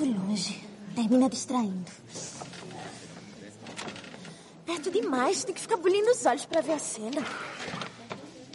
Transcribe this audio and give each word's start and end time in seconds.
muito 0.00 0.04
longe. 0.04 0.60
Termina 0.94 1.28
distraindo. 1.28 1.90
Perto 4.64 4.90
demais. 4.90 5.44
Tem 5.44 5.54
que 5.54 5.60
ficar 5.60 5.76
bolindo 5.76 6.10
os 6.10 6.24
olhos 6.26 6.46
para 6.46 6.60
ver 6.60 6.72
a 6.72 6.78
cena. 6.78 7.24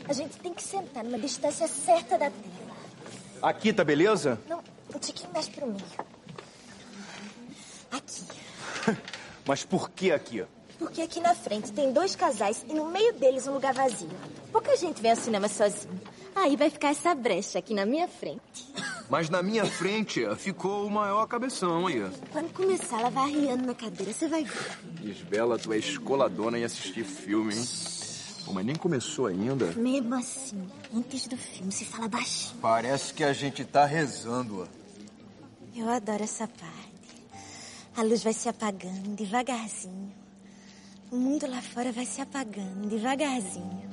A 0.08 0.14
gente 0.14 0.38
tem 0.38 0.54
que 0.54 0.62
sentar 0.62 1.04
numa 1.04 1.18
distância 1.18 1.68
certa 1.68 2.18
da 2.18 2.30
tela. 2.30 2.74
Aqui, 3.42 3.74
tá 3.74 3.84
beleza? 3.84 4.40
Não, 4.48 4.62
um 4.94 5.00
tiquinho 5.00 5.32
mais 5.34 5.48
pro 5.48 5.66
meio. 5.66 5.84
Aqui. 7.92 8.24
Mas 9.46 9.64
por 9.64 9.90
que 9.90 10.12
aqui? 10.12 10.46
Porque 10.78 11.02
aqui 11.02 11.20
na 11.20 11.34
frente 11.36 11.72
tem 11.72 11.94
dois 11.94 12.16
casais 12.16 12.66
e 12.68 12.74
no 12.74 12.86
meio 12.90 13.14
deles 13.14 13.48
um 13.48 13.54
lugar 13.54 13.74
vazio. 13.74 14.10
Pouca 14.52 14.76
gente 14.76 15.02
vem 15.02 15.12
ao 15.12 15.18
cinema 15.18 15.48
sozinho. 15.48 16.02
Aí 16.36 16.56
vai 16.56 16.70
ficar 16.70 16.90
essa 16.90 17.14
brecha 17.16 17.60
aqui 17.60 17.74
na 17.74 17.86
minha 17.86 18.08
frente. 18.08 18.74
Mas 19.10 19.30
na 19.30 19.44
minha 19.44 19.66
frente 19.66 20.24
ficou 20.38 20.88
o 20.88 20.92
maior 20.92 21.28
cabeção 21.28 21.88
aí. 21.88 22.04
Quando 22.32 22.52
começar, 22.54 23.00
ela 23.00 23.10
vai 23.10 23.30
arriando 23.30 23.66
na 23.66 23.76
cadeira, 23.76 24.12
você 24.14 24.28
vai 24.28 24.44
ver. 24.44 24.80
Isbela, 25.04 25.60
tu 25.60 25.74
é 25.74 25.78
escoladona 25.78 26.58
em 26.58 26.64
assistir 26.64 27.04
filme, 27.04 27.54
hein? 27.54 27.66
Pô, 28.46 28.54
mas 28.54 28.66
nem 28.66 28.76
começou 28.76 29.28
ainda. 29.28 29.68
Mesmo 29.74 30.16
assim, 30.16 30.68
antes 30.94 31.28
do 31.28 31.38
filme, 31.38 31.72
se 31.72 31.86
fala 31.86 32.08
baixinho. 32.08 32.60
Parece 32.62 33.14
que 33.14 33.24
a 33.24 33.34
gente 33.34 33.64
tá 33.64 33.86
rezando. 33.86 34.68
Eu 35.76 35.90
adoro 35.90 36.24
essa 36.24 36.48
parte. 36.48 36.94
A 37.96 38.04
luz 38.04 38.24
vai 38.24 38.34
se 38.34 38.50
apagando 38.50 39.16
devagarzinho. 39.16 40.12
O 41.12 41.16
mundo 41.16 41.48
lá 41.48 41.62
fora 41.62 41.92
vai 41.92 42.06
se 42.06 42.22
apagando 42.22 42.90
devagarzinho. 42.90 43.84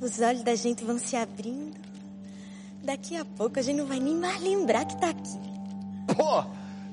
Os 0.00 0.18
olhos 0.20 0.42
da 0.42 0.54
gente 0.54 0.84
vão 0.84 0.98
se 0.98 1.14
abrindo. 1.16 1.93
Daqui 2.84 3.16
a 3.16 3.24
pouco 3.24 3.58
a 3.58 3.62
gente 3.62 3.78
não 3.78 3.86
vai 3.86 3.98
nem 3.98 4.14
mais 4.14 4.42
lembrar 4.42 4.84
que 4.84 5.00
tá 5.00 5.08
aqui. 5.08 5.40
Pô, 6.14 6.44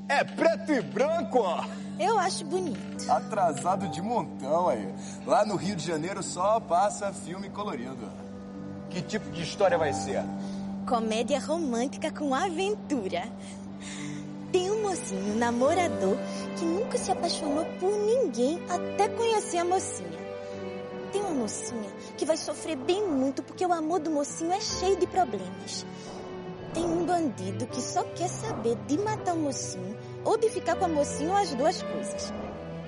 é 0.07 0.23
preto 0.23 0.71
e 0.71 0.81
branco, 0.81 1.39
ó. 1.39 1.65
Eu 1.99 2.17
acho 2.17 2.45
bonito. 2.45 3.11
Atrasado 3.11 3.89
de 3.89 4.01
montão 4.01 4.69
aí. 4.69 4.87
Lá 5.25 5.45
no 5.45 5.57
Rio 5.57 5.75
de 5.75 5.85
Janeiro 5.85 6.23
só 6.23 6.61
passa 6.61 7.11
filme 7.11 7.49
colorido. 7.49 8.09
Que 8.89 9.01
tipo 9.01 9.29
de 9.31 9.43
história 9.43 9.77
vai 9.77 9.91
ser? 9.91 10.23
Comédia 10.87 11.39
romântica 11.39 12.09
com 12.09 12.33
aventura. 12.33 13.23
Tem 14.49 14.71
um 14.71 14.83
mocinho 14.83 15.35
namorador 15.35 16.17
que 16.57 16.63
nunca 16.63 16.97
se 16.97 17.11
apaixonou 17.11 17.65
por 17.79 17.91
ninguém 17.99 18.61
até 18.69 19.09
conhecer 19.09 19.57
a 19.57 19.65
mocinha. 19.65 20.20
Tem 21.11 21.21
uma 21.21 21.31
mocinha 21.31 21.89
que 22.17 22.25
vai 22.25 22.37
sofrer 22.37 22.77
bem 22.77 23.05
muito 23.05 23.43
porque 23.43 23.65
o 23.65 23.73
amor 23.73 23.99
do 23.99 24.09
mocinho 24.09 24.51
é 24.53 24.61
cheio 24.61 24.95
de 24.97 25.05
problemas. 25.07 25.85
Tem 26.73 26.85
um 26.85 27.05
bandido 27.05 27.67
que 27.67 27.81
só 27.81 28.03
quer 28.15 28.29
saber 28.29 28.77
de 28.87 28.97
matar 28.97 29.35
o 29.35 29.39
mocinho 29.39 29.97
ou 30.23 30.37
de 30.37 30.49
ficar 30.49 30.77
com 30.77 30.85
a 30.85 30.87
mocinha 30.87 31.31
ou 31.31 31.35
as 31.35 31.53
duas 31.53 31.81
coisas. 31.81 32.33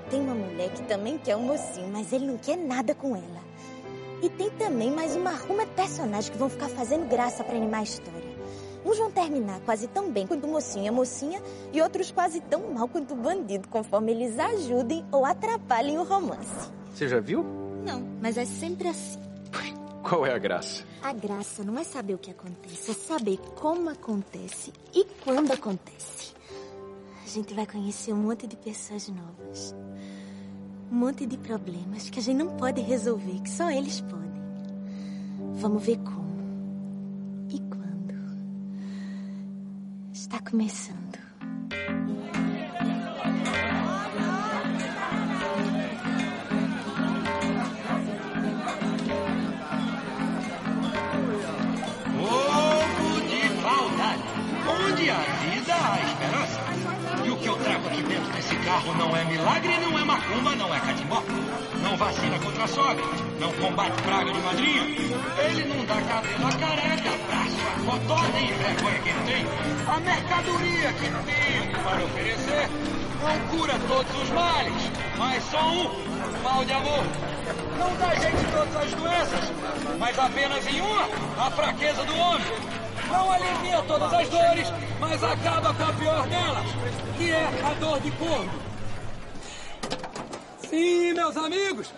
Tem 0.10 0.22
uma 0.22 0.36
mulher 0.36 0.70
que 0.72 0.84
também 0.84 1.18
quer 1.18 1.36
o 1.36 1.42
mocinho, 1.42 1.90
mas 1.92 2.14
ele 2.14 2.26
não 2.28 2.38
quer 2.38 2.56
nada 2.56 2.96
com 2.96 3.16
ela. 3.16 3.42
E 4.22 4.30
tem 4.30 4.50
também 4.52 4.90
mais 4.90 5.18
uma 5.18 5.32
ruma 5.32 5.66
de 5.66 5.72
personagens 5.72 6.30
que 6.30 6.38
vão 6.38 6.48
ficar 6.48 6.70
fazendo 6.70 7.10
graça 7.10 7.44
para 7.44 7.58
animar 7.58 7.82
a 7.82 7.84
história. 7.84 8.34
Uns 8.86 8.98
vão 8.98 9.12
terminar 9.12 9.60
quase 9.62 9.88
tão 9.88 10.10
bem 10.10 10.26
quanto 10.26 10.46
o 10.46 10.50
mocinho 10.50 10.86
e 10.86 10.88
a 10.88 10.92
mocinha, 10.94 11.42
e 11.74 11.82
outros 11.82 12.10
quase 12.12 12.40
tão 12.40 12.72
mal 12.72 12.88
quanto 12.88 13.14
o 13.14 13.18
bandido, 13.18 13.68
conforme 13.68 14.12
eles 14.12 14.40
ajudem 14.40 15.06
ou 15.12 15.26
atrapalhem 15.26 15.98
o 15.98 16.04
romance. 16.04 16.72
Você 16.94 17.08
já 17.08 17.20
viu? 17.20 17.63
Não, 17.86 18.02
mas 18.22 18.38
é 18.38 18.46
sempre 18.46 18.88
assim. 18.88 19.20
Qual 20.04 20.26
é 20.26 20.34
a 20.34 20.38
graça? 20.38 20.84
A 21.02 21.14
graça 21.14 21.64
não 21.64 21.80
é 21.80 21.84
saber 21.84 22.14
o 22.14 22.18
que 22.18 22.30
acontece, 22.30 22.92
é 22.92 22.94
saber 22.94 23.38
como 23.56 23.90
acontece 23.90 24.74
e 24.94 25.06
quando 25.24 25.52
acontece. 25.52 26.34
A 27.24 27.28
gente 27.28 27.54
vai 27.54 27.66
conhecer 27.66 28.14
um 28.14 28.18
monte 28.18 28.46
de 28.46 28.58
pessoas 28.58 29.08
novas. 29.08 29.74
Um 30.92 30.96
monte 30.96 31.26
de 31.26 31.38
problemas 31.38 32.10
que 32.10 32.20
a 32.20 32.22
gente 32.22 32.38
não 32.38 32.58
pode 32.58 32.82
resolver, 32.82 33.42
que 33.42 33.50
só 33.50 33.72
eles 33.72 34.02
podem. 34.02 34.44
Vamos 35.54 35.84
ver 35.84 35.98
como. 36.00 36.34
E 37.50 37.60
quando. 37.60 38.14
Está 40.12 40.40
começando. 40.42 41.18
Carro 58.64 58.94
não 58.96 59.16
é 59.16 59.24
milagre, 59.26 59.78
não 59.78 60.00
é 60.00 60.04
macumba, 60.04 60.56
não 60.56 60.74
é 60.74 60.80
catimbó. 60.80 61.22
Não 61.82 61.98
vacina 61.98 62.40
contra 62.40 62.64
a 62.64 62.68
sogra, 62.68 63.04
não 63.40 63.52
combate 63.54 64.02
praga 64.02 64.32
de 64.32 64.40
madrinha. 64.40 64.84
Ele 64.84 65.66
não 65.66 65.86
dá 65.86 66.02
cabelo 66.02 66.48
a 66.48 66.52
careca, 66.54 67.12
braço 67.28 67.58
a 67.68 67.92
cotó, 67.92 68.22
nem 68.34 68.54
vergonha 68.54 69.00
que 69.00 69.14
tem. 69.26 69.46
A 69.88 70.00
mercadoria 70.00 70.94
que 70.94 71.10
tem 71.26 71.84
para 71.84 72.04
oferecer 72.06 72.70
não 73.22 73.58
cura 73.58 73.80
todos 73.88 74.22
os 74.22 74.30
males, 74.30 74.92
mas 75.18 75.44
só 75.44 75.72
um, 75.72 76.42
mal 76.42 76.66
de 76.66 76.74
amor. 76.74 77.04
Não 77.78 77.96
dá 77.98 78.16
jeito 78.16 78.38
em 78.38 78.52
todas 78.52 78.76
as 78.76 78.94
doenças, 78.94 79.52
mas 80.00 80.20
apenas 80.20 80.68
em 80.68 80.82
uma, 80.82 81.04
a 81.46 81.52
fraqueza 81.52 82.04
do 82.06 82.16
homem. 82.16 82.83
Não 83.08 83.32
alivia 83.32 83.82
todas 83.84 84.14
as 84.14 84.30
dores, 84.30 84.68
mas 85.00 85.24
acaba 85.24 85.74
com 85.74 85.84
a 85.84 85.94
pior 85.94 86.28
delas, 86.28 86.66
que 87.18 87.32
é 87.32 87.46
a 87.66 87.74
dor 87.76 88.00
de 88.00 88.12
corno. 88.12 88.64
Sim, 90.70 91.14
meus 91.14 91.38
amigos. 91.38 91.94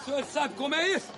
O 0.00 0.04
senhor 0.04 0.24
sabe 0.24 0.54
como 0.54 0.74
é 0.74 0.88
isso? 0.88 1.12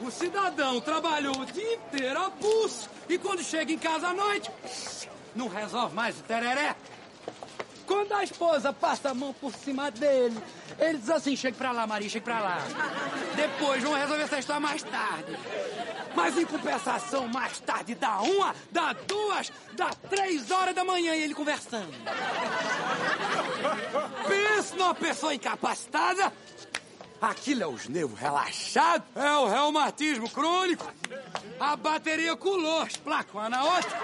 O 0.00 0.10
cidadão 0.10 0.80
trabalhou 0.80 1.36
o 1.36 1.46
dia 1.46 1.74
inteiro 1.74 2.18
a 2.18 2.30
pulso 2.30 2.88
e 3.08 3.18
quando 3.18 3.42
chega 3.42 3.72
em 3.72 3.78
casa 3.78 4.08
à 4.08 4.14
noite, 4.14 4.50
não 5.34 5.48
resolve 5.48 5.94
mais 5.94 6.18
o 6.18 6.22
tereré. 6.22 6.74
Quando 7.90 8.12
a 8.12 8.22
esposa 8.22 8.72
passa 8.72 9.10
a 9.10 9.14
mão 9.14 9.32
por 9.32 9.52
cima 9.52 9.90
dele, 9.90 10.40
ele 10.78 10.98
diz 10.98 11.10
assim: 11.10 11.34
chega 11.34 11.56
pra 11.56 11.72
lá, 11.72 11.88
Maria, 11.88 12.08
chega 12.08 12.24
pra 12.24 12.38
lá. 12.38 12.58
Depois 13.34 13.82
vão 13.82 13.94
resolver 13.94 14.22
essa 14.22 14.38
história 14.38 14.60
mais 14.60 14.80
tarde. 14.84 15.36
Mas 16.14 16.38
em 16.38 16.46
compensação, 16.46 17.26
mais 17.26 17.58
tarde 17.58 17.96
dá 17.96 18.20
uma, 18.20 18.54
dá 18.70 18.92
duas, 18.92 19.52
dá 19.72 19.90
três 20.08 20.52
horas 20.52 20.72
da 20.72 20.84
manhã 20.84 21.16
e 21.16 21.22
ele 21.24 21.34
conversando. 21.34 21.92
Pensa 24.28 24.76
numa 24.76 24.94
pessoa 24.94 25.34
incapacitada. 25.34 26.32
Aquilo 27.20 27.64
é 27.64 27.66
os 27.66 27.88
nervos 27.88 28.20
relaxados, 28.20 29.04
é 29.16 29.32
o 29.32 29.48
reumatismo 29.48 30.30
crônico. 30.30 30.88
A 31.58 31.74
bateria 31.74 32.36
colou, 32.36 32.82
as 32.82 32.96
placas 32.96 33.34
uma 33.34 33.48
na 33.48 33.64
outra. 33.64 33.98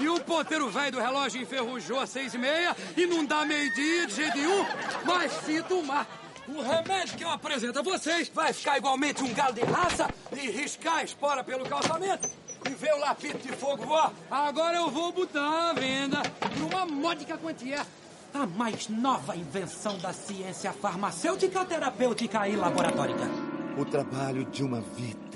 E 0.00 0.08
o 0.08 0.18
ponteiro 0.20 0.70
velho 0.70 0.92
do 0.92 0.98
relógio 0.98 1.42
enferrujou 1.42 2.00
às 2.00 2.10
seis 2.10 2.32
e 2.32 2.38
meia 2.38 2.74
e 2.96 3.06
não 3.06 3.24
dá 3.24 3.44
meio-dia 3.44 4.06
de 4.06 4.14
jeito 4.14 4.36
nenhum. 4.36 4.64
Mas 5.04 5.32
se 5.44 5.62
tomar 5.62 6.06
o 6.48 6.62
remédio 6.62 7.16
que 7.16 7.24
eu 7.24 7.30
apresento 7.30 7.78
a 7.78 7.82
vocês, 7.82 8.30
vai 8.34 8.52
ficar 8.52 8.78
igualmente 8.78 9.22
um 9.22 9.32
galo 9.34 9.52
de 9.52 9.60
raça 9.60 10.08
e 10.32 10.50
riscar 10.50 10.98
a 10.98 11.04
espora 11.04 11.44
pelo 11.44 11.68
calçamento. 11.68 12.28
E 12.66 12.70
ver 12.70 12.94
o 12.94 12.98
lapito 12.98 13.38
de 13.38 13.52
fogo 13.52 13.84
voar. 13.84 14.12
Agora 14.30 14.76
eu 14.76 14.90
vou 14.90 15.12
botar 15.12 15.70
à 15.70 15.72
venda 15.72 16.22
por 16.38 16.62
uma 16.62 16.86
módica 16.86 17.36
quantia. 17.36 17.86
A 18.32 18.46
mais 18.46 18.88
nova 18.88 19.36
invenção 19.36 19.98
da 19.98 20.12
ciência 20.12 20.72
farmacêutica, 20.72 21.64
terapêutica 21.64 22.48
e 22.48 22.56
laboratórica. 22.56 23.28
O 23.76 23.84
trabalho 23.84 24.44
de 24.44 24.62
uma 24.62 24.80
vida. 24.80 25.29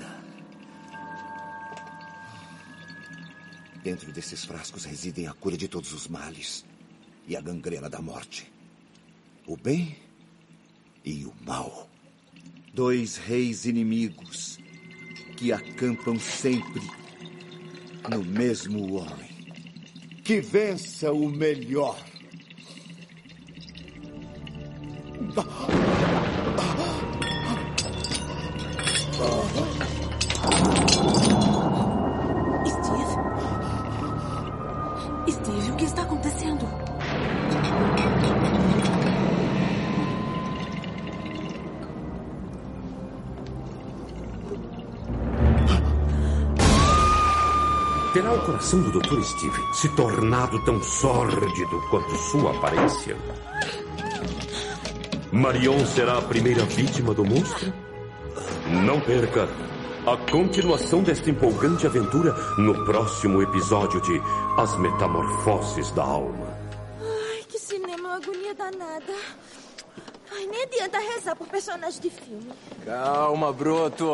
Dentro 3.85 4.11
desses 4.11 4.43
frascos 4.43 4.83
residem 4.83 5.27
a 5.27 5.33
cura 5.33 5.55
de 5.55 5.67
todos 5.67 5.93
os 5.93 6.07
males 6.07 6.65
e 7.27 7.37
a 7.37 7.39
gangrena 7.39 7.87
da 7.87 8.01
morte. 8.01 8.51
O 9.45 9.55
bem 9.55 9.95
e 11.05 11.23
o 11.23 11.31
mal. 11.45 11.87
Dois 12.73 13.17
reis 13.17 13.65
inimigos 13.65 14.57
que 15.37 15.53
acampam 15.53 16.19
sempre 16.19 16.81
no 18.09 18.25
mesmo 18.25 18.95
homem. 18.95 19.29
Que 20.23 20.41
vença 20.41 21.11
o 21.13 21.29
melhor. 21.29 22.03
Steve? 30.55 30.84
Que 35.85 35.89
está 35.89 36.01
acontecendo? 36.01 36.67
Terá 48.13 48.33
o 48.33 48.45
coração 48.45 48.81
do 48.81 48.99
Dr. 48.99 49.21
Steve 49.21 49.61
se 49.73 49.89
tornado 49.89 50.63
tão 50.65 50.81
sórdido 50.81 51.81
quanto 51.91 52.15
sua 52.15 52.51
aparência? 52.51 53.15
Marion 55.31 55.85
será 55.85 56.17
a 56.17 56.21
primeira 56.21 56.63
vítima 56.63 57.13
do 57.13 57.23
monstro? 57.23 57.71
Não 58.85 58.99
perca 59.01 59.47
a 60.05 60.15
continuação 60.31 61.01
desta 61.01 61.31
empolgante 61.31 61.87
aventura 61.87 62.31
no 62.59 62.85
próximo 62.85 63.41
episódio 63.41 63.99
de 64.01 64.21
As 64.55 64.77
Metamorfoses 64.77 65.89
da 65.91 66.03
Alma. 66.03 66.55
Ai, 67.01 67.43
que 67.47 67.57
cinema, 67.57 68.09
uma 68.09 68.15
agonia 68.17 68.53
danada. 68.53 69.13
Ai, 70.31 70.45
nem 70.45 70.61
adianta 70.61 70.99
rezar 70.99 71.35
por 71.35 71.47
personagem 71.47 71.99
de 71.99 72.11
filme. 72.11 72.51
Calma, 72.85 73.51
broto. 73.51 74.05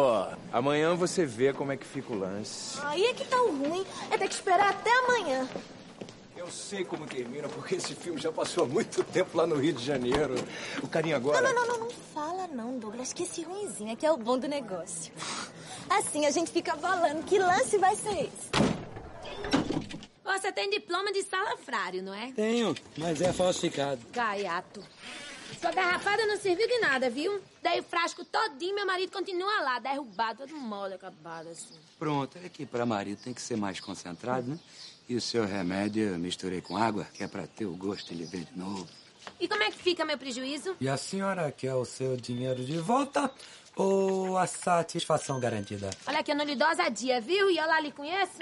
Amanhã 0.53 0.95
você 0.95 1.25
vê 1.25 1.51
como 1.51 1.73
é 1.73 1.77
que 1.77 1.85
fica 1.85 2.13
o 2.13 2.17
lance. 2.17 2.79
Aí 2.83 3.03
é 3.03 3.13
que 3.13 3.25
tá 3.25 3.41
o 3.41 3.49
ruim. 3.49 3.85
É 4.09 4.17
ter 4.17 4.29
que 4.29 4.33
esperar 4.33 4.69
até 4.69 4.91
amanhã. 4.99 5.45
Eu 6.41 6.49
sei 6.49 6.83
como 6.83 7.05
termina, 7.05 7.47
porque 7.47 7.75
esse 7.75 7.93
filme 7.93 8.19
já 8.19 8.31
passou 8.31 8.63
há 8.63 8.67
muito 8.67 9.03
tempo 9.03 9.38
lá 9.38 9.45
no 9.45 9.57
Rio 9.57 9.73
de 9.73 9.85
Janeiro. 9.85 10.33
O 10.81 10.88
carinha 10.88 11.15
agora. 11.15 11.39
Não, 11.39 11.53
não, 11.53 11.67
não, 11.67 11.77
não, 11.77 11.85
não 11.85 11.91
fala 11.91 12.47
não, 12.47 12.79
Douglas, 12.79 13.13
que 13.13 13.21
esse 13.21 13.43
ruimzinho 13.43 13.91
é 13.91 13.95
que 13.95 14.07
é 14.07 14.11
o 14.11 14.17
bom 14.17 14.39
do 14.39 14.47
negócio. 14.47 15.13
Assim 15.88 16.25
a 16.25 16.31
gente 16.31 16.49
fica 16.49 16.75
falando 16.75 17.23
que 17.25 17.38
lance 17.38 17.77
vai 17.77 17.95
ser 17.95 18.23
esse. 18.23 18.49
Você 20.23 20.51
tem 20.51 20.67
diploma 20.71 21.13
de 21.13 21.21
salafrário, 21.21 22.01
não 22.01 22.13
é? 22.13 22.31
Tenho, 22.31 22.75
mas 22.97 23.21
é 23.21 23.31
falsificado. 23.31 24.01
Gaiato. 24.11 24.81
Sua 25.59 25.71
garrafada 25.71 26.25
não 26.25 26.38
serviu 26.38 26.67
de 26.67 26.79
nada, 26.79 27.07
viu? 27.07 27.39
Dei 27.61 27.81
o 27.81 27.83
frasco 27.83 28.25
todinho, 28.25 28.73
meu 28.73 28.88
marido 28.88 29.11
continua 29.11 29.61
lá, 29.61 29.77
derrubado, 29.77 30.39
todo 30.39 30.55
mole, 30.55 30.95
acabado 30.95 31.49
assim. 31.49 31.75
Pronto, 31.99 32.35
é 32.43 32.49
que 32.49 32.65
para 32.65 32.83
marido 32.83 33.21
tem 33.21 33.31
que 33.31 33.41
ser 33.41 33.57
mais 33.57 33.79
concentrado, 33.79 34.49
né? 34.49 34.59
E 35.12 35.16
o 35.18 35.19
seu 35.19 35.46
remédio 35.46 36.04
eu 36.04 36.18
misturei 36.18 36.62
com 36.62 36.78
água, 36.78 37.06
que 37.13 37.22
é 37.22 37.28
para 37.28 37.46
ter 37.46 37.66
o 37.66 37.75
gosto 37.75 38.16
de 38.16 38.24
ver 38.24 38.46
de 38.46 38.58
novo. 38.58 38.88
E 39.42 39.46
como 39.46 39.62
é 39.62 39.69
que 39.69 39.78
fica 39.78 40.06
meu 40.06 40.18
prejuízo? 40.18 40.74
E 40.80 40.88
a 40.88 40.96
senhora 40.96 41.52
quer 41.52 41.75
o 41.75 41.84
seu 41.84 42.16
dinheiro 42.16 42.63
de 42.63 42.78
volta 42.78 43.30
ou 43.75 44.38
a 44.38 44.48
satisfação 44.48 45.38
garantida? 45.38 45.90
Olha 46.08 46.24
que 46.24 46.31
eu 46.31 46.36
não 46.38 46.46
lhe 46.46 46.56
dou 46.56 46.66
ousadia, 46.66 47.19
viu? 47.19 47.52
E 47.52 47.58
eu 47.58 47.68
lá 47.68 47.81
lhe 47.81 47.92
conheço? 47.92 48.42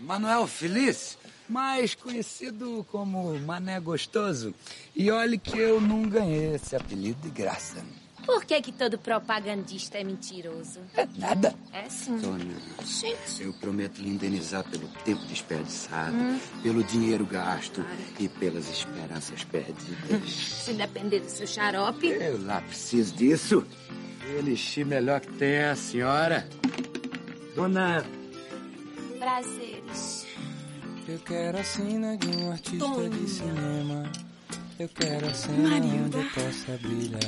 Manuel 0.00 0.48
Feliz, 0.48 1.16
mais 1.48 1.94
conhecido 1.94 2.84
como 2.90 3.38
Mané 3.38 3.78
Gostoso. 3.78 4.52
E 4.96 5.08
olhe 5.08 5.38
que 5.38 5.56
eu 5.56 5.80
não 5.80 6.02
ganhei 6.02 6.56
esse 6.56 6.74
apelido 6.74 7.20
de 7.20 7.30
graça. 7.30 7.76
Por 8.24 8.44
que 8.44 8.60
que 8.62 8.72
todo 8.72 8.98
propagandista 8.98 9.98
é 9.98 10.04
mentiroso? 10.04 10.80
É 10.96 11.06
nada. 11.18 11.54
É 11.72 11.88
sim. 11.88 12.20
Sônia, 12.20 12.56
Gente. 12.84 13.42
eu 13.42 13.52
prometo 13.54 13.98
lhe 13.98 14.10
indenizar 14.10 14.62
pelo 14.64 14.86
tempo 15.04 15.24
desperdiçado, 15.26 16.16
pelo 16.62 16.84
dinheiro 16.84 17.26
gasto 17.26 17.84
e 18.18 18.28
pelas 18.28 18.68
esperanças 18.68 19.42
perdidas. 19.44 20.30
Se 20.32 20.72
depender 20.74 21.20
do 21.20 21.28
seu 21.28 21.46
xarope. 21.46 22.06
Eu 22.06 22.44
lá 22.44 22.60
preciso 22.60 23.14
disso. 23.14 23.66
Elixir 24.38 24.86
melhor 24.86 25.20
que 25.20 25.32
tem 25.32 25.58
a 25.64 25.74
senhora. 25.76 26.48
Dona 27.56 28.04
Prazeres. 29.18 30.26
Eu 31.06 31.18
quero 31.20 31.58
a 31.58 31.64
sina 31.64 32.16
de 32.16 32.28
um 32.28 32.52
artista 32.52 32.78
Toma. 32.78 33.08
de 33.08 33.28
cinema. 33.28 34.10
Eu 34.82 34.88
quero 34.88 35.28
a 35.28 35.32
cena 35.32 35.68
Marilda. 35.68 35.96
onde 36.06 36.16
eu 36.18 36.30
possa 36.30 36.72
brilhar. 36.78 37.20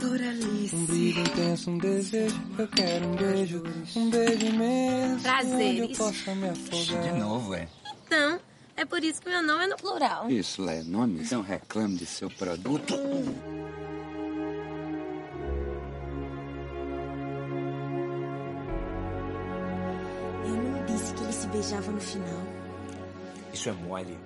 Doralice. 0.00 0.76
Um 0.76 0.84
brilho 0.86 1.20
intenso, 1.22 1.70
um 1.72 1.78
desejo. 1.78 2.40
Eu 2.56 2.68
quero 2.68 3.08
um 3.08 3.16
beijo, 3.16 3.62
um 3.96 4.08
beijo 4.08 4.46
imenso. 4.46 5.14
Onde 5.14 5.22
Prazeres. 5.24 5.80
eu 5.80 5.96
possa 5.96 6.34
me 6.36 6.48
afogar. 6.48 7.02
de 7.02 7.18
novo, 7.18 7.54
é? 7.54 7.66
Então, 8.06 8.40
é 8.76 8.84
por 8.84 9.02
isso 9.02 9.20
que 9.20 9.28
meu 9.28 9.42
nome 9.42 9.64
é 9.64 9.66
no 9.66 9.76
plural. 9.76 10.30
Isso 10.30 10.62
lá 10.62 10.74
é 10.74 10.82
nome? 10.84 11.26
Não 11.28 11.42
reclame 11.42 11.96
de 11.96 12.06
seu 12.06 12.30
produto. 12.30 12.94
Eu 20.44 20.56
não 20.56 20.84
disse 20.86 21.14
que 21.14 21.22
eles 21.24 21.34
se 21.34 21.46
beijavam 21.48 21.94
no 21.94 22.00
final. 22.00 22.42
Isso 23.52 23.68
é 23.68 23.72
mole. 23.72 24.16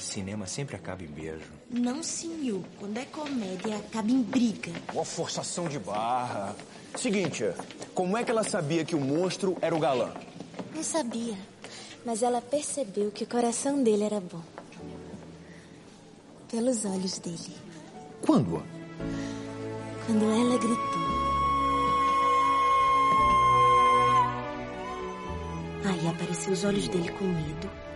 Cinema 0.00 0.46
sempre 0.46 0.76
acaba 0.76 1.02
em 1.02 1.06
beijo. 1.06 1.44
Não, 1.70 2.02
senhor. 2.02 2.62
Quando 2.78 2.96
é 2.98 3.04
comédia, 3.04 3.76
acaba 3.76 4.10
em 4.10 4.22
briga. 4.22 4.72
Uma 4.92 5.04
forçação 5.04 5.68
de 5.68 5.78
barra. 5.78 6.54
Seguinte, 6.96 7.44
como 7.94 8.16
é 8.16 8.24
que 8.24 8.30
ela 8.30 8.42
sabia 8.42 8.84
que 8.84 8.96
o 8.96 9.00
monstro 9.00 9.56
era 9.60 9.74
o 9.74 9.78
galã? 9.78 10.12
Não 10.74 10.82
sabia. 10.82 11.36
Mas 12.04 12.22
ela 12.22 12.40
percebeu 12.40 13.10
que 13.10 13.24
o 13.24 13.26
coração 13.26 13.82
dele 13.82 14.04
era 14.04 14.20
bom. 14.20 14.42
Pelos 16.50 16.84
olhos 16.84 17.18
dele. 17.18 17.56
Quando? 18.22 18.62
Quando 20.06 20.24
ela 20.24 20.58
gritou. 20.58 21.10
Aí 25.84 26.08
apareceu 26.08 26.52
os 26.52 26.64
olhos 26.64 26.88
dele 26.88 27.10
com 27.12 27.24
medo. 27.24 27.89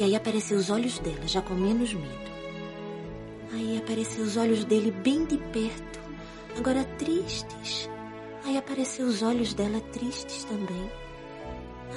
E 0.00 0.04
aí 0.04 0.16
apareceu 0.16 0.56
os 0.56 0.70
olhos 0.70 0.98
dela, 1.00 1.28
já 1.28 1.42
com 1.42 1.52
menos 1.52 1.92
medo. 1.92 2.30
Aí 3.52 3.76
apareceu 3.76 4.24
os 4.24 4.34
olhos 4.38 4.64
dele 4.64 4.90
bem 4.90 5.26
de 5.26 5.36
perto, 5.36 6.00
agora 6.56 6.84
tristes. 6.96 7.86
Aí 8.46 8.56
apareceu 8.56 9.04
os 9.04 9.20
olhos 9.20 9.52
dela 9.52 9.78
tristes 9.92 10.44
também. 10.44 10.90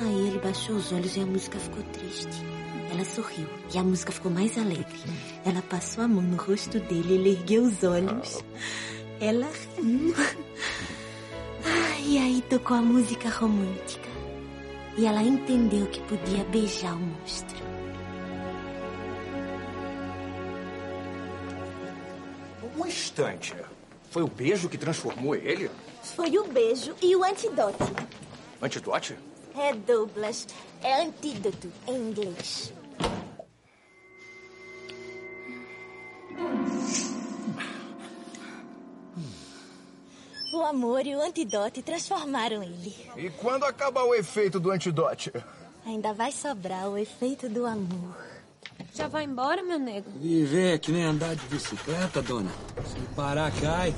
Aí 0.02 0.28
ele 0.28 0.38
baixou 0.40 0.76
os 0.76 0.92
olhos 0.92 1.16
e 1.16 1.22
a 1.22 1.26
música 1.26 1.58
ficou 1.58 1.82
triste. 1.94 2.44
Ela 2.92 3.06
sorriu 3.06 3.48
e 3.74 3.78
a 3.78 3.84
música 3.84 4.12
ficou 4.12 4.30
mais 4.30 4.58
alegre. 4.58 5.00
Ela 5.46 5.62
passou 5.62 6.04
a 6.04 6.08
mão 6.10 6.24
no 6.24 6.36
rosto 6.36 6.82
dele, 6.82 7.14
ele 7.14 7.30
ergueu 7.30 7.64
os 7.64 7.84
olhos. 7.84 8.44
Ela 9.22 9.48
riu. 9.78 10.14
Ah, 11.66 12.00
e 12.06 12.18
aí 12.18 12.44
tocou 12.50 12.76
a 12.76 12.82
música 12.82 13.30
romântica. 13.30 14.10
E 14.98 15.06
ela 15.06 15.24
entendeu 15.24 15.88
que 15.88 16.02
podia 16.02 16.44
beijar 16.44 16.94
o 16.96 17.00
monstro. 17.00 17.73
Um 22.84 22.88
instante. 22.88 23.56
Foi 24.12 24.24
o 24.24 24.28
beijo 24.28 24.68
que 24.68 24.78
transformou 24.78 25.34
ele? 25.34 25.72
Foi 26.04 26.38
o 26.38 26.46
beijo 26.46 26.94
e 27.02 27.16
o 27.16 27.24
antidote. 27.24 27.78
Antidote? 28.62 29.18
É 29.56 29.74
Douglas. 29.74 30.48
É 30.82 31.02
antídoto 31.02 31.72
em 31.88 31.96
inglês. 31.96 32.74
O 40.54 40.62
amor 40.62 41.08
e 41.08 41.16
o 41.16 41.22
antidote 41.22 41.82
transformaram 41.82 42.62
ele. 42.62 42.94
E 43.16 43.30
quando 43.30 43.64
acabar 43.64 44.04
o 44.04 44.14
efeito 44.14 44.60
do 44.60 44.72
antidote? 44.72 45.32
Ainda 45.86 46.14
vai 46.14 46.34
sobrar 46.34 46.90
o 46.90 46.98
efeito 46.98 47.48
do 47.48 47.66
amor. 47.66 48.33
Já 48.96 49.08
vai 49.08 49.24
embora, 49.24 49.64
meu 49.64 49.80
nego? 49.80 50.06
Viver 50.22 50.76
é 50.76 50.78
que 50.78 50.92
nem 50.92 51.04
andar 51.04 51.36
de 51.36 51.44
bicicleta, 51.48 52.22
dona. 52.22 52.52
Se 52.86 53.00
parar, 53.16 53.52
cai. 53.60 53.94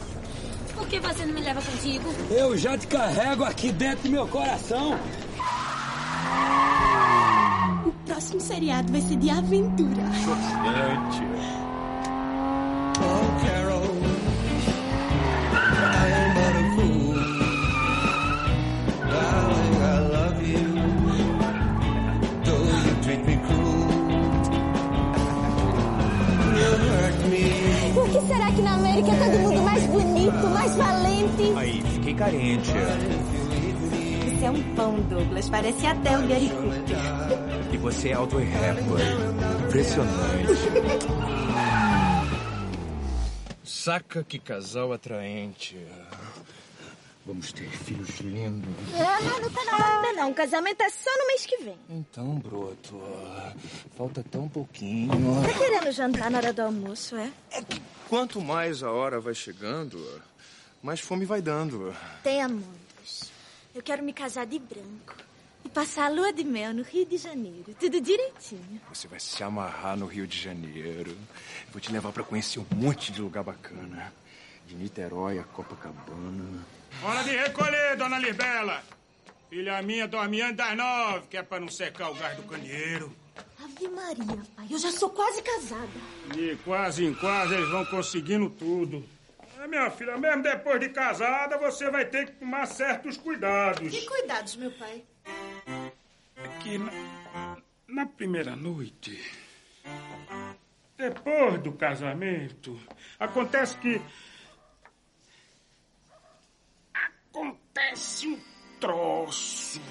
Por 0.73 0.87
que 0.87 0.99
você 1.01 1.25
não 1.25 1.33
me 1.33 1.41
leva 1.41 1.61
contigo? 1.61 2.05
Eu 2.31 2.57
já 2.57 2.77
te 2.77 2.87
carrego 2.87 3.43
aqui 3.43 3.73
dentro 3.73 4.03
do 4.03 4.09
meu 4.11 4.25
coração. 4.27 4.97
O 7.85 7.91
próximo 8.05 8.39
seriado 8.39 8.89
vai 8.89 9.01
ser 9.01 9.17
de 9.17 9.29
aventura. 9.29 10.01
Oh, 12.97 13.34
Carol, 13.34 13.34
Por 28.55 28.61
que 28.61 28.61
será 28.61 28.61
que 28.61 28.61
na 28.61 28.73
América 28.75 29.11
é 29.11 29.19
todo 29.19 29.39
mundo 29.39 29.61
mais 29.63 29.83
bonito, 29.87 30.47
mais 30.47 30.75
valente? 30.75 31.53
Aí, 31.57 31.83
fiquei 31.93 32.13
carente. 32.13 32.71
Isso 34.33 34.45
é 34.45 34.51
um 34.51 34.75
pão, 34.75 34.95
Douglas. 35.09 35.49
Parece 35.49 35.85
até 35.85 36.17
o 36.17 36.27
Gary 36.27 36.49
Cooper. 36.49 37.73
E 37.73 37.77
você 37.77 38.09
é 38.09 38.13
auto 38.13 38.37
rapper. 38.37 39.65
Impressionante. 39.67 40.53
Saca 43.63 44.23
que 44.23 44.39
casal 44.39 44.93
atraente. 44.93 45.77
Vamos 47.25 47.51
ter 47.51 47.67
filhos 47.69 48.19
lindos. 48.19 48.69
Ah, 48.93 49.19
não, 49.21 49.41
não 49.41 49.49
tá 49.49 49.65
na 49.65 49.73
hora 49.73 49.95
ainda 49.97 50.21
não. 50.21 50.29
O 50.29 50.33
casamento 50.35 50.81
é 50.81 50.89
só 50.91 51.09
no 51.17 51.27
mês 51.27 51.45
que 51.45 51.57
vem. 51.57 51.77
Então, 51.89 52.35
broto, 52.37 53.01
falta 53.97 54.23
tão 54.23 54.47
pouquinho. 54.47 55.09
Tá 55.41 55.57
querendo 55.57 55.91
jantar 55.91 56.29
na 56.29 56.37
hora 56.37 56.53
do 56.53 56.61
almoço, 56.61 57.15
é? 57.15 57.31
Quanto 58.07 58.39
mais 58.39 58.83
a 58.83 58.91
hora 58.91 59.19
vai 59.19 59.33
chegando, 59.33 60.21
mais 60.83 60.99
fome 60.99 61.25
vai 61.25 61.41
dando. 61.41 61.95
Tem 62.21 62.43
amores. 62.43 63.31
Eu 63.73 63.81
quero 63.81 64.03
me 64.03 64.13
casar 64.13 64.45
de 64.45 64.59
branco. 64.59 65.15
E 65.63 65.69
passar 65.69 66.05
a 66.05 66.09
lua 66.09 66.31
de 66.31 66.43
mel 66.43 66.75
no 66.75 66.83
Rio 66.83 67.07
de 67.07 67.17
Janeiro. 67.17 67.75
Tudo 67.79 67.99
direitinho. 67.99 68.79
Você 68.93 69.07
vai 69.07 69.19
se 69.19 69.43
amarrar 69.43 69.97
no 69.97 70.05
Rio 70.05 70.27
de 70.27 70.39
Janeiro. 70.39 71.17
Vou 71.71 71.81
te 71.81 71.91
levar 71.91 72.11
pra 72.11 72.23
conhecer 72.23 72.59
um 72.59 72.65
monte 72.75 73.11
de 73.11 73.19
lugar 73.19 73.43
bacana. 73.43 74.13
De 74.67 74.75
Niterói 74.75 75.39
a 75.39 75.43
Copacabana. 75.43 76.74
Hora 77.03 77.23
de 77.23 77.31
recolher, 77.35 77.95
dona 77.97 78.17
Libela. 78.19 78.83
Filha 79.49 79.81
minha 79.81 80.07
dorme 80.07 80.41
antes 80.41 80.57
das 80.57 80.75
nove, 80.75 81.27
que 81.27 81.37
é 81.37 81.43
pra 81.43 81.59
não 81.59 81.69
secar 81.69 82.09
o 82.11 82.15
gás 82.15 82.35
do 82.35 82.43
candeeiro. 82.43 83.15
Ave 83.63 83.87
Maria, 83.87 84.43
pai. 84.55 84.67
Eu 84.69 84.77
já 84.77 84.91
sou 84.91 85.09
quase 85.09 85.41
casada. 85.41 85.87
E 86.35 86.55
quase 86.63 87.05
em 87.05 87.13
quase 87.13 87.53
eles 87.53 87.69
vão 87.69 87.85
conseguindo 87.85 88.49
tudo. 88.49 89.07
É, 89.59 89.67
minha 89.67 89.89
filha, 89.91 90.17
mesmo 90.17 90.43
depois 90.43 90.79
de 90.79 90.89
casada, 90.89 91.57
você 91.57 91.89
vai 91.89 92.05
ter 92.05 92.25
que 92.25 92.31
tomar 92.33 92.65
certos 92.65 93.17
cuidados. 93.17 93.89
Que 93.91 94.05
cuidados, 94.05 94.55
meu 94.55 94.71
pai? 94.71 95.03
É 95.25 96.47
que 96.61 96.77
na, 96.77 97.57
na 97.87 98.05
primeira 98.05 98.55
noite, 98.55 99.23
depois 100.97 101.61
do 101.61 101.71
casamento, 101.71 102.79
acontece 103.19 103.77
que. 103.77 104.01
Acontece 107.35 108.29
um 108.29 108.39
troço. 108.79 109.81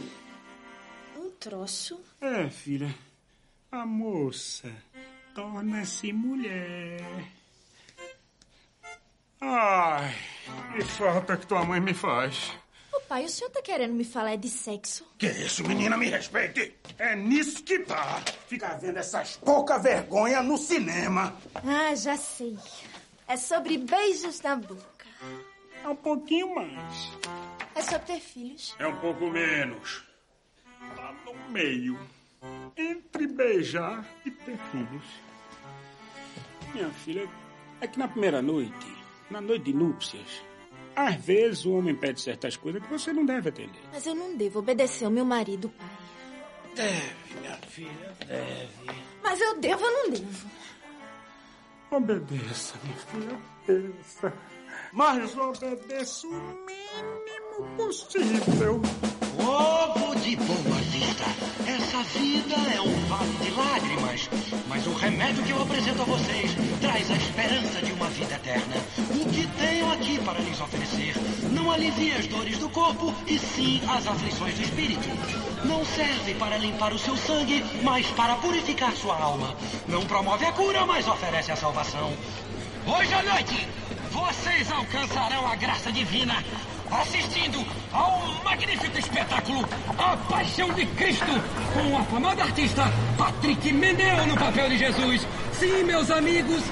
Um 1.15 1.29
troço? 1.33 2.01
É, 2.19 2.49
filha. 2.49 2.95
A 3.71 3.85
moça 3.85 4.73
torna-se 5.35 6.11
mulher. 6.11 7.03
Ai, 9.43 10.17
que 10.75 10.85
falta 10.85 11.37
que 11.37 11.47
tua 11.47 11.67
mãe 11.67 11.81
me 11.83 11.93
faz. 11.93 12.51
Ô 12.91 13.01
pai, 13.01 13.27
o 13.27 13.29
senhor 13.29 13.51
tá 13.51 13.61
querendo 13.61 13.93
me 13.93 14.07
falar 14.07 14.37
de 14.37 14.49
sexo? 14.49 15.07
Que 15.19 15.27
isso, 15.27 15.63
menina, 15.69 15.99
me 15.99 16.09
respeite. 16.09 16.75
É 16.97 17.15
nisso 17.15 17.63
que 17.63 17.81
tá. 17.81 18.23
Ficar 18.49 18.79
vendo 18.79 18.97
essas 18.97 19.37
pouca 19.37 19.77
vergonha 19.79 20.43
no 20.43 20.57
cinema. 20.57 21.37
Ah, 21.57 21.95
já 21.95 22.17
sei. 22.17 22.57
É 23.29 23.37
sobre 23.37 23.77
beijos 23.77 24.41
na 24.41 24.57
boca. 24.57 25.05
É 25.85 25.89
um 25.89 25.97
pouquinho 25.97 26.55
mais. 26.55 27.13
É 27.75 27.83
sobre 27.83 28.07
ter 28.07 28.21
filhos. 28.21 28.75
É 28.79 28.87
um 28.87 28.97
pouco 28.97 29.29
menos. 29.29 30.03
Tá 30.97 31.15
no 31.27 31.51
meio. 31.51 31.99
Entre 32.75 33.27
beijar 33.27 34.03
e 34.25 34.31
ter 34.31 34.57
filhos. 34.73 35.05
Minha 36.73 36.89
filha, 36.89 37.29
é 37.83 37.87
que 37.87 37.99
na 37.99 38.09
primeira 38.09 38.41
noite, 38.41 38.97
na 39.31 39.43
noite 39.43 39.67
de 39.67 39.75
núpcias, 39.75 40.43
às 40.97 41.17
vezes 41.17 41.67
o 41.67 41.73
homem 41.73 41.95
pede 41.95 42.19
certas 42.19 42.57
coisas 42.57 42.83
que 42.83 42.89
você 42.89 43.13
não 43.13 43.27
deve 43.27 43.51
atender. 43.51 43.83
Mas 43.93 44.07
eu 44.07 44.15
não 44.15 44.35
devo 44.37 44.61
obedecer 44.61 45.05
ao 45.05 45.11
meu 45.11 45.25
marido, 45.25 45.69
pai. 45.69 45.89
Deve, 46.75 47.41
minha 47.41 47.57
filha, 47.69 48.17
deve. 48.27 49.01
Mas 49.23 49.39
eu 49.39 49.61
devo 49.61 49.85
ou 49.85 49.93
não 49.93 50.11
devo? 50.11 50.51
Obedeça, 51.91 52.75
minha 52.83 52.97
filha, 52.97 53.39
obedeça. 53.63 54.33
Mas 54.95 55.37
obedeça 55.37 56.25
o 56.29 56.31
mínimo 56.31 57.77
possível. 57.77 58.81
Ovo 59.37 60.15
de 60.21 60.37
boa 60.37 60.81
vista. 60.83 61.25
Essa 61.67 62.01
vida 62.17 62.55
é 62.73 62.81
um 62.81 62.95
vale 63.07 63.33
de 63.43 63.51
lágrimas. 63.51 64.31
Mas 64.69 64.87
o 64.87 64.93
remédio 64.93 65.43
que 65.43 65.51
eu 65.51 65.61
apresento 65.61 66.01
a 66.01 66.05
vocês 66.05 66.53
traz 66.81 67.11
a 67.11 67.15
esperança 67.15 67.83
de 67.83 67.91
uma 67.91 68.09
vida 68.11 68.37
eterna. 68.37 68.77
O 69.11 69.29
que 69.31 69.49
tenho 69.59 69.93
aqui 69.93 70.19
para 70.21 70.39
lhes 70.39 70.61
oferecer 70.61 71.15
não 71.51 71.73
alivia 71.73 72.17
as 72.17 72.29
dores 72.29 72.59
do 72.59 72.71
corpo 72.71 73.13
e 73.27 73.37
sim 73.37 73.83
as 73.89 74.07
aflições 74.07 74.55
do 74.55 74.63
espírito. 74.63 75.09
Não 75.65 75.85
serve 75.85 76.35
para 76.35 76.57
limpar 76.57 76.93
o 76.93 76.99
seu 77.01 77.17
sangue, 77.17 77.65
mas 77.83 78.07
para 78.13 78.37
purificar 78.37 78.93
sua 78.93 79.17
alma. 79.21 79.57
Não 79.89 80.07
promove 80.07 80.47
a 80.47 80.53
cura, 80.53 80.87
mas 80.87 81.09
oferece 81.09 81.51
a 81.51 81.57
salvação. 81.57 82.17
Hoje 82.87 83.13
à 83.13 83.23
noite, 83.25 83.67
vocês 84.15 84.71
alcançarão 84.71 85.45
a 85.45 85.57
graça 85.57 85.91
divina 85.91 86.35
assistindo 86.89 87.67
ao 87.93 88.45
magnífico 88.45 88.97
espetáculo 88.97 89.69
A 89.99 90.17
Paixão 90.29 90.73
de 90.73 90.87
Cristo, 90.87 91.27
com 91.73 91.93
o 91.93 91.99
afamado 91.99 92.41
artista 92.41 92.85
Patrick 93.19 93.73
Meneu 93.73 94.25
no 94.29 94.37
papel 94.37 94.69
de 94.69 94.79
Jesus. 94.79 95.27
Sim, 95.59 95.83
meus 95.83 96.13
amigos 96.13 96.63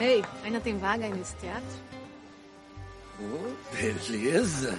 Ei, 0.00 0.24
ainda 0.44 0.60
tem 0.60 0.76
vaga 0.78 1.04
aí 1.04 1.12
nesse 1.12 1.34
teatro? 1.36 1.68
Oh, 3.20 3.76
beleza. 3.76 4.78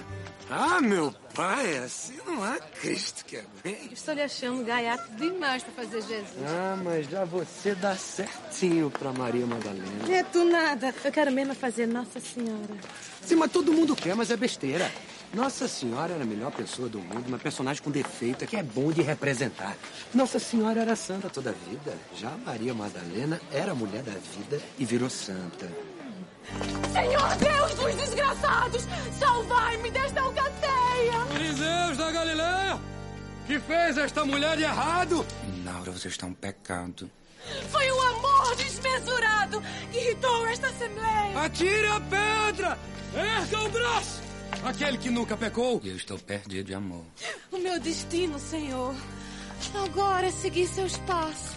Ah, 0.50 0.79
meu 0.79 1.12
pai, 1.34 1.77
assim 1.77 2.17
não 2.25 2.43
há 2.43 2.57
Cristo 2.60 3.25
que 3.25 3.38
é 3.38 3.43
bem. 3.63 3.89
Estou 3.91 4.13
lhe 4.13 4.22
achando 4.22 4.63
gaiato 4.63 5.10
demais 5.15 5.63
pra 5.63 5.84
fazer 5.84 6.01
Jesus. 6.01 6.43
Ah, 6.45 6.77
mas 6.84 7.10
já 7.10 7.25
você 7.25 7.74
dá 7.74 7.95
certinho 7.95 8.91
pra 8.91 9.12
Maria 9.12 9.45
Madalena. 9.48 10.13
É 10.13 10.24
tu 10.24 10.45
nada. 10.45 10.93
Eu 11.03 11.12
quero 11.12 11.31
mesmo 11.31 11.55
fazer 11.55 11.88
Nossa 11.88 12.19
Senhora. 12.19 12.75
Sim, 13.22 13.36
mas 13.36 13.51
todo 13.51 13.74
mundo 13.74 13.95
quer, 13.95 14.15
mas 14.15 14.29
é 14.29 14.38
besteira. 14.38 14.91
Nossa 15.36 15.68
Senhora 15.68 16.13
era 16.13 16.24
a 16.24 16.25
melhor 16.25 16.50
pessoa 16.50 16.88
do 16.88 16.98
mundo, 16.98 17.27
uma 17.27 17.38
personagem 17.38 17.84
com 17.84 17.92
defeito, 17.92 18.46
é 18.46 18.48
que 18.48 18.56
é 18.56 18.63
bom 18.63 18.89
de 18.89 19.01
representar. 19.01 19.75
Nossa 20.13 20.39
Senhora 20.39 20.80
era 20.80 20.96
santa 20.96 21.30
toda 21.30 21.50
a 21.50 21.70
vida. 21.70 21.94
Já 22.15 22.32
Maria 22.46 22.74
Madalena 22.74 23.42
era 23.51 23.75
mulher 23.75 24.01
da 24.01 24.13
vida 24.13 24.62
e 24.80 24.86
virou 24.86 25.10
santa. 25.10 25.70
Senhor 26.94 27.36
Deus 27.36 27.74
dos 27.74 27.96
desgraçados, 27.96 28.84
salvai-me 29.20 29.92
desta 29.92 30.22
alcateia! 30.22 31.25
Fariseus 31.27 31.98
da 31.98 32.12
Galileia, 32.13 32.80
que 33.46 33.60
fez 33.60 33.98
esta 33.98 34.24
mulher 34.24 34.56
de 34.56 34.63
errado? 34.63 35.25
Laura, 35.65 35.92
você 35.92 36.08
está 36.08 36.27
um 36.27 36.34
pecado. 36.34 37.12
Foi 37.72 37.92
o 37.92 38.01
amor 38.01 38.56
desmesurado 38.56 39.62
que 39.92 39.98
irritou 39.98 40.48
esta 40.48 40.68
assembleia! 40.68 41.42
Atire 41.42 41.88
a 41.88 42.00
pedra! 42.00 42.80
Erga 43.13 43.60
o 43.60 43.70
braço! 43.70 44.25
Aquele 44.65 44.98
que 44.98 45.12
nunca 45.12 45.38
pecou. 45.38 45.79
Eu 45.84 45.95
estou 45.95 46.17
perdido 46.17 46.65
de 46.65 46.74
amor. 46.74 47.05
O 47.51 47.57
meu 47.60 47.79
destino, 47.79 48.39
Senhor, 48.39 48.95
agora 49.75 50.25
é 50.25 50.31
seguir 50.31 50.67
seus 50.67 50.98
passos. 51.00 51.55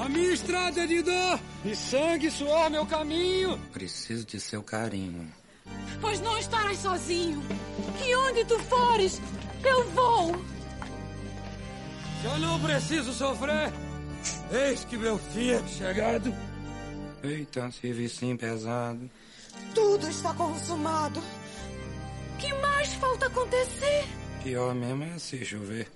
A 0.00 0.08
minha 0.08 0.32
estrada 0.32 0.82
é 0.82 0.86
de 0.86 1.00
dor 1.02 1.40
e 1.64 1.76
sangue 1.76 2.26
e 2.26 2.30
suor 2.30 2.70
meu 2.70 2.84
caminho. 2.86 3.56
Preciso 3.72 4.26
de 4.26 4.40
seu 4.40 4.64
carinho. 4.64 5.32
Pois 6.00 6.20
não 6.20 6.36
estarás 6.38 6.78
sozinho. 6.78 7.40
E 8.04 8.16
onde 8.16 8.44
tu 8.46 8.58
fores, 8.64 9.20
eu 9.64 9.88
vou. 9.90 10.34
Eu 12.24 12.38
não 12.40 12.60
preciso 12.60 13.12
sofrer. 13.12 13.72
Eis 14.50 14.84
que 14.84 14.96
meu 14.96 15.18
fim 15.18 15.50
é 15.50 15.66
chegado. 15.68 16.34
Eita, 17.22 17.70
serviço 17.70 18.24
pesado. 18.36 19.08
Tudo 19.74 20.08
está 20.08 20.34
consumado. 20.34 21.22
Que 22.38 22.52
mais 22.54 22.92
falta 22.94 23.26
acontecer? 23.26 24.04
Pior 24.42 24.74
mesmo 24.74 25.04
é 25.04 25.18
se 25.18 25.44
chover. 25.44 25.88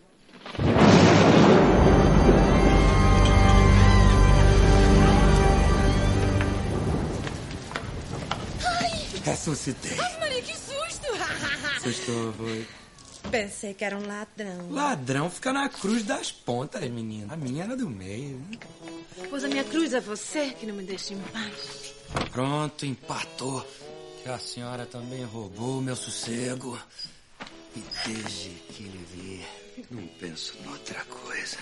Ressuscitei. 9.25 9.97
Ai, 10.01 10.19
Maria, 10.21 10.43
que 10.43 10.57
susto! 10.57 11.07
Assustou, 11.77 12.33
foi. 12.33 12.67
Pensei 13.31 13.73
que 13.73 13.85
era 13.85 13.97
um 13.97 14.07
ladrão. 14.07 14.71
Ladrão 14.71 15.31
fica 15.31 15.53
na 15.53 15.69
cruz 15.69 16.03
das 16.03 16.33
pontas, 16.33 16.83
menina. 16.91 17.33
A 17.33 17.37
minha 17.37 17.65
era 17.65 17.77
do 17.77 17.89
meio. 17.89 18.37
né? 18.51 18.59
Pois 19.31 19.45
a 19.45 19.49
minha 19.49 19.65
cruz 19.65 19.95
é 19.95 20.01
você 20.01 20.51
que 20.51 20.67
não 20.67 20.75
me 20.75 20.83
deixa 20.83 21.15
em 21.15 21.19
paz. 21.33 21.95
Pronto, 22.33 22.85
empatou. 22.85 23.65
Que 24.23 24.29
a 24.29 24.38
senhora 24.38 24.87
também 24.87 25.25
roubou 25.25 25.79
o 25.79 25.83
meu 25.83 25.97
sossego. 25.97 26.79
E 27.75 27.83
desde 28.07 28.50
que 28.73 28.83
lhe 28.85 29.07
vi, 29.12 29.45
Não 29.91 30.07
penso 30.21 30.55
noutra 30.64 31.02
coisa. 31.07 31.57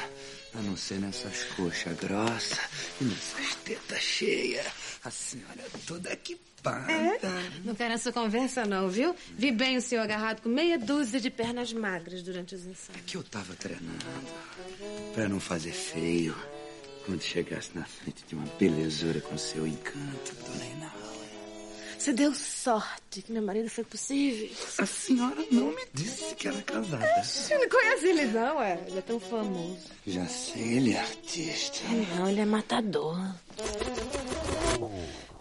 A 0.54 0.60
não 0.60 0.76
ser 0.76 0.98
nessas 0.98 1.44
coxas 1.56 1.96
grossas 1.96 2.58
e 3.00 3.04
nessas 3.04 3.54
tetas 3.64 4.02
cheias. 4.02 4.66
A 5.04 5.10
senhora 5.10 5.62
toda 5.86 6.12
equipada. 6.12 6.92
É? 6.92 7.18
Não 7.64 7.74
quero 7.74 7.94
essa 7.94 8.12
conversa, 8.12 8.66
não, 8.66 8.88
viu? 8.90 9.14
Vi 9.38 9.50
bem 9.52 9.76
o 9.78 9.80
senhor 9.80 10.02
agarrado 10.02 10.42
com 10.42 10.48
meia 10.48 10.78
dúzia 10.78 11.20
de 11.20 11.30
pernas 11.30 11.72
magras 11.72 12.22
durante 12.22 12.54
os 12.54 12.66
ensaios. 12.66 13.00
Que 13.06 13.16
eu 13.16 13.22
tava 13.22 13.54
treinando. 13.54 14.04
Pra 15.14 15.28
não 15.28 15.40
fazer 15.40 15.72
feio. 15.72 16.36
Quando 17.06 17.22
chegasse 17.22 17.70
na 17.74 17.84
frente 17.84 18.24
de 18.26 18.34
uma 18.34 18.46
belezura 18.58 19.20
com 19.22 19.38
seu 19.38 19.66
encanto, 19.66 20.34
dona 20.44 20.64
Inaua. 20.66 20.99
Você 22.00 22.14
deu 22.14 22.34
sorte 22.34 23.20
que 23.20 23.30
meu 23.30 23.42
marido 23.42 23.68
foi 23.68 23.84
possível. 23.84 24.48
A 24.78 24.86
senhora 24.86 25.44
não 25.50 25.66
me 25.66 25.86
disse 25.92 26.34
que 26.34 26.48
era 26.48 26.62
casada. 26.62 27.06
Você 27.22 27.58
não 27.58 27.68
conhece 27.68 28.06
ele, 28.06 28.24
não, 28.24 28.62
é? 28.62 28.82
Ele 28.86 28.98
é 28.98 29.02
tão 29.02 29.20
famoso. 29.20 29.76
Já 30.06 30.26
sei, 30.26 30.78
ele 30.78 30.94
é 30.94 31.00
artista. 31.00 31.80
Não, 32.16 32.26
ele 32.26 32.40
é 32.40 32.46
matador. 32.46 33.18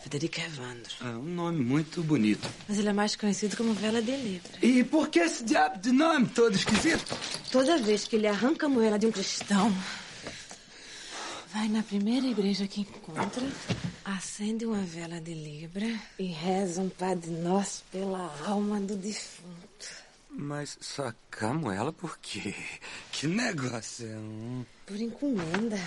Federico 0.02 0.42
Evandro. 0.42 0.94
É 1.00 1.06
um 1.06 1.24
nome 1.24 1.64
muito 1.64 2.04
bonito. 2.04 2.46
Mas 2.68 2.78
ele 2.78 2.90
é 2.90 2.94
mais 2.94 3.16
conhecido 3.16 3.56
como 3.56 3.72
Vela 3.74 4.02
de 4.02 4.12
Libra. 4.12 4.52
E 4.62 4.84
por 4.84 5.08
que 5.08 5.20
esse 5.20 5.46
diabo 5.46 5.80
de 5.80 5.94
nome 5.94 6.28
todo 6.28 6.58
esquisito? 6.58 7.18
Toda 7.54 7.78
vez 7.78 8.04
que 8.06 8.18
ele 8.18 8.28
arranca 8.28 8.66
a 8.66 8.70
moela 8.70 9.00
de 9.00 9.08
um 9.08 9.12
cristão, 9.14 9.74
vai 11.54 11.68
na 11.68 11.82
primeira 11.82 12.28
igreja 12.28 12.68
que 12.68 12.82
encontra, 12.82 13.44
acende 14.06 14.66
uma 14.66 14.82
vela 14.82 15.20
de 15.20 15.34
Libra 15.34 15.88
e 16.18 16.26
reza 16.26 16.82
um 16.82 16.90
Padre 16.90 17.32
Nosso 17.32 17.84
pela 17.92 18.34
alma 18.46 18.80
do 18.80 18.96
defunto. 18.96 19.88
Mas 20.30 20.78
sacamos 20.80 21.74
ela 21.74 21.92
por 21.92 22.18
quê? 22.20 22.54
Que 23.12 23.28
negócio 23.28 24.08
é 24.08 24.16
um... 24.16 24.66
Por 24.86 24.96
encomenda. 24.96 25.78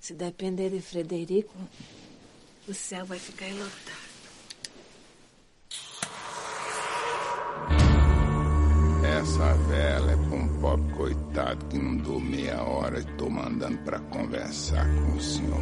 Se 0.00 0.14
depender 0.14 0.70
de 0.70 0.80
Frederico, 0.80 1.54
o 2.66 2.74
céu 2.74 3.04
vai 3.06 3.18
ficar 3.18 3.48
enlotado. 3.48 4.03
Essa 9.20 9.54
vela 9.68 10.12
é 10.12 10.16
pra 10.16 10.36
um 10.36 10.48
pobre 10.60 10.92
coitado 10.94 11.64
que 11.66 11.78
não 11.78 11.96
dou 11.98 12.18
meia 12.18 12.60
hora 12.62 12.98
e 12.98 13.04
tô 13.16 13.30
mandando 13.30 13.78
pra 13.78 14.00
conversar 14.00 14.86
com 14.86 15.16
o 15.16 15.20
senhor. 15.20 15.60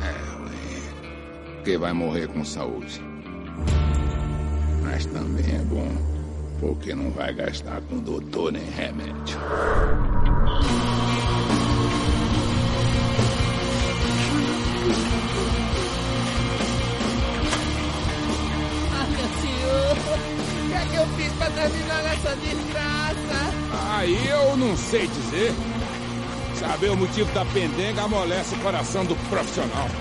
É, 0.00 0.42
ué. 0.42 1.56
Porque 1.56 1.76
vai 1.76 1.92
morrer 1.92 2.26
com 2.28 2.42
saúde. 2.42 3.02
Mas 4.82 5.04
também 5.06 5.54
é 5.54 5.62
bom, 5.64 5.88
porque 6.58 6.94
não 6.94 7.10
vai 7.10 7.34
gastar 7.34 7.82
com 7.82 7.98
doutor 7.98 8.52
nem 8.52 8.64
remédio. 8.70 9.38
Que 20.94 21.00
eu 21.00 21.06
fiz 21.08 21.32
pra 21.32 21.50
terminar 21.50 22.02
nessa 22.04 22.36
desgraça? 22.36 23.96
Aí 23.96 24.28
eu 24.28 24.56
não 24.56 24.76
sei 24.76 25.08
dizer. 25.08 25.52
Saber 26.54 26.90
o 26.90 26.96
motivo 26.96 27.32
da 27.32 27.44
pendenga 27.46 28.02
amolece 28.02 28.54
o 28.54 28.58
coração 28.58 29.04
do 29.04 29.16
profissional. 29.28 29.88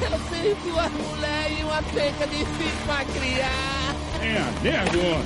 Eu 0.00 0.18
fiz 0.18 0.56
duas 0.64 0.90
mulheres 0.90 1.60
e 1.60 1.62
uma 1.62 1.82
penca 1.82 2.26
de 2.26 2.36
filho 2.36 2.86
pra 2.86 3.04
criar. 3.04 3.94
É, 4.20 4.62
nego, 4.62 5.24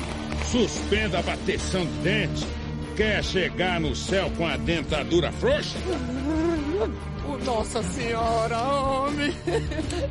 suspenda 0.51 1.19
a 1.19 1.23
bateção 1.23 1.85
de 1.87 1.93
dente. 2.03 2.47
Quer 2.95 3.23
chegar 3.23 3.81
no 3.81 3.95
céu 3.95 4.31
com 4.37 4.47
a 4.47 4.57
dentadura 4.57 5.33
frouxa? 5.33 5.79
Nossa 7.45 7.83
Senhora, 7.83 8.59
homem! 8.59 9.33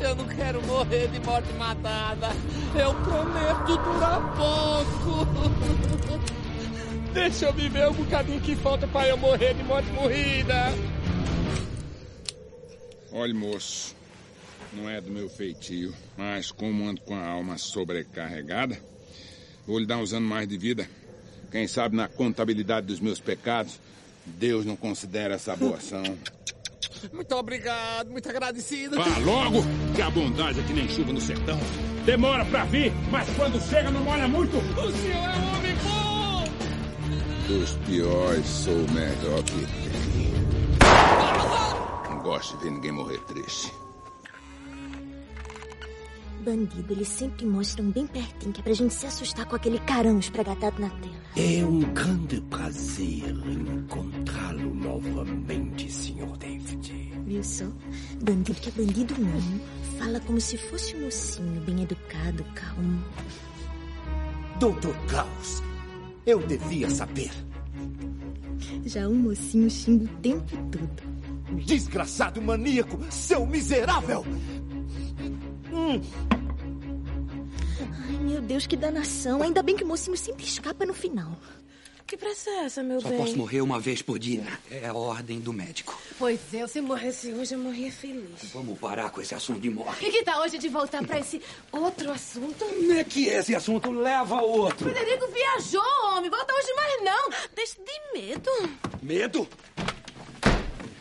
Eu 0.01 0.15
não 0.15 0.27
quero 0.27 0.61
morrer 0.63 1.07
de 1.07 1.19
morte 1.19 1.51
matada. 1.53 2.29
Eu 2.73 2.93
prometo 3.03 3.77
durar 3.83 4.35
pouco. 4.35 5.25
Deixa 7.13 7.45
eu 7.45 7.53
viver 7.53 7.87
o 7.87 7.93
bocadinho 7.93 8.41
que 8.41 8.55
falta 8.55 8.87
pra 8.87 9.07
eu 9.07 9.17
morrer 9.17 9.53
de 9.53 9.63
morte 9.63 9.89
morrida. 9.91 10.73
Olha, 13.11 13.33
moço, 13.33 13.95
não 14.73 14.89
é 14.89 14.99
do 14.99 15.09
meu 15.09 15.29
feitio, 15.29 15.93
mas 16.17 16.51
como 16.51 16.85
ando 16.85 17.01
com 17.01 17.15
a 17.15 17.25
alma 17.25 17.57
sobrecarregada, 17.57 18.77
vou 19.65 19.79
lhe 19.79 19.85
dar 19.85 19.97
uns 19.97 20.11
anos 20.11 20.27
mais 20.27 20.47
de 20.47 20.57
vida. 20.57 20.89
Quem 21.49 21.67
sabe 21.67 21.95
na 21.95 22.09
contabilidade 22.09 22.87
dos 22.87 22.99
meus 22.99 23.19
pecados, 23.19 23.79
Deus 24.25 24.65
não 24.65 24.75
considera 24.75 25.35
essa 25.35 25.55
boa 25.55 25.77
ação. 25.77 26.03
Muito 27.13 27.35
obrigado, 27.35 28.09
muito 28.11 28.29
agradecido. 28.29 28.97
Vá 28.97 29.17
logo, 29.19 29.63
que 29.95 30.01
a 30.01 30.09
bondade 30.09 30.59
é 30.59 30.63
que 30.63 30.73
nem 30.73 30.87
chuva 30.89 31.13
no 31.13 31.21
sertão. 31.21 31.59
Demora 32.05 32.45
pra 32.45 32.65
vir, 32.65 32.91
mas 33.11 33.27
quando 33.35 33.59
chega 33.61 33.89
não 33.91 34.03
molha 34.03 34.27
muito. 34.27 34.57
O 34.57 34.91
senhor 34.91 35.29
é 35.29 35.37
um 35.37 35.57
homem 35.57 35.75
bom! 35.83 36.43
Dos 37.47 37.71
piores, 37.85 38.45
sou 38.45 38.73
o 38.73 38.91
melhor 38.91 39.43
que 39.43 39.65
tem. 39.65 40.33
Não 42.09 42.19
gosto 42.19 42.57
de 42.57 42.63
ver 42.63 42.71
ninguém 42.71 42.91
morrer 42.91 43.19
triste. 43.21 43.71
Bandido, 46.45 46.93
eles 46.93 47.07
sempre 47.07 47.43
mostram 47.43 47.89
bem 47.89 48.05
pertinho, 48.05 48.53
que 48.53 48.59
é 48.61 48.63
pra 48.63 48.73
gente 48.73 48.93
se 48.93 49.07
assustar 49.07 49.47
com 49.47 49.55
aquele 49.55 49.79
carão 49.79 50.19
espregatado 50.19 50.79
na 50.79 50.89
tela. 50.91 51.15
É 51.35 51.65
um 51.65 51.79
grande 51.91 52.39
prazer 52.41 53.33
encontrá-lo 53.49 54.71
novamente, 54.75 55.91
Sr. 55.91 56.37
David. 56.37 56.93
Viu 57.25 57.43
só? 57.43 57.65
Bandido 58.21 58.61
que 58.61 58.69
é 58.69 58.71
bandido 58.73 59.19
mesmo. 59.19 59.59
Fala 59.97 60.19
como 60.19 60.39
se 60.39 60.55
fosse 60.55 60.95
um 60.95 61.05
mocinho, 61.05 61.61
bem 61.61 61.81
educado, 61.81 62.43
calmo. 62.53 63.03
Doutor 64.59 64.95
Klaus, 65.07 65.63
eu 66.27 66.45
devia 66.45 66.91
saber. 66.91 67.31
Já 68.85 69.07
um 69.07 69.15
mocinho 69.15 69.67
xinga 69.67 70.05
o 70.05 70.17
tempo 70.17 70.55
todo. 70.69 71.15
Desgraçado 71.65 72.39
maníaco, 72.39 72.99
seu 73.09 73.45
miserável! 73.47 74.23
Hum. 75.75 76.01
Ai, 78.07 78.17
meu 78.21 78.41
Deus, 78.41 78.65
que 78.65 78.75
danação. 78.77 79.41
Ainda 79.43 79.61
bem 79.61 79.75
que 79.75 79.83
o 79.83 79.87
mocinho 79.87 80.15
sempre 80.17 80.45
escapa 80.45 80.85
no 80.85 80.93
final. 80.93 81.31
Que 82.07 82.15
pressa 82.15 82.49
é 82.51 82.65
essa, 82.65 82.83
meu 82.83 83.01
Só 83.01 83.09
bem? 83.09 83.17
posso 83.17 83.35
morrer 83.35 83.61
uma 83.61 83.79
vez 83.79 83.99
por 84.01 84.19
dia. 84.19 84.43
É 84.69 84.85
a 84.87 84.93
ordem 84.93 85.39
do 85.39 85.51
médico. 85.51 85.99
Pois 86.19 86.39
eu, 86.53 86.67
se 86.67 86.79
morresse 86.79 87.33
hoje, 87.33 87.55
eu 87.55 87.59
morria 87.59 87.91
feliz. 87.91 88.51
Vamos 88.53 88.77
parar 88.77 89.09
com 89.09 89.21
esse 89.21 89.33
assunto 89.33 89.59
de 89.59 89.71
morte. 89.71 90.05
E 90.05 90.11
que 90.11 90.23
tal 90.23 90.41
hoje 90.43 90.59
de 90.59 90.69
voltar 90.69 91.03
pra 91.03 91.19
esse 91.19 91.41
outro 91.71 92.11
assunto? 92.11 92.63
Como 92.63 92.93
é 92.93 93.03
que 93.03 93.25
esse 93.25 93.55
assunto 93.55 93.91
leva 93.91 94.37
a 94.37 94.41
outro? 94.43 94.87
Frederico 94.87 95.27
viajou, 95.31 95.81
homem. 96.15 96.29
Volta 96.29 96.53
hoje 96.53 96.73
mais 96.75 97.03
não. 97.03 97.29
Deixa 97.55 97.75
de 97.83 98.19
medo. 98.19 98.51
Medo? 99.01 99.47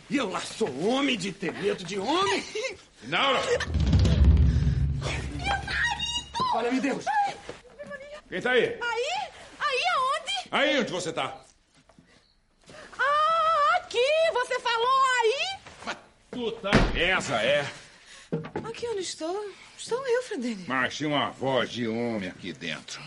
E 0.08 0.16
eu 0.16 0.30
lá 0.30 0.40
sou 0.40 0.68
homem 0.87 1.18
de 1.18 1.32
ter 1.32 1.52
medo 1.52 1.84
de 1.84 1.98
homem? 1.98 2.42
Não! 3.04 3.34
Olha, 3.34 3.58
me 6.62 6.80
Deus! 6.80 7.04
Quem 8.28 8.40
tá 8.40 8.52
aí? 8.52 8.78
Aí? 8.80 9.30
Aí 9.60 9.82
aonde? 9.94 10.48
Aí 10.50 10.80
onde 10.80 10.92
você 10.92 11.12
tá? 11.12 11.36
Ah, 12.98 13.76
aqui! 13.76 13.98
Você 14.32 14.60
falou 14.60 15.00
aí? 15.20 15.96
Puta, 16.30 16.70
essa 16.98 17.42
é. 17.42 17.64
Aqui 18.68 18.88
onde 18.88 19.00
estou? 19.00 19.50
Estou 19.76 20.06
eu, 20.06 20.22
Frederico. 20.22 20.64
Mas 20.68 20.96
tinha 20.96 21.08
uma 21.08 21.30
voz 21.30 21.70
de 21.70 21.86
homem 21.86 22.28
aqui 22.28 22.52
dentro. 22.52 23.00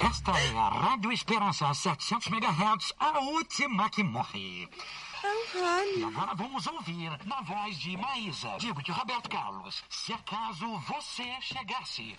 Esta 0.00 0.30
é 0.30 0.56
a 0.56 0.68
Rádio 0.68 1.10
Esperança 1.10 1.72
700 1.74 2.28
MHz, 2.28 2.92
a 2.98 3.18
última 3.20 3.90
que 3.90 4.02
morre. 4.02 4.68
É 5.22 5.28
um 5.28 5.62
rádio. 5.62 5.98
E 5.98 6.04
agora 6.04 6.34
vamos 6.34 6.66
ouvir, 6.66 7.10
na 7.24 7.40
voz 7.42 7.78
de 7.78 7.96
Maísa, 7.96 8.56
digo 8.58 8.82
de 8.82 8.92
Roberto 8.92 9.28
Carlos, 9.28 9.82
se 9.88 10.12
acaso 10.12 10.66
você 10.80 11.24
chegasse. 11.40 12.16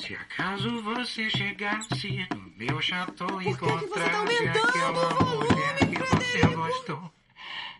Se 0.00 0.14
acaso 0.14 0.82
você 0.82 1.30
chegasse 1.30 2.26
no 2.34 2.52
meu 2.56 2.80
chateau 2.80 3.40
e 3.40 3.54
que 3.54 3.64
você 3.64 3.70
tá 3.70 3.84
encontrasse 3.84 4.16
aumentando 4.16 4.68
aquela 4.68 4.90
o 4.90 5.14
volume, 5.24 5.48
mulher 5.48 5.78
que 5.78 5.98
você 5.98 6.46
gostou. 6.54 7.12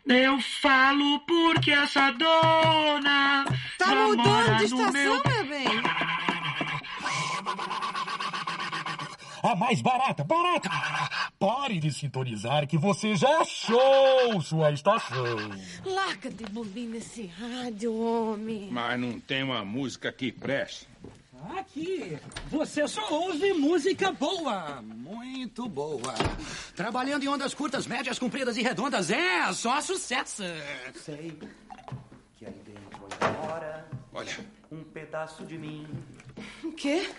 Eu 0.07 0.41
falo 0.41 1.21
porque 1.21 1.71
essa 1.71 2.11
dona 2.13 3.45
Tá 3.79 3.95
mudando 3.95 4.57
de 4.59 4.69
no 4.69 4.81
estação, 4.81 4.93
meu... 4.93 5.23
meu 5.25 5.45
bem? 5.47 5.67
A 9.43 9.57
mais 9.57 9.83
barata, 9.83 10.23
barata! 10.23 10.71
Pare 11.39 11.79
de 11.81 11.93
sintonizar 11.93 12.67
que 12.67 12.79
você 12.79 13.17
já 13.17 13.41
achou 13.41 14.41
sua 14.41 14.71
estação. 14.71 15.37
Larga 15.85 16.31
de 16.31 16.45
bobina 16.45 16.97
esse 16.99 17.27
rádio, 17.27 17.93
homem. 17.95 18.69
Mas 18.71 19.01
não 19.01 19.19
tem 19.19 19.43
uma 19.43 19.65
música 19.65 20.13
que 20.13 20.31
preste. 20.31 20.87
Aqui, 21.59 22.17
você 22.49 22.87
só 22.87 23.03
ouve 23.13 23.53
música 23.55 24.13
boa, 24.13 24.81
muito 24.81 25.69
boa. 25.69 26.15
Trabalhando 26.77 27.25
em 27.25 27.29
ondas 27.29 27.53
curtas, 27.53 27.85
médias, 27.85 28.17
compridas 28.17 28.57
e 28.57 28.63
redondas, 28.63 29.11
é 29.11 29.53
só 29.53 29.81
sucesso. 29.81 30.45
Sei 31.05 31.37
que 32.39 32.47
aí 32.47 32.63
dentro 32.65 33.01
mora 33.45 33.89
Olha, 34.15 34.39
um 34.71 34.85
pedaço 34.85 35.45
de 35.45 35.59
mim, 35.59 35.85
O 36.63 36.71
quê? 36.73 37.11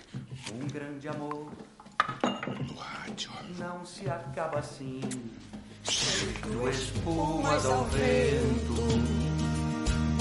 um 0.53 0.67
grande 0.69 1.07
amor. 1.09 1.51
Do 2.63 2.75
rádio. 2.75 3.31
Não 3.57 3.85
se 3.85 4.09
acaba 4.09 4.59
assim. 4.59 5.01
Tu 5.83 6.69
espumas 6.69 7.65
ao 7.65 7.83
vento. 7.85 9.33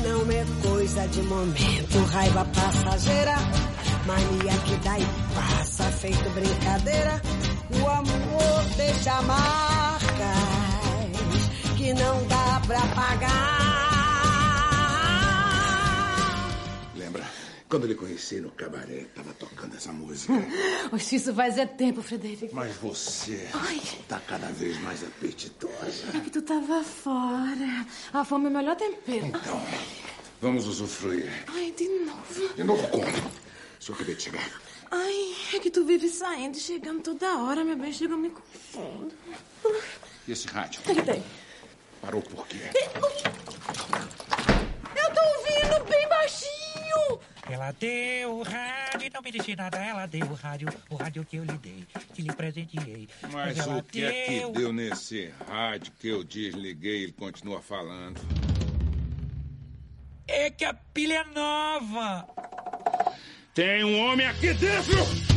Não 0.02 0.30
é 0.32 0.44
coisa 0.68 1.06
de 1.08 1.22
momento, 1.22 2.04
raiva 2.10 2.44
passageira. 2.46 3.36
Mania 4.06 4.58
que 4.64 4.76
dá 4.78 4.98
e 4.98 5.06
passa, 5.34 5.84
feito 5.92 6.30
brincadeira. 6.30 7.22
O 7.80 7.88
amor 7.88 8.64
deixa 8.76 9.22
marcas 9.22 10.12
que 11.76 11.94
não 11.94 12.26
dá 12.26 12.60
pra 12.66 12.80
pagar. 12.94 13.91
Quando 17.72 17.86
lhe 17.86 17.94
conheci 17.94 18.38
no 18.38 18.50
cabaré, 18.50 19.06
tava 19.14 19.32
tocando 19.32 19.74
essa 19.74 19.90
música. 19.94 20.34
Oxe, 20.92 21.16
isso 21.16 21.34
faz 21.34 21.56
é 21.56 21.64
tempo, 21.64 22.02
Frederico. 22.02 22.54
Mas 22.54 22.76
você 22.76 23.48
Ai. 23.54 23.80
tá 24.06 24.20
cada 24.20 24.48
vez 24.48 24.78
mais 24.82 25.02
apetitosa. 25.02 26.14
É 26.14 26.20
que 26.20 26.28
tu 26.28 26.42
tava 26.42 26.84
fora. 26.84 27.86
A 28.12 28.26
fome 28.26 28.44
é 28.44 28.48
o 28.50 28.52
melhor 28.52 28.76
tempero. 28.76 29.24
Então, 29.24 29.66
vamos 30.38 30.66
usufruir. 30.66 31.32
Ai, 31.48 31.72
de 31.74 31.88
novo. 31.88 32.54
De 32.54 32.62
novo 32.62 32.86
como? 32.88 33.06
Se 33.80 33.88
eu 33.88 33.94
acabei 33.94 34.16
de 34.16 34.22
chegar. 34.22 34.60
Ai, 34.90 35.34
é 35.54 35.58
que 35.58 35.70
tu 35.70 35.82
vive 35.86 36.10
saindo 36.10 36.58
e 36.58 36.60
chegando 36.60 37.00
toda 37.00 37.38
hora, 37.38 37.64
meu 37.64 37.78
bem. 37.78 37.90
Chega, 37.90 38.12
eu 38.12 38.18
me 38.18 38.28
confundo. 38.28 39.14
E 40.28 40.32
esse 40.32 40.46
rádio? 40.46 40.82
O 40.86 40.94
que 40.94 41.00
tem? 41.00 41.24
Parou 42.02 42.20
por 42.20 42.46
quê? 42.48 42.58
Eu 44.94 45.14
tô 45.14 45.22
ouvindo 45.38 45.84
bem 45.88 46.06
baixinho. 46.06 47.31
Ela 47.52 47.70
deu 47.72 48.38
o 48.38 48.42
rádio, 48.42 49.10
não 49.12 49.20
me 49.20 49.30
disse 49.30 49.54
nada, 49.54 49.76
ela 49.76 50.06
deu 50.06 50.24
o 50.26 50.32
rádio, 50.32 50.68
o 50.88 50.96
rádio 50.96 51.22
que 51.22 51.36
eu 51.36 51.44
lhe 51.44 51.58
dei, 51.58 51.86
que 52.14 52.22
lhe 52.22 52.32
presenteei. 52.32 53.06
Mas 53.30 53.58
ela 53.58 53.76
o 53.76 53.82
que 53.82 54.02
é 54.02 54.24
que 54.24 54.38
deu- 54.38 54.52
deu 54.52 54.72
nesse 54.72 55.30
rádio 55.46 55.92
que 56.00 56.08
eu 56.08 56.24
desliguei 56.24 57.00
e 57.00 57.02
ele 57.04 57.12
continua 57.12 57.60
falando? 57.60 58.18
É 60.26 60.48
que 60.50 60.64
a 60.64 60.72
pilha 60.72 61.16
é 61.16 61.24
nova. 61.34 62.26
Tem 63.54 63.84
um 63.84 63.98
homem 64.00 64.26
aqui 64.26 64.54
dentro! 64.54 65.31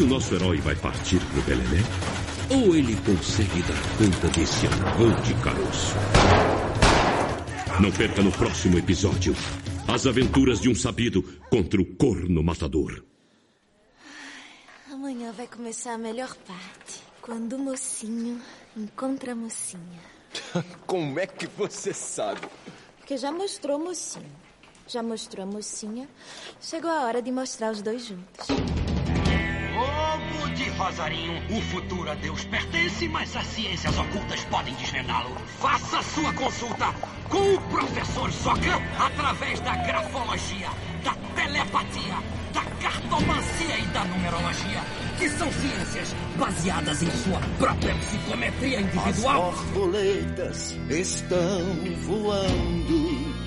Que 0.00 0.04
o 0.04 0.06
nosso 0.06 0.34
herói 0.34 0.56
vai 0.62 0.74
partir 0.74 1.20
pro 1.26 1.42
Belené? 1.42 1.82
Ou 2.48 2.74
ele 2.74 2.96
consegue 3.04 3.62
dar 3.64 3.98
conta 3.98 4.28
desse 4.28 4.66
arrogante 4.66 5.34
caroço? 5.44 5.94
Não 7.82 7.92
perca 7.92 8.22
no 8.22 8.32
próximo 8.32 8.78
episódio 8.78 9.36
as 9.86 10.06
aventuras 10.06 10.58
de 10.58 10.70
um 10.70 10.74
sabido 10.74 11.22
contra 11.50 11.78
o 11.78 11.84
corno 11.84 12.42
matador. 12.42 13.04
Amanhã 14.90 15.32
vai 15.32 15.46
começar 15.46 15.92
a 15.92 15.98
melhor 15.98 16.34
parte. 16.46 17.02
Quando 17.20 17.56
o 17.56 17.58
mocinho 17.58 18.40
encontra 18.74 19.32
a 19.32 19.36
mocinha. 19.36 20.00
Como 20.86 21.20
é 21.20 21.26
que 21.26 21.46
você 21.46 21.92
sabe? 21.92 22.40
Porque 22.96 23.18
já 23.18 23.30
mostrou 23.30 23.78
o 23.78 23.84
mocinho. 23.84 24.32
Já 24.88 25.02
mostrou 25.02 25.44
a 25.44 25.46
mocinha. 25.46 26.08
Chegou 26.58 26.90
a 26.90 27.02
hora 27.02 27.20
de 27.20 27.30
mostrar 27.30 27.70
os 27.70 27.82
dois 27.82 28.06
juntos. 28.06 28.46
De 30.54 30.68
Rosarinho, 30.70 31.42
o 31.50 31.60
futuro 31.62 32.10
a 32.10 32.14
Deus 32.14 32.44
pertence, 32.44 33.08
mas 33.08 33.34
as 33.36 33.46
ciências 33.46 33.96
ocultas 33.98 34.44
podem 34.44 34.74
desvendá-lo. 34.74 35.34
Faça 35.58 36.02
sua 36.02 36.32
consulta 36.34 36.92
com 37.28 37.54
o 37.54 37.60
professor 37.68 38.30
Zocan 38.30 38.80
através 38.98 39.60
da 39.60 39.76
grafologia, 39.76 40.68
da 41.04 41.14
telepatia, 41.34 42.14
da 42.52 42.62
cartomancia 42.82 43.78
e 43.78 43.86
da 43.86 44.04
numerologia, 44.04 44.82
que 45.18 45.28
são 45.30 45.50
ciências 45.52 46.14
baseadas 46.36 47.02
em 47.02 47.10
sua 47.10 47.40
própria 47.58 47.94
psicometria 47.94 48.80
individual. 48.80 49.50
As 49.50 49.60
borboletas 49.60 50.78
estão 50.90 51.64
voando. 52.02 53.39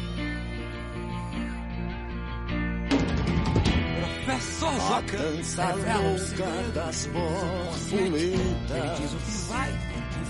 Zocan 4.25 5.43
dança 5.43 5.75
o 5.75 5.83
louca 5.83 6.47
das 6.73 6.95
subconsciente. 6.95 7.95
Ele 7.95 8.37
borboletas. 8.37 8.99
diz 8.99 9.11
o 9.11 9.17
que 9.17 9.31
vai, 9.49 9.69
o 9.69 9.73
que 9.73 9.79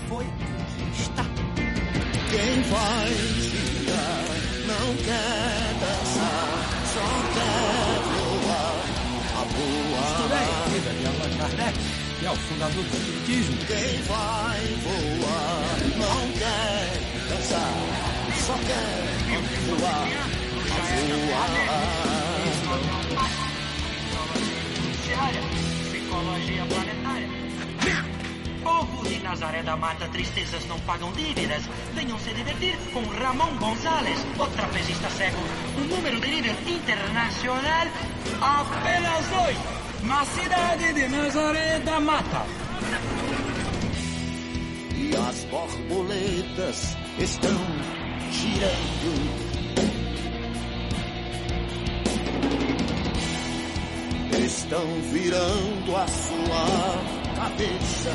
foi, 0.08 0.24
o 0.24 0.28
que 0.28 0.34
está. 1.00 1.24
Quem 2.30 2.62
vai 2.62 3.08
girar 3.38 4.24
não 4.66 4.86
quer 4.96 5.74
dançar, 5.80 6.56
só 6.92 7.06
quer 7.34 8.00
voar. 8.10 8.76
A 9.34 9.36
Misturei 9.44 10.38
a 10.38 10.40
voar. 10.44 10.68
vida 10.70 10.90
de 10.90 11.06
Allan 11.06 11.32
Kardec, 11.38 11.76
que 12.18 12.24
é 12.26 12.30
o 12.30 12.36
fundador 12.36 12.84
do 12.84 12.96
Espiritismo. 12.96 13.56
Quem 13.68 14.02
vai 14.02 14.60
voar 14.82 15.78
não 15.98 16.22
quer 16.32 16.88
dançar, 17.28 17.74
só 18.44 18.54
quer 18.54 19.04
voar. 19.68 20.08
A 20.64 20.66
voar. 21.06 21.52
Judiciária, 25.14 25.40
psicologia 25.90 26.66
planetária. 26.66 27.28
Povo 28.64 29.08
de 29.08 29.18
Nazaré 29.20 29.62
da 29.62 29.76
Mata, 29.76 30.08
tristezas 30.08 30.66
não 30.66 30.78
pagam 30.80 31.12
dívidas. 31.12 31.62
Venham 31.94 32.18
se 32.18 32.32
divertir 32.34 32.76
com 32.92 33.04
Ramon 33.04 33.56
Gonzalez, 33.58 34.18
o 34.38 34.46
trapezista 34.46 35.08
cego. 35.10 35.38
O 35.76 35.80
número 35.84 36.20
de 36.20 36.28
nível 36.28 36.56
internacional, 36.66 37.86
apenas 38.40 39.26
dois. 39.28 39.58
Na 40.02 40.24
cidade 40.24 40.92
de 40.92 41.08
Nazaré 41.08 41.78
da 41.80 42.00
Mata. 42.00 42.46
E 44.96 45.14
as 45.16 45.44
borboletas 45.44 46.96
estão 47.18 47.60
girando. 48.32 49.53
Estão 54.38 54.84
virando 55.12 55.96
a 55.96 56.06
sua 56.08 57.36
cabeça. 57.36 58.10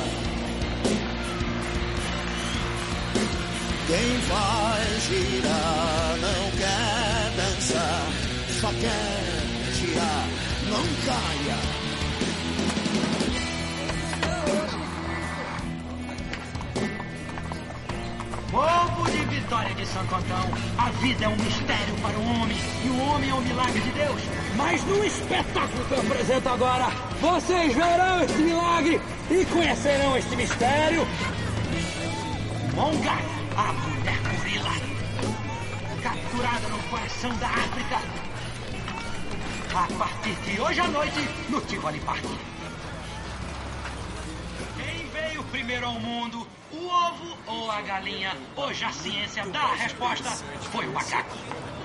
Quem 3.88 4.18
vai 4.28 5.00
girar 5.08 6.18
não 6.20 6.52
quer 6.58 7.32
dançar, 7.38 8.08
só 8.60 8.68
quer 8.68 9.76
tirar, 9.80 10.28
não 10.70 10.84
caia. 11.06 11.79
Povo 18.52 19.12
de 19.12 19.26
Vitória 19.26 19.76
de 19.76 19.86
Santo 19.86 20.16
Antão, 20.16 20.50
a 20.80 20.90
vida 21.02 21.26
é 21.26 21.28
um 21.28 21.36
mistério 21.36 21.96
para 22.02 22.18
o 22.18 22.42
homem 22.42 22.58
e 22.84 22.90
o 22.90 23.00
homem 23.00 23.30
é 23.30 23.34
um 23.36 23.42
milagre 23.42 23.80
de 23.80 23.92
Deus. 23.92 24.22
Mas 24.58 24.84
no 24.86 25.06
espetáculo 25.06 25.86
que 25.86 25.92
eu 25.92 26.00
apresento 26.00 26.50
agora, 26.50 26.88
vocês 27.22 27.76
verão 27.76 28.24
este 28.24 28.38
milagre 28.40 29.02
e 29.30 29.46
conhecerão 29.46 30.18
este 30.18 30.36
mistério. 30.36 31.08
Mongai, 32.74 33.24
a 33.56 33.74
mulher 33.74 34.20
gorila, 34.36 34.72
capturada 36.02 36.70
no 36.70 36.80
coração 36.90 37.36
da 37.38 37.50
África. 37.50 38.02
A 39.76 39.88
partir 39.96 40.34
de 40.34 40.60
hoje 40.60 40.80
à 40.80 40.88
noite, 40.88 41.30
no 41.50 41.62
Tivoli 41.62 42.00
Park. 42.00 42.24
Quem 44.76 45.08
veio 45.10 45.44
primeiro 45.44 45.86
ao 45.86 46.00
mundo, 46.00 46.48
o 46.72 46.88
ovo 46.88 47.38
ou 47.48 47.72
a 47.72 47.82
galinha? 47.82 48.36
Hoje 48.56 48.84
a 48.84 48.92
ciência 48.92 49.46
dá 49.48 49.62
a 49.62 49.76
resposta: 49.76 50.30
foi 50.72 50.88
o 50.88 50.94
macaco. 50.94 51.38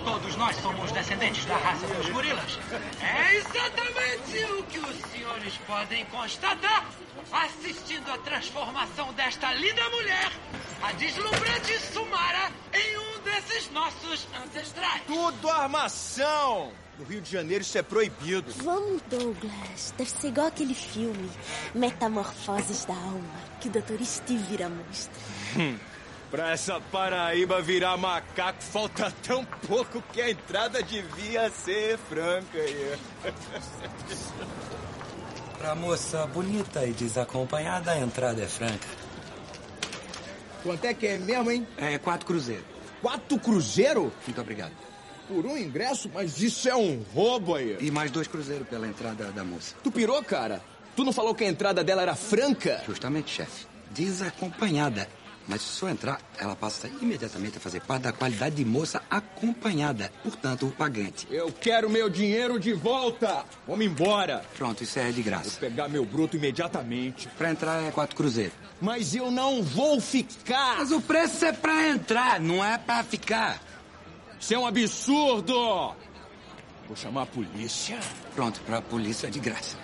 Todos 0.05 0.37
nós 0.37 0.57
somos 0.57 0.93
descendentes 0.93 1.45
da 1.47 1.57
raça 1.57 1.87
dos 1.87 2.11
gorilas. 2.11 2.59
É 3.01 3.37
exatamente 3.37 4.53
o 4.53 4.63
que 4.65 4.79
os 4.79 4.97
senhores 5.11 5.57
podem 5.67 6.05
constatar 6.07 6.87
assistindo 7.33 8.11
a 8.11 8.19
transformação 8.19 9.13
desta 9.15 9.53
linda 9.55 9.89
mulher, 9.91 10.31
a 10.83 10.93
deslumbrante 10.93 11.79
Sumara, 11.93 12.51
em 12.73 12.99
um 12.99 13.21
desses 13.21 13.71
nossos 13.71 14.27
ancestrais. 14.45 15.03
Tudo 15.07 15.49
armação! 15.49 16.73
No 16.99 17.05
Rio 17.05 17.21
de 17.21 17.31
Janeiro 17.31 17.63
isso 17.63 17.77
é 17.77 17.83
proibido. 17.83 18.53
Vamos, 18.63 19.03
Douglas. 19.11 19.93
Deve 19.97 20.11
ser 20.11 20.29
igual 20.29 20.47
aquele 20.47 20.75
filme 20.75 21.29
Metamorfoses 21.75 22.85
da 22.85 22.95
Alma, 22.95 23.41
que 23.65 23.69
o 23.69 23.83
Dr. 23.83 24.05
Steve 24.05 24.43
vira 24.45 24.69
monstro. 24.69 25.15
Hum, 25.57 25.79
pra 26.31 26.53
essa 26.53 26.81
Paraíba 26.93 27.63
virar 27.63 27.97
macaco, 27.97 28.63
falta 28.63 29.11
tão 29.23 29.45
pouco 29.67 30.03
que 30.13 30.21
a 30.21 30.31
entrada 30.31 30.83
devia 30.83 31.51
ser 31.51 31.97
franca. 31.99 32.59
aí. 32.59 32.99
Pra 35.59 35.75
moça 35.75 36.27
bonita 36.27 36.85
e 36.85 36.93
desacompanhada, 36.93 37.93
a 37.93 37.99
entrada 37.99 38.43
é 38.43 38.47
franca. 38.47 38.87
Quanto 40.63 40.85
é 40.85 40.93
que 40.93 41.07
é 41.07 41.17
mesmo, 41.17 41.51
hein? 41.51 41.67
É 41.79 41.97
quatro 41.97 42.27
cruzeiros. 42.27 42.65
Quatro 43.01 43.39
cruzeiro? 43.39 44.13
Muito 44.27 44.41
obrigado. 44.43 44.73
Por 45.27 45.47
um 45.47 45.57
ingresso? 45.57 46.11
Mas 46.13 46.39
isso 46.43 46.69
é 46.69 46.77
um 46.77 47.03
roubo 47.15 47.55
aí. 47.55 47.79
E 47.81 47.91
mais 47.91 48.11
dois 48.11 48.29
cruzeiros 48.29 48.69
pela 48.69 48.87
entrada 48.87 49.33
da 49.33 49.43
moça. 49.43 49.75
Tu 49.83 49.91
pirou, 49.91 50.23
cara? 50.23 50.61
Tu 50.97 51.05
não 51.05 51.13
falou 51.13 51.35
que 51.35 51.45
a 51.45 51.49
entrada 51.49 51.83
dela 51.83 52.03
era 52.03 52.15
franca? 52.15 52.83
Justamente, 52.87 53.31
chefe. 53.31 53.67
Desacompanhada. 53.91 55.09
Mas 55.47 55.61
se 55.61 55.69
o 55.69 55.73
senhor 55.73 55.91
entrar, 55.93 56.21
ela 56.39 56.57
passa 56.57 56.89
imediatamente 57.03 57.59
a 57.59 57.61
fazer 57.61 57.81
parte 57.81 58.05
da 58.05 58.13
qualidade 58.13 58.57
de 58.57 58.65
moça 58.65 59.03
acompanhada. 59.11 60.11
Portanto, 60.23 60.67
o 60.67 60.71
pagante. 60.71 61.27
Eu 61.31 61.53
quero 61.53 61.91
meu 61.91 62.09
dinheiro 62.09 62.59
de 62.59 62.73
volta! 62.73 63.45
Vamos 63.67 63.85
embora! 63.85 64.43
Pronto, 64.57 64.83
isso 64.83 64.99
é 64.99 65.11
de 65.13 65.23
graça. 65.23 65.51
Vou 65.51 65.61
pegar 65.61 65.89
meu 65.89 66.05
bruto 66.05 66.37
imediatamente. 66.37 67.29
Pra 67.37 67.51
entrar 67.51 67.83
é 67.83 67.91
quatro 67.91 68.17
cruzeiros. 68.17 68.55
Mas 68.81 69.15
eu 69.15 69.31
não 69.31 69.63
vou 69.63 70.01
ficar! 70.01 70.79
Mas 70.79 70.91
o 70.91 71.01
preço 71.01 71.45
é 71.45 71.53
pra 71.53 71.89
entrar, 71.89 72.41
não 72.41 72.65
é 72.65 72.79
pra 72.79 73.05
ficar. 73.05 73.61
Isso 74.41 74.55
é 74.55 74.59
um 74.59 74.67
absurdo! 74.67 75.95
Vou 76.87 76.97
chamar 76.97 77.23
a 77.23 77.27
polícia. 77.27 77.99
Pronto, 78.35 78.61
pra 78.63 78.81
polícia 78.81 79.27
é 79.27 79.31
de 79.31 79.41
graça. 79.41 79.77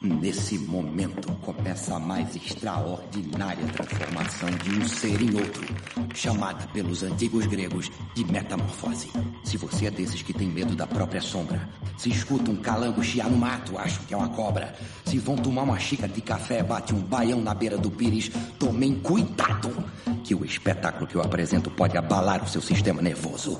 Nesse 0.00 0.56
momento 0.56 1.28
começa 1.42 1.96
a 1.96 1.98
mais 1.98 2.36
extraordinária 2.36 3.66
transformação 3.66 4.48
de 4.62 4.78
um 4.78 4.88
ser 4.88 5.20
em 5.20 5.34
outro, 5.34 5.66
chamada 6.14 6.68
pelos 6.68 7.02
antigos 7.02 7.46
gregos 7.46 7.90
de 8.14 8.24
metamorfose. 8.24 9.10
Se 9.42 9.56
você 9.56 9.86
é 9.86 9.90
desses 9.90 10.22
que 10.22 10.32
tem 10.32 10.46
medo 10.46 10.76
da 10.76 10.86
própria 10.86 11.20
sombra, 11.20 11.68
se 11.96 12.10
escuta 12.10 12.48
um 12.48 12.56
calango 12.56 13.02
chiar 13.02 13.28
no 13.28 13.36
mato, 13.36 13.76
acho 13.76 13.98
que 14.02 14.14
é 14.14 14.16
uma 14.16 14.28
cobra. 14.28 14.72
Se 15.04 15.18
vão 15.18 15.34
tomar 15.34 15.62
uma 15.62 15.80
xícara 15.80 16.12
de 16.12 16.20
café, 16.20 16.62
bate 16.62 16.94
um 16.94 17.00
baião 17.00 17.40
na 17.40 17.52
beira 17.52 17.76
do 17.76 17.90
pires, 17.90 18.30
tomem 18.56 18.94
cuidado, 19.00 19.84
que 20.22 20.32
o 20.32 20.44
espetáculo 20.44 21.08
que 21.08 21.16
eu 21.16 21.22
apresento 21.22 21.72
pode 21.72 21.98
abalar 21.98 22.44
o 22.44 22.48
seu 22.48 22.62
sistema 22.62 23.02
nervoso. 23.02 23.58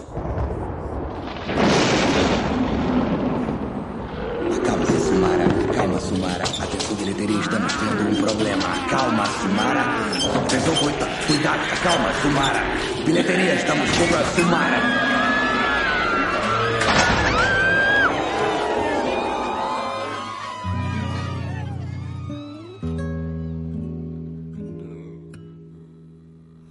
Acalma-se, 4.57 5.01
Sumara. 5.01 5.68
Calma, 5.89 6.01
Sumara. 6.01 6.45
Atenção, 6.45 6.97
bilheteria, 6.97 7.41
estamos 7.41 7.73
tendo 7.73 8.11
um 8.11 8.23
problema. 8.23 8.63
Calma, 8.91 9.25
Sumara. 9.25 9.81
Atenção, 10.45 10.77
cuida, 10.77 11.07
cuidado. 11.27 11.83
Calma, 11.83 12.13
Sumara. 12.21 12.61
Bilheteria, 13.07 13.55
estamos 13.55 13.91
com 13.97 14.05
a 14.15 14.25
Sumara. 14.35 14.83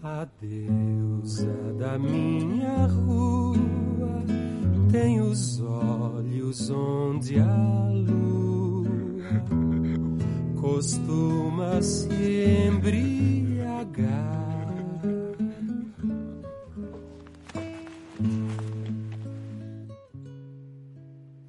A 0.04 0.28
deusa 0.40 1.74
da 1.80 1.98
minha 1.98 2.86
rua 2.86 3.58
tem 4.92 5.20
os 5.22 5.60
olhos 5.62 6.70
onde 6.70 7.40
a 7.40 7.97
costuma 10.68 11.82
se 11.82 12.68
embriagar. 12.68 14.06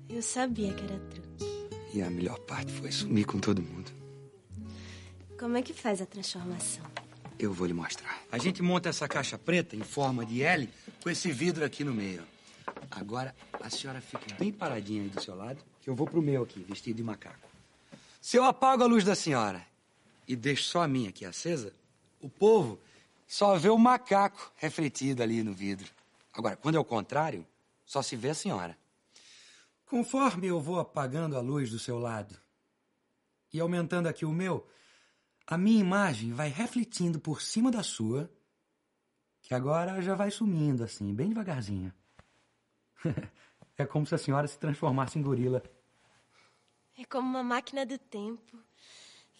Eu 0.08 0.22
sabia 0.22 0.72
que 0.72 0.84
era 0.84 1.00
truque. 1.10 1.44
E 1.92 2.00
a 2.00 2.08
melhor 2.08 2.38
parte 2.40 2.72
foi 2.72 2.92
sumir 2.92 3.26
com 3.26 3.40
todo 3.40 3.60
mundo. 3.60 3.90
Como 5.36 5.56
é 5.56 5.62
que 5.62 5.72
faz 5.72 6.00
a 6.00 6.06
transformação? 6.06 6.84
Eu 7.38 7.52
vou 7.52 7.66
lhe 7.66 7.74
mostrar. 7.74 8.22
A 8.30 8.38
gente 8.38 8.62
monta 8.62 8.88
essa 8.88 9.08
caixa 9.08 9.36
preta 9.36 9.74
em 9.74 9.82
forma 9.82 10.24
de 10.24 10.42
L 10.42 10.68
com 11.02 11.10
esse 11.10 11.32
vidro 11.32 11.64
aqui 11.64 11.82
no 11.82 11.92
meio. 11.92 12.22
Agora 12.88 13.34
a 13.60 13.68
senhora 13.68 14.00
fica 14.00 14.36
bem 14.38 14.52
paradinha 14.52 15.02
aí 15.02 15.08
do 15.08 15.20
seu 15.20 15.34
lado, 15.34 15.58
que 15.80 15.90
eu 15.90 15.94
vou 15.96 16.06
pro 16.06 16.22
meu 16.22 16.44
aqui, 16.44 16.62
vestido 16.62 16.96
de 16.96 17.02
macaco. 17.02 17.47
Se 18.28 18.36
eu 18.36 18.44
apago 18.44 18.82
a 18.82 18.86
luz 18.86 19.04
da 19.04 19.14
senhora 19.14 19.66
e 20.26 20.36
deixo 20.36 20.64
só 20.64 20.82
a 20.82 20.86
minha 20.86 21.08
aqui 21.08 21.24
acesa, 21.24 21.72
o 22.20 22.28
povo 22.28 22.78
só 23.26 23.56
vê 23.56 23.70
o 23.70 23.78
macaco 23.78 24.52
refletido 24.56 25.22
ali 25.22 25.42
no 25.42 25.54
vidro. 25.54 25.90
Agora, 26.34 26.54
quando 26.54 26.74
é 26.74 26.78
o 26.78 26.84
contrário, 26.84 27.46
só 27.86 28.02
se 28.02 28.16
vê 28.16 28.28
a 28.28 28.34
senhora. 28.34 28.76
Conforme 29.86 30.46
eu 30.46 30.60
vou 30.60 30.78
apagando 30.78 31.38
a 31.38 31.40
luz 31.40 31.70
do 31.70 31.78
seu 31.78 31.98
lado 31.98 32.38
e 33.50 33.60
aumentando 33.60 34.08
aqui 34.08 34.26
o 34.26 34.30
meu, 34.30 34.68
a 35.46 35.56
minha 35.56 35.80
imagem 35.80 36.34
vai 36.34 36.50
refletindo 36.50 37.18
por 37.18 37.40
cima 37.40 37.70
da 37.70 37.82
sua, 37.82 38.30
que 39.40 39.54
agora 39.54 40.02
já 40.02 40.14
vai 40.14 40.30
sumindo 40.30 40.84
assim, 40.84 41.14
bem 41.14 41.30
devagarzinho. 41.30 41.90
é 43.78 43.86
como 43.86 44.06
se 44.06 44.14
a 44.14 44.18
senhora 44.18 44.46
se 44.46 44.58
transformasse 44.58 45.18
em 45.18 45.22
gorila. 45.22 45.62
É 46.98 47.04
como 47.04 47.28
uma 47.28 47.44
máquina 47.44 47.86
do 47.86 47.96
tempo, 47.96 48.58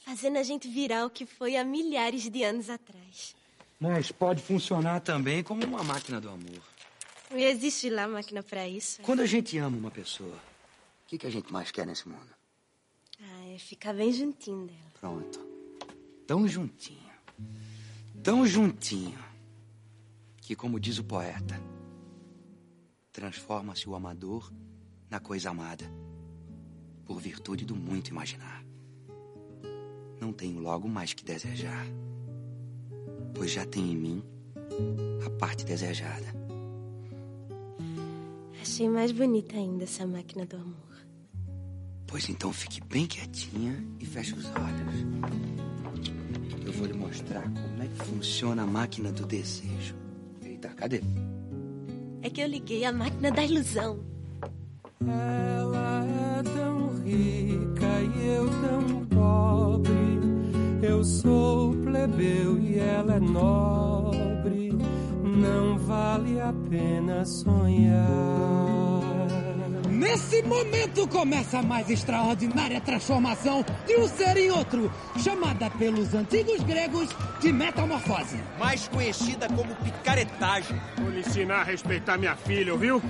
fazendo 0.05 0.39
a 0.39 0.45
gente 0.45 0.69
virar 0.69 1.05
o 1.05 1.11
que 1.11 1.27
foi 1.27 1.57
há 1.57 1.65
milhares 1.65 2.31
de 2.31 2.45
anos 2.45 2.71
atrás. 2.71 3.35
Mas 3.81 4.13
pode 4.13 4.41
funcionar 4.41 5.01
também 5.01 5.43
como 5.43 5.65
uma 5.65 5.83
máquina 5.83 6.21
do 6.21 6.29
amor. 6.29 6.63
E 7.35 7.43
existe 7.43 7.91
lá 7.91 8.07
máquina 8.07 8.45
para 8.45 8.69
isso? 8.69 9.03
Quando 9.03 9.21
a 9.21 9.27
gente 9.27 9.59
ama 9.59 9.77
uma 9.77 9.91
pessoa, 9.91 10.37
o 10.37 11.09
que, 11.09 11.19
que 11.19 11.27
a 11.27 11.31
gente 11.31 11.53
mais 11.53 11.73
quer 11.73 11.85
nesse 11.85 12.09
mundo? 12.09 12.33
Ah, 13.21 13.49
é 13.49 13.59
ficar 13.59 13.93
bem 13.93 14.13
juntinho 14.13 14.67
dela. 14.67 14.93
Pronto. 15.01 15.41
Tão 16.29 16.47
juntinho. 16.47 17.11
Tão 18.23 18.47
juntinho. 18.47 19.19
Que, 20.41 20.55
como 20.55 20.79
diz 20.79 20.99
o 20.99 21.05
poeta, 21.05 21.61
transforma-se 23.13 23.89
o 23.89 23.97
amador 23.97 24.51
na 25.11 25.19
coisa 25.19 25.51
amada, 25.51 25.85
por 27.09 27.19
virtude 27.19 27.65
do 27.65 27.75
muito 27.75 28.11
imaginar. 28.11 28.63
Não 30.21 30.31
tenho 30.31 30.61
logo 30.61 30.87
mais 30.87 31.15
que 31.15 31.25
desejar, 31.25 31.87
pois 33.35 33.51
já 33.51 33.65
tem 33.65 33.93
em 33.93 33.97
mim 33.97 34.23
a 35.25 35.31
parte 35.31 35.65
desejada. 35.65 36.27
Achei 38.61 38.91
mais 38.91 39.11
bonita 39.11 39.57
ainda 39.57 39.85
essa 39.85 40.07
máquina 40.07 40.45
do 40.45 40.57
amor. 40.57 41.07
Pois 42.07 42.29
então 42.29 42.53
fique 42.53 42.85
bem 42.85 43.07
quietinha 43.07 43.83
e 43.99 44.05
feche 44.05 44.35
os 44.35 44.45
olhos. 44.45 45.33
Eu 46.67 46.73
vou 46.75 46.87
lhe 46.87 46.93
mostrar 46.93 47.45
como 47.45 47.83
é 47.83 47.87
que 47.87 48.05
funciona 48.05 48.65
a 48.65 48.67
máquina 48.67 49.11
do 49.11 49.25
desejo. 49.25 49.95
Eita, 50.43 50.69
cadê? 50.71 51.01
É 52.21 52.29
que 52.29 52.43
eu 52.43 52.47
liguei 52.47 52.85
a 52.85 52.93
máquina 52.93 53.31
da 53.31 53.43
ilusão. 53.43 54.05
Ela 55.01 56.05
é 56.05 56.43
tão 56.43 56.68
rica 57.09 58.01
e 58.17 58.29
eu 58.29 58.49
tão 58.49 59.07
pobre. 59.07 59.93
Eu 60.83 61.03
sou 61.05 61.75
plebeu 61.77 62.59
e 62.59 62.79
ela 62.79 63.15
é 63.17 63.21
nobre. 63.21 64.73
Não 65.23 65.79
vale 65.79 66.41
a 66.41 66.53
pena 66.69 67.25
sonhar. 67.25 68.69
Nesse 69.89 70.43
momento 70.43 71.09
começa 71.09 71.59
a 71.59 71.63
mais 71.63 71.91
extraordinária 71.91 72.81
transformação 72.81 73.65
de 73.87 73.97
um 73.97 74.07
ser 74.07 74.37
em 74.37 74.51
outro, 74.51 74.91
chamada 75.17 75.69
pelos 75.71 76.15
antigos 76.15 76.63
gregos 76.63 77.09
de 77.41 77.53
metamorfose. 77.53 78.41
Mais 78.59 78.87
conhecida 78.89 79.49
como 79.49 79.75
picaretagem. 79.77 80.81
Vou 80.99 81.11
lhe 81.11 81.21
ensinar 81.21 81.63
a 81.63 81.65
respeitar 81.65 82.17
minha 82.17 82.37
filha, 82.37 82.73
ouviu? 82.73 83.03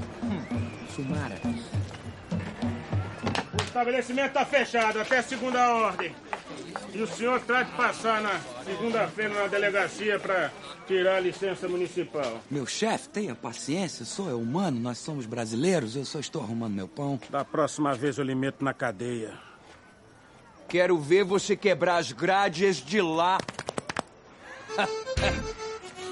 Sumara. 0.96 1.38
O 3.78 3.80
estabelecimento 3.80 4.32
tá 4.32 4.44
fechado 4.44 5.00
até 5.00 5.22
segunda 5.22 5.72
ordem. 5.72 6.12
E 6.92 7.00
o 7.00 7.06
senhor 7.06 7.40
trata 7.42 7.70
de 7.70 7.76
passar 7.76 8.20
na 8.20 8.40
segunda-feira 8.64 9.32
na 9.32 9.46
delegacia 9.46 10.18
para 10.18 10.50
tirar 10.84 11.18
a 11.18 11.20
licença 11.20 11.68
municipal. 11.68 12.40
Meu 12.50 12.66
chefe, 12.66 13.08
tenha 13.08 13.36
paciência, 13.36 14.04
sou 14.04 14.28
é 14.28 14.34
humano, 14.34 14.80
nós 14.80 14.98
somos 14.98 15.26
brasileiros, 15.26 15.94
eu 15.94 16.04
só 16.04 16.18
estou 16.18 16.42
arrumando 16.42 16.74
meu 16.74 16.88
pão. 16.88 17.20
Da 17.30 17.44
próxima 17.44 17.94
vez 17.94 18.18
eu 18.18 18.24
lhe 18.24 18.34
meto 18.34 18.64
na 18.64 18.74
cadeia. 18.74 19.32
Quero 20.68 20.98
ver 20.98 21.22
você 21.22 21.54
quebrar 21.54 21.98
as 21.98 22.10
grades 22.10 22.78
de 22.78 23.00
lá. 23.00 23.38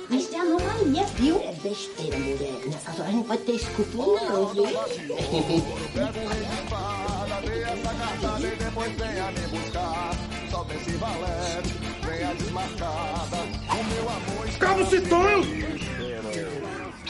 Isso 0.08 0.36
é 0.36 0.38
anomalia, 0.38 1.04
viu? 1.16 1.42
É 1.42 1.52
besteira, 1.52 2.16
mulher. 2.16 2.64
Nessas 2.64 3.00
horas 3.00 3.12
não 3.12 3.24
pode 3.24 3.42
ter 3.42 3.56
escrúpulo, 3.56 4.14
não, 4.24 4.46
viu? 4.54 4.66
depois 8.76 8.92
venha 8.92 9.32
me 9.32 9.46
buscar. 9.48 10.10
Só 10.50 10.62
vem 10.64 10.78
se 10.84 10.92
valer, 10.92 11.62
venha 12.04 12.34
desmarcada. 12.34 13.36
O 13.70 13.84
meu 13.84 14.08
amor 14.08 14.46
Cabo! 14.58 14.86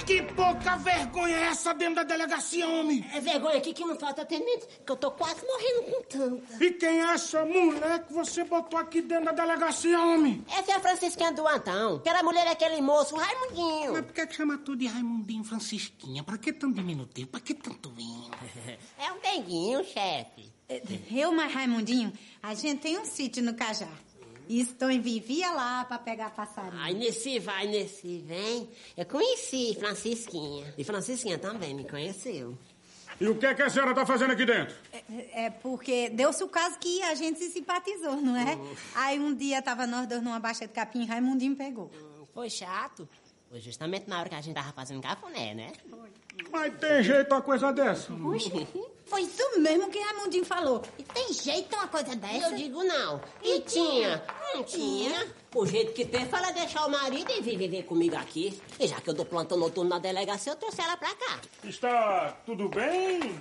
Que 0.06 0.22
pouca 0.22 0.76
vergonha 0.76 1.36
é 1.36 1.42
essa 1.46 1.74
dentro 1.74 1.96
da 1.96 2.02
delegacia, 2.04 2.68
homem? 2.68 3.04
É 3.12 3.20
vergonha 3.20 3.58
aqui 3.58 3.72
que 3.72 3.84
não 3.84 3.98
falta, 3.98 4.24
tenente, 4.24 4.64
que 4.84 4.92
eu 4.92 4.96
tô 4.96 5.10
quase 5.10 5.44
morrendo 5.44 5.82
com 5.90 6.02
tanta. 6.04 6.64
E 6.64 6.70
quem 6.70 7.00
é 7.00 7.12
essa 7.12 7.44
mulher 7.44 8.06
que 8.06 8.12
você 8.12 8.44
botou 8.44 8.78
aqui 8.78 9.02
dentro 9.02 9.24
da 9.24 9.32
delegacia, 9.32 10.00
homem? 10.00 10.44
Essa 10.48 10.72
é 10.72 10.74
a 10.76 10.80
Francisquinha 10.80 11.32
do 11.32 11.46
Antão. 11.48 11.96
Aquela 11.96 12.22
mulher 12.22 12.46
é 12.46 12.50
aquele 12.50 12.80
moço, 12.80 13.16
o 13.16 13.18
Raimundinho. 13.18 13.94
Mas 13.94 14.04
por 14.04 14.12
que, 14.12 14.26
que 14.28 14.34
chama 14.34 14.58
tudo 14.58 14.76
de 14.78 14.86
Raimundinho 14.86 15.42
Francisquinha? 15.42 16.22
Pra 16.22 16.38
que 16.38 16.52
tão 16.52 16.70
diminutivo? 16.70 17.28
Pra 17.28 17.40
que 17.40 17.54
tanto 17.54 17.90
vinho? 17.90 18.30
É 18.98 19.12
um 19.12 19.18
denguinho, 19.20 19.84
chefe. 19.84 20.55
Eu, 21.10 21.32
mas 21.32 21.52
Raimundinho, 21.52 22.12
a 22.42 22.54
gente 22.54 22.80
tem 22.80 22.98
um 22.98 23.04
sítio 23.04 23.42
no 23.42 23.54
Cajá. 23.54 23.88
E 24.48 24.64
Stone 24.64 25.00
vivia 25.00 25.50
lá 25.50 25.84
pra 25.84 25.98
pegar 25.98 26.30
passarinho. 26.30 26.80
Ai, 26.80 26.94
nesse 26.94 27.38
vai, 27.38 27.66
nesse 27.66 28.18
vem. 28.18 28.68
Eu 28.96 29.04
conheci 29.04 29.76
Francisquinha. 29.78 30.72
E 30.78 30.84
Francisquinha 30.84 31.36
também 31.36 31.74
me 31.74 31.84
conheceu. 31.84 32.56
E 33.20 33.26
o 33.26 33.34
que, 33.36 33.46
é 33.46 33.54
que 33.54 33.62
a 33.62 33.70
senhora 33.70 33.94
tá 33.94 34.04
fazendo 34.04 34.32
aqui 34.32 34.44
dentro? 34.44 34.76
É 35.32 35.50
porque 35.50 36.10
deu-se 36.10 36.44
o 36.44 36.48
caso 36.48 36.78
que 36.78 37.02
a 37.02 37.14
gente 37.14 37.38
se 37.38 37.50
simpatizou, 37.50 38.16
não 38.16 38.36
é? 38.36 38.58
Aí 38.94 39.18
um 39.18 39.34
dia 39.34 39.62
tava 39.62 39.86
nós 39.86 40.06
dois 40.06 40.22
numa 40.22 40.38
baixa 40.38 40.66
de 40.66 40.72
capim 40.72 41.02
e 41.02 41.06
Raimundinho 41.06 41.56
pegou. 41.56 41.90
Foi 42.34 42.50
chato. 42.50 43.08
Foi 43.48 43.60
justamente 43.60 44.08
na 44.08 44.20
hora 44.20 44.28
que 44.28 44.34
a 44.34 44.40
gente 44.40 44.54
tava 44.54 44.72
fazendo 44.72 45.00
cafuné, 45.00 45.54
né? 45.54 45.72
Mas 46.50 46.74
tem 46.78 47.02
jeito 47.02 47.32
uma 47.34 47.42
coisa 47.42 47.72
dessa? 47.72 48.12
Foi 49.06 49.22
isso 49.22 49.60
mesmo 49.60 49.88
que 49.88 50.00
Raimundinho 50.00 50.44
falou. 50.44 50.82
E 50.98 51.02
tem 51.04 51.32
jeito 51.32 51.74
uma 51.76 51.86
coisa 51.86 52.16
dessa? 52.16 52.48
Eu 52.48 52.56
digo 52.56 52.82
não. 52.82 53.20
E 53.42 53.60
tinha? 53.60 54.22
Não 54.54 54.64
tinha. 54.64 55.26
O 55.54 55.64
jeito 55.64 55.92
que 55.92 56.04
tem, 56.04 56.26
fala 56.26 56.50
deixar 56.50 56.86
o 56.86 56.90
marido 56.90 57.30
e 57.30 57.40
vir 57.40 57.56
viver 57.56 57.84
comigo 57.84 58.16
aqui. 58.16 58.60
E 58.80 58.86
já 58.86 59.00
que 59.00 59.08
eu 59.08 59.14
dou 59.14 59.24
plantão 59.24 59.56
noturno 59.56 59.90
na 59.90 59.98
delegacia, 59.98 60.52
eu 60.52 60.56
trouxe 60.56 60.80
ela 60.80 60.96
pra 60.96 61.14
cá. 61.14 61.40
Está 61.62 62.36
tudo 62.44 62.68
bem? 62.68 63.40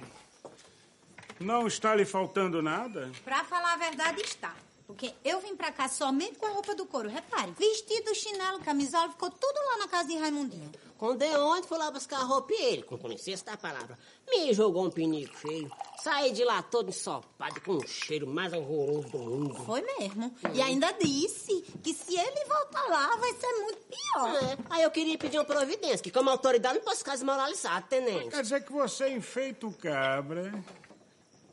Não 1.40 1.68
está 1.68 1.96
lhe 1.96 2.06
faltando 2.06 2.62
nada? 2.62 3.12
Pra 3.24 3.44
falar 3.44 3.74
a 3.74 3.78
verdade, 3.78 4.22
está. 4.22 4.54
Porque 4.88 5.14
eu 5.24 5.40
vim 5.40 5.56
pra 5.56 5.72
cá 5.72 5.90
somente 5.90 6.38
com 6.38 6.46
a 6.46 6.50
roupa 6.50 6.76
do 6.76 6.86
couro. 6.86 7.10
Repare, 7.10 7.52
vestido, 7.58 8.14
chinelo, 8.14 8.60
camisola, 8.60 9.10
ficou 9.10 9.32
tudo 9.32 9.56
lá 9.72 9.78
na 9.80 9.88
casa 9.88 10.08
de 10.08 10.16
Raimundinho. 10.16 10.72
Quando 10.98 11.20
de 11.20 11.36
onde 11.36 11.68
fui 11.68 11.78
lá 11.78 11.92
buscar 11.92 12.20
a 12.20 12.24
roupa 12.24 12.54
e 12.54 12.62
ele, 12.62 12.84
com 12.84 12.96
licença 13.08 13.44
da 13.44 13.58
palavra, 13.58 13.98
me 14.30 14.54
jogou 14.54 14.86
um 14.86 14.90
pinico 14.90 15.36
feio. 15.36 15.70
Saí 16.02 16.32
de 16.32 16.46
lá 16.46 16.62
todo 16.62 16.90
ensopado, 16.90 17.60
com 17.62 17.74
o 17.74 17.88
cheiro 17.88 18.28
mais 18.28 18.54
horroroso 18.54 19.10
do 19.10 19.18
mundo. 19.18 19.56
Foi 19.66 19.82
mesmo. 19.82 20.34
E 20.54 20.62
ainda 20.62 20.92
disse 20.94 21.64
que 21.84 21.94
se 21.94 22.18
ele 22.18 22.46
voltar 22.46 22.86
lá, 22.88 23.16
vai 23.18 23.34
ser 23.34 23.52
muito 23.54 23.80
pior. 23.88 24.36
É. 24.36 24.58
Aí 24.70 24.84
eu 24.84 24.92
queria 24.92 25.18
pedir 25.18 25.38
uma 25.38 25.46
providência, 25.46 25.98
que 25.98 26.12
como 26.12 26.30
autoridade 26.30 26.78
não 26.78 26.86
posso 26.86 27.00
ficar 27.00 27.14
desmoralizado, 27.14 27.88
tenente. 27.88 28.30
Quer 28.30 28.44
dizer 28.44 28.64
que 28.64 28.72
você 28.72 29.10
enfeita 29.10 29.68
o 29.68 29.74
cabra, 29.74 30.64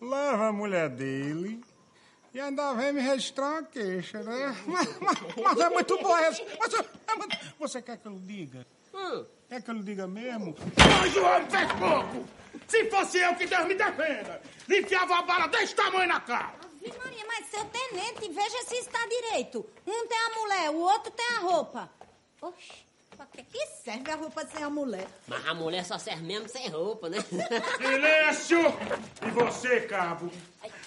lava 0.00 0.48
a 0.48 0.52
mulher 0.52 0.88
dele 0.90 1.64
e 2.34 2.40
ainda 2.40 2.72
vem 2.74 2.92
me 2.92 3.00
registrar 3.00 3.50
uma 3.52 3.62
queixa, 3.64 4.22
né? 4.22 4.56
Mas, 4.66 4.88
mas- 5.00 5.18
mas 5.42 5.58
é 5.60 5.68
muito 5.70 5.98
boa 5.98 6.20
essa. 6.24 6.42
Mas 6.58 6.74
é- 6.74 7.14
muito- 7.16 7.38
Você 7.58 7.82
quer 7.82 7.98
que 7.98 8.06
eu 8.06 8.12
lhe 8.12 8.20
diga? 8.20 8.66
Hum. 8.94 9.24
Quer 9.48 9.62
que 9.62 9.70
eu 9.70 9.74
lhe 9.74 9.82
diga 9.82 10.06
mesmo? 10.06 10.54
Mas 11.00 11.16
o 11.16 11.22
homem 11.24 11.50
fez 11.50 11.72
pouco! 11.72 12.26
Se 12.68 12.88
fosse 12.90 13.18
eu, 13.18 13.34
que 13.34 13.46
Deus 13.46 13.66
me 13.66 13.74
defenda! 13.74 14.40
Lhe 14.68 14.80
enfiava 14.80 15.12
uma 15.14 15.22
bala 15.22 15.46
desse 15.48 15.74
tamanho 15.74 16.08
na 16.08 16.20
cara! 16.20 16.54
Ave 16.84 16.98
Maria, 16.98 17.24
mas 17.26 17.46
seu 17.46 17.64
tenente, 17.66 18.28
veja 18.28 18.62
se 18.64 18.76
está 18.76 18.98
direito. 19.06 19.64
Um 19.86 20.06
tem 20.06 20.18
a 20.18 20.30
mulher, 20.40 20.70
o 20.70 20.78
outro 20.78 21.10
tem 21.12 21.26
a 21.36 21.40
roupa. 21.40 21.88
Oxi, 22.40 22.72
pra 23.16 23.24
que, 23.26 23.42
que 23.44 23.66
serve 23.84 24.10
a 24.10 24.16
roupa 24.16 24.44
sem 24.46 24.62
a 24.64 24.68
mulher? 24.70 25.06
Mas 25.28 25.46
a 25.46 25.54
mulher 25.54 25.84
só 25.84 25.96
serve 25.98 26.22
mesmo 26.24 26.48
sem 26.48 26.68
roupa, 26.68 27.08
né? 27.08 27.18
Silêncio! 27.76 28.58
E 29.26 29.30
você, 29.30 29.80
cabo? 29.82 30.30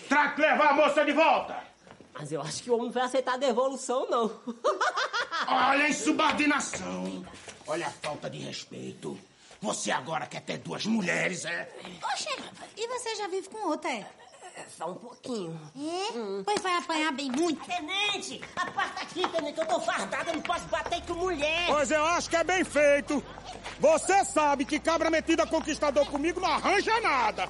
Trate 0.07 0.35
de 0.35 0.41
levar 0.41 0.69
a 0.69 0.73
moça 0.73 1.03
de 1.03 1.11
volta! 1.11 1.63
Mas 2.13 2.31
eu 2.31 2.41
acho 2.41 2.63
que 2.63 2.69
o 2.71 2.75
homem 2.75 2.85
não 2.85 2.93
vai 2.93 3.03
aceitar 3.03 3.33
a 3.33 3.37
devolução, 3.37 4.07
não. 4.09 4.31
Olha 5.47 5.85
a 5.85 5.89
insubordinação! 5.89 7.25
Olha 7.67 7.87
a 7.87 7.91
falta 7.91 8.29
de 8.29 8.39
respeito! 8.39 9.19
Você 9.61 9.91
agora 9.91 10.27
quer 10.27 10.41
ter 10.41 10.59
duas 10.59 10.85
mulheres, 10.85 11.43
é? 11.45 11.69
Oxe, 12.13 12.29
e 12.77 12.87
você 12.87 13.15
já 13.15 13.27
vive 13.27 13.49
com 13.49 13.67
outra, 13.67 13.91
é? 13.91 14.05
Só 14.77 14.89
um 14.91 14.95
pouquinho. 14.95 15.59
É? 15.75 16.43
Pois 16.45 16.61
vai 16.61 16.77
apanhar 16.77 17.11
bem 17.11 17.29
muito. 17.29 17.65
Tenente, 17.65 18.41
aparta 18.55 19.01
aqui, 19.01 19.27
tenente. 19.27 19.59
Eu 19.59 19.65
tô 19.65 19.79
fardada, 19.81 20.29
eu 20.29 20.35
não 20.35 20.41
posso 20.41 20.65
bater 20.67 21.01
com 21.01 21.13
mulher. 21.13 21.67
Pois 21.67 21.91
eu 21.91 22.05
acho 22.05 22.29
que 22.29 22.37
é 22.37 22.43
bem 22.43 22.63
feito. 22.63 23.23
Você 23.79 24.23
sabe 24.23 24.63
que 24.63 24.79
cabra 24.79 25.09
metida 25.09 25.45
conquistador 25.45 26.05
comigo 26.05 26.39
não 26.39 26.49
arranja 26.49 26.99
nada. 27.01 27.49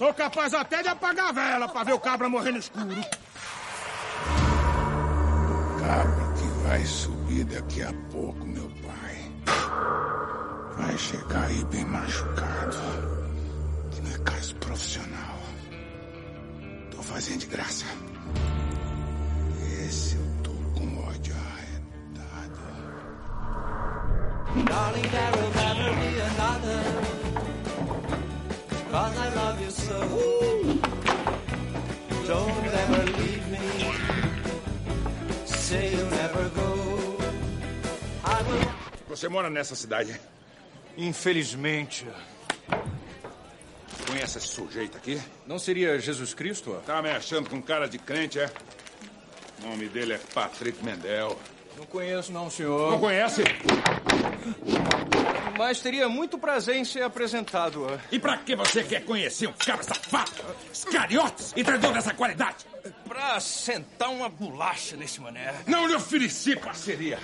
Sou 0.00 0.14
capaz 0.14 0.54
até 0.54 0.82
de 0.82 0.88
apagar 0.88 1.28
a 1.28 1.32
vela 1.32 1.68
pra 1.68 1.84
ver 1.84 1.92
o 1.92 2.00
cabra 2.00 2.26
morrer 2.26 2.52
no 2.52 2.58
escuro. 2.58 2.86
Cabra 5.78 6.32
que 6.38 6.66
vai 6.66 6.82
subir 6.86 7.44
daqui 7.44 7.82
a 7.82 7.92
pouco, 8.10 8.46
meu 8.46 8.70
pai. 8.82 9.30
Vai 10.78 10.96
chegar 10.96 11.44
aí 11.44 11.62
bem 11.66 11.84
machucado. 11.84 12.78
Que 13.90 14.00
não 14.00 14.10
é 14.14 14.18
caso 14.20 14.56
profissional. 14.56 15.38
Tô 16.90 17.02
fazendo 17.02 17.40
de 17.40 17.46
graça. 17.48 17.84
Esse 19.86 20.16
eu 20.16 20.42
tô 20.42 20.52
com 20.80 21.08
ódio 21.08 21.34
arretado. 21.34 22.58
Darling, 24.64 25.99
Você 39.08 39.28
mora 39.28 39.48
nessa 39.48 39.76
cidade? 39.76 40.18
Infelizmente. 40.96 42.08
Conhece 44.06 44.38
esse 44.38 44.48
sujeito 44.48 44.96
aqui? 44.96 45.20
Não 45.46 45.60
seria 45.60 45.96
Jesus 46.00 46.34
Cristo? 46.34 46.82
Tá 46.84 47.00
me 47.00 47.10
achando 47.10 47.48
com 47.48 47.62
cara 47.62 47.86
de 47.86 47.98
crente, 47.98 48.40
é? 48.40 48.50
O 49.62 49.68
nome 49.68 49.88
dele 49.88 50.14
é 50.14 50.18
Patrick 50.34 50.84
Mendel. 50.84 51.38
Não 51.80 51.86
conheço, 51.86 52.30
não, 52.30 52.50
senhor. 52.50 52.90
Não 52.90 53.00
conhece? 53.00 53.42
Mas 55.56 55.80
teria 55.80 56.10
muito 56.10 56.36
prazer 56.36 56.76
em 56.76 56.84
ser 56.84 57.02
apresentado. 57.02 57.86
E 58.12 58.18
pra 58.18 58.36
que 58.36 58.54
você 58.54 58.84
quer 58.84 59.02
conhecer 59.02 59.46
um 59.46 59.52
cabra 59.54 59.82
safado? 59.82 60.30
Escariotes 60.70 61.54
e 61.56 61.64
traidor 61.64 61.94
dessa 61.94 62.12
qualidade? 62.12 62.66
Pra 63.08 63.40
sentar 63.40 64.10
uma 64.10 64.28
bolacha 64.28 64.94
nesse 64.94 65.22
mané. 65.22 65.54
Não 65.66 65.86
lhe 65.88 65.94
ofereci 65.94 66.54
parceria. 66.54 67.18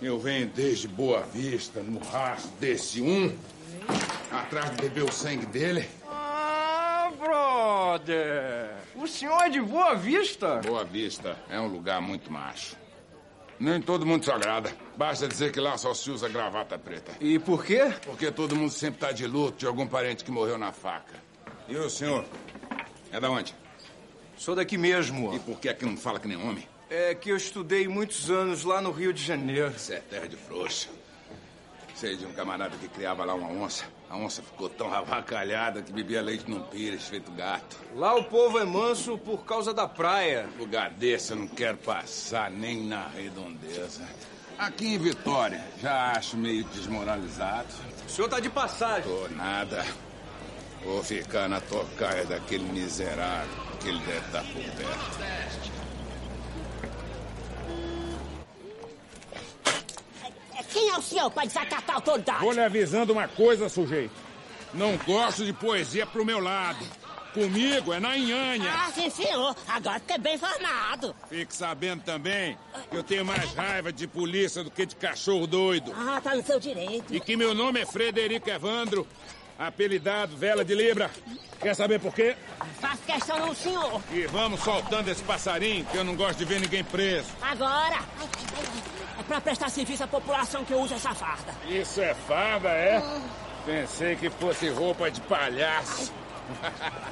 Eu 0.00 0.18
venho 0.18 0.46
desde 0.48 0.86
Boa 0.86 1.22
Vista, 1.22 1.80
no 1.80 2.00
rastro 2.00 2.50
desse 2.60 3.00
um, 3.00 3.34
atrás 4.30 4.70
de 4.72 4.76
beber 4.76 5.04
o 5.04 5.12
sangue 5.12 5.46
dele. 5.46 5.88
Ah, 6.06 7.10
brother! 7.18 8.72
O 8.94 9.06
senhor 9.06 9.40
é 9.40 9.48
de 9.48 9.60
Boa 9.62 9.94
Vista? 9.94 10.56
Boa 10.56 10.84
Vista 10.84 11.34
é 11.48 11.58
um 11.58 11.66
lugar 11.66 12.02
muito 12.02 12.30
macho. 12.30 12.79
Nem 13.60 13.78
todo 13.78 14.06
mundo 14.06 14.24
se 14.24 14.30
agrada. 14.30 14.74
Basta 14.96 15.28
dizer 15.28 15.52
que 15.52 15.60
lá 15.60 15.76
só 15.76 15.92
se 15.92 16.10
usa 16.10 16.30
gravata 16.30 16.78
preta. 16.78 17.12
E 17.20 17.38
por 17.38 17.62
quê? 17.62 17.92
Porque 18.06 18.32
todo 18.32 18.56
mundo 18.56 18.72
sempre 18.72 19.00
tá 19.00 19.12
de 19.12 19.26
luto 19.26 19.58
de 19.58 19.66
algum 19.66 19.86
parente 19.86 20.24
que 20.24 20.30
morreu 20.30 20.56
na 20.56 20.72
faca. 20.72 21.14
E 21.68 21.76
o 21.76 21.90
senhor? 21.90 22.24
É 23.12 23.20
da 23.20 23.30
onde? 23.30 23.54
Sou 24.38 24.56
daqui 24.56 24.78
mesmo. 24.78 25.34
E 25.34 25.38
por 25.40 25.60
que 25.60 25.68
é 25.68 25.74
que 25.74 25.84
não 25.84 25.94
fala 25.94 26.18
que 26.18 26.26
nem 26.26 26.38
homem? 26.38 26.66
É 26.88 27.14
que 27.14 27.28
eu 27.28 27.36
estudei 27.36 27.86
muitos 27.86 28.30
anos 28.30 28.64
lá 28.64 28.80
no 28.80 28.90
Rio 28.90 29.12
de 29.12 29.22
Janeiro. 29.22 29.70
Isso 29.76 29.92
é 29.92 30.00
terra 30.00 30.26
de 30.26 30.36
frouxo. 30.36 30.88
Sei 31.94 32.16
de 32.16 32.24
um 32.24 32.32
camarada 32.32 32.74
que 32.78 32.88
criava 32.88 33.26
lá 33.26 33.34
uma 33.34 33.48
onça. 33.48 33.84
A 34.10 34.16
onça 34.16 34.42
ficou 34.42 34.68
tão 34.68 34.92
avacalhada 34.92 35.80
que 35.82 35.92
bebia 35.92 36.20
leite 36.20 36.50
num 36.50 36.60
pires, 36.62 37.04
feito 37.04 37.30
gato. 37.30 37.76
Lá 37.94 38.12
o 38.16 38.24
povo 38.24 38.58
é 38.58 38.64
manso 38.64 39.16
por 39.16 39.44
causa 39.44 39.72
da 39.72 39.86
praia. 39.86 40.48
Lugar 40.58 40.90
desse 40.90 41.30
eu 41.30 41.36
não 41.36 41.46
quero 41.46 41.78
passar 41.78 42.50
nem 42.50 42.82
na 42.82 43.06
redondeza. 43.06 44.04
Aqui 44.58 44.94
em 44.94 44.98
Vitória, 44.98 45.64
já 45.80 46.10
acho 46.10 46.36
meio 46.36 46.64
desmoralizado. 46.64 47.68
O 48.04 48.10
senhor 48.10 48.28
tá 48.28 48.40
de 48.40 48.50
passagem. 48.50 49.04
Tô 49.04 49.28
nada. 49.28 49.86
Vou 50.84 51.04
ficar 51.04 51.48
na 51.48 51.60
tocaia 51.60 52.24
daquele 52.24 52.64
miserável 52.64 53.48
que 53.80 53.90
ele 53.90 54.00
deve 54.00 54.26
estar 54.26 54.42
por 54.42 54.62
perto. 54.76 55.69
Quem 60.72 60.90
é 60.90 60.96
o 60.98 61.02
senhor 61.02 61.30
para 61.30 61.46
desacatar 61.46 61.90
a 61.90 61.94
autoridade? 61.94 62.40
Vou 62.40 62.52
lhe 62.52 62.60
avisando 62.60 63.12
uma 63.12 63.28
coisa, 63.28 63.68
sujeito. 63.68 64.14
Não 64.72 64.96
gosto 64.98 65.44
de 65.44 65.52
poesia 65.52 66.06
pro 66.06 66.24
meu 66.24 66.38
lado. 66.38 66.84
Comigo 67.34 67.92
é 67.92 68.00
na 68.00 68.16
nhanha. 68.16 68.70
Ah, 68.72 68.90
sim, 68.92 69.08
senhor. 69.08 69.54
Agora 69.68 70.00
fiquei 70.00 70.18
bem 70.18 70.34
informado. 70.34 71.14
Fique 71.28 71.54
sabendo 71.54 72.02
também 72.02 72.58
que 72.90 72.96
eu 72.96 73.04
tenho 73.04 73.24
mais 73.24 73.54
raiva 73.54 73.92
de 73.92 74.06
polícia 74.08 74.64
do 74.64 74.70
que 74.70 74.84
de 74.84 74.96
cachorro 74.96 75.46
doido. 75.46 75.92
Ah, 75.96 76.20
tá 76.20 76.34
no 76.34 76.42
seu 76.44 76.58
direito. 76.58 77.14
E 77.14 77.20
que 77.20 77.36
meu 77.36 77.54
nome 77.54 77.80
é 77.80 77.86
Frederico 77.86 78.50
Evandro, 78.50 79.06
apelidado 79.60 80.36
Vela 80.36 80.64
de 80.64 80.74
Libra. 80.74 81.10
Quer 81.60 81.76
saber 81.76 82.00
por 82.00 82.14
quê? 82.14 82.34
Faço 82.80 83.02
questão 83.02 83.38
não, 83.38 83.54
senhor. 83.54 84.00
E 84.10 84.26
vamos 84.26 84.60
soltando 84.60 85.08
esse 85.08 85.22
passarinho, 85.22 85.84
que 85.84 85.96
eu 85.96 86.04
não 86.04 86.16
gosto 86.16 86.38
de 86.38 86.46
ver 86.46 86.58
ninguém 86.60 86.82
preso. 86.82 87.28
Agora. 87.42 88.00
É 89.18 89.22
pra 89.22 89.38
prestar 89.40 89.68
serviço 89.68 90.02
à 90.02 90.06
população 90.06 90.64
que 90.64 90.72
usa 90.74 90.94
essa 90.94 91.14
farda. 91.14 91.54
Isso 91.68 92.00
é 92.00 92.14
farda, 92.14 92.70
é? 92.70 93.02
Pensei 93.66 94.16
que 94.16 94.30
fosse 94.30 94.70
roupa 94.70 95.10
de 95.10 95.20
palhaço. 95.20 96.10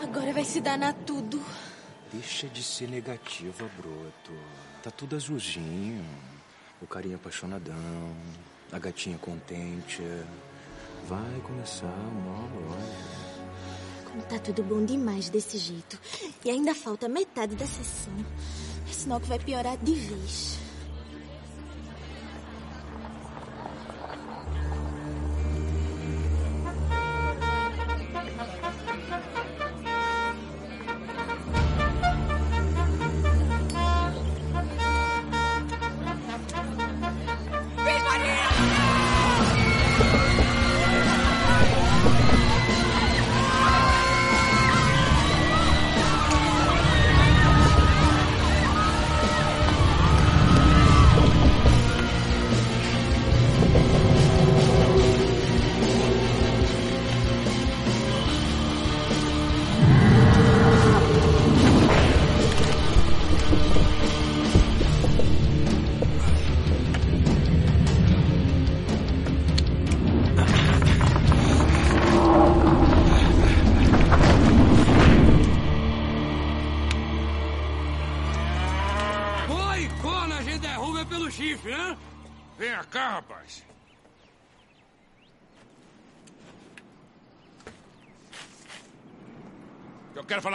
Agora 0.00 0.32
vai 0.32 0.44
se 0.44 0.60
danar 0.60 0.94
tudo. 1.04 1.44
Deixa 2.14 2.46
de 2.46 2.62
ser 2.62 2.88
negativa, 2.88 3.68
broto. 3.76 4.32
Tá 4.80 4.88
tudo 4.88 5.16
azulzinho. 5.16 6.04
O 6.80 6.86
carinha 6.86 7.16
apaixonadão, 7.16 8.14
a 8.70 8.78
gatinha 8.78 9.18
contente. 9.18 10.00
Vai 11.08 11.40
começar 11.40 11.86
uma 11.86 12.70
hora. 12.70 13.34
Como 14.04 14.22
tá 14.22 14.38
tudo 14.38 14.62
bom 14.62 14.84
demais 14.84 15.28
desse 15.28 15.58
jeito. 15.58 15.98
E 16.44 16.50
ainda 16.50 16.72
falta 16.72 17.08
metade 17.08 17.56
da 17.56 17.66
sessão. 17.66 18.14
É 18.88 18.92
sinal 18.92 19.18
que 19.18 19.26
vai 19.26 19.40
piorar 19.40 19.76
de 19.76 19.94
vez. 19.94 20.63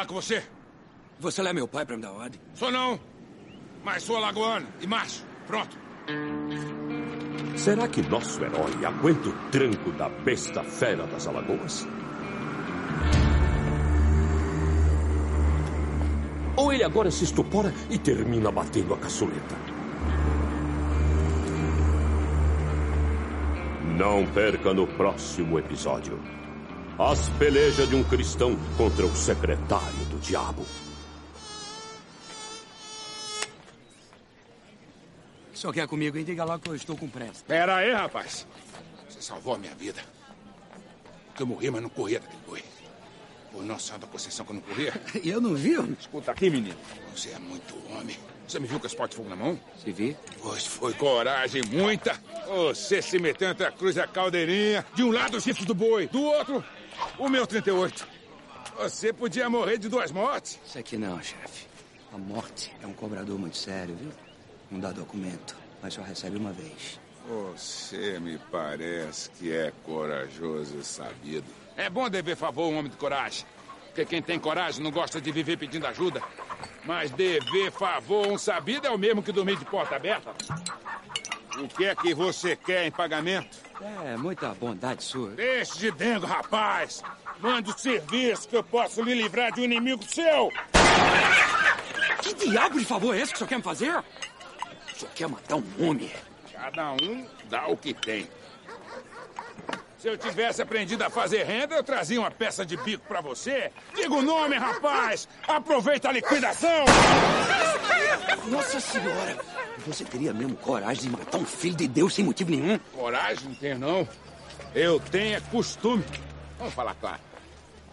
Com 0.09 0.15
você. 0.15 0.41
Você 1.19 1.43
não 1.43 1.51
é 1.51 1.53
meu 1.53 1.67
pai 1.67 1.85
pra 1.85 1.95
me 1.95 2.01
dar 2.01 2.11
ordem? 2.11 2.41
Sou 2.55 2.71
não, 2.71 2.99
mas 3.83 4.01
sou 4.01 4.17
alagoano 4.17 4.67
e 4.81 4.87
macho. 4.87 5.23
Pronto. 5.45 5.77
Será 7.55 7.87
que 7.87 8.01
nosso 8.01 8.43
herói 8.43 8.83
aguenta 8.83 9.29
o 9.29 9.33
tranco 9.51 9.91
da 9.91 10.09
besta 10.09 10.63
fera 10.63 11.05
das 11.05 11.27
Alagoas? 11.27 11.85
Ou 16.55 16.73
ele 16.73 16.83
agora 16.83 17.11
se 17.11 17.25
estupora 17.25 17.71
e 17.89 17.97
termina 17.99 18.51
batendo 18.51 18.93
a 18.93 18.97
caçuleta? 18.97 19.55
Não 23.97 24.25
perca 24.33 24.73
no 24.73 24.87
próximo 24.87 25.59
episódio. 25.59 26.38
As 26.99 27.29
pelejas 27.29 27.87
de 27.87 27.95
um 27.95 28.03
cristão 28.03 28.57
contra 28.75 29.05
o 29.05 29.15
secretário 29.15 30.05
do 30.09 30.19
diabo. 30.19 30.65
Só 35.53 35.71
quer 35.71 35.87
comigo, 35.87 36.17
hein? 36.17 36.25
Diga 36.25 36.43
logo 36.43 36.59
que 36.59 36.69
eu 36.69 36.75
estou 36.75 36.97
com 36.97 37.07
pressa. 37.07 37.41
Pera 37.47 37.77
aí, 37.77 37.93
rapaz. 37.93 38.45
Você 39.07 39.21
salvou 39.21 39.55
a 39.55 39.57
minha 39.57 39.73
vida. 39.75 40.01
Eu 41.39 41.47
morri, 41.47 41.71
mas 41.71 41.81
não 41.81 41.89
corria 41.89 42.19
daquele 42.19 42.41
boi. 42.45 42.63
Por 43.53 43.63
Nossa 43.63 43.85
Senhora 43.85 44.01
da 44.01 44.07
Conceição 44.07 44.45
que 44.45 44.51
eu 44.51 44.55
não 44.55 44.61
corria. 44.61 44.93
E 45.23 45.29
eu 45.31 45.39
não 45.39 45.55
vi? 45.55 45.75
Escuta 45.97 46.33
aqui, 46.33 46.49
menino. 46.49 46.75
Você 47.15 47.29
é 47.29 47.39
muito 47.39 47.75
homem. 47.93 48.17
Você 48.45 48.59
me 48.59 48.67
viu 48.67 48.77
com 48.77 48.85
esse 48.85 48.95
pote 48.95 49.11
de 49.11 49.15
fogo 49.15 49.29
na 49.29 49.37
mão? 49.37 49.57
Se 49.81 49.89
vi. 49.89 50.17
Pois 50.41 50.65
foi 50.65 50.93
coragem 50.95 51.61
muita. 51.71 52.19
Você 52.45 53.01
se 53.01 53.17
meteu 53.19 53.47
entre 53.47 53.65
a 53.65 53.71
cruz 53.71 53.95
e 53.95 54.01
a 54.01 54.07
caldeirinha. 54.07 54.85
De 54.93 55.01
um 55.01 55.13
lado 55.13 55.37
o 55.37 55.41
chifre 55.41 55.63
do 55.63 55.73
boi, 55.73 56.07
do 56.07 56.21
outro 56.21 56.61
o 57.17 57.29
meu 57.29 57.45
38. 57.45 58.07
Você 58.77 59.11
podia 59.11 59.49
morrer 59.49 59.77
de 59.77 59.89
duas 59.89 60.11
mortes. 60.11 60.59
Isso 60.65 60.79
aqui 60.79 60.97
não, 60.97 61.21
chefe. 61.21 61.67
A 62.13 62.17
morte 62.17 62.73
é 62.81 62.87
um 62.87 62.93
cobrador 62.93 63.37
muito 63.37 63.57
sério, 63.57 63.95
viu? 63.95 64.11
Não 64.71 64.79
dá 64.79 64.91
documento, 64.91 65.55
mas 65.81 65.93
só 65.93 66.01
recebe 66.01 66.37
uma 66.37 66.51
vez. 66.51 66.99
Você 67.27 68.19
me 68.19 68.39
parece 68.51 69.29
que 69.31 69.51
é 69.51 69.71
corajoso 69.83 70.79
e 70.79 70.83
sabido. 70.83 71.45
É 71.77 71.89
bom 71.89 72.09
dever 72.09 72.35
favor 72.35 72.63
a 72.63 72.67
um 72.67 72.79
homem 72.79 72.89
de 72.89 72.97
coragem. 72.97 73.45
Porque 73.85 74.05
quem 74.05 74.21
tem 74.21 74.39
coragem 74.39 74.83
não 74.83 74.91
gosta 74.91 75.19
de 75.19 75.31
viver 75.31 75.57
pedindo 75.57 75.85
ajuda. 75.85 76.23
Mas 76.85 77.11
dever 77.11 77.71
favor 77.71 78.25
a 78.25 78.29
um 78.29 78.37
sabido 78.37 78.87
é 78.87 78.89
o 78.89 78.97
mesmo 78.97 79.21
que 79.21 79.31
dormir 79.31 79.57
de 79.57 79.65
porta 79.65 79.95
aberta. 79.95 80.33
O 81.59 81.67
que 81.67 81.85
é 81.85 81.95
que 81.95 82.13
você 82.13 82.55
quer 82.55 82.85
em 82.85 82.91
pagamento? 82.91 83.68
É, 83.81 84.17
muita 84.17 84.49
bondade 84.49 85.03
sua. 85.03 85.29
Deixe 85.31 85.77
de 85.77 85.91
dengo, 85.91 86.25
rapaz. 86.25 87.01
Mande 87.39 87.71
o 87.71 87.77
serviço 87.77 88.47
que 88.47 88.57
eu 88.57 88.63
posso 88.63 89.01
lhe 89.01 89.13
livrar 89.13 89.51
de 89.53 89.61
um 89.61 89.63
inimigo 89.63 90.03
seu. 90.03 90.51
Que 92.21 92.33
diabo 92.33 92.77
de 92.77 92.85
favor 92.85 93.15
é 93.15 93.21
esse 93.21 93.31
que 93.31 93.35
o 93.35 93.39
senhor 93.39 93.47
quer 93.49 93.57
me 93.57 93.63
fazer? 93.63 93.91
O 93.95 94.99
senhor 94.99 95.11
quer 95.15 95.29
matar 95.29 95.55
um 95.55 95.63
homem? 95.79 96.11
Cada 96.51 96.91
um 96.91 97.25
dá 97.49 97.67
o 97.67 97.77
que 97.77 97.93
tem. 97.93 98.27
Se 99.97 100.07
eu 100.07 100.17
tivesse 100.17 100.61
aprendido 100.61 101.03
a 101.03 101.09
fazer 101.09 101.43
renda, 101.43 101.75
eu 101.75 101.83
trazia 101.83 102.19
uma 102.19 102.31
peça 102.31 102.65
de 102.65 102.75
bico 102.77 103.05
pra 103.07 103.21
você. 103.21 103.71
Diga 103.95 104.13
o 104.13 104.21
nome, 104.21 104.57
rapaz! 104.57 105.27
Aproveita 105.47 106.09
a 106.09 106.11
liquidação! 106.11 106.85
Nossa 108.47 108.79
senhora! 108.79 109.37
Você 109.85 110.03
teria 110.03 110.33
mesmo 110.33 110.55
coragem 110.55 111.03
de 111.03 111.09
matar 111.09 111.37
um 111.37 111.45
filho 111.45 111.75
de 111.75 111.87
Deus 111.87 112.13
sem 112.13 112.25
motivo 112.25 112.51
nenhum? 112.51 112.77
Coragem 112.93 113.49
não 113.49 113.55
tenho, 113.55 113.79
não. 113.79 114.07
Eu 114.75 114.99
tenho 114.99 115.37
é 115.37 115.41
costume. 115.41 116.03
Vamos 116.57 116.73
falar 116.73 116.95
claro. 116.95 117.21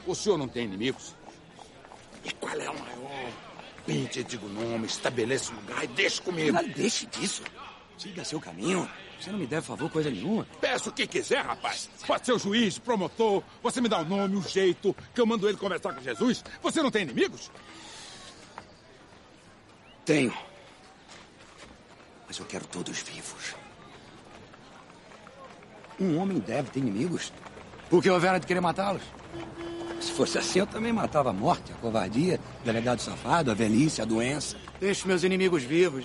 O 0.07 0.15
senhor 0.15 0.37
não 0.37 0.49
tem 0.49 0.65
inimigos? 0.65 1.15
E 2.25 2.33
qual 2.33 2.55
é 2.55 2.69
o 2.69 2.79
maior? 2.79 3.33
Bem, 3.87 4.05
te 4.07 4.25
digo 4.25 4.47
o 4.47 4.49
nome, 4.49 4.87
estabeleça 4.87 5.53
o 5.53 5.57
lugar 5.57 5.85
e 5.85 5.87
deixe 5.87 6.21
comigo. 6.21 6.53
Não, 6.53 6.69
deixe 6.69 7.07
disso. 7.07 7.43
Siga 7.97 8.25
seu 8.25 8.41
caminho. 8.41 8.89
Você 9.19 9.31
não 9.31 9.39
me 9.39 9.47
deve 9.47 9.67
favor 9.67 9.91
coisa 9.91 10.11
nenhuma. 10.11 10.47
Peça 10.61 10.91
o 10.91 10.93
que 10.93 11.07
quiser, 11.07 11.43
rapaz. 11.43 11.89
Pode 12.07 12.27
ser 12.27 12.33
o 12.33 12.39
juiz, 12.39 12.79
promotor. 12.79 13.43
Você 13.63 13.81
me 13.81 13.89
dá 13.89 14.01
o 14.01 14.05
nome, 14.05 14.37
o 14.37 14.43
jeito, 14.43 14.95
que 15.15 15.21
eu 15.21 15.27
mando 15.27 15.49
ele 15.49 15.57
conversar 15.57 15.95
com 15.95 16.03
Jesus. 16.03 16.45
Você 16.63 16.83
não 16.83 16.91
tem 16.91 17.03
inimigos? 17.03 17.51
Tenho. 20.05 20.35
Mas 22.27 22.39
eu 22.39 22.45
quero 22.47 22.67
todos 22.67 23.01
vivos. 23.01 23.55
Um 25.99 26.19
homem 26.19 26.39
deve 26.39 26.71
ter 26.71 26.81
inimigos. 26.81 27.33
Por 27.89 28.03
que 28.03 28.11
houvera 28.11 28.39
de 28.39 28.47
querer 28.47 28.61
matá-los? 28.61 29.03
Se 30.01 30.13
fosse 30.13 30.37
assim, 30.39 30.59
eu 30.59 30.67
também 30.67 30.93
matava 30.93 31.31
a 31.31 31.33
morte, 31.33 31.73
a 31.73 31.75
covardia, 31.77 32.39
o 32.61 32.65
delegado 32.65 33.01
safado, 33.01 33.51
a 33.51 33.55
velhice, 33.55 34.03
a 34.03 34.05
doença. 34.05 34.57
Deixe 34.79 35.07
meus 35.07 35.23
inimigos 35.23 35.63
vivos. 35.63 36.05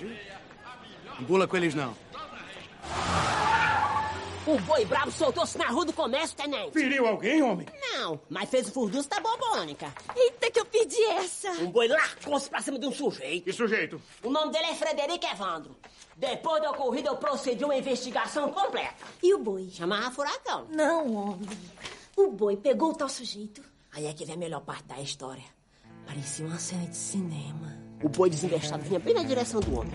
Não 1.18 1.26
bula 1.26 1.46
com 1.46 1.56
eles, 1.56 1.74
não. 1.74 1.94
O 4.44 4.58
boi 4.62 4.84
bravo 4.84 5.12
soltou-se 5.12 5.56
na 5.56 5.68
rua 5.68 5.84
do 5.84 5.92
comércio, 5.92 6.36
tenente. 6.36 6.72
Feriu 6.72 7.06
alguém, 7.06 7.40
homem? 7.42 7.64
Não, 7.80 8.18
mas 8.28 8.50
fez 8.50 8.66
o 8.68 8.72
furdunço 8.72 9.08
da 9.08 9.20
bobônica. 9.20 9.94
Eita, 10.16 10.50
que 10.50 10.58
eu 10.58 10.66
pedi 10.66 11.00
essa. 11.04 11.50
Um 11.52 11.70
boi 11.70 11.86
largou-se 11.86 12.50
pra 12.50 12.60
cima 12.60 12.76
de 12.76 12.86
um 12.86 12.92
sujeito. 12.92 13.44
Que 13.44 13.52
sujeito? 13.52 14.02
O 14.20 14.30
nome 14.30 14.50
dele 14.50 14.66
é 14.66 14.74
Frederico 14.74 15.24
Evandro. 15.26 15.76
Depois 16.16 16.60
da 16.60 16.72
ocorrida, 16.72 17.08
eu 17.08 17.16
procedi 17.16 17.64
uma 17.64 17.76
investigação 17.76 18.50
completa. 18.50 18.96
E 19.22 19.32
o 19.32 19.38
boi? 19.38 19.70
Chamava 19.70 20.10
furacão. 20.10 20.66
Não, 20.70 21.14
homem. 21.14 21.48
O 22.16 22.32
boi 22.32 22.56
pegou 22.56 22.90
o 22.90 22.94
tal 22.94 23.08
sujeito. 23.08 23.62
Aí 23.92 24.06
é 24.06 24.12
que 24.12 24.24
vem 24.24 24.34
a 24.34 24.38
melhor 24.38 24.62
parte 24.62 24.84
da 24.84 25.00
história. 25.00 25.44
Parecia 26.04 26.44
uma 26.44 26.58
cena 26.58 26.86
de 26.86 26.96
cinema. 26.96 27.81
O 28.02 28.08
boi 28.08 28.28
desinvestado 28.28 28.82
vinha 28.82 28.98
bem 28.98 29.14
na 29.14 29.22
direção 29.22 29.60
do 29.60 29.78
homem. 29.78 29.92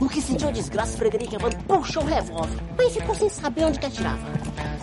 No 0.00 0.08
que 0.08 0.22
sentiu 0.22 0.48
a 0.48 0.50
desgraça, 0.50 0.96
Frederico 0.96 1.34
Evandro 1.34 1.58
puxou 1.64 2.02
o 2.02 2.06
revólver, 2.06 2.58
mas 2.76 2.94
ficou 2.94 3.14
sem 3.14 3.28
saber 3.28 3.64
onde 3.64 3.78
que 3.78 3.84
atirava. 3.84 4.26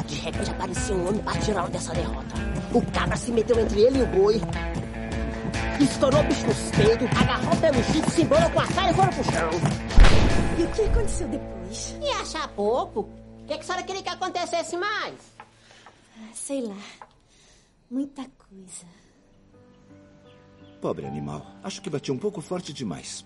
De 0.06 0.16
repente 0.16 0.52
apareceu 0.52 0.96
um 0.96 1.08
homem 1.08 1.22
para 1.24 1.40
tirá-lo 1.40 1.70
dessa 1.70 1.94
derrota. 1.94 2.36
O 2.74 2.82
cabra 2.92 3.18
se 3.18 3.32
meteu 3.32 3.60
entre 3.60 3.82
ele 3.82 4.00
e 4.00 4.04
o 4.04 4.08
boi. 4.08 4.42
Estourou 5.82 6.22
o 6.22 6.24
bicho 6.24 6.46
nos 6.46 6.72
peitos, 6.72 7.08
agarrou 7.20 7.56
pelo 7.58 7.84
chifre, 7.84 8.12
se 8.12 8.22
embolou 8.22 8.50
com 8.52 8.60
a 8.60 8.68
cara 8.68 8.92
e 8.92 8.94
foram 8.94 9.10
pro 9.10 9.24
chão. 9.24 9.50
E 10.60 10.64
o 10.64 10.68
que 10.72 10.82
aconteceu 10.82 11.28
depois? 11.28 11.98
E 12.00 12.10
achar 12.12 12.48
pouco? 12.50 13.02
O 13.02 13.46
que, 13.48 13.56
que 13.56 13.60
a 13.60 13.64
senhora 13.64 13.84
queria 13.84 14.04
que 14.04 14.10
acontecesse 14.10 14.78
mais? 14.78 15.16
Ah, 15.40 16.30
sei 16.34 16.62
lá. 16.62 16.78
Muita 17.90 18.24
coisa. 18.24 18.86
Pobre 20.82 21.06
animal. 21.06 21.46
Acho 21.64 21.82
que 21.82 21.90
bati 21.90 22.12
um 22.12 22.18
pouco 22.18 22.42
forte 22.42 22.72
demais. 22.72 23.26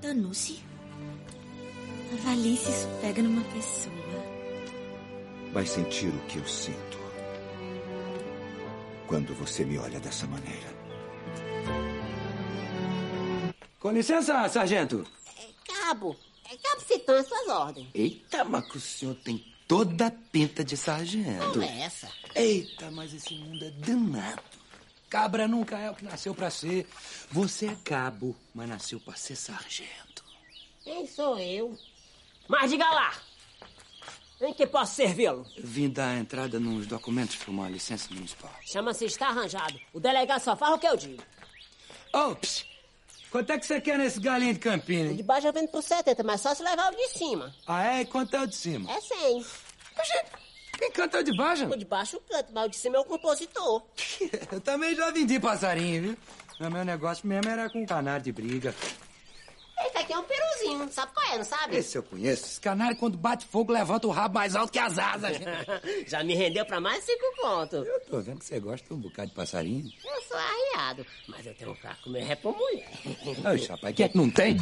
Danou-se. 0.00 0.62
Avalie 2.12 2.56
se 2.56 2.70
isso 2.70 2.88
pega 3.00 3.22
numa 3.22 3.42
pessoa. 3.52 3.94
Vai 5.52 5.66
sentir 5.66 6.08
o 6.08 6.18
que 6.26 6.38
eu 6.38 6.46
sinto. 6.46 6.98
Quando 9.06 9.34
você 9.34 9.64
me 9.64 9.78
olha 9.78 9.98
dessa 9.98 10.26
maneira. 10.26 10.78
Com 13.80 13.90
licença, 13.92 14.48
sargento. 14.48 15.06
Cabo, 15.66 16.16
é 16.50 16.56
cabo 16.56 16.80
citando 16.86 17.20
as 17.20 17.26
suas 17.26 17.48
ordens. 17.48 17.88
Eita, 17.94 18.44
mas 18.44 18.74
o 18.74 18.80
senhor 18.80 19.14
tem 19.16 19.44
toda 19.66 20.06
a 20.06 20.10
pinta 20.10 20.64
de 20.64 20.76
sargento. 20.76 21.58
Não 21.58 21.62
é 21.62 21.82
essa. 21.82 22.08
Eita, 22.34 22.90
mas 22.90 23.14
esse 23.14 23.34
mundo 23.34 23.64
é 23.64 23.70
danado. 23.70 24.57
Cabra 25.08 25.48
nunca 25.48 25.78
é 25.78 25.90
o 25.90 25.94
que 25.94 26.04
nasceu 26.04 26.34
pra 26.34 26.50
ser. 26.50 26.86
Você 27.30 27.66
é 27.66 27.76
cabo, 27.84 28.36
mas 28.54 28.68
nasceu 28.68 29.00
pra 29.00 29.14
ser 29.16 29.36
sargento. 29.36 30.24
Quem 30.84 31.06
sou 31.06 31.38
eu? 31.38 31.78
Mas 32.46 32.70
diga 32.70 32.88
lá. 32.90 33.14
Em 34.40 34.54
que 34.54 34.66
posso 34.66 34.94
servi-lo? 34.94 35.44
Vim 35.58 35.88
dar 35.90 36.16
entrada 36.16 36.60
nos 36.60 36.86
documentos 36.86 37.36
para 37.36 37.50
uma 37.50 37.68
licença 37.68 38.12
municipal. 38.14 38.52
Chama-se 38.62 39.04
está 39.04 39.28
arranjado. 39.28 39.80
O 39.92 39.98
delegado 39.98 40.40
só 40.40 40.56
faz 40.56 40.74
o 40.74 40.78
que 40.78 40.86
eu 40.86 40.96
digo. 40.96 41.22
Ops! 42.12 42.64
Quanto 43.30 43.50
é 43.50 43.58
que 43.58 43.66
você 43.66 43.80
quer 43.80 43.98
nesse 43.98 44.20
galinho 44.20 44.54
de 44.54 44.60
Campina? 44.60 45.10
O 45.10 45.16
de 45.16 45.22
baixo 45.22 45.46
eu 45.48 45.52
vendo 45.52 45.68
por 45.68 45.82
70, 45.82 46.22
mas 46.22 46.40
só 46.40 46.54
se 46.54 46.62
levar 46.62 46.92
o 46.92 46.96
de 46.96 47.08
cima. 47.08 47.54
Ah, 47.66 47.96
é? 47.96 48.00
E 48.02 48.06
quanto 48.06 48.34
é 48.34 48.40
o 48.40 48.46
de 48.46 48.54
cima? 48.54 48.90
É 48.90 49.00
100. 49.00 49.44
Quem 50.78 50.92
canta 50.92 51.18
é 51.18 51.20
o 51.20 51.24
de 51.24 51.36
baixo? 51.36 51.66
O 51.66 51.76
de 51.76 51.84
baixo 51.84 52.22
canta, 52.30 52.48
mas 52.54 52.66
o 52.66 52.68
de 52.68 52.76
cima 52.76 52.96
é 52.96 53.00
o 53.00 53.04
compositor. 53.04 53.82
Eu 54.52 54.60
também 54.60 54.94
já 54.94 55.10
vendi 55.10 55.40
passarinho, 55.40 56.02
viu? 56.02 56.16
Mas 56.60 56.72
meu 56.72 56.84
negócio 56.84 57.26
mesmo 57.26 57.50
era 57.50 57.68
com 57.68 57.84
canário 57.84 58.24
de 58.24 58.32
briga. 58.32 58.74
Esse 59.86 59.96
aqui 59.96 60.12
é 60.12 60.18
um 60.18 60.24
peruzinho, 60.24 60.88
sabe 60.90 61.12
qual 61.14 61.26
é, 61.32 61.38
não 61.38 61.44
sabe? 61.44 61.76
Esse 61.76 61.96
eu 61.96 62.02
conheço. 62.02 62.46
Esse 62.46 62.60
canário, 62.60 62.96
quando 62.96 63.16
bate 63.16 63.46
fogo, 63.46 63.72
levanta 63.72 64.06
o 64.08 64.10
rabo 64.10 64.34
mais 64.34 64.56
alto 64.56 64.72
que 64.72 64.78
as 64.78 64.98
asas. 64.98 65.36
Já 66.06 66.24
me 66.24 66.34
rendeu 66.34 66.64
pra 66.66 66.80
mais 66.80 67.04
cinco 67.04 67.24
contos. 67.40 67.86
Eu 67.86 68.00
tô 68.00 68.20
vendo 68.20 68.38
que 68.38 68.44
você 68.44 68.58
gosta 68.58 68.86
de 68.86 68.94
um 68.94 68.98
bocado 68.98 69.28
de 69.28 69.34
passarinho. 69.34 69.90
Eu 70.04 70.22
sou 70.22 70.36
arriado, 70.36 71.06
mas 71.28 71.46
eu 71.46 71.54
tenho 71.54 71.70
um 71.70 71.74
fraco 71.76 72.10
meu 72.10 72.22
é 72.22 72.34
pra 72.34 72.50
mulher. 72.50 72.90
Oxe, 73.52 73.68
rapaz, 73.68 73.94
quem 73.94 74.06
é 74.06 74.08
que 74.08 74.16
não 74.16 74.30
tem? 74.30 74.56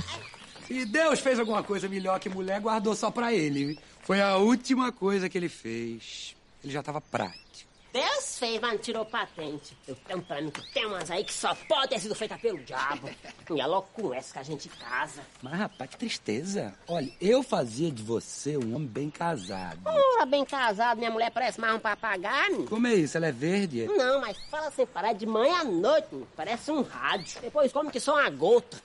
Se 0.67 0.85
Deus 0.85 1.21
fez 1.21 1.39
alguma 1.39 1.63
coisa 1.63 1.89
melhor 1.89 2.19
que 2.19 2.29
mulher, 2.29 2.61
guardou 2.61 2.95
só 2.95 3.11
pra 3.11 3.33
ele. 3.33 3.79
Foi 4.03 4.21
a 4.21 4.37
última 4.37 4.91
coisa 4.93 5.29
que 5.29 5.39
ele 5.39 5.49
fez. 5.49 6.35
Ele 6.63 6.73
já 6.73 6.83
tava 6.83 7.01
prático. 7.01 7.47
Deus 7.93 8.39
fez, 8.39 8.61
mas 8.61 8.73
não 8.73 8.79
tirou 8.79 9.07
patente. 9.07 9.75
Eu 9.89 9.95
tenho 9.95 10.21
pra 10.21 10.43
mim 10.43 10.51
que 10.51 10.61
tem 10.75 10.85
umas 10.85 11.11
aí 11.11 11.25
que 11.25 11.33
só 11.33 11.55
pode 11.55 11.89
ter 11.89 11.99
sido 12.01 12.15
feita 12.15 12.37
pelo 12.37 12.59
diabo. 12.59 13.09
E 13.49 13.61
é 13.61 13.67
logo 13.67 13.87
com 13.93 14.13
essa 14.13 14.33
que 14.35 14.39
a 14.41 14.43
gente 14.43 14.69
casa. 14.69 15.23
Mas, 15.41 15.55
rapaz, 15.55 15.89
que 15.89 15.97
tristeza. 15.97 16.75
Olha, 16.89 17.09
eu 17.21 17.45
fazia 17.45 17.93
de 17.93 18.03
você 18.03 18.57
um 18.57 18.75
homem 18.75 18.89
bem 18.89 19.09
casado. 19.09 19.79
Ora, 19.85 20.27
bem 20.27 20.45
casado, 20.45 20.99
minha 20.99 21.13
mulher 21.13 21.31
parece 21.31 21.61
mais 21.61 21.77
um 21.77 21.79
papagaio. 21.79 22.65
Como 22.65 22.89
é 22.89 22.95
isso? 22.95 23.17
Ela 23.17 23.29
é 23.29 23.33
verde? 23.33 23.87
Não, 23.87 24.21
mas 24.21 24.37
fala 24.51 24.71
sem 24.73 24.85
parar 24.85 25.13
de 25.13 25.25
manhã 25.25 25.61
à 25.61 25.65
noite, 25.65 26.09
parece 26.37 26.73
um 26.73 26.83
rádio. 26.83 27.41
Depois 27.41 27.73
come 27.73 27.91
que 27.93 28.01
só 28.01 28.15
uma 28.15 28.29
gota. 28.31 28.77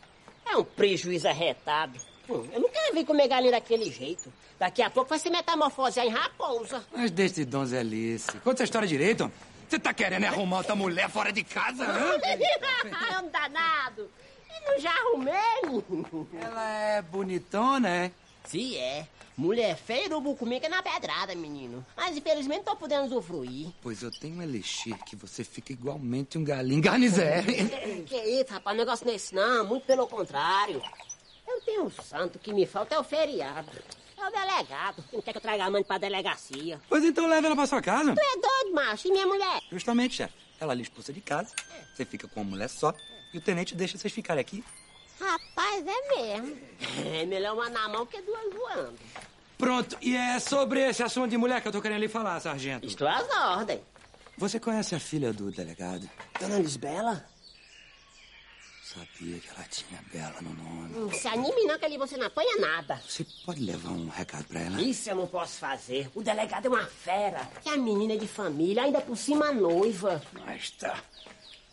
É 0.52 0.58
um 0.58 0.64
prejuízo 0.64 1.28
arretado. 1.28 1.98
Hum, 2.30 2.46
Eu 2.54 2.60
não 2.60 2.70
quero 2.70 2.94
vir 2.94 3.06
comer 3.06 3.28
galinha 3.28 3.52
daquele 3.52 3.90
jeito. 3.92 4.32
Daqui 4.60 4.82
a 4.82 4.90
pouco 4.90 5.10
vai 5.10 5.18
se 5.18 5.30
metamorfosear 5.30 6.06
em 6.06 6.10
raposa. 6.10 6.84
Mas 6.96 7.10
deixe 7.10 7.36
de 7.36 7.46
donzelice. 7.46 8.32
Conta 8.40 8.58
essa 8.58 8.64
história 8.66 8.88
direito. 8.88 9.32
Você 9.68 9.80
tá 9.80 9.94
querendo 9.94 10.26
arrumar 10.26 10.58
outra 10.58 10.76
mulher 10.76 11.10
fora 11.10 11.32
de 11.32 11.44
casa, 11.44 11.86
hã? 11.86 12.18
é 12.20 13.20
um 13.22 13.30
danado. 13.30 14.12
E 14.50 14.70
não 14.70 14.80
já 14.80 14.92
arrumei. 14.92 16.34
Ela 16.42 16.70
é 16.72 17.02
bonitona, 17.02 17.88
é? 17.90 18.12
Sim, 18.44 18.76
é. 18.76 19.08
Mulher 19.38 19.76
feia, 19.76 20.08
urubu 20.08 20.36
comigo 20.36 20.66
é 20.66 20.70
na 20.70 20.84
pedrada, 20.84 21.34
menino. 21.36 21.86
Mas 21.96 22.16
infelizmente 22.18 22.64
tô 22.64 22.76
podendo 22.76 23.06
usufruir. 23.06 23.70
Pois 23.82 24.04
eu 24.04 24.12
tenho 24.12 24.36
um 24.36 24.42
elixir 24.42 24.98
que 25.06 25.16
você 25.16 25.44
fica 25.44 25.72
igualmente 25.72 26.38
um 26.38 26.44
galinho 26.44 26.82
garnizé. 26.82 27.44
Que 28.06 28.18
isso, 28.18 28.52
rapaz, 28.52 28.78
negócio 28.78 29.06
não 29.06 29.14
é 29.14 29.16
esse 29.16 29.34
não. 29.34 29.66
Muito 29.66 29.86
pelo 29.86 30.08
contrário. 30.08 30.82
Eu 31.48 31.62
tenho 31.62 31.86
um 31.86 31.90
santo 31.90 32.40
que 32.40 32.54
me 32.54 32.66
falta 32.66 32.96
é 32.96 33.00
o 33.00 33.04
feriado. 33.04 33.70
É 34.18 34.28
o 34.28 34.32
delegado, 34.32 35.04
não 35.12 35.22
quer 35.22 35.32
que 35.32 35.38
eu 35.38 35.42
traga 35.42 35.66
a 35.66 35.72
mãe 35.72 35.84
pra 35.84 35.98
delegacia. 35.98 36.80
Pois 36.88 37.04
então 37.04 37.28
leva 37.28 37.48
ela 37.48 37.56
pra 37.56 37.66
sua 37.66 37.82
casa. 37.82 38.14
Tu 38.14 38.20
é 38.20 38.40
doido, 38.40 38.76
macho? 38.76 39.08
E 39.08 39.12
minha 39.12 39.26
mulher? 39.26 39.62
Justamente, 39.72 40.16
chefe. 40.16 40.34
Ela 40.60 40.76
lhe 40.76 40.84
expulsa 40.84 41.12
de 41.12 41.22
casa, 41.22 41.56
você 41.96 42.06
fica 42.06 42.28
com 42.28 42.42
uma 42.42 42.52
mulher 42.52 42.70
só, 42.70 42.94
e 43.34 43.40
o 43.40 43.42
tenente 43.42 43.74
deixa 43.74 43.98
vocês 43.98 44.14
ficarem 44.14 44.40
aqui. 44.40 44.64
Rapaz, 45.22 45.86
é 45.86 46.16
mesmo. 46.16 46.58
É 47.06 47.26
melhor 47.26 47.54
uma 47.54 47.70
na 47.70 47.88
mão 47.88 48.06
que 48.06 48.22
duas 48.22 48.54
voando. 48.54 49.00
Pronto, 49.58 49.96
e 50.02 50.16
é 50.16 50.40
sobre 50.40 50.82
esse 50.82 51.04
assunto 51.04 51.30
de 51.30 51.38
mulher 51.38 51.62
que 51.62 51.68
eu 51.68 51.72
tô 51.72 51.82
querendo 51.82 52.00
lhe 52.00 52.08
falar, 52.08 52.40
sargento. 52.40 52.88
Estou 52.88 53.08
às 53.08 53.30
ordens. 53.30 53.82
Você 54.36 54.60
conhece 54.60 54.96
a 54.96 55.00
filha 55.00 55.32
do 55.32 55.52
delegado? 55.52 56.10
Dona 56.40 56.58
Lisbela? 56.58 57.24
Sabia 58.84 59.40
que 59.40 59.48
ela 59.50 59.64
tinha 59.70 60.04
Bela 60.12 60.42
no 60.42 60.54
nome. 60.54 61.00
Não 61.00 61.12
se 61.14 61.28
anime 61.28 61.64
não, 61.64 61.78
que 61.78 61.86
ali 61.86 61.98
você 61.98 62.18
não 62.18 62.26
apanha 62.26 62.58
nada. 62.58 63.02
Você 63.08 63.26
pode 63.46 63.62
levar 63.62 63.92
um 63.92 64.10
recado 64.10 64.44
pra 64.46 64.60
ela? 64.60 64.82
Isso 64.82 65.10
eu 65.10 65.16
não 65.16 65.28
posso 65.28 65.60
fazer. 65.60 66.10
O 66.14 66.22
delegado 66.22 66.66
é 66.66 66.70
uma 66.70 66.86
fera. 66.86 67.48
E 67.66 67.70
a 67.70 67.78
menina 67.78 68.16
é 68.16 68.18
de 68.18 68.28
família, 68.28 68.84
ainda 68.84 69.00
por 69.00 69.16
cima 69.16 69.50
a 69.50 69.54
noiva. 69.54 70.22
Mas 70.46 70.72
tá. 70.72 71.00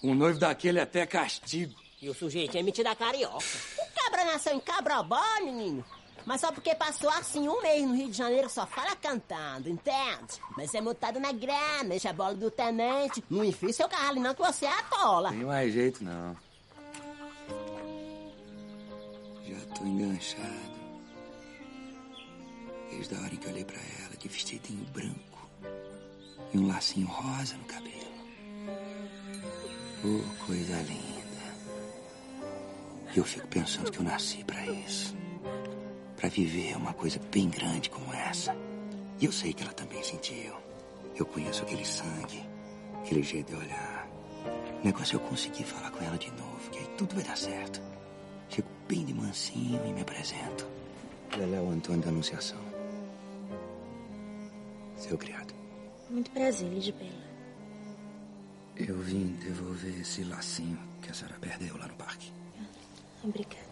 Um 0.03 0.15
noivo 0.15 0.39
daquele 0.39 0.79
é 0.79 0.83
até 0.83 1.07
castigo. 1.07 1.75
E 2.01 2.09
o 2.09 2.15
sujeito 2.15 2.57
é 2.57 2.63
metido 2.63 2.87
a 2.87 2.95
carioca. 2.95 3.45
O 3.79 3.93
cabra 3.95 4.25
nasceu 4.25 4.55
em 4.55 4.61
Cabrobó, 4.61 5.21
menino. 5.43 5.85
Mas 6.25 6.41
só 6.41 6.53
porque 6.53 6.75
passou 6.75 7.09
assim 7.11 7.49
um 7.49 7.63
mês 7.63 7.83
no 7.87 7.95
Rio 7.95 8.11
de 8.11 8.17
Janeiro 8.17 8.49
só 8.51 8.67
fala 8.67 8.95
cantando, 8.95 9.69
entende? 9.69 10.41
Mas 10.57 10.75
é 10.75 10.81
montado 10.81 11.19
na 11.19 11.33
grana, 11.33 11.89
deixa 11.89 12.11
a 12.11 12.13
bola 12.13 12.35
do 12.35 12.51
tenente. 12.51 13.25
Não 13.31 13.45
enfia 13.45 13.73
seu 13.73 13.89
carro 13.89 14.21
não 14.21 14.35
que 14.35 14.43
você 14.43 14.67
atola. 14.67 15.31
Tem 15.31 15.45
mais 15.45 15.73
jeito, 15.73 16.05
não. 16.05 16.37
Já 19.47 19.75
tô 19.75 19.85
enganchado. 19.85 20.79
Desde 22.91 23.15
a 23.15 23.21
hora 23.21 23.35
em 23.35 23.37
que 23.37 23.49
olhei 23.49 23.65
pra 23.65 23.81
ela 24.05 24.17
de 24.17 24.29
vestidinho 24.29 24.85
branco 24.93 25.49
e 26.53 26.59
um 26.59 26.67
lacinho 26.69 27.07
rosa 27.07 27.57
no 27.57 27.65
cabelo. 27.65 28.09
Oh, 30.05 30.45
coisa 30.47 30.77
linda. 30.83 31.08
E 33.15 33.19
eu 33.19 33.25
fico 33.25 33.47
pensando 33.49 33.91
que 33.91 33.99
eu 33.99 34.05
nasci 34.05 34.45
pra 34.45 34.65
isso. 34.67 35.17
Pra 36.17 36.29
viver 36.29 36.77
uma 36.77 36.93
coisa 36.93 37.21
bem 37.33 37.49
grande 37.49 37.91
como 37.91 38.13
essa. 38.13 38.55
E 39.21 39.25
eu 39.25 39.33
sei 39.33 39.53
que 39.53 39.63
ela 39.63 39.73
também 39.73 40.03
sentiu. 40.03 40.55
Eu 41.17 41.27
conheço 41.27 41.63
aquele 41.63 41.85
sangue, 41.85 42.43
aquele 43.01 43.23
jeito 43.23 43.51
de 43.51 43.57
olhar. 43.57 44.09
O 44.81 44.85
negócio 44.85 45.15
é 45.15 45.17
eu 45.17 45.29
conseguir 45.29 45.65
falar 45.65 45.91
com 45.91 46.05
ela 46.05 46.17
de 46.17 46.31
novo, 46.33 46.71
que 46.71 46.79
aí 46.79 46.87
tudo 46.97 47.15
vai 47.15 47.25
dar 47.25 47.37
certo. 47.37 47.81
Chego 48.49 48.69
bem 48.89 49.05
de 49.05 49.15
mansinho 49.15 49.85
e 49.87 49.93
me 49.93 50.03
apresento. 50.03 50.67
Leléo 51.37 51.71
Antônio 51.71 52.01
da 52.01 52.09
Anunciação. 52.09 52.61
Seu 54.97 55.19
criado. 55.19 55.55
Muito 56.11 56.31
prazer, 56.31 56.69
Lisbela. 56.69 57.29
Eu 58.77 58.99
vim 59.01 59.37
devolver 59.43 60.01
esse 60.01 60.23
lacinho 60.25 60.79
que 61.03 61.11
a 61.11 61.15
senhora 61.15 61.37
perdeu 61.41 61.77
lá 61.77 61.89
no 61.89 61.95
parque. 61.95 62.33
Obrigada. 63.29 63.69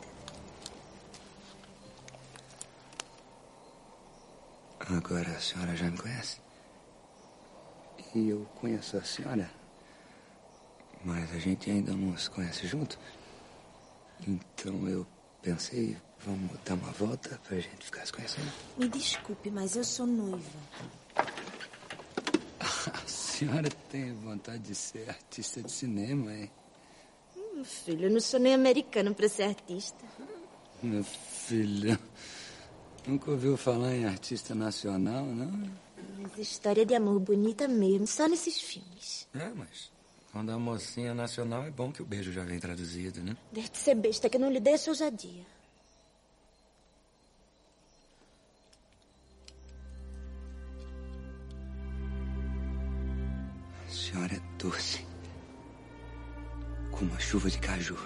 Agora 4.80 5.30
a 5.30 5.40
senhora 5.40 5.74
já 5.74 5.90
me 5.90 5.96
conhece. 5.96 6.40
E 8.14 8.28
eu 8.28 8.46
conheço 8.61 8.98
a 8.98 9.02
senhora. 9.02 9.50
Mas 11.02 11.32
a 11.32 11.38
gente 11.38 11.70
ainda 11.70 11.92
não 11.92 12.16
se 12.18 12.28
conhece 12.28 12.66
junto. 12.66 12.98
Então 14.26 14.86
eu 14.88 15.07
pensei, 15.40 15.96
vamos 16.20 16.50
dar 16.62 16.74
uma 16.74 16.92
volta 16.92 17.40
pra 17.48 17.59
gente 17.59 17.86
ficar 17.86 18.04
se 18.04 18.12
conhecendo. 18.12 18.52
Me 18.76 18.88
desculpe, 18.88 19.50
mas 19.50 19.74
eu 19.74 19.84
sou 19.84 20.07
noiva. 20.07 20.61
A 22.92 23.09
senhora 23.09 23.68
tem 23.90 24.12
vontade 24.14 24.62
de 24.62 24.74
ser 24.74 25.09
artista 25.09 25.62
de 25.62 25.72
cinema, 25.72 26.32
hein? 26.32 26.50
Meu 27.57 27.64
filho, 27.64 28.04
eu 28.04 28.11
não 28.11 28.20
sou 28.20 28.38
nem 28.38 28.52
americano 28.52 29.14
pra 29.14 29.30
ser 29.30 29.44
artista. 29.44 30.04
Meu 30.82 31.02
filho, 31.02 31.98
nunca 33.07 33.30
ouviu 33.30 33.57
falar 33.57 33.96
em 33.96 34.04
artista 34.04 34.54
nacional, 34.54 35.24
não? 35.24 35.72
Mas 36.18 36.36
história 36.36 36.84
de 36.84 36.94
amor 36.94 37.18
bonita 37.18 37.66
mesmo, 37.66 38.07
só 38.07 38.28
nesses 38.28 38.61
filmes. 38.61 39.26
É, 39.32 39.48
mas 39.54 39.90
quando 40.30 40.50
a 40.50 40.59
mocinha 40.59 41.14
nacional 41.14 41.64
é 41.64 41.70
bom 41.70 41.90
que 41.90 42.02
o 42.02 42.04
beijo 42.04 42.30
já 42.30 42.44
vem 42.44 42.61
traduzido, 42.61 43.22
né? 43.22 43.34
Deixe 43.50 43.70
de 43.70 43.78
ser 43.78 43.94
besta 43.94 44.28
que 44.28 44.36
eu 44.36 44.40
não 44.40 44.50
lhe 44.52 44.61
dei 44.61 44.74
essa 44.74 44.90
ousadia. 44.90 45.46
A 53.86 53.90
senhora 53.90 54.34
é 54.34 54.40
doce. 54.59 55.15
Como 56.97 57.11
uma 57.11 57.20
chuva 57.20 57.51
de 57.51 57.59
caju. 57.59 57.97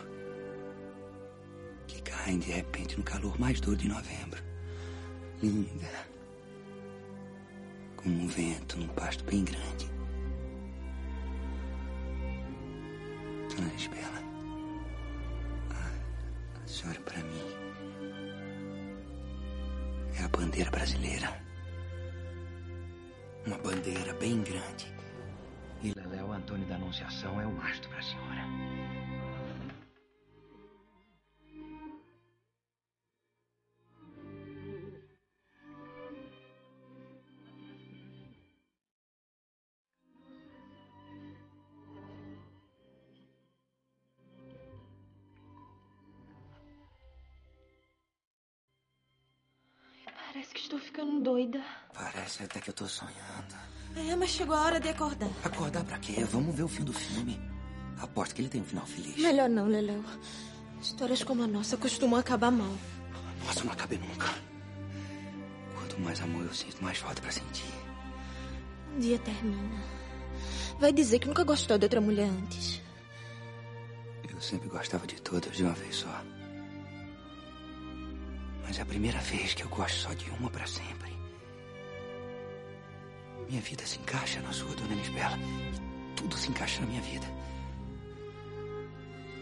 Que 1.86 2.03
caem 2.03 2.41
de 2.41 2.51
repente 2.51 2.97
no 2.99 3.05
calor 3.05 3.38
mais 3.38 3.61
duro 3.61 3.76
de 3.76 3.88
novembro. 3.88 4.43
Linda. 5.41 5.88
Como 7.97 8.24
um 8.24 8.26
vento 8.26 8.78
num 8.78 8.88
pasto 8.88 9.22
bem 9.24 9.45
grande. 9.45 9.88
Dona 13.55 13.68
Lisbela. 13.72 14.22
A, 15.70 16.62
a 16.64 16.66
senhora 16.66 17.01
para 17.03 17.22
mim 17.22 17.61
é 20.18 20.24
a 20.24 20.28
bandeira 20.28 20.70
brasileira. 20.70 21.41
Uma 23.47 23.59
bandeira 23.59 24.12
bem 24.14 24.43
grande. 24.43 24.93
E 25.82 25.93
Leléo 25.95 26.32
Antônio 26.32 26.66
da 26.66 26.74
Anunciação 26.74 27.41
é 27.41 27.47
o 27.47 27.53
mastro 27.53 27.88
para 27.88 28.01
a 28.01 28.03
senhora. 28.03 28.59
Doida. 51.47 51.64
Parece 51.95 52.43
até 52.43 52.61
que 52.61 52.70
eu 52.70 52.74
tô 52.74 52.86
sonhando. 52.86 53.55
É, 53.97 54.14
mas 54.16 54.30
chegou 54.30 54.55
a 54.55 54.62
hora 54.62 54.80
de 54.80 54.88
acordar. 54.88 55.30
Acordar 55.45 55.84
pra 55.84 55.99
quê? 55.99 56.24
Vamos 56.24 56.55
ver 56.55 56.62
o 56.62 56.68
fim 56.68 56.84
do 56.84 56.93
filme. 56.93 57.41
Aposto 58.01 58.34
que 58.34 58.43
ele 58.43 58.49
tem 58.49 58.61
um 58.61 58.64
final 58.64 58.86
feliz. 58.86 59.16
Melhor 59.16 59.49
não, 59.49 59.66
Leléu. 59.66 60.03
Histórias 60.80 61.22
como 61.22 61.43
a 61.43 61.47
nossa 61.47 61.76
costumam 61.76 62.18
acabar 62.18 62.51
mal. 62.51 62.72
Nossa, 63.45 63.64
não 63.64 63.72
acabei 63.72 63.99
nunca. 63.99 64.28
Quanto 65.76 66.01
mais 66.01 66.20
amor 66.20 66.45
eu 66.45 66.55
sinto, 66.55 66.82
mais 66.82 66.99
falta 66.99 67.20
pra 67.20 67.30
sentir. 67.30 67.72
Um 68.95 68.99
dia 68.99 69.18
termina. 69.18 69.82
Vai 70.78 70.93
dizer 70.93 71.18
que 71.18 71.28
nunca 71.28 71.45
gostou 71.45 71.76
de 71.76 71.84
outra 71.84 72.01
mulher 72.01 72.28
antes. 72.28 72.80
Eu 74.28 74.41
sempre 74.41 74.68
gostava 74.68 75.07
de 75.07 75.20
todas 75.20 75.55
de 75.55 75.62
uma 75.62 75.74
vez 75.74 75.97
só. 75.97 76.22
Mas 78.62 78.78
é 78.78 78.82
a 78.82 78.86
primeira 78.86 79.18
vez 79.18 79.53
que 79.53 79.64
eu 79.64 79.68
gosto 79.68 79.97
só 79.97 80.14
de 80.14 80.30
uma 80.30 80.49
pra 80.49 80.66
sempre. 80.66 81.20
Minha 83.51 83.62
vida 83.62 83.84
se 83.84 83.98
encaixa 83.98 84.40
na 84.42 84.53
sua, 84.53 84.72
dona 84.76 84.94
Lisbela. 84.94 85.36
E 85.36 86.14
tudo 86.14 86.36
se 86.36 86.48
encaixa 86.51 86.80
na 86.82 86.86
minha 86.86 87.03
vida. 87.03 87.26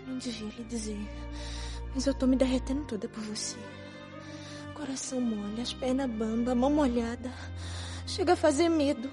Não 0.06 0.16
devia 0.16 0.48
lhe 0.48 0.64
dizer. 0.64 0.98
Mas 1.94 2.06
eu 2.06 2.14
tô 2.14 2.26
me 2.26 2.34
derretendo 2.34 2.86
toda 2.86 3.06
por 3.06 3.22
você. 3.24 3.59
Coração 4.72 5.20
mole, 5.20 5.61
as 5.61 5.74
pernas 5.74 6.11
bamba, 6.11 6.54
mão 6.54 6.70
molhada. 6.70 7.30
Chega 8.06 8.32
a 8.32 8.36
fazer 8.36 8.70
medo. 8.70 9.11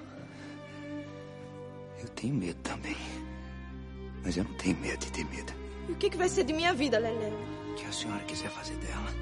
Eu 2.00 2.08
tenho 2.10 2.34
medo 2.34 2.58
também. 2.62 2.96
Mas 4.24 4.38
eu 4.38 4.44
não 4.44 4.54
tenho 4.54 4.78
medo 4.78 4.98
de 4.98 5.12
ter 5.12 5.24
medo. 5.26 5.52
E 5.90 5.92
o 5.92 5.96
que, 5.96 6.08
que 6.08 6.16
vai 6.16 6.30
ser 6.30 6.44
de 6.44 6.54
minha 6.54 6.72
vida, 6.72 6.98
Leléu? 6.98 7.38
O 7.70 7.74
que 7.74 7.84
a 7.84 7.92
senhora 7.92 8.24
quiser 8.24 8.48
fazer 8.48 8.76
dela. 8.76 9.12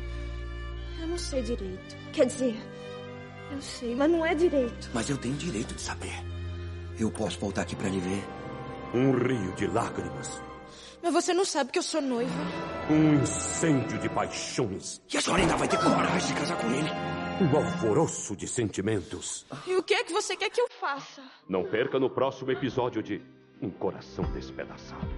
Eu 1.00 1.08
não 1.08 1.18
sei 1.18 1.42
direito. 1.42 1.96
Quer 2.12 2.26
dizer, 2.26 2.56
eu 3.50 3.60
sei, 3.60 3.94
mas 3.94 4.10
não 4.10 4.24
é 4.24 4.34
direito. 4.34 4.90
Mas 4.92 5.08
eu 5.08 5.16
tenho 5.16 5.34
direito 5.34 5.74
de 5.74 5.80
saber. 5.80 6.24
Eu 6.98 7.10
posso 7.10 7.38
voltar 7.38 7.62
aqui 7.62 7.76
pra 7.76 7.88
lhe 7.88 8.00
ver. 8.00 8.24
Um 8.94 9.12
rio 9.12 9.52
de 9.54 9.66
lágrimas. 9.66 10.40
Mas 11.02 11.12
você 11.12 11.34
não 11.34 11.44
sabe 11.44 11.70
que 11.70 11.78
eu 11.78 11.82
sou 11.82 12.00
noiva. 12.00 12.32
Um 12.88 13.20
incêndio 13.20 13.98
de 13.98 14.08
paixões. 14.08 15.02
E 15.12 15.18
a 15.18 15.20
senhora 15.20 15.42
ainda 15.42 15.56
vai 15.56 15.68
ter 15.68 15.78
coragem 15.78 16.34
de 16.34 16.40
casar 16.40 16.56
com 16.56 16.66
ele. 16.70 16.88
Um 17.42 17.56
alvoroço 17.56 18.34
de 18.36 18.46
sentimentos. 18.46 19.44
E 19.66 19.74
o 19.74 19.82
que 19.82 19.94
é 19.94 20.04
que 20.04 20.12
você 20.12 20.36
quer 20.36 20.48
que 20.50 20.60
eu 20.60 20.68
faça? 20.80 21.22
Não 21.48 21.64
perca 21.64 21.98
no 21.98 22.08
próximo 22.08 22.50
episódio 22.52 23.02
de 23.02 23.20
Um 23.60 23.68
Coração 23.70 24.24
Despedaçado. 24.32 25.08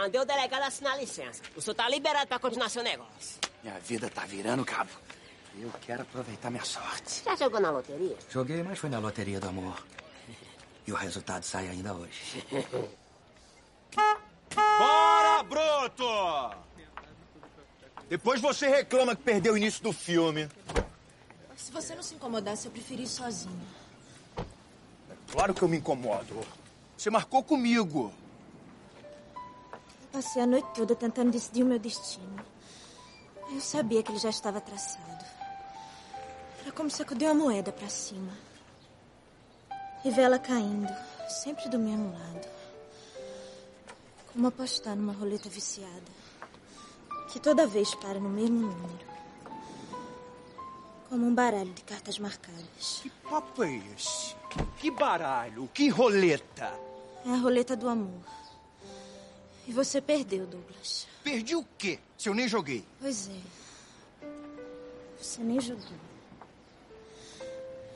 Mandei 0.00 0.18
o 0.18 0.24
delegado 0.24 0.62
assinar 0.62 0.94
a 0.94 0.96
licença. 0.96 1.42
O 1.54 1.60
senhor 1.60 1.74
tá 1.74 1.86
liberado 1.86 2.26
pra 2.26 2.38
continuar 2.38 2.70
seu 2.70 2.82
negócio. 2.82 3.38
Minha 3.62 3.78
vida 3.80 4.08
tá 4.08 4.24
virando 4.24 4.64
cabo. 4.64 4.88
Eu 5.58 5.70
quero 5.82 6.00
aproveitar 6.00 6.48
minha 6.48 6.64
sorte. 6.64 7.22
Já 7.22 7.36
jogou 7.36 7.60
na 7.60 7.70
loteria? 7.70 8.16
Joguei, 8.30 8.62
mas 8.62 8.78
foi 8.78 8.88
na 8.88 8.98
loteria 8.98 9.38
do 9.38 9.48
amor. 9.48 9.84
E 10.86 10.90
o 10.90 10.94
resultado 10.94 11.42
sai 11.42 11.68
ainda 11.68 11.92
hoje. 11.92 12.46
Bora, 14.78 15.42
broto! 15.42 16.56
Depois 18.08 18.40
você 18.40 18.68
reclama 18.68 19.14
que 19.14 19.22
perdeu 19.22 19.52
o 19.52 19.58
início 19.58 19.82
do 19.82 19.92
filme. 19.92 20.48
Se 21.58 21.70
você 21.70 21.94
não 21.94 22.02
se 22.02 22.14
incomodasse, 22.14 22.64
eu 22.64 22.72
preferi 22.72 23.02
ir 23.02 23.06
sozinha. 23.06 23.66
Claro 25.30 25.52
que 25.52 25.60
eu 25.60 25.68
me 25.68 25.76
incomodo. 25.76 26.40
Você 26.96 27.10
marcou 27.10 27.44
comigo. 27.44 28.10
Passei 30.12 30.42
a 30.42 30.46
noite 30.46 30.68
toda 30.74 30.94
tentando 30.96 31.30
decidir 31.30 31.62
o 31.62 31.66
meu 31.66 31.78
destino. 31.78 32.44
Eu 33.52 33.60
sabia 33.60 34.02
que 34.02 34.10
ele 34.10 34.18
já 34.18 34.30
estava 34.30 34.60
traçado. 34.60 35.24
Era 36.60 36.72
como 36.72 36.90
sacudir 36.90 37.28
uma 37.28 37.34
moeda 37.44 37.72
para 37.72 37.88
cima. 37.88 38.32
E 40.04 40.10
vê 40.10 40.22
ela 40.22 40.38
caindo, 40.38 40.92
sempre 41.28 41.68
do 41.68 41.78
mesmo 41.78 42.12
lado. 42.12 42.48
Como 44.32 44.48
apostar 44.48 44.96
numa 44.96 45.12
roleta 45.12 45.48
viciada. 45.48 46.20
Que 47.28 47.38
toda 47.38 47.66
vez 47.66 47.94
para 47.94 48.18
no 48.18 48.28
mesmo 48.28 48.68
número. 48.68 49.10
Como 51.08 51.26
um 51.26 51.34
baralho 51.34 51.72
de 51.72 51.82
cartas 51.82 52.18
marcadas. 52.18 53.00
Que 53.02 53.10
papo 53.10 53.62
é 53.62 53.76
esse? 53.96 54.34
Que 54.78 54.90
baralho? 54.90 55.68
Que 55.72 55.88
roleta? 55.88 56.72
É 57.24 57.30
a 57.30 57.36
roleta 57.36 57.76
do 57.76 57.88
amor. 57.88 58.39
E 59.66 59.72
você 59.72 60.00
perdeu, 60.00 60.46
Douglas. 60.46 61.06
Perdi 61.22 61.54
o 61.54 61.64
quê? 61.78 61.98
Se 62.16 62.28
eu 62.28 62.34
nem 62.34 62.48
joguei. 62.48 62.84
Pois 63.00 63.28
é. 63.28 64.26
Você 65.18 65.42
nem 65.42 65.60
jogou. 65.60 65.84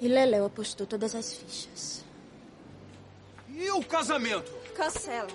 E 0.00 0.08
Leléu 0.08 0.44
apostou 0.44 0.86
todas 0.86 1.14
as 1.14 1.32
fichas. 1.32 2.04
E 3.48 3.70
o 3.70 3.82
casamento? 3.82 4.52
Cancela. 4.76 5.30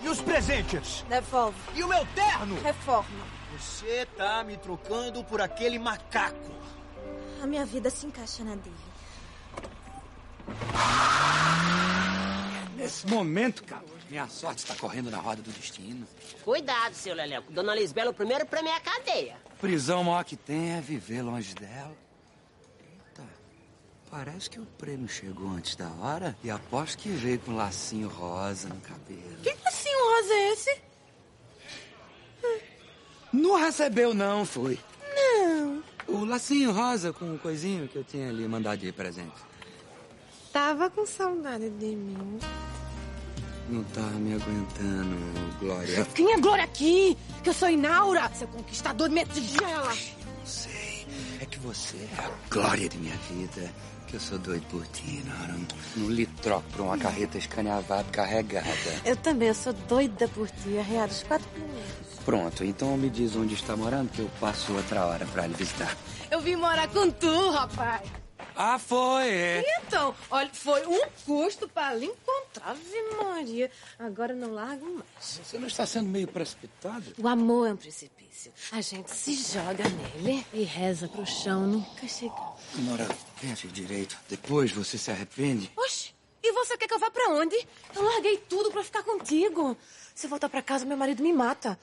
E 0.00 0.08
os 0.08 0.20
presentes? 0.20 1.02
Devolve. 1.08 1.58
E 1.74 1.82
o 1.82 1.88
meu 1.88 2.06
terno? 2.14 2.60
Reforma. 2.62 3.26
Você 3.56 4.06
tá 4.16 4.42
me 4.42 4.56
trocando 4.56 5.22
por 5.24 5.40
aquele 5.40 5.78
macaco. 5.78 6.52
A 7.42 7.46
minha 7.46 7.64
vida 7.64 7.90
se 7.90 8.06
encaixa 8.06 8.42
na 8.42 8.56
dele. 8.56 8.74
Nesse 12.76 13.06
momento, 13.06 13.62
cara, 13.64 13.84
minha 14.08 14.28
sorte 14.28 14.58
está 14.58 14.74
correndo 14.74 15.10
na 15.10 15.18
roda 15.18 15.42
do 15.42 15.50
destino. 15.50 16.06
Cuidado, 16.42 16.94
seu 16.94 17.14
Leleco. 17.14 17.52
Dona 17.52 17.74
Lisbela, 17.74 18.10
o 18.10 18.14
primeiro 18.14 18.46
prêmio 18.46 18.70
é 18.70 18.76
a 18.76 18.80
cadeia. 18.80 19.36
Prisão 19.60 20.04
maior 20.04 20.24
que 20.24 20.36
tem 20.36 20.72
é 20.72 20.80
viver 20.80 21.22
longe 21.22 21.54
dela. 21.54 21.96
Eita, 22.80 23.28
parece 24.10 24.50
que 24.50 24.60
o 24.60 24.66
prêmio 24.66 25.08
chegou 25.08 25.48
antes 25.48 25.74
da 25.76 25.88
hora 25.88 26.36
e 26.44 26.50
aposto 26.50 26.98
que 26.98 27.08
veio 27.08 27.38
com 27.38 27.52
um 27.52 27.56
lacinho 27.56 28.08
rosa 28.08 28.68
no 28.68 28.80
cabelo. 28.80 29.38
Que 29.42 29.54
lacinho 29.64 29.98
rosa 29.98 30.34
é 30.34 30.52
esse? 30.52 30.80
Não 33.32 33.58
recebeu, 33.58 34.14
não, 34.14 34.44
foi. 34.44 34.78
Não. 35.16 35.82
O 36.06 36.24
lacinho 36.24 36.70
rosa 36.70 37.12
com 37.12 37.34
o 37.34 37.38
coisinho 37.38 37.88
que 37.88 37.96
eu 37.96 38.04
tinha 38.04 38.28
ali 38.28 38.46
mandado 38.46 38.78
de 38.78 38.92
presente. 38.92 39.34
Tava 40.52 40.88
com 40.90 41.04
saudade 41.04 41.68
de 41.70 41.96
mim. 41.96 42.38
Não 43.68 43.82
tá 43.84 44.02
me 44.02 44.34
aguentando, 44.34 45.16
Glória. 45.58 46.04
Quem 46.14 46.32
é 46.32 46.38
Glória 46.38 46.64
aqui? 46.64 47.16
Que 47.42 47.48
eu 47.48 47.54
sou 47.54 47.70
Inaura, 47.70 48.30
seu 48.34 48.46
conquistador 48.48 49.08
de 49.08 49.24
tigela. 49.26 49.88
Não 49.88 50.46
sei. 50.46 51.06
É 51.40 51.46
que 51.46 51.58
você 51.58 51.96
é 51.96 52.20
a 52.20 52.30
glória 52.50 52.88
de 52.88 52.98
minha 52.98 53.16
vida. 53.30 53.70
Que 54.06 54.16
eu 54.16 54.20
sou 54.20 54.38
doido 54.38 54.64
por 54.70 54.86
ti, 54.88 55.22
Nara. 55.26 55.54
Não 55.96 56.10
lhe 56.10 56.26
troco 56.26 56.68
por 56.70 56.82
uma 56.82 56.98
carreta 56.98 57.38
escaneavada 57.38 58.04
carregada. 58.12 58.68
Eu 59.04 59.16
também, 59.16 59.48
eu 59.48 59.54
sou 59.54 59.72
doida 59.72 60.28
por 60.28 60.48
ti, 60.48 60.78
arreada 60.78 61.12
os 61.12 61.22
quatro 61.22 61.48
primeiros. 61.48 62.14
Pronto, 62.24 62.64
então 62.64 62.96
me 62.96 63.10
diz 63.10 63.34
onde 63.34 63.54
está 63.54 63.76
morando 63.76 64.10
que 64.10 64.20
eu 64.20 64.30
passo 64.40 64.72
outra 64.72 65.04
hora 65.06 65.26
pra 65.26 65.46
lhe 65.46 65.54
visitar. 65.54 65.96
Eu 66.30 66.40
vim 66.40 66.56
morar 66.56 66.88
com 66.88 67.10
tu, 67.10 67.50
rapaz. 67.50 68.23
Ah, 68.56 68.78
foi? 68.78 69.28
é. 69.28 69.64
Então, 69.78 70.14
olha, 70.30 70.50
foi 70.52 70.86
um 70.86 71.02
custo 71.24 71.68
pra 71.68 71.94
lhe 71.94 72.06
encontrar, 72.06 72.70
Ave 72.70 73.02
Maria. 73.22 73.70
Agora 73.98 74.34
não 74.34 74.52
largo 74.52 74.84
mais. 74.94 75.40
Você 75.42 75.58
não 75.58 75.66
está 75.66 75.86
sendo 75.86 76.08
meio 76.08 76.28
precipitado? 76.28 77.04
O 77.18 77.28
amor 77.28 77.68
é 77.68 77.72
um 77.72 77.76
precipício. 77.76 78.52
A 78.72 78.80
gente 78.80 79.10
se 79.10 79.34
joga 79.34 79.84
nele 79.88 80.44
e 80.52 80.62
reza 80.62 81.08
pro 81.08 81.24
chão 81.26 81.66
nunca 81.66 82.06
chegar. 82.08 82.56
Nora, 82.76 83.08
pense 83.40 83.66
direito. 83.68 84.16
Depois 84.28 84.70
você 84.72 84.98
se 84.98 85.10
arrepende. 85.10 85.70
Oxe, 85.76 86.12
e 86.42 86.52
você 86.52 86.76
quer 86.76 86.86
que 86.88 86.94
eu 86.94 86.98
vá 86.98 87.10
pra 87.10 87.30
onde? 87.30 87.56
Eu 87.94 88.02
larguei 88.02 88.36
tudo 88.36 88.70
pra 88.70 88.82
ficar 88.84 89.02
contigo. 89.02 89.76
Se 90.14 90.26
eu 90.26 90.30
voltar 90.30 90.48
pra 90.48 90.62
casa, 90.62 90.84
meu 90.84 90.96
marido 90.96 91.22
me 91.22 91.32
mata. 91.32 91.78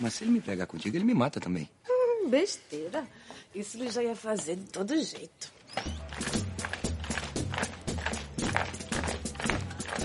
Mas 0.00 0.14
se 0.14 0.24
ele 0.24 0.32
me 0.32 0.40
pegar 0.40 0.66
contigo, 0.66 0.96
ele 0.96 1.04
me 1.04 1.14
mata 1.14 1.40
também. 1.40 1.70
Hum, 1.88 2.28
besteira. 2.30 3.06
Isso 3.54 3.76
ele 3.76 3.88
já 3.90 4.02
ia 4.02 4.16
fazer 4.16 4.56
de 4.56 4.64
todo 4.64 4.94
jeito. 5.00 5.53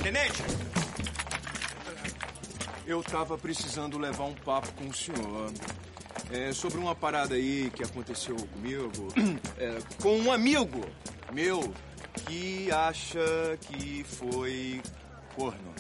Tenente! 0.03 0.43
Eu 2.87 3.03
tava 3.03 3.37
precisando 3.37 3.97
levar 3.97 4.23
um 4.23 4.33
papo 4.33 4.71
com 4.73 4.87
o 4.87 4.93
senhor. 4.93 5.51
É, 6.31 6.51
sobre 6.53 6.77
uma 6.79 6.95
parada 6.95 7.35
aí 7.35 7.71
que 7.75 7.83
aconteceu 7.83 8.35
comigo. 8.35 8.91
É, 9.59 9.77
com 10.01 10.17
um 10.17 10.31
amigo 10.31 10.79
meu 11.33 11.73
que 12.25 12.71
acha 12.71 13.19
que 13.61 14.05
foi 14.05 14.81
corno. 15.35 15.73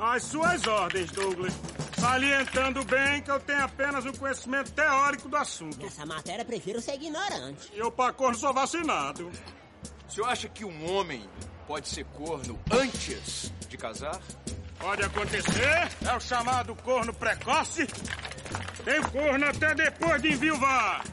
Às 0.00 0.22
suas 0.22 0.66
ordens, 0.66 1.10
Douglas. 1.10 1.52
Salientando 1.98 2.82
bem 2.86 3.20
que 3.20 3.30
eu 3.30 3.38
tenho 3.38 3.62
apenas 3.62 4.06
um 4.06 4.12
conhecimento 4.12 4.72
teórico 4.72 5.28
do 5.28 5.36
assunto. 5.36 5.78
Nessa 5.82 6.06
matéria, 6.06 6.42
prefiro 6.42 6.80
ser 6.80 6.94
ignorante. 6.94 7.70
Eu, 7.74 7.92
pra 7.92 8.10
corno, 8.10 8.34
sou 8.38 8.54
vacinado. 8.54 9.30
O 10.08 10.10
senhor 10.10 10.26
acha 10.28 10.48
que 10.48 10.64
um 10.64 10.90
homem 10.90 11.28
pode 11.66 11.86
ser 11.86 12.06
corno 12.06 12.58
antes 12.70 13.52
de 13.68 13.76
casar? 13.76 14.18
Pode 14.78 15.02
acontecer. 15.02 15.90
É 16.08 16.16
o 16.16 16.20
chamado 16.20 16.74
corno 16.76 17.12
precoce. 17.12 17.86
Tem 18.82 19.02
corno 19.02 19.46
até 19.46 19.74
depois 19.74 20.22
de 20.22 20.32
enviuvar. 20.32 21.04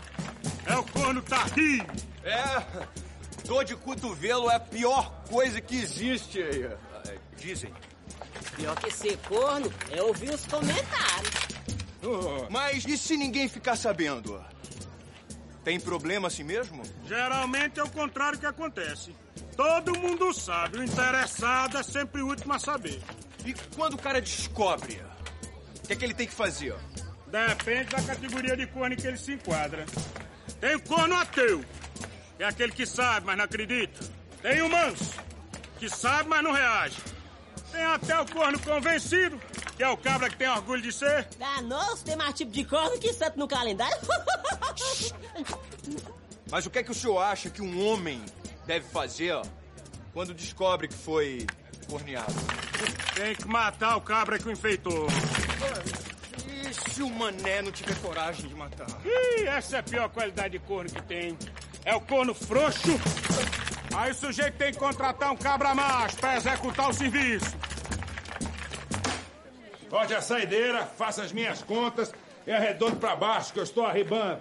É 0.65 0.77
o 0.77 0.83
corno 0.85 1.21
tardio. 1.21 1.85
É, 2.23 2.85
dor 3.45 3.65
de 3.65 3.75
cotovelo 3.75 4.49
é 4.49 4.55
a 4.55 4.59
pior 4.61 5.23
coisa 5.29 5.59
que 5.59 5.75
existe 5.75 6.41
aí. 6.41 6.63
É, 6.63 7.17
Dizem. 7.35 7.73
Pior 8.55 8.75
que 8.75 8.91
ser 8.91 9.17
corno 9.27 9.71
é 9.91 10.01
ouvir 10.01 10.33
os 10.33 10.45
comentários. 10.45 11.47
Mas 12.49 12.85
e 12.85 12.97
se 12.97 13.17
ninguém 13.17 13.47
ficar 13.49 13.75
sabendo? 13.75 14.43
Tem 15.63 15.79
problema 15.79 16.27
assim 16.27 16.43
mesmo? 16.43 16.81
Geralmente 17.05 17.79
é 17.79 17.83
o 17.83 17.89
contrário 17.89 18.39
que 18.39 18.45
acontece. 18.45 19.13
Todo 19.55 19.97
mundo 19.97 20.33
sabe, 20.33 20.77
o 20.77 20.83
interessado 20.83 21.77
é 21.77 21.83
sempre 21.83 22.21
o 22.21 22.27
último 22.27 22.53
a 22.53 22.59
saber. 22.59 23.01
E 23.45 23.53
quando 23.75 23.95
o 23.95 23.97
cara 23.97 24.21
descobre, 24.21 25.01
o 25.83 25.87
que 25.87 25.93
é 25.93 25.95
que 25.95 26.05
ele 26.05 26.13
tem 26.13 26.27
que 26.27 26.33
fazer? 26.33 26.75
Depende 27.27 27.89
da 27.89 28.01
categoria 28.01 28.55
de 28.55 28.67
corno 28.67 28.93
em 28.93 28.97
que 28.97 29.07
ele 29.07 29.17
se 29.17 29.33
enquadra. 29.33 29.85
Tem 30.61 30.75
o 30.75 30.81
corno 30.81 31.15
ateu, 31.15 31.63
que 32.37 32.43
é 32.43 32.47
aquele 32.47 32.71
que 32.71 32.85
sabe, 32.85 33.25
mas 33.25 33.37
não 33.37 33.45
acredita. 33.45 33.99
Tem 34.41 34.61
o 34.61 34.69
manso, 34.69 35.15
que 35.79 35.89
sabe, 35.89 36.29
mas 36.29 36.43
não 36.43 36.53
reage. 36.53 36.97
Tem 37.71 37.83
até 37.83 38.19
o 38.19 38.25
corno 38.25 38.59
convencido, 38.59 39.39
que 39.75 39.83
é 39.83 39.89
o 39.89 39.97
cabra 39.97 40.29
que 40.29 40.37
tem 40.37 40.49
orgulho 40.49 40.81
de 40.81 40.91
ser. 40.91 41.27
Danou-se, 41.37 42.03
tem 42.03 42.15
mais 42.15 42.33
tipo 42.33 42.51
de 42.51 42.63
corno 42.63 42.97
que 42.99 43.13
santo 43.13 43.37
no 43.37 43.47
calendário. 43.47 43.97
Mas 46.49 46.65
o 46.65 46.69
que 46.69 46.79
é 46.79 46.83
que 46.83 46.91
o 46.91 46.95
senhor 46.95 47.19
acha 47.19 47.49
que 47.49 47.61
um 47.61 47.85
homem 47.85 48.23
deve 48.65 48.87
fazer 48.87 49.39
quando 50.13 50.33
descobre 50.33 50.87
que 50.87 50.93
foi 50.93 51.45
corneado? 51.89 52.33
Tem 53.15 53.35
que 53.35 53.47
matar 53.47 53.97
o 53.97 54.01
cabra 54.01 54.39
que 54.39 54.47
o 54.47 54.51
enfeitou. 54.51 55.07
E 56.47 56.91
se 56.93 57.01
o 57.01 57.09
mané 57.09 57.61
não 57.61 57.71
tiver 57.71 57.95
coragem 57.99 58.47
de 58.47 58.55
matar? 58.55 58.87
Ih, 59.05 59.45
essa 59.47 59.77
é 59.77 59.79
a 59.79 59.83
pior 59.83 60.09
qualidade 60.09 60.57
de 60.57 60.59
corno 60.59 60.89
que 60.89 61.01
tem. 61.03 61.37
É 61.83 61.93
o 61.95 62.01
corno 62.01 62.33
frouxo. 62.33 62.99
Aí 63.97 64.11
o 64.11 64.13
sujeito 64.13 64.53
tem 64.59 64.71
que 64.71 64.77
contratar 64.77 65.31
um 65.31 65.35
cabra 65.35 65.73
macho 65.73 66.17
pra 66.17 66.37
executar 66.37 66.87
o 66.87 66.93
serviço. 66.93 67.57
Pode 69.89 70.13
a 70.13 70.21
saideira, 70.21 70.85
faça 70.85 71.23
as 71.23 71.31
minhas 71.31 71.63
contas 71.63 72.13
e 72.45 72.51
arredondo 72.51 72.97
pra 72.97 73.15
baixo 73.15 73.51
que 73.51 73.59
eu 73.59 73.63
estou 73.63 73.87
arribando. 73.87 74.39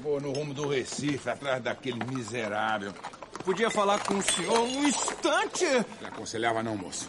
Vou 0.00 0.20
no 0.20 0.30
rumo 0.30 0.52
do 0.52 0.68
Recife, 0.68 1.30
atrás 1.30 1.62
daquele 1.62 2.04
miserável. 2.04 2.92
Podia 3.46 3.70
falar 3.70 3.98
com 4.00 4.18
o 4.18 4.22
senhor 4.22 4.58
um 4.58 4.86
instante? 4.86 5.64
Não 6.02 6.08
aconselhava 6.08 6.62
não, 6.62 6.76
moço. 6.76 7.08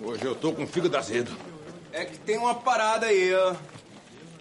Hoje 0.00 0.24
eu 0.24 0.34
tô 0.34 0.54
com 0.54 0.66
fígado 0.66 0.96
azedo. 0.96 1.36
É 1.92 2.06
que 2.06 2.16
tem 2.18 2.38
uma 2.38 2.54
parada 2.54 3.06
aí, 3.08 3.34
ó. 3.34 3.54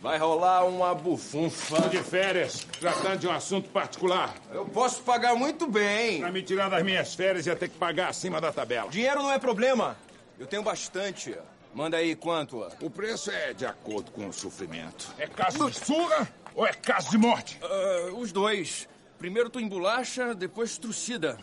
Vai 0.02 0.18
rolar 0.18 0.66
uma 0.66 0.96
bufunfa. 0.96 1.80
Tô 1.80 1.90
de 1.90 2.00
férias, 2.00 2.66
tratando 2.80 3.20
de 3.20 3.28
um 3.28 3.32
assunto 3.32 3.70
particular. 3.70 4.34
Eu 4.52 4.66
posso 4.66 5.04
pagar 5.04 5.36
muito 5.36 5.68
bem. 5.68 6.22
Pra 6.22 6.32
me 6.32 6.42
tirar 6.42 6.70
das 6.70 6.82
minhas 6.84 7.14
férias, 7.14 7.46
ia 7.46 7.56
ter 7.56 7.70
que 7.70 7.78
pagar 7.78 8.10
acima 8.10 8.42
da 8.42 8.52
tabela. 8.52 8.90
Dinheiro 8.90 9.22
não 9.22 9.32
é 9.32 9.38
problema. 9.38 9.96
Eu 10.40 10.48
tenho 10.48 10.64
bastante. 10.64 11.38
Manda 11.72 11.98
aí 11.98 12.16
quanto? 12.16 12.68
O 12.82 12.90
preço 12.90 13.30
é 13.30 13.54
de 13.54 13.64
acordo 13.64 14.10
com 14.12 14.28
o 14.28 14.34
sofrimento. 14.34 15.14
É 15.20 15.28
caso 15.28 15.70
de 15.70 15.78
surra 15.86 16.28
ou 16.56 16.66
é 16.66 16.74
caso 16.74 17.12
de 17.12 17.20
morte? 17.20 17.60
Ah, 17.62 18.10
os 18.18 18.32
dois. 18.32 18.90
Primeiro 19.20 19.52
tu 19.52 19.60
embolacha, 19.60 20.34
depois 20.34 20.80
trucida. 20.80 21.38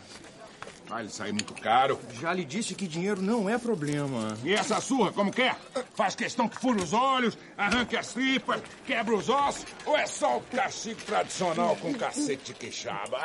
Vai 0.89 1.03
lhe 1.03 1.11
sair 1.11 1.33
muito 1.33 1.53
caro. 1.55 2.01
Já 2.19 2.33
lhe 2.33 2.45
disse 2.45 2.75
que 2.75 2.89
dinheiro 2.89 3.21
não 3.21 3.49
é 3.49 3.59
problema. 3.59 4.37
E 4.43 4.55
essa 4.55 4.81
surra, 4.81 5.13
como 5.13 5.31
que 5.31 5.43
é? 5.43 5.55
Faz 5.95 6.15
questão 6.15 6.49
que 6.49 6.59
fure 6.59 6.83
os 6.83 6.95
olhos, 6.95 7.37
arranque 7.59 7.97
as 7.97 8.13
tripas, 8.15 8.63
quebra 8.87 9.15
os 9.15 9.29
ossos, 9.29 9.67
ou 9.85 9.97
é 9.97 10.07
só 10.07 10.39
o 10.39 10.41
castigo 10.41 11.01
tradicional 11.03 11.77
com 11.77 11.93
cacete 11.93 12.47
de 12.47 12.55
queixaba? 12.55 13.19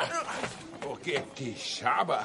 Porque 0.80 1.22
quixaba 1.34 2.22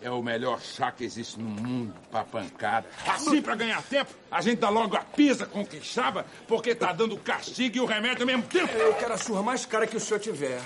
é 0.00 0.10
o 0.10 0.22
melhor 0.22 0.60
chá 0.60 0.90
que 0.90 1.04
existe 1.04 1.38
no 1.38 1.48
mundo 1.48 1.94
pra 2.10 2.24
pancada. 2.24 2.86
Assim, 3.06 3.42
pra 3.42 3.54
ganhar 3.54 3.82
tempo, 3.82 4.10
a 4.30 4.40
gente 4.40 4.58
dá 4.58 4.70
logo 4.70 4.96
a 4.96 5.00
pisa 5.00 5.44
com 5.44 5.66
queixaba, 5.66 6.24
porque 6.48 6.74
tá 6.74 6.92
dando 6.92 7.14
o 7.14 7.18
castigo 7.18 7.76
e 7.76 7.80
o 7.80 7.86
remédio 7.86 8.22
ao 8.22 8.26
mesmo 8.26 8.44
tempo. 8.44 8.72
Eu 8.72 8.94
quero 8.94 9.12
a 9.12 9.18
surra 9.18 9.42
mais 9.42 9.66
cara 9.66 9.86
que 9.86 9.96
o 9.96 10.00
senhor 10.00 10.20
tiver. 10.20 10.60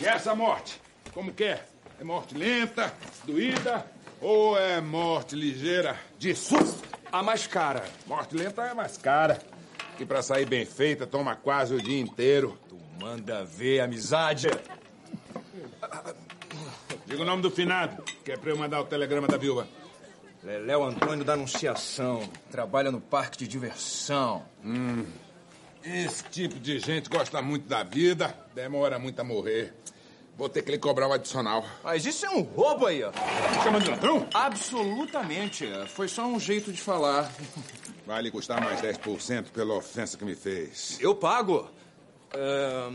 E 0.00 0.04
essa 0.04 0.34
morte? 0.34 0.80
Como 1.12 1.32
que 1.32 1.56
é? 2.00 2.04
Morte 2.04 2.34
lenta, 2.34 2.92
doída 3.24 3.84
ou 4.20 4.58
é 4.58 4.80
morte 4.80 5.36
ligeira 5.36 5.96
de 6.18 6.34
susto? 6.34 6.88
A 7.12 7.22
mais 7.22 7.46
cara. 7.46 7.84
Morte 8.06 8.34
lenta 8.34 8.62
é 8.62 8.74
mais 8.74 8.96
cara. 8.96 9.38
que 9.96 10.06
pra 10.06 10.22
sair 10.22 10.46
bem 10.46 10.64
feita 10.64 11.06
toma 11.06 11.36
quase 11.36 11.74
o 11.74 11.82
dia 11.82 12.00
inteiro. 12.00 12.58
Tu 12.68 12.78
manda 12.98 13.44
ver, 13.44 13.80
amizade. 13.80 14.48
Diga 17.06 17.22
o 17.22 17.24
nome 17.24 17.42
do 17.42 17.50
finado, 17.50 18.02
que 18.24 18.32
é 18.32 18.36
pra 18.36 18.50
eu 18.50 18.56
mandar 18.56 18.80
o 18.80 18.84
telegrama 18.84 19.26
da 19.26 19.36
viúva. 19.36 19.68
Leléo 20.42 20.84
Antônio 20.84 21.24
da 21.24 21.34
Anunciação. 21.34 22.26
Trabalha 22.50 22.90
no 22.90 23.00
parque 23.00 23.38
de 23.38 23.48
diversão. 23.48 24.42
Hum. 24.64 25.04
Esse 25.84 26.24
tipo 26.24 26.58
de 26.58 26.78
gente 26.78 27.08
gosta 27.10 27.42
muito 27.42 27.66
da 27.66 27.82
vida, 27.82 28.34
demora 28.54 28.98
muito 28.98 29.18
a 29.20 29.24
morrer. 29.24 29.74
Vou 30.40 30.48
ter 30.48 30.62
que 30.62 30.70
lhe 30.70 30.78
cobrar 30.78 31.06
o 31.06 31.12
adicional. 31.12 31.62
Mas 31.84 32.06
isso 32.06 32.24
é 32.24 32.30
um 32.30 32.40
roubo 32.40 32.86
aí, 32.86 33.04
ó. 33.04 33.12
Chama 33.62 33.78
de 33.78 33.90
ladrão? 33.90 34.26
Absolutamente. 34.32 35.66
Foi 35.88 36.08
só 36.08 36.24
um 36.24 36.40
jeito 36.40 36.72
de 36.72 36.80
falar. 36.80 37.30
Vai 38.06 38.22
lhe 38.22 38.30
custar 38.30 38.58
mais 38.58 38.80
10% 38.80 39.50
pela 39.50 39.74
ofensa 39.74 40.16
que 40.16 40.24
me 40.24 40.34
fez. 40.34 40.96
Eu 40.98 41.14
pago. 41.14 41.68
É, 42.32 42.90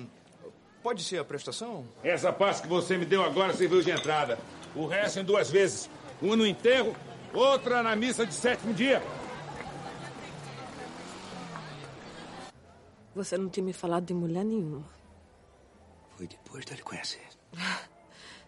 Pode 0.81 1.03
ser 1.03 1.19
a 1.19 1.23
prestação? 1.23 1.87
Essa 2.03 2.33
parte 2.33 2.63
que 2.63 2.67
você 2.67 2.97
me 2.97 3.05
deu 3.05 3.23
agora 3.23 3.53
serviu 3.53 3.83
de 3.83 3.91
entrada. 3.91 4.39
O 4.75 4.87
resto 4.87 5.19
em 5.19 5.23
duas 5.23 5.51
vezes. 5.51 5.87
Uma 6.19 6.35
no 6.35 6.47
enterro, 6.47 6.95
outra 7.31 7.83
na 7.83 7.95
missa 7.95 8.25
de 8.25 8.33
sétimo 8.33 8.73
dia. 8.73 9.03
Você 13.13 13.37
não 13.37 13.49
tinha 13.49 13.63
me 13.63 13.71
falado 13.71 14.03
de 14.05 14.15
mulher 14.15 14.43
nenhuma. 14.43 14.83
Foi 16.17 16.25
depois 16.25 16.65
dele 16.65 16.81
conhecer. 16.81 17.24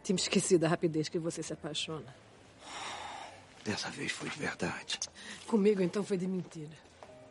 Tinha 0.03 0.15
esquecido 0.15 0.61
da 0.61 0.67
rapidez 0.67 1.09
que 1.09 1.19
você 1.19 1.43
se 1.43 1.53
apaixona. 1.53 2.15
Dessa 3.63 3.89
vez 3.89 4.11
foi 4.11 4.29
de 4.29 4.39
verdade. 4.39 4.99
Comigo, 5.45 5.81
então, 5.81 6.03
foi 6.03 6.17
de 6.17 6.27
mentira. 6.27 6.71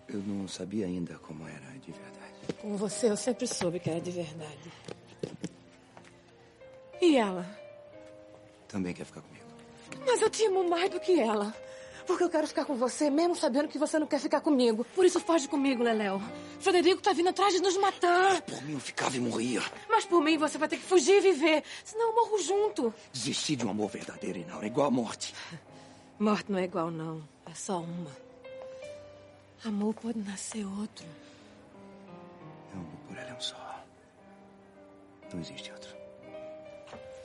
Eu 0.09 0.21
não 0.21 0.47
sabia 0.47 0.87
ainda 0.87 1.15
como 1.19 1.49
era 1.49 1.73
de 1.79 1.93
verdade. 1.93 2.55
Com 2.61 2.77
você, 2.77 3.11
eu 3.11 3.17
sempre 3.17 3.47
soube 3.47 3.81
que 3.81 3.91
era 3.91 4.01
de 4.01 4.11
verdade. 4.11 4.73
E 7.01 7.17
ela? 7.17 7.47
Também 8.69 8.93
quer 8.93 9.05
ficar 9.05 9.23
comigo. 9.23 9.47
Mas 10.07 10.21
eu 10.21 10.31
te 10.31 10.45
amo 10.47 10.69
mais 10.69 10.91
do 10.91 11.01
que 11.01 11.19
ela. 11.19 11.55
Porque 12.07 12.23
eu 12.23 12.31
quero 12.31 12.47
ficar 12.47 12.65
com 12.65 12.77
você, 12.77 13.11
mesmo 13.11 13.35
sabendo 13.35 13.69
que 13.69 13.79
você 13.79 13.99
não 13.99 14.07
quer 14.07 14.21
ficar 14.21 14.41
comigo. 14.41 14.85
Por 14.95 15.05
isso 15.05 15.19
foge 15.19 15.49
comigo, 15.49 15.83
Leléo. 15.83 16.23
Frederico 16.61 17.03
tá 17.03 17.13
vindo 17.13 17.29
atrás 17.29 17.53
de 17.53 17.61
nos 17.61 17.77
matar. 17.77 18.41
Por 18.43 18.63
mim 18.63 18.75
eu 18.75 18.81
ficava 18.81 19.17
e 19.17 19.21
morria. 19.21 19.63
Mas 19.89 20.05
por 20.05 20.23
mim 20.23 20.39
você 20.39 20.57
vai 20.57 20.69
ter 20.69 20.77
que 20.77 20.85
fugir 20.85 21.17
e 21.17 21.21
viver. 21.21 21.65
Senão 21.85 22.11
eu 22.11 22.15
morro 22.15 22.39
junto. 22.39 22.95
Desistir 23.13 23.57
de 23.57 23.67
um 23.67 23.71
amor 23.71 23.91
verdadeiro 23.91 24.39
e 24.39 24.45
não 24.45 24.63
é 24.63 24.67
igual 24.67 24.87
a 24.87 24.91
morte. 24.91 25.35
Morte 26.19 26.51
não 26.51 26.59
é 26.59 26.65
igual, 26.65 26.91
não. 26.91 27.27
É 27.51 27.55
só 27.55 27.81
uma. 27.81 28.11
Amor 29.65 29.95
pode 29.95 30.19
nascer 30.21 30.65
outro. 30.65 31.05
Meu 32.73 32.83
amor 32.83 32.99
por 33.09 33.17
ela 33.19 33.31
é 33.31 33.35
um 33.35 33.41
só. 33.41 33.85
Não 35.33 35.41
existe 35.41 35.73
outro. 35.73 35.95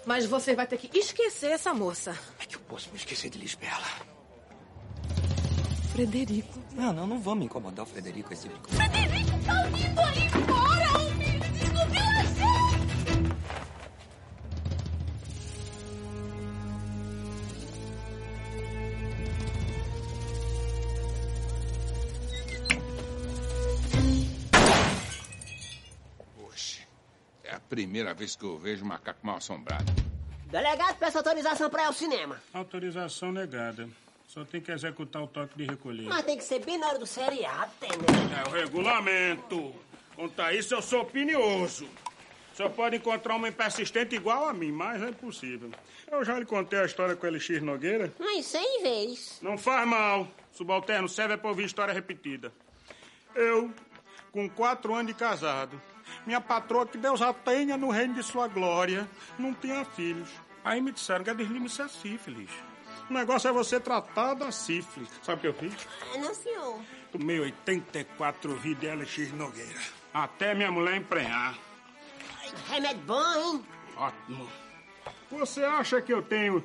Mas 0.05 0.25
você 0.25 0.55
vai 0.55 0.65
ter 0.65 0.77
que 0.77 0.97
esquecer 0.97 1.51
essa 1.51 1.71
moça. 1.73 2.17
É 2.39 2.45
que 2.45 2.55
eu 2.55 2.61
posso 2.61 2.89
me 2.89 2.97
esquecer 2.97 3.29
de 3.29 3.37
Lisbela. 3.37 4.10
Frederico. 5.91 6.59
Não, 6.73 6.93
não, 6.93 7.05
não 7.05 7.19
vamos 7.19 7.45
incomodar 7.45 7.83
o 7.83 7.87
Frederico 7.87 8.31
esse 8.33 8.47
tipo. 8.47 8.67
Frederico 8.69 9.31
tá 9.45 9.63
vindo 9.63 9.99
ali 9.99 10.29
fora, 10.29 10.97
homem! 10.99 11.39
Descobriu 11.39 12.01
a 12.01 12.23
gente! 12.23 13.31
Poxa, 26.35 26.87
é 27.43 27.53
a 27.53 27.59
primeira 27.59 28.13
vez 28.13 28.35
que 28.35 28.45
eu 28.45 28.57
vejo 28.57 28.83
um 28.83 28.87
macaco 28.87 29.25
mal 29.25 29.37
assombrado. 29.37 29.91
Delegado, 30.45 30.97
peça 30.97 31.19
autorização 31.19 31.69
pra 31.69 31.83
ir 31.83 31.85
ao 31.87 31.93
cinema. 31.93 32.41
Autorização 32.53 33.31
negada. 33.31 33.87
Só 34.33 34.45
tem 34.45 34.61
que 34.61 34.71
executar 34.71 35.21
o 35.21 35.27
toque 35.27 35.57
de 35.57 35.65
recolher. 35.65 36.07
Mas 36.07 36.23
tem 36.23 36.37
que 36.37 36.43
ser 36.45 36.63
bem 36.63 36.77
na 36.77 36.87
hora 36.87 36.97
do 36.97 37.05
seriado, 37.05 37.69
entendeu? 37.81 38.15
É 38.33 38.47
o 38.47 38.51
regulamento. 38.53 39.75
Quanto 40.15 40.41
a 40.41 40.53
isso, 40.53 40.73
eu 40.73 40.81
sou 40.81 41.01
opinioso. 41.01 41.85
Só 42.53 42.69
pode 42.69 42.95
encontrar 42.95 43.35
homem 43.35 43.51
persistente 43.51 44.15
igual 44.15 44.47
a 44.47 44.53
mim, 44.53 44.71
mas 44.71 45.01
é 45.01 45.09
impossível. 45.09 45.69
Eu 46.09 46.23
já 46.23 46.39
lhe 46.39 46.45
contei 46.45 46.79
a 46.79 46.85
história 46.85 47.13
com 47.13 47.25
o 47.25 47.29
Elixir 47.29 47.61
Nogueira. 47.61 48.13
Ai, 48.21 48.41
cem 48.41 48.81
vezes. 48.81 49.37
Não 49.41 49.57
faz 49.57 49.85
mal. 49.85 50.25
Subalterno 50.53 51.09
serve 51.09 51.33
é 51.33 51.37
pra 51.37 51.49
ouvir 51.49 51.65
história 51.65 51.93
repetida. 51.93 52.53
Eu, 53.35 53.69
com 54.31 54.49
quatro 54.49 54.95
anos 54.95 55.07
de 55.07 55.13
casado, 55.13 55.81
minha 56.25 56.39
patroa, 56.39 56.87
que 56.87 56.97
Deus 56.97 57.21
a 57.21 57.33
tenha 57.33 57.75
no 57.75 57.89
reino 57.89 58.13
de 58.13 58.23
sua 58.23 58.47
glória, 58.47 59.05
não 59.37 59.53
tinha 59.53 59.83
filhos. 59.83 60.29
Aí 60.63 60.79
me 60.79 60.93
disseram 60.93 61.25
que 61.25 61.29
a 61.29 61.33
é 61.33 61.87
sífilis. 61.89 62.70
O 63.11 63.13
negócio 63.13 63.49
é 63.49 63.51
você 63.51 63.77
tratar 63.77 64.35
da 64.35 64.53
sífilis. 64.53 65.09
Sabe 65.21 65.39
o 65.39 65.41
que 65.41 65.47
eu 65.47 65.53
fiz? 65.53 65.73
Ah, 66.13 66.17
não, 66.17 66.33
senhor. 66.33 66.79
Tomei 67.11 67.41
84 67.41 68.55
vidas 68.55 68.79
de 68.79 68.87
Elixir 68.87 69.35
Nogueira. 69.35 69.81
Até 70.13 70.55
minha 70.55 70.71
mulher 70.71 70.95
emprenhar. 70.95 71.57
Remédio 72.69 73.01
bom, 73.01 73.35
hein? 73.35 73.65
Ótimo. 73.97 74.49
Você 75.29 75.61
acha 75.61 76.01
que 76.01 76.13
eu 76.13 76.21
tenho 76.21 76.63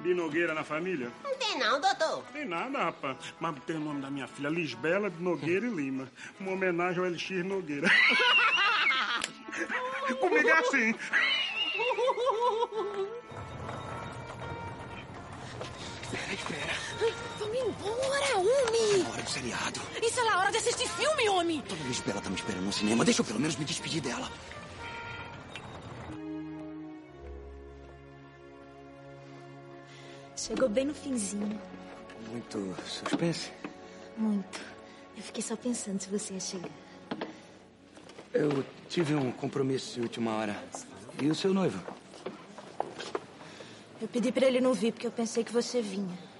de 0.00 0.12
Nogueira 0.12 0.52
na 0.52 0.62
família? 0.62 1.10
Não 1.24 1.34
tem 1.38 1.58
não, 1.58 1.80
doutor. 1.80 2.22
Tem 2.34 2.44
nada, 2.44 2.84
rapaz. 2.84 3.16
Mas 3.40 3.58
tem 3.64 3.76
o 3.76 3.80
nome 3.80 4.02
da 4.02 4.10
minha 4.10 4.28
filha, 4.28 4.50
Lisbela 4.50 5.08
de 5.08 5.22
Nogueira 5.22 5.66
e 5.66 5.70
Lima. 5.70 6.06
Uma 6.38 6.52
homenagem 6.52 7.00
ao 7.00 7.06
Elixir 7.06 7.42
Nogueira. 7.42 7.88
Comigo 10.20 10.48
é 10.50 10.52
assim. 10.52 10.94
Espera. 16.42 16.74
Vamos 17.38 17.56
embora, 17.56 18.36
homem! 18.38 19.06
Hora 19.12 19.22
do 19.22 19.30
seriado. 19.30 19.80
Isso 20.02 20.20
é 20.20 20.28
a 20.28 20.38
hora 20.38 20.50
de 20.50 20.56
assistir 20.56 20.88
filme, 20.88 21.28
homem! 21.28 21.62
Dona 21.68 21.84
Lisbela 21.84 22.20
tá 22.20 22.28
me 22.28 22.36
esperando 22.36 22.64
no 22.64 22.72
cinema. 22.72 23.04
Deixa 23.04 23.20
eu 23.20 23.24
pelo 23.24 23.38
menos 23.38 23.56
me 23.56 23.64
despedir 23.64 24.02
dela. 24.02 24.28
Chegou 30.36 30.68
bem 30.68 30.86
no 30.86 30.94
finzinho. 30.94 31.60
Muito 32.28 32.74
suspense. 32.84 33.52
Muito. 34.16 34.60
Eu 35.16 35.22
fiquei 35.22 35.42
só 35.42 35.54
pensando 35.54 36.00
se 36.00 36.08
você 36.08 36.34
ia 36.34 36.40
chegar. 36.40 36.70
Eu 38.34 38.64
tive 38.88 39.14
um 39.14 39.30
compromisso 39.30 39.94
de 39.94 40.00
última 40.00 40.34
hora. 40.34 40.60
E 41.20 41.30
o 41.30 41.34
seu 41.34 41.54
noivo? 41.54 41.80
Eu 44.00 44.08
pedi 44.08 44.32
pra 44.32 44.46
ele 44.46 44.60
não 44.60 44.74
vir 44.74 44.92
porque 44.92 45.06
eu 45.06 45.12
pensei 45.12 45.44
que 45.44 45.52
você 45.52 45.80
vinha. 45.80 46.31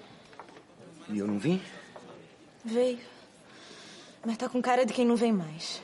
E 1.09 1.18
eu 1.18 1.26
não 1.26 1.38
vim? 1.38 1.61
Veio. 2.64 3.00
Mas 4.24 4.36
tá 4.36 4.48
com 4.48 4.62
cara 4.62 4.86
de 4.86 4.92
quem 4.92 5.05
não 5.05 5.16
vem 5.16 5.32
mais. 5.32 5.82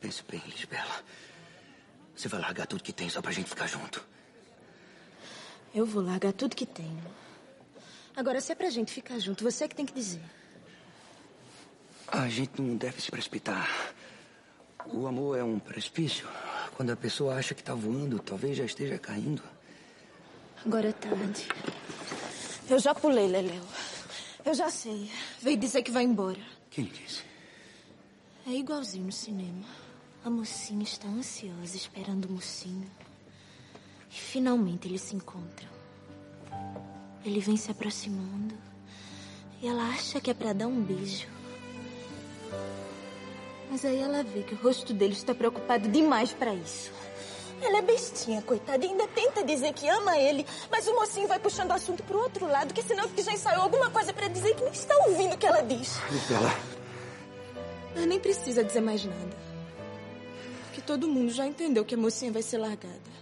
Pense 0.00 0.22
bem, 0.28 0.42
Lisbela. 0.46 1.02
Você 2.14 2.28
vai 2.28 2.40
largar 2.40 2.66
tudo 2.66 2.82
que 2.82 2.92
tem 2.92 3.08
só 3.08 3.20
pra 3.20 3.32
gente 3.32 3.48
ficar 3.48 3.66
junto. 3.66 4.02
Eu 5.74 5.84
vou 5.84 6.02
largar 6.02 6.32
tudo 6.32 6.56
que 6.56 6.64
tenho. 6.64 7.02
Agora, 8.16 8.40
se 8.40 8.50
é 8.50 8.54
pra 8.54 8.70
gente 8.70 8.90
ficar 8.92 9.18
junto, 9.18 9.44
você 9.44 9.64
é 9.64 9.68
que 9.68 9.74
tem 9.74 9.84
que 9.84 9.92
dizer. 9.92 10.22
A 12.08 12.28
gente 12.28 12.62
não 12.62 12.76
deve 12.76 13.02
se 13.02 13.10
precipitar. 13.10 13.68
O 14.86 15.06
amor 15.06 15.36
é 15.38 15.44
um 15.44 15.58
precipício. 15.58 16.26
Quando 16.76 16.90
a 16.90 16.96
pessoa 16.96 17.34
acha 17.34 17.54
que 17.54 17.62
tá 17.62 17.74
voando, 17.74 18.18
talvez 18.18 18.56
já 18.56 18.64
esteja 18.64 18.98
caindo. 18.98 19.42
Agora 20.64 20.88
é 20.88 20.92
tarde. 20.92 21.48
Eu 22.70 22.78
já 22.78 22.94
pulei, 22.94 23.26
Leléu. 23.26 23.62
Eu 24.46 24.54
já 24.54 24.70
sei. 24.70 25.10
Veio 25.42 25.56
dizer 25.56 25.82
que 25.82 25.90
vai 25.90 26.04
embora. 26.04 26.38
Quem 26.70 26.84
disse? 26.84 27.24
É 28.46 28.52
igualzinho 28.52 29.06
no 29.06 29.12
cinema. 29.12 29.66
A 30.24 30.30
mocinha 30.30 30.84
está 30.84 31.08
ansiosa 31.08 31.76
esperando 31.76 32.26
o 32.26 32.32
mocinho. 32.32 32.88
E 34.08 34.14
finalmente 34.14 34.86
eles 34.86 35.00
se 35.00 35.16
encontram. 35.16 35.68
Ele 37.24 37.40
vem 37.40 37.56
se 37.56 37.72
aproximando. 37.72 38.54
E 39.60 39.66
ela 39.66 39.88
acha 39.88 40.20
que 40.20 40.30
é 40.30 40.34
para 40.34 40.52
dar 40.52 40.68
um 40.68 40.80
beijo. 40.80 41.26
Mas 43.68 43.84
aí 43.84 43.98
ela 43.98 44.22
vê 44.22 44.44
que 44.44 44.54
o 44.54 44.58
rosto 44.58 44.94
dele 44.94 45.14
está 45.14 45.34
preocupado 45.34 45.88
demais 45.88 46.32
para 46.32 46.54
isso. 46.54 46.92
Ela 47.60 47.78
é 47.78 47.82
bestinha, 47.82 48.42
coitada, 48.42 48.84
e 48.84 48.88
ainda 48.88 49.08
tenta 49.08 49.42
dizer 49.42 49.72
que 49.72 49.88
ama 49.88 50.18
ele, 50.18 50.46
mas 50.70 50.86
o 50.86 50.94
mocinho 50.94 51.26
vai 51.26 51.38
puxando 51.38 51.70
o 51.70 51.74
assunto 51.74 52.02
pro 52.02 52.18
outro 52.20 52.46
lado, 52.46 52.74
que 52.74 52.82
senão 52.82 53.08
que 53.08 53.22
já 53.22 53.32
ensaiou 53.32 53.62
alguma 53.62 53.90
coisa 53.90 54.12
para 54.12 54.28
dizer 54.28 54.54
que 54.54 54.62
nem 54.62 54.72
está 54.72 54.94
ouvindo 55.06 55.34
o 55.34 55.38
que 55.38 55.46
ela 55.46 55.62
diz. 55.62 55.98
Lisbela. 56.10 56.54
Mas 57.94 58.06
nem 58.06 58.20
precisa 58.20 58.62
dizer 58.62 58.82
mais 58.82 59.04
nada. 59.04 59.36
Porque 60.66 60.82
todo 60.82 61.08
mundo 61.08 61.32
já 61.32 61.46
entendeu 61.46 61.84
que 61.84 61.94
a 61.94 61.98
mocinha 61.98 62.30
vai 62.30 62.42
ser 62.42 62.58
largada. 62.58 63.16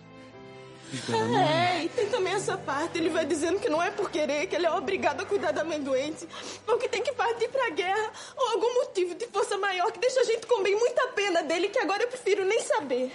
Não 1.09 1.39
É, 1.39 1.85
e 1.85 1.89
tem 1.89 2.09
também 2.09 2.35
essa 2.35 2.57
parte. 2.57 2.99
Ele 2.99 3.09
vai 3.09 3.24
dizendo 3.24 3.59
que 3.59 3.68
não 3.68 3.82
é 3.82 3.91
por 3.91 4.11
querer, 4.11 4.47
que 4.47 4.55
ele 4.55 4.66
é 4.66 4.70
obrigado 4.70 5.22
a 5.22 5.26
cuidar 5.26 5.53
da 5.53 5.64
mãe 5.64 5.80
doente, 5.80 6.28
ou 6.66 6.76
que 6.78 6.89
tem 6.89 7.03
que 7.03 7.12
partir 7.12 7.49
pra 7.49 7.70
guerra, 7.70 8.12
ou 8.37 8.49
algum 8.51 8.74
motivo 8.74 9.14
de 9.14 9.26
força 9.26 9.57
maior 9.59 9.91
que 9.93 9.99
deixa 9.99 10.20
a 10.20 10.24
gente 10.24 10.47
com 10.47 10.62
bem 10.62 10.76
muita 10.76 11.09
pena 11.09 11.43
dele, 11.43 11.68
que 11.68 11.78
agora 11.78 12.03
eu 12.03 12.09
prefiro 12.09 12.45
nem 12.45 12.61
saber. 12.61 13.12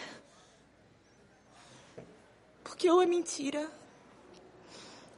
Porque 2.79 2.89
ou 2.89 3.01
é 3.01 3.05
mentira, 3.05 3.69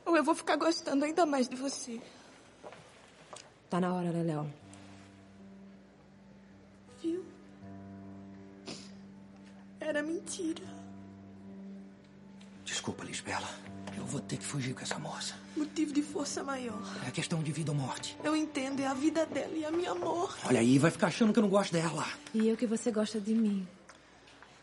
ou 0.03 0.17
eu 0.17 0.23
vou 0.23 0.33
ficar 0.33 0.55
gostando 0.55 1.05
ainda 1.05 1.27
mais 1.27 1.47
de 1.47 1.55
você. 1.55 2.01
Tá 3.69 3.79
na 3.79 3.93
hora, 3.93 4.09
Leléo. 4.09 4.51
Viu? 7.03 7.23
Era 9.79 10.01
mentira. 10.01 10.63
Desculpa, 12.65 13.03
Lisbela. 13.03 13.47
Eu 13.95 14.05
vou 14.07 14.21
ter 14.21 14.37
que 14.37 14.45
fugir 14.45 14.73
com 14.73 14.81
essa 14.81 14.97
moça. 14.97 15.35
Motivo 15.55 15.93
de 15.93 16.01
força 16.01 16.43
maior. 16.43 16.81
É 17.07 17.11
questão 17.11 17.43
de 17.43 17.51
vida 17.51 17.71
ou 17.71 17.77
morte. 17.77 18.17
Eu 18.23 18.35
entendo, 18.35 18.79
é 18.79 18.87
a 18.87 18.95
vida 18.95 19.23
dela 19.27 19.53
e 19.53 19.63
a 19.63 19.69
minha 19.69 19.93
morte. 19.93 20.47
Olha 20.47 20.61
aí, 20.61 20.79
vai 20.79 20.89
ficar 20.89 21.07
achando 21.07 21.31
que 21.31 21.37
eu 21.37 21.43
não 21.43 21.49
gosto 21.49 21.73
dela. 21.73 22.07
E 22.33 22.49
eu 22.49 22.57
que 22.57 22.65
você 22.65 22.89
gosta 22.89 23.21
de 23.21 23.35
mim. 23.35 23.67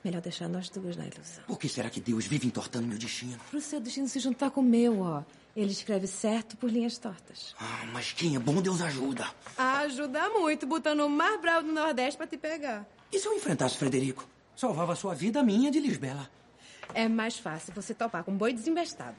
Melhor 0.04 0.20
deixar 0.20 0.48
nós 0.48 0.68
duas 0.68 0.96
na 0.96 1.04
ilusão. 1.06 1.44
Por 1.46 1.58
que 1.58 1.68
será 1.68 1.90
que 1.90 2.00
Deus 2.00 2.26
vive 2.26 2.46
entortando 2.46 2.86
meu 2.86 2.98
destino? 2.98 3.38
Pro 3.50 3.60
seu 3.60 3.80
destino 3.80 4.08
se 4.08 4.20
juntar 4.20 4.50
com 4.50 4.60
o 4.60 4.64
meu, 4.64 5.00
ó. 5.00 5.22
Ele 5.56 5.72
escreve 5.72 6.06
certo 6.06 6.56
por 6.56 6.70
linhas 6.70 6.98
tortas. 6.98 7.54
Ah, 7.58 7.84
mas 7.92 8.12
quem 8.12 8.36
é 8.36 8.38
bom, 8.38 8.62
Deus 8.62 8.80
ajuda. 8.80 9.26
Ajuda 9.56 10.30
muito, 10.30 10.66
botando 10.66 11.00
o 11.00 11.10
mais 11.10 11.40
bravo 11.40 11.66
do 11.66 11.72
Nordeste 11.72 12.16
pra 12.16 12.26
te 12.26 12.36
pegar. 12.36 12.86
E 13.12 13.18
se 13.18 13.26
eu 13.26 13.34
enfrentasse 13.34 13.76
Frederico? 13.76 14.24
Salvava 14.54 14.92
a 14.92 14.96
sua 14.96 15.14
vida, 15.14 15.40
a 15.40 15.42
minha, 15.42 15.70
de 15.70 15.80
Lisbela. 15.80 16.30
É 16.94 17.08
mais 17.08 17.38
fácil 17.38 17.72
você 17.74 17.92
topar 17.92 18.22
com 18.22 18.32
um 18.32 18.36
boi 18.36 18.52
desembestado. 18.52 19.16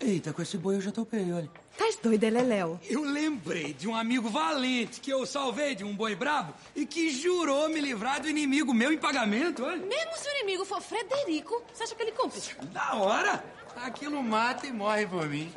Eita, 0.00 0.32
com 0.32 0.40
esse 0.40 0.56
boi 0.56 0.76
eu 0.76 0.80
já 0.80 0.90
topei, 0.90 1.30
olha. 1.30 1.50
Tás 1.76 1.96
doida, 1.96 2.30
Leléu? 2.30 2.80
Eu 2.88 3.02
lembrei 3.02 3.74
de 3.74 3.86
um 3.86 3.94
amigo 3.94 4.30
valente 4.30 4.98
que 4.98 5.10
eu 5.10 5.26
salvei 5.26 5.74
de 5.74 5.84
um 5.84 5.94
boi 5.94 6.14
brabo 6.14 6.54
e 6.74 6.86
que 6.86 7.10
jurou 7.10 7.68
me 7.68 7.80
livrar 7.80 8.20
do 8.20 8.28
inimigo 8.28 8.72
meu 8.72 8.90
em 8.92 8.98
pagamento, 8.98 9.62
olha. 9.62 9.84
Mesmo 9.84 10.16
se 10.16 10.26
o 10.26 10.32
inimigo 10.38 10.64
for 10.64 10.80
Frederico, 10.80 11.62
você 11.72 11.82
acha 11.82 11.94
que 11.94 12.02
ele 12.02 12.12
cumpre? 12.12 12.40
Da 12.72 12.94
hora! 12.94 13.44
Aquilo 13.76 14.22
mata 14.22 14.66
e 14.66 14.72
morre 14.72 15.06
por 15.06 15.28
mim. 15.28 15.52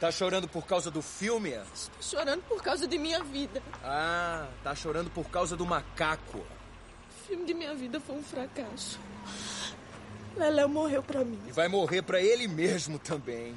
Tá 0.00 0.10
chorando 0.10 0.48
por 0.48 0.66
causa 0.66 0.90
do 0.90 1.02
filme? 1.02 1.50
Estou 1.72 2.02
chorando 2.02 2.42
por 2.42 2.62
causa 2.62 2.88
de 2.88 2.98
minha 2.98 3.22
vida. 3.22 3.62
Ah, 3.84 4.48
tá 4.64 4.74
chorando 4.74 5.10
por 5.10 5.28
causa 5.28 5.56
do 5.56 5.64
macaco. 5.64 6.38
O 6.38 7.28
filme 7.28 7.44
de 7.44 7.54
minha 7.54 7.74
vida 7.74 8.00
foi 8.00 8.16
um 8.16 8.22
fracasso. 8.22 8.98
Leléo 10.36 10.68
morreu 10.68 11.02
pra 11.02 11.24
mim. 11.24 11.40
E 11.46 11.52
vai 11.52 11.68
morrer 11.68 12.02
pra 12.02 12.20
ele 12.20 12.46
mesmo 12.48 12.98
também. 12.98 13.52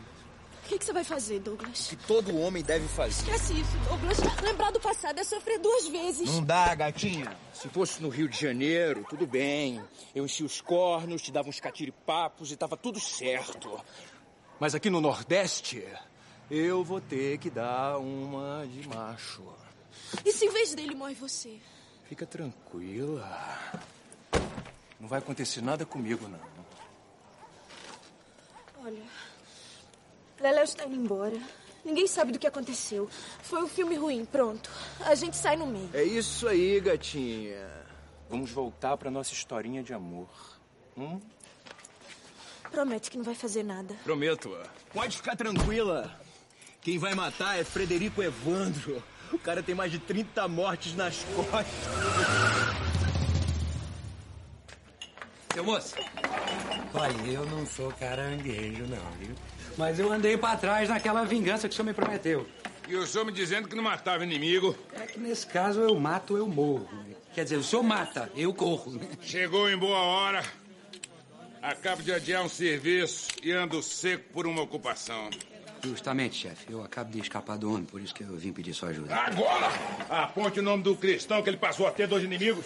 O 0.64 0.66
que, 0.66 0.80
que 0.80 0.86
você 0.86 0.94
vai 0.94 1.04
fazer, 1.04 1.40
Douglas? 1.40 1.88
Que 1.88 1.96
todo 1.98 2.38
homem 2.38 2.64
deve 2.64 2.88
fazer. 2.88 3.22
Esquece 3.22 3.54
isso, 3.60 3.78
Douglas. 3.90 4.18
Lembrar 4.42 4.72
do 4.72 4.80
passado 4.80 5.20
é 5.20 5.24
sofrer 5.24 5.60
duas 5.60 5.88
vezes. 5.90 6.30
Não 6.30 6.44
dá, 6.44 6.74
gatinha. 6.74 7.36
Se 7.54 7.68
fosse 7.68 8.02
no 8.02 8.08
Rio 8.08 8.30
de 8.30 8.40
Janeiro, 8.40 9.06
tudo 9.10 9.28
bem. 9.28 9.84
Eu 10.16 10.24
enchi 10.24 10.42
os 10.44 10.62
cornos, 10.62 11.22
te 11.22 11.34
dava 11.34 11.50
uns 11.50 11.60
catiripapos 11.60 12.50
e 12.52 12.56
tava 12.56 12.78
tudo 12.78 12.98
certo. 13.00 13.78
Mas 14.58 14.74
aqui 14.74 14.90
no 14.90 15.02
Nordeste, 15.02 15.86
eu 16.50 16.82
vou 16.82 17.02
ter 17.02 17.38
que 17.40 17.50
dar 17.50 17.98
uma 17.98 18.66
de 18.66 18.88
macho. 18.88 19.44
E 20.24 20.32
se 20.32 20.46
em 20.46 20.50
vez 20.50 20.74
dele 20.74 20.96
morre 20.96 21.14
você? 21.14 21.60
Fica 22.08 22.26
tranquila. 22.26 23.60
Não 24.98 25.10
vai 25.10 25.20
acontecer 25.20 25.62
nada 25.62 25.86
comigo, 25.86 26.26
não. 26.30 26.53
Olha, 28.86 29.02
Leléo 30.42 30.64
está 30.64 30.86
indo 30.86 30.96
embora. 30.96 31.40
Ninguém 31.86 32.06
sabe 32.06 32.34
do 32.34 32.40
que 32.40 32.48
aconteceu. 32.48 33.10
Foi 33.42 33.64
um 33.64 33.68
filme 33.68 33.96
ruim, 33.96 34.26
pronto. 34.26 34.70
A 35.02 35.16
gente 35.16 35.38
sai 35.38 35.56
no 35.56 35.66
meio. 35.66 35.90
É 35.94 36.04
isso 36.04 36.48
aí, 36.48 36.82
gatinha. 36.82 37.70
Vamos 38.30 38.52
voltar 38.52 38.98
pra 38.98 39.10
nossa 39.10 39.32
historinha 39.32 39.82
de 39.82 39.94
amor. 39.94 40.30
Hum? 40.98 41.20
Promete 42.72 43.10
que 43.10 43.18
não 43.18 43.24
vai 43.24 43.36
fazer 43.36 43.64
nada. 43.64 43.96
Prometo. 44.04 44.58
Pode 44.94 45.16
ficar 45.16 45.36
tranquila. 45.36 46.20
Quem 46.82 46.98
vai 46.98 47.16
matar 47.16 47.58
é 47.58 47.64
Frederico 47.64 48.22
Evandro. 48.22 49.02
O 49.32 49.40
cara 49.40 49.64
tem 49.64 49.74
mais 49.74 49.92
de 49.92 50.00
30 50.00 50.48
mortes 50.48 50.94
nas 50.94 51.24
costas. 51.36 52.63
Seu 55.54 55.64
moço. 55.64 55.96
Olha, 56.94 57.32
eu 57.32 57.46
não 57.46 57.66
sou 57.66 57.92
caranguejo, 57.94 58.86
não, 58.88 59.12
viu? 59.20 59.36
Mas 59.78 60.00
eu 60.00 60.12
andei 60.12 60.38
pra 60.38 60.58
trás 60.58 60.90
naquela 60.90 61.24
vingança 61.24 61.68
que 61.68 61.74
o 61.74 61.76
senhor 61.76 61.86
me 61.86 61.94
prometeu. 61.94 62.48
E 62.88 62.96
o 62.96 63.06
senhor 63.08 63.24
me 63.24 63.32
dizendo 63.32 63.68
que 63.68 63.76
não 63.76 63.84
matava 63.84 64.24
inimigo. 64.24 64.76
É 64.94 65.06
que 65.06 65.20
nesse 65.20 65.48
caso 65.48 65.80
eu 65.80 65.96
mato, 66.00 66.36
eu 66.36 66.48
morro. 66.48 66.90
Quer 67.34 67.44
dizer, 67.44 67.58
o 67.58 67.64
senhor 67.64 67.84
mata, 67.84 68.32
eu 68.36 68.54
corro. 68.54 69.00
Chegou 69.22 69.70
em 69.70 69.78
boa 69.78 70.00
hora. 70.00 70.44
Acabo 71.62 72.04
de 72.04 72.12
adiar 72.12 72.44
um 72.44 72.50
serviço 72.50 73.30
e 73.42 73.52
ando 73.52 73.82
seco 73.82 74.26
por 74.34 74.46
uma 74.46 74.62
ocupação. 74.62 75.30
Justamente, 75.84 76.36
chefe. 76.36 76.72
Eu 76.72 76.84
acabo 76.84 77.12
de 77.12 77.20
escapar 77.20 77.58
do 77.58 77.70
homem, 77.70 77.86
por 77.86 78.02
isso 78.02 78.14
que 78.14 78.24
eu 78.24 78.36
vim 78.38 78.54
pedir 78.54 78.74
sua 78.74 78.90
ajuda. 78.90 79.16
Agora! 79.16 79.70
Aponte 80.10 80.60
o 80.60 80.64
nome 80.64 80.84
do 80.84 80.96
cristão 80.96 81.42
que 81.42 81.50
ele 81.50 81.58
passou 81.58 81.88
a 81.88 81.92
ter 81.92 82.08
dois 82.08 82.24
inimigos. 82.24 82.66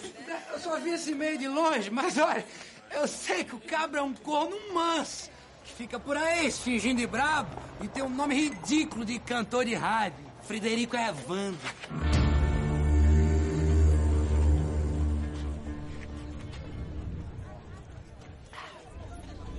Eu 0.52 0.58
só 0.58 0.78
vi 0.78 0.90
esse 0.90 1.14
meio 1.14 1.38
de 1.38 1.48
longe, 1.48 1.90
mas 1.90 2.16
olha, 2.18 2.44
eu 2.90 3.06
sei 3.06 3.44
que 3.44 3.54
o 3.54 3.60
cabra 3.60 4.00
é 4.00 4.02
um 4.02 4.14
corno 4.14 4.56
manso. 4.72 5.30
Que 5.64 5.72
fica 5.72 5.98
por 5.98 6.16
aí, 6.16 6.50
se 6.50 6.60
fingindo 6.60 7.00
de 7.00 7.06
brabo, 7.06 7.50
e 7.82 7.88
tem 7.88 8.02
um 8.02 8.08
nome 8.08 8.34
ridículo 8.34 9.04
de 9.04 9.18
cantor 9.18 9.64
de 9.64 9.74
rádio. 9.74 10.26
Frederico 10.42 10.96
Evandro. 10.96 11.58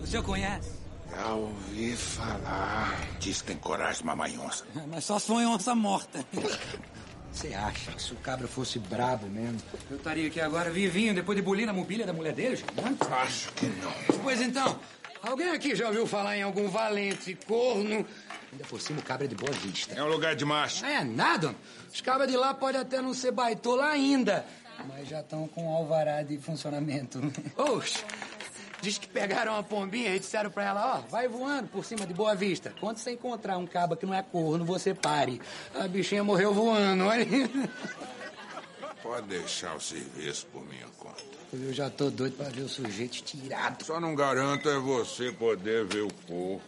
O 0.01 0.07
senhor 0.07 0.23
conhece? 0.23 0.71
Já 1.11 1.34
ouvi 1.34 1.95
falar. 1.95 2.99
Diz 3.19 3.41
que 3.41 3.47
tem 3.49 3.57
coragem, 3.57 4.05
mamanhonça. 4.05 4.65
Mas 4.88 5.05
só 5.05 5.19
se 5.19 5.27
for 5.27 5.41
em 5.41 5.45
onça 5.45 5.75
morta. 5.75 6.25
Você 7.39 7.53
acha 7.53 7.93
que 7.93 8.03
se 8.03 8.11
o 8.11 8.17
cabra 8.17 8.49
fosse 8.49 8.77
brabo 8.79 9.25
mesmo? 9.27 9.61
Eu 9.89 9.95
estaria 9.95 10.27
aqui 10.27 10.41
agora 10.41 10.69
vivinho 10.69 11.15
depois 11.15 11.37
de 11.37 11.41
bulir 11.41 11.65
na 11.65 11.71
mobília 11.71 12.05
da 12.05 12.11
mulher 12.11 12.33
dele, 12.33 12.57
gente? 12.57 12.69
Acho 13.09 13.49
que 13.53 13.65
não. 13.65 13.93
Pois 14.21 14.41
então, 14.41 14.77
alguém 15.23 15.49
aqui 15.51 15.73
já 15.73 15.87
ouviu 15.87 16.05
falar 16.05 16.35
em 16.35 16.41
algum 16.41 16.67
valente 16.67 17.33
corno? 17.47 18.05
Ainda 18.51 18.65
por 18.65 18.81
cima 18.81 18.99
o 18.99 19.03
cabra 19.03 19.23
é 19.23 19.29
de 19.29 19.35
boa 19.35 19.53
vista. 19.53 19.95
É 19.95 20.03
um 20.03 20.09
lugar 20.09 20.35
de 20.35 20.43
macho. 20.43 20.85
É 20.85 21.01
nada. 21.01 21.55
Os 21.93 22.01
cabras 22.01 22.29
de 22.29 22.35
lá 22.35 22.53
podem 22.53 22.81
até 22.81 23.01
não 23.01 23.13
ser 23.13 23.31
baitola 23.31 23.85
ainda, 23.85 24.45
mas 24.85 25.07
já 25.07 25.21
estão 25.21 25.47
com 25.47 25.73
alvará 25.73 26.21
de 26.21 26.37
funcionamento. 26.39 27.21
Oxe, 27.55 28.03
diz 28.82 28.97
que 28.97 29.07
pegaram 29.07 29.53
uma 29.53 29.63
pombinha 29.63 30.15
e 30.15 30.19
disseram 30.19 30.49
pra 30.49 30.65
ela, 30.65 30.97
ó, 30.97 31.09
vai 31.09 31.27
voando 31.27 31.69
por 31.69 31.86
cima 31.86 32.05
de 32.05 32.13
Boa 32.13 32.36
Vista. 32.36 32.73
Quando 32.80 32.97
você 32.97 33.11
encontrar 33.11 33.57
um 33.57 33.67
caba 33.67 33.95
que 33.95 34.05
não 34.05 34.13
é 34.13 34.23
corno, 34.23 34.65
você 34.65 34.93
pare. 34.93 35.41
A 35.75 35.88
bichinha 35.88 36.23
morreu 36.23 36.53
voando, 36.53 37.05
olha. 37.05 37.25
Pode 39.01 39.27
deixar 39.27 39.75
o 39.75 39.82
serviço 39.82 40.45
por 40.47 40.65
minha 40.67 40.88
conta. 40.97 41.23
Eu 41.51 41.73
já 41.73 41.89
tô 41.89 42.11
doido 42.11 42.38
pra 42.38 42.49
ver 42.49 42.61
o 42.61 42.69
sujeito 42.69 43.23
tirado. 43.23 43.84
Só 43.84 43.99
não 43.99 44.13
garanto 44.13 44.69
é 44.69 44.77
você 44.77 45.32
poder 45.32 45.84
ver 45.86 46.03
o 46.03 46.13
corpo. 46.27 46.61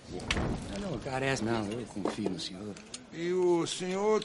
Não, 0.79 0.91
não 0.91 0.99
carece 0.99 1.43
não, 1.43 1.69
eu 1.69 1.85
confio 1.85 2.29
no 2.31 2.39
senhor. 2.39 2.73
E 3.13 3.31
o 3.31 3.67
senhor 3.67 4.23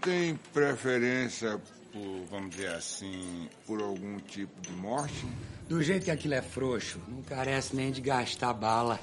tem 0.00 0.36
preferência 0.54 1.60
por, 1.92 2.24
vamos 2.30 2.50
dizer 2.50 2.68
assim, 2.68 3.48
por 3.66 3.82
algum 3.82 4.18
tipo 4.20 4.58
de 4.62 4.72
morte? 4.72 5.26
Do 5.68 5.82
jeito 5.82 6.04
que 6.04 6.10
aquilo 6.10 6.32
é 6.32 6.40
frouxo, 6.40 6.98
não 7.06 7.22
carece 7.22 7.76
nem 7.76 7.92
de 7.92 8.00
gastar 8.00 8.54
bala. 8.54 8.98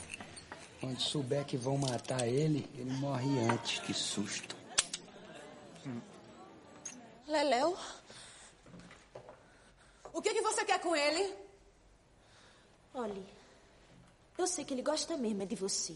Quando 0.79 0.99
souber 0.99 1.45
que 1.45 1.55
vão 1.55 1.77
matar 1.77 2.27
ele, 2.27 2.67
ele 2.73 2.91
morre 2.93 3.39
antes. 3.47 3.77
Que 3.81 3.93
susto. 3.93 4.55
Leléu? 7.27 7.77
O 10.11 10.19
que, 10.23 10.33
que 10.33 10.41
você 10.41 10.65
quer 10.65 10.81
com 10.81 10.95
ele? 10.95 11.35
Olhe, 12.95 13.23
eu 14.35 14.47
sei 14.47 14.65
que 14.65 14.73
ele 14.73 14.81
gosta 14.81 15.15
mesmo 15.15 15.43
é 15.43 15.45
de 15.45 15.55
você. 15.55 15.95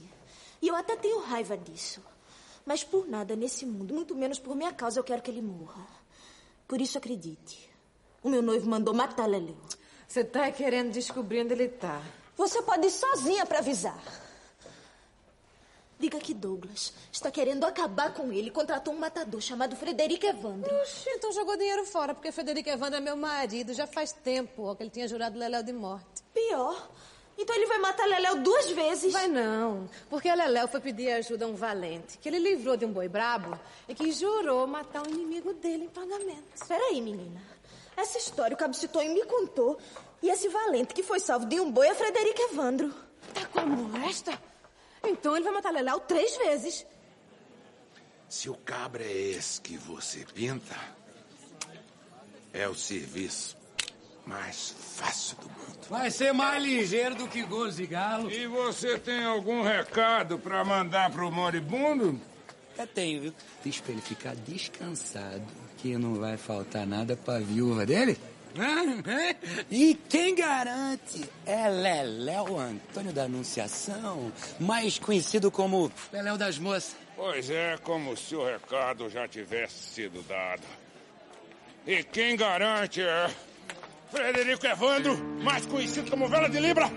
E 0.62 0.68
eu 0.68 0.76
até 0.76 0.96
tenho 0.96 1.20
raiva 1.20 1.58
disso. 1.58 2.00
Mas 2.64 2.84
por 2.84 3.08
nada 3.08 3.36
nesse 3.36 3.66
mundo, 3.66 3.96
muito 3.96 4.14
menos 4.14 4.38
por 4.38 4.56
minha 4.56 4.72
causa, 4.72 5.00
eu 5.00 5.04
quero 5.04 5.24
que 5.24 5.32
ele 5.32 5.42
morra. 5.42 5.84
Por 6.68 6.80
isso, 6.80 6.96
acredite. 6.96 7.68
O 8.22 8.30
meu 8.30 8.44
noivo 8.44 8.70
mandou 8.70 8.94
matar 8.94 9.26
Leléu. 9.26 9.58
Você 10.10 10.24
tá 10.24 10.52
querendo 10.52 10.92
descobrir 10.92 11.42
onde 11.42 11.54
ele 11.54 11.68
tá. 11.68 12.02
Você 12.36 12.64
pode 12.64 12.88
ir 12.88 12.90
sozinha 12.90 13.46
para 13.46 13.60
avisar. 13.60 14.02
Diga 16.00 16.18
que 16.18 16.34
Douglas 16.34 16.92
está 17.12 17.30
querendo 17.30 17.64
acabar 17.64 18.12
com 18.12 18.34
ele 18.34 18.50
contratou 18.50 18.92
um 18.92 18.98
matador 18.98 19.40
chamado 19.40 19.76
Frederico 19.76 20.26
Evandro. 20.26 20.74
Oxi, 20.82 21.08
então 21.12 21.32
jogou 21.32 21.56
dinheiro 21.56 21.86
fora, 21.86 22.16
porque 22.16 22.32
Frederico 22.32 22.68
Evandro 22.68 22.98
é 22.98 23.00
meu 23.00 23.16
marido. 23.16 23.72
Já 23.72 23.86
faz 23.86 24.12
tempo 24.12 24.64
ó, 24.64 24.74
que 24.74 24.82
ele 24.82 24.90
tinha 24.90 25.08
jurado 25.08 25.38
Leléu 25.38 25.62
de 25.62 25.74
morte. 25.74 26.24
Pior, 26.34 26.90
Então 27.38 27.56
ele 27.56 27.68
vai 27.68 27.78
matar 27.78 28.08
Leléu 28.08 28.38
duas 28.38 28.72
vezes. 28.72 29.14
Vai 29.14 29.28
não, 29.28 29.88
porque 30.10 30.28
a 30.28 30.34
Leléu 30.34 30.68
foi 30.68 30.82
pedir 30.82 31.12
ajuda 31.12 31.46
a 31.46 31.48
um 31.48 31.54
valente, 31.54 32.18
que 32.18 32.28
ele 32.30 32.40
livrou 32.40 32.76
de 32.76 32.84
um 32.84 32.92
boi 32.92 33.08
brabo 33.08 33.60
e 33.88 33.94
que 33.94 34.12
jurou 34.12 34.66
matar 34.66 35.06
o 35.06 35.10
inimigo 35.12 35.54
dele 35.54 35.84
em 35.84 35.90
pagamento. 35.90 36.46
Espera 36.56 36.84
aí, 36.86 37.00
menina. 37.00 37.59
Essa 38.00 38.18
história 38.18 38.56
o 38.56 38.58
Cabo 38.58 38.74
Citonho 38.74 39.14
me 39.14 39.26
contou. 39.26 39.78
E 40.22 40.30
esse 40.30 40.48
valente 40.48 40.94
que 40.94 41.04
foi 41.04 41.20
salvo 41.20 41.46
de 41.46 41.60
um 41.60 41.70
boi 41.70 41.88
é 41.88 41.94
Frederico 41.94 42.42
Evandro. 42.44 42.94
Tá 43.34 43.46
como 43.48 43.98
esta? 44.06 44.42
Então 45.04 45.36
ele 45.36 45.44
vai 45.44 45.54
matar 45.54 45.74
Leléu 45.74 46.00
três 46.00 46.38
vezes. 46.38 46.86
Se 48.30 48.50
o 48.50 48.56
cabra 48.56 49.04
é 49.04 49.12
esse 49.12 49.60
que 49.60 49.76
você 49.76 50.26
pinta, 50.34 50.76
é 52.54 52.70
o 52.70 52.76
serviço 52.76 53.58
mais 54.26 54.70
fácil 54.70 55.36
do 55.38 55.50
mundo. 55.50 55.88
Vai 55.90 56.10
ser 56.10 56.32
mais 56.32 56.64
ligeiro 56.64 57.16
do 57.16 57.28
que 57.28 57.44
gozo 57.44 57.82
e 57.82 57.88
galo. 57.88 58.32
E 58.32 58.48
você 58.48 58.98
tem 58.98 59.26
algum 59.26 59.62
recado 59.62 60.40
para 60.40 60.64
mandar 60.64 61.12
pro 61.12 61.30
moribundo? 61.30 62.20
Eu 62.78 62.88
tenho, 62.88 63.22
viu? 63.24 63.34
Diz 63.64 63.82
pra 63.82 63.92
ele 63.92 64.02
ficar 64.02 64.36
descansado, 64.36 65.46
que 65.82 65.98
não 65.98 66.16
vai 66.16 66.38
faltar 66.38 66.86
nada 66.86 67.16
pra 67.16 67.40
viúva 67.40 67.86
dele. 67.86 68.18
E 69.70 69.94
quem 70.10 70.34
garante 70.36 71.24
é 71.46 71.70
Leléu 71.70 72.58
Antônio 72.58 73.14
da 73.14 73.24
Anunciação, 73.24 74.32
mais 74.60 74.98
conhecido 74.98 75.52
como 75.52 75.92
Leléu 76.12 76.38
das 76.38 76.58
Moças. 76.58 76.96
Pois 77.16 77.50
é, 77.50 77.78
como 77.84 78.18
se 78.18 78.36
o 78.36 78.44
recado 78.44 79.10
já 79.10 79.28
tivesse 79.28 79.94
sido 79.94 80.22
dado. 80.28 80.64
E 81.86 82.04
quem 82.04 82.36
garante 82.36 83.02
é 83.02 83.30
Frederico 84.12 84.66
Evandro, 84.66 85.18
mais 85.44 85.66
conhecido 85.66 86.10
como 86.10 86.28
Vela 86.28 86.50
de 86.50 86.60
Libra. 86.60 86.90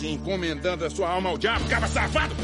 E 0.00 0.06
ir 0.06 0.12
encomendando 0.12 0.84
a 0.84 0.90
sua 0.90 1.10
alma 1.10 1.28
ao 1.28 1.36
diabo, 1.36 1.68
cabra 1.68 1.88
safado. 1.88 2.34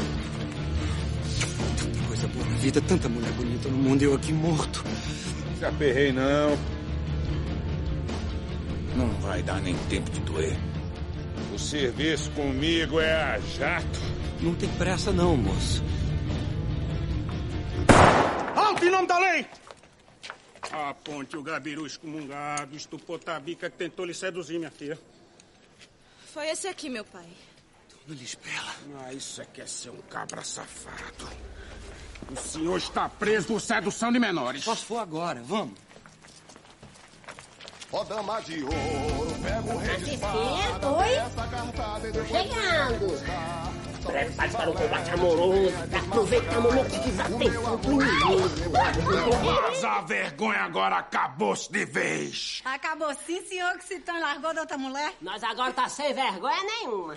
Tanta 1.77 2.07
coisa 2.07 2.27
boa 2.27 2.45
na 2.45 2.57
vida, 2.57 2.81
tanta 2.81 3.09
mulher 3.09 3.31
bonita 3.31 3.67
no 3.67 3.77
mundo 3.77 4.01
e 4.01 4.05
eu 4.05 4.13
aqui 4.13 4.31
morto. 4.31 4.83
Se 5.57 5.65
aperrei, 5.65 6.11
não. 6.11 6.57
Não 8.95 9.09
vai 9.21 9.41
dar 9.41 9.59
nem 9.61 9.75
tempo 9.89 10.09
de 10.11 10.19
doer. 10.21 10.55
O 11.53 11.57
serviço 11.57 12.29
comigo 12.31 12.99
é 12.99 13.13
a 13.13 13.39
jato. 13.39 13.99
Não 14.39 14.53
tem 14.53 14.69
pressa 14.69 15.11
não, 15.11 15.35
moço. 15.35 15.83
Alto 18.55 18.85
em 18.85 18.91
nome 18.91 19.07
da 19.07 19.17
lei! 19.17 19.45
Aponte 20.71 21.35
o 21.35 21.41
gabiru 21.41 21.87
excomungado, 21.87 22.75
estupou 22.75 23.17
tabica 23.17 23.69
que 23.69 23.77
tentou 23.77 24.05
lhe 24.05 24.13
seduzir, 24.13 24.59
minha 24.59 24.69
filha. 24.69 24.97
Foi 26.37 26.47
esse 26.49 26.67
aqui, 26.67 26.87
meu 26.87 27.03
pai. 27.03 27.25
Dona 28.05 28.19
Lisbela. 28.19 28.75
Ah, 29.03 29.11
isso 29.11 29.41
é 29.41 29.45
que 29.45 29.59
é 29.59 29.65
ser 29.65 29.89
um 29.89 29.99
cabra 30.03 30.43
safado. 30.43 31.27
O 32.31 32.35
senhor 32.35 32.77
está 32.77 33.09
preso 33.09 33.47
por 33.47 33.59
sedução 33.59 34.11
de 34.11 34.19
menores. 34.19 34.63
Só 34.63 34.75
se 34.75 34.85
for 34.85 34.99
agora, 34.99 35.41
vamos. 35.41 35.79
Ó 37.91 38.03
dama 38.03 38.39
de 38.41 38.61
ouro, 38.61 38.75
pega 39.41 39.75
o 39.75 39.77
rei 39.79 39.97
de 39.97 40.13
espada. 40.13 40.91
Chegando. 42.27 43.66
Prepare 44.07 44.51
para 44.51 44.69
o 44.69 44.73
combate 44.73 45.11
amoroso. 45.11 45.73
Aproveita 46.07 46.59
o 46.59 46.61
momento 46.61 46.89
de 46.89 46.99
desatenção 46.99 47.79
pro 47.79 48.01
inimigo. 48.01 48.71
Mas 49.61 49.83
a 49.83 50.01
vergonha 50.01 50.59
agora 50.61 50.97
acabou-se 50.97 51.71
de 51.71 51.85
vez. 51.85 52.61
Acabou 52.65 53.13
sim, 53.25 53.45
senhor, 53.45 53.77
que 53.77 53.83
se 53.83 53.99
tão 53.99 54.19
largou 54.19 54.53
da 54.53 54.61
outra 54.61 54.77
mulher? 54.77 55.13
Nós 55.21 55.43
agora 55.43 55.73
tá 55.73 55.87
sem 55.89 56.13
vergonha 56.13 56.63
nenhuma. 56.63 57.15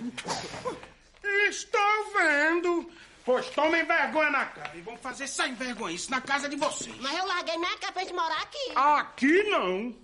Estou 1.49 2.11
vendo. 2.13 2.91
Pois 3.23 3.49
tomem 3.51 3.85
vergonha 3.85 4.31
na 4.31 4.45
cara 4.45 4.71
e 4.75 4.81
vão 4.81 4.97
fazer 4.97 5.27
sem 5.27 5.53
vergonha 5.53 5.95
isso 5.95 6.09
na 6.09 6.19
casa 6.19 6.49
de 6.49 6.55
vocês. 6.55 6.95
Mas 6.99 7.17
eu 7.17 7.25
larguei 7.25 7.55
minha 7.57 7.77
pra 7.77 8.01
gente 8.01 8.13
morar 8.13 8.41
aqui. 8.41 8.71
Aqui 8.75 9.43
não. 9.43 9.95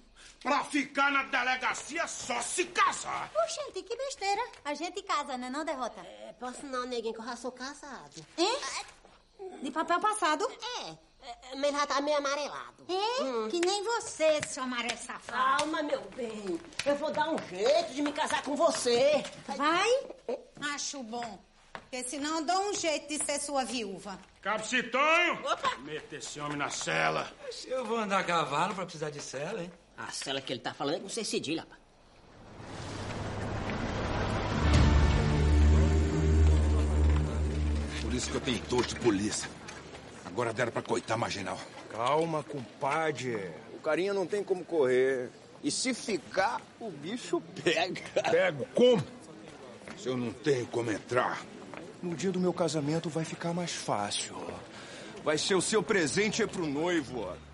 Pra 0.42 0.64
ficar 0.64 1.12
na 1.12 1.24
delegacia 1.24 2.08
só 2.08 2.42
se 2.42 2.66
casar. 2.66 3.32
Oxente, 3.44 3.84
que 3.84 3.96
besteira. 3.96 4.42
A 4.64 4.74
gente 4.74 5.02
casa, 5.04 5.38
né, 5.38 5.50
não, 5.50 5.66
Derrota? 5.66 6.00
É, 6.02 6.34
posso 6.40 6.66
não, 6.66 6.86
neguinho, 6.86 7.14
que 7.14 7.20
eu 7.20 7.26
já 7.26 7.36
sou 7.36 7.52
casado. 7.52 8.26
Hein? 8.38 8.58
De 9.62 9.72
papel 9.72 10.00
passado? 10.00 10.48
É, 10.80 10.90
é, 11.28 11.56
mas 11.56 11.72
já 11.72 11.88
tá 11.88 12.02
meio 12.02 12.18
amarelado. 12.18 12.86
É? 12.88 13.50
Que 13.50 13.60
nem 13.60 13.84
você, 13.84 14.42
seu 14.48 14.64
amarelo 14.64 14.98
safado. 14.98 15.60
Calma, 15.60 15.84
meu 15.84 16.02
bem. 16.16 16.60
Eu 16.86 16.96
vou 16.96 17.12
dar 17.12 17.30
um 17.30 17.38
jeito 17.50 17.94
de 17.94 18.02
me 18.02 18.12
casar 18.14 18.44
com 18.44 18.56
você. 18.56 19.24
Vai? 19.56 19.90
Acho 20.74 21.04
bom. 21.04 21.40
Porque 21.74 22.04
senão 22.04 22.40
eu 22.40 22.46
dou 22.46 22.70
um 22.70 22.74
jeito 22.74 23.08
de 23.08 23.24
ser 23.24 23.40
sua 23.40 23.64
viúva. 23.64 24.20
Capcitonho! 24.42 25.42
Meta 25.80 26.18
esse 26.18 26.40
homem 26.40 26.58
na 26.58 26.70
cela. 26.70 27.32
Se 27.52 27.70
eu 27.70 27.86
vou 27.86 27.98
andar 27.98 28.20
a 28.20 28.24
cavalo 28.24 28.76
pra 28.76 28.84
precisar 28.84 29.10
de 29.10 29.22
cela, 29.22 29.62
hein? 29.62 29.72
A 29.98 30.12
cela 30.12 30.40
que 30.40 30.54
ele 30.54 30.60
tá 30.60 30.74
falando 30.74 30.98
é 30.98 31.00
com 31.00 31.10
C 31.10 31.24
cedilha, 31.24 31.62
rapaz. 31.62 31.82
Por 38.02 38.14
isso 38.14 38.30
que 38.30 38.36
eu 38.36 38.42
tenho 38.42 38.60
dor 38.70 38.86
de 38.86 38.96
polícia. 38.96 39.50
Agora 40.26 40.54
deram 40.54 40.72
pra 40.72 40.82
coitar 40.82 41.18
marginal. 41.18 41.60
Calma, 41.90 42.44
compadre. 42.44 43.52
O 43.74 43.80
carinha 43.80 44.14
não 44.14 44.28
tem 44.28 44.44
como 44.44 44.64
correr. 44.64 45.30
E 45.64 45.72
se 45.72 45.94
ficar, 45.94 46.62
o 46.80 46.92
bicho 46.92 47.42
pega. 47.64 48.02
Pego 48.30 48.68
como? 48.76 49.04
Se 49.98 50.08
eu 50.08 50.16
não 50.16 50.32
tenho 50.32 50.68
como 50.68 50.92
entrar. 50.92 51.42
No 52.02 52.16
dia 52.16 52.32
do 52.32 52.40
meu 52.40 52.54
casamento 52.54 53.10
vai 53.10 53.26
ficar 53.26 53.54
mais 53.54 53.72
fácil. 53.72 54.36
Vai 55.24 55.38
ser 55.38 55.56
o 55.56 55.62
seu 55.62 55.82
presente 55.82 56.44
é 56.44 56.48
pro 56.48 56.68
noivo. 56.68 57.22
ó. 57.22 57.47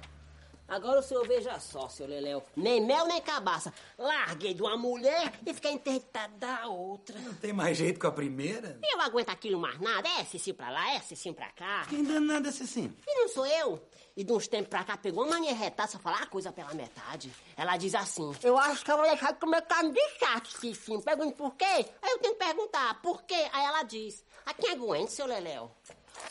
Agora 0.73 1.01
o 1.01 1.03
senhor 1.03 1.27
veja 1.27 1.59
só, 1.59 1.87
seu 1.87 2.07
Leléu. 2.07 2.41
Nem 2.55 2.81
mel, 2.81 3.05
nem 3.05 3.21
cabaça. 3.21 3.71
Larguei 3.95 4.55
de 4.55 4.61
uma 4.63 4.75
mulher 4.75 5.31
e 5.45 5.53
fiquei 5.53 5.71
interditado 5.73 6.35
da 6.37 6.65
outra. 6.65 7.15
Não 7.19 7.35
tem 7.35 7.53
mais 7.53 7.77
jeito 7.77 7.99
com 7.99 8.07
a 8.07 8.11
primeira? 8.11 8.79
Eu 8.91 8.99
aguento 8.99 9.29
aquilo 9.29 9.59
mais 9.59 9.79
nada. 9.79 10.09
É 10.19 10.25
Cicinho 10.25 10.55
pra 10.55 10.71
lá, 10.71 10.95
é 10.95 10.99
Cicinho 10.99 11.35
pra 11.35 11.51
cá. 11.51 11.85
Quem 11.87 12.03
danada 12.03 12.49
é 12.49 12.51
Cicinho? 12.51 12.91
E 13.07 13.19
não 13.19 13.29
sou 13.29 13.45
eu. 13.45 13.87
E 14.17 14.23
de 14.23 14.33
uns 14.33 14.47
tempos 14.47 14.69
pra 14.69 14.83
cá 14.83 14.97
pegou 14.97 15.23
uma 15.23 15.35
mania 15.35 15.53
retada 15.53 15.91
só 15.91 15.99
falar 15.99 16.23
a 16.23 16.25
coisa 16.25 16.51
pela 16.51 16.73
metade. 16.73 17.31
Ela 17.55 17.77
diz 17.77 17.93
assim: 17.93 18.35
Eu 18.41 18.57
acho 18.57 18.83
que 18.83 18.91
eu 18.91 18.97
vou 18.97 19.05
deixar 19.07 19.31
de 19.33 19.39
comer 19.39 19.61
carne 19.67 19.91
de 19.91 20.09
chato, 20.17 20.47
Cicinho. 20.57 21.03
Pergunte 21.03 21.35
por 21.35 21.53
quê? 21.55 21.65
Aí 21.65 22.11
eu 22.11 22.17
tenho 22.17 22.33
que 22.33 22.43
perguntar: 22.43 22.99
por 22.99 23.21
quê? 23.21 23.47
Aí 23.53 23.63
ela 23.63 23.83
diz: 23.83 24.25
A 24.43 24.55
quem 24.55 24.71
aguente, 24.71 25.11
seu 25.11 25.27
Leléu? 25.27 25.69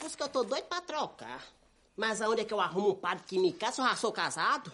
Por 0.00 0.06
isso 0.08 0.16
que 0.16 0.22
eu 0.24 0.28
tô 0.28 0.42
doido 0.42 0.64
pra 0.64 0.80
trocar. 0.80 1.44
Mas 1.96 2.22
aonde 2.22 2.42
é 2.42 2.44
que 2.44 2.54
eu 2.54 2.60
arrumo 2.60 2.90
um 2.90 2.94
padre 2.94 3.24
que 3.26 3.38
me 3.38 3.52
casa 3.52 3.82
eu 3.82 3.86
já 3.86 3.96
sou 3.96 4.12
casado? 4.12 4.72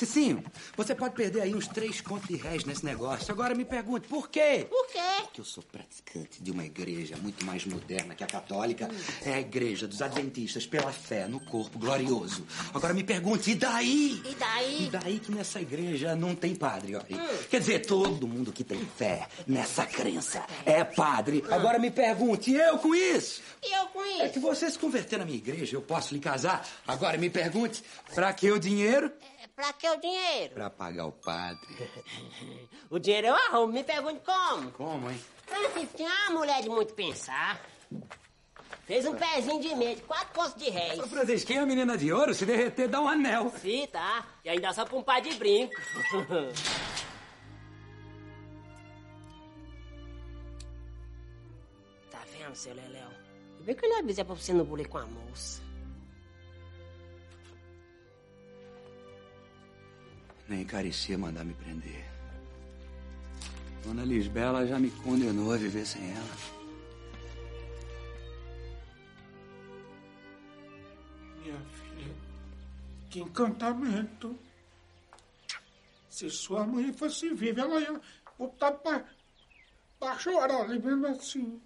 Cicinho, 0.00 0.42
você 0.74 0.94
pode 0.94 1.14
perder 1.14 1.42
aí 1.42 1.54
uns 1.54 1.68
três 1.68 2.00
contos 2.00 2.26
de 2.26 2.36
réis 2.36 2.64
nesse 2.64 2.82
negócio. 2.82 3.30
Agora 3.30 3.54
me 3.54 3.66
pergunte, 3.66 4.08
por 4.08 4.30
quê? 4.30 4.66
Por 4.66 4.86
quê? 4.86 4.98
Porque 5.24 5.42
eu 5.42 5.44
sou 5.44 5.62
praticante 5.62 6.42
de 6.42 6.50
uma 6.50 6.64
igreja 6.64 7.18
muito 7.18 7.44
mais 7.44 7.66
moderna 7.66 8.14
que 8.14 8.24
a 8.24 8.26
católica. 8.26 8.88
É 9.22 9.34
a 9.34 9.40
igreja 9.40 9.86
dos 9.86 10.00
adventistas 10.00 10.66
pela 10.66 10.90
fé 10.90 11.28
no 11.28 11.38
corpo 11.38 11.78
glorioso. 11.78 12.46
Agora 12.72 12.94
me 12.94 13.04
pergunte, 13.04 13.50
e 13.50 13.54
daí? 13.54 14.22
E 14.24 14.34
daí? 14.36 14.86
E 14.86 14.90
daí 14.90 15.18
que 15.20 15.30
nessa 15.32 15.60
igreja 15.60 16.16
não 16.16 16.34
tem 16.34 16.54
padre, 16.54 16.96
ó. 16.96 17.00
Quer 17.50 17.60
dizer, 17.60 17.80
todo 17.80 18.26
mundo 18.26 18.54
que 18.54 18.64
tem 18.64 18.80
fé 18.96 19.28
nessa 19.46 19.84
crença 19.84 20.42
é 20.64 20.82
padre. 20.82 21.44
Agora 21.50 21.78
me 21.78 21.90
pergunte, 21.90 22.52
e 22.52 22.56
eu 22.56 22.78
com 22.78 22.94
isso? 22.94 23.42
E 23.62 23.70
eu 23.70 23.86
com 23.88 24.02
isso? 24.02 24.22
É 24.22 24.28
que 24.30 24.38
você 24.38 24.70
se 24.70 24.78
converter 24.78 25.18
na 25.18 25.26
minha 25.26 25.36
igreja, 25.36 25.76
eu 25.76 25.82
posso 25.82 26.14
lhe 26.14 26.20
casar. 26.20 26.66
Agora 26.86 27.18
me 27.18 27.28
pergunte, 27.28 27.84
pra 28.14 28.32
que 28.32 28.50
o 28.50 28.58
dinheiro? 28.58 29.12
Pra 29.60 29.74
que 29.74 29.86
o 29.90 29.96
dinheiro? 30.00 30.54
Pra 30.54 30.70
pagar 30.70 31.04
o 31.04 31.12
padre. 31.12 31.68
O 32.88 32.98
dinheiro 32.98 33.26
eu 33.26 33.36
arrumo. 33.36 33.74
Me 33.74 33.84
pergunte 33.84 34.20
como. 34.24 34.72
Como, 34.72 35.10
hein? 35.10 35.20
Ah, 35.48 35.68
se 35.78 35.86
tinha 35.88 36.08
uma 36.08 36.40
mulher 36.40 36.62
de 36.62 36.70
muito 36.70 36.94
pensar. 36.94 37.60
Fez 38.86 39.04
um 39.06 39.14
pezinho 39.14 39.60
de 39.60 39.74
meia, 39.76 39.94
de 39.94 40.02
quatro 40.02 40.32
costas 40.34 40.60
de 40.60 40.70
réis. 40.70 40.98
Ô, 40.98 41.06
Francisquinha, 41.06 41.62
a 41.62 41.66
menina 41.66 41.96
de 41.98 42.10
ouro, 42.10 42.34
se 42.34 42.46
derreter, 42.46 42.88
dá 42.88 43.00
um 43.02 43.06
anel. 43.06 43.52
Sim, 43.60 43.86
tá. 43.86 44.26
E 44.44 44.48
ainda 44.48 44.72
só 44.72 44.86
pra 44.86 44.96
um 44.96 45.02
par 45.02 45.20
de 45.20 45.34
brinco. 45.34 45.74
tá 52.10 52.22
vendo, 52.32 52.54
seu 52.56 52.74
Leléu? 52.74 53.10
Vê 53.60 53.74
que 53.74 53.84
eu 53.84 53.90
lhe 53.90 53.96
avisei 53.96 54.24
pra 54.24 54.34
você 54.34 54.54
não 54.54 54.64
bulir 54.64 54.88
com 54.88 54.98
a 54.98 55.06
moça. 55.06 55.69
Nem 60.50 60.64
carecia 60.64 61.16
mandar 61.16 61.44
me 61.44 61.54
prender. 61.54 62.04
Dona 63.84 64.04
Lisbela 64.04 64.66
já 64.66 64.80
me 64.80 64.90
condenou 64.90 65.52
a 65.52 65.56
viver 65.56 65.86
sem 65.86 66.10
ela. 66.10 66.36
Minha 71.38 71.60
filha, 71.60 72.14
que 73.08 73.20
encantamento. 73.20 74.36
Se 76.08 76.28
sua 76.28 76.66
mãe 76.66 76.92
fosse 76.94 77.32
viva, 77.32 77.60
ela 77.60 77.80
ia 77.80 78.00
botar 78.36 78.72
pra, 78.72 79.04
pra 80.00 80.18
chorar, 80.18 80.68
mesmo 80.68 81.06
assim. 81.06 81.62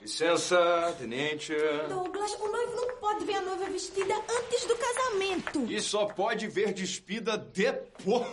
Licença, 0.00 0.94
tenente. 0.98 1.52
Douglas, 1.88 2.32
o 2.34 2.48
noivo 2.48 2.76
não 2.76 2.96
pode 2.96 3.24
ver 3.24 3.36
a 3.36 3.40
noiva 3.40 3.64
vestida 3.70 4.14
antes 4.14 4.64
do 4.66 4.76
casamento. 4.76 5.72
E 5.72 5.80
só 5.80 6.06
pode 6.06 6.46
ver 6.48 6.72
despida 6.72 7.38
depois. 7.38 8.26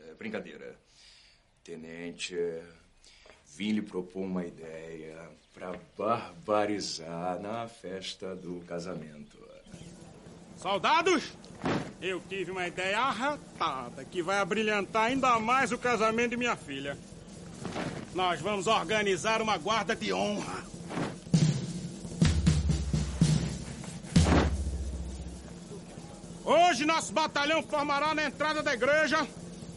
É, 0.00 0.14
brincadeira. 0.14 0.76
Tenente, 1.64 2.36
vim 3.56 3.72
lhe 3.72 3.82
propor 3.82 4.22
uma 4.22 4.44
ideia 4.44 5.28
para 5.54 5.78
barbarizar 5.96 7.40
na 7.40 7.68
festa 7.68 8.34
do 8.34 8.60
casamento. 8.66 9.38
Soldados, 10.56 11.32
eu 12.00 12.20
tive 12.28 12.52
uma 12.52 12.66
ideia 12.66 12.98
arretada 13.00 14.04
que 14.04 14.22
vai 14.22 14.38
abrilhantar 14.38 15.04
ainda 15.04 15.38
mais 15.40 15.72
o 15.72 15.78
casamento 15.78 16.30
de 16.30 16.36
minha 16.36 16.56
filha. 16.56 16.96
Nós 18.14 18.40
vamos 18.40 18.66
organizar 18.66 19.40
uma 19.40 19.56
guarda 19.56 19.96
de 19.96 20.12
honra. 20.12 20.64
Hoje 26.44 26.84
nosso 26.84 27.12
batalhão 27.12 27.62
formará 27.62 28.14
na 28.14 28.24
entrada 28.24 28.62
da 28.62 28.74
igreja 28.74 29.26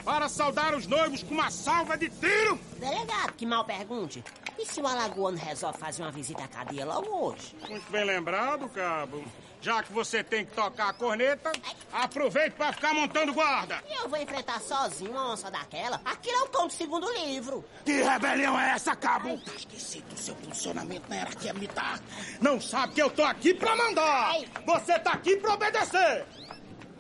para 0.04 0.28
saudar 0.28 0.76
os 0.76 0.86
noivos 0.86 1.24
com 1.24 1.34
uma 1.34 1.50
salva 1.50 1.98
de 1.98 2.10
tiro. 2.10 2.60
Delegado, 2.78 3.34
que 3.34 3.46
mal 3.46 3.64
pergunte. 3.64 4.24
E 4.58 4.66
se 4.66 4.82
o 4.82 4.88
alagoano 4.88 5.38
resolve 5.38 5.78
fazer 5.78 6.02
uma 6.02 6.12
visita 6.12 6.44
à 6.44 6.48
cadeia 6.48 6.86
logo 6.86 7.10
hoje? 7.10 7.56
Muito 7.70 7.92
bem 7.92 8.04
lembrado, 8.04 8.68
cabo. 8.70 9.24
Já 9.62 9.82
que 9.82 9.92
você 9.92 10.24
tem 10.24 10.46
que 10.46 10.54
tocar 10.54 10.90
a 10.90 10.94
corneta, 10.94 11.52
aproveite 11.92 12.52
para 12.52 12.74
ficar 12.74 12.94
montando 12.94 13.34
guarda. 13.34 13.84
E 13.90 13.94
eu 13.94 14.08
vou 14.08 14.20
enfrentar 14.20 14.62
sozinho 14.62 15.12
uma 15.12 15.32
onça 15.34 15.50
daquela? 15.50 16.00
Aquilo 16.06 16.38
é 16.38 16.44
o 16.44 16.48
tom 16.48 16.68
do 16.68 16.74
segundo 16.74 17.12
livro. 17.14 17.66
Que 17.84 18.04
rebelião 18.04 18.60
é 18.60 18.72
essa, 18.72 18.96
cabo? 18.96 19.38
Tá 19.40 19.54
esquecido 19.56 20.08
do 20.10 20.18
seu 20.20 20.36
funcionamento 20.36 21.10
na 21.10 21.16
hierarquia 21.16 21.54
militar. 21.54 22.00
Não 22.40 22.62
sabe 22.62 22.94
que 22.94 23.02
eu 23.02 23.10
tô 23.10 23.24
aqui 23.24 23.54
pra 23.54 23.76
mandar. 23.76 24.36
Você 24.66 25.00
tá 25.00 25.14
aqui 25.14 25.38
pra 25.38 25.54
obedecer. 25.54 26.26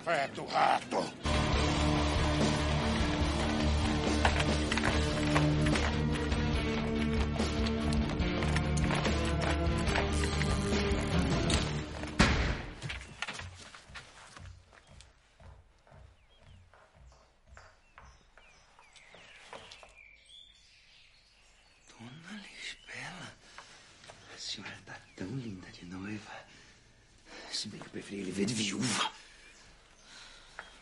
Feto 0.04 0.46
rato. 0.46 1.06
Se 27.56 27.70
bem 27.70 27.80
que 27.80 27.86
eu 27.86 27.92
preferi 27.92 28.22
lhe 28.22 28.32
ver 28.32 28.46
de 28.46 28.54
viúva. 28.54 29.12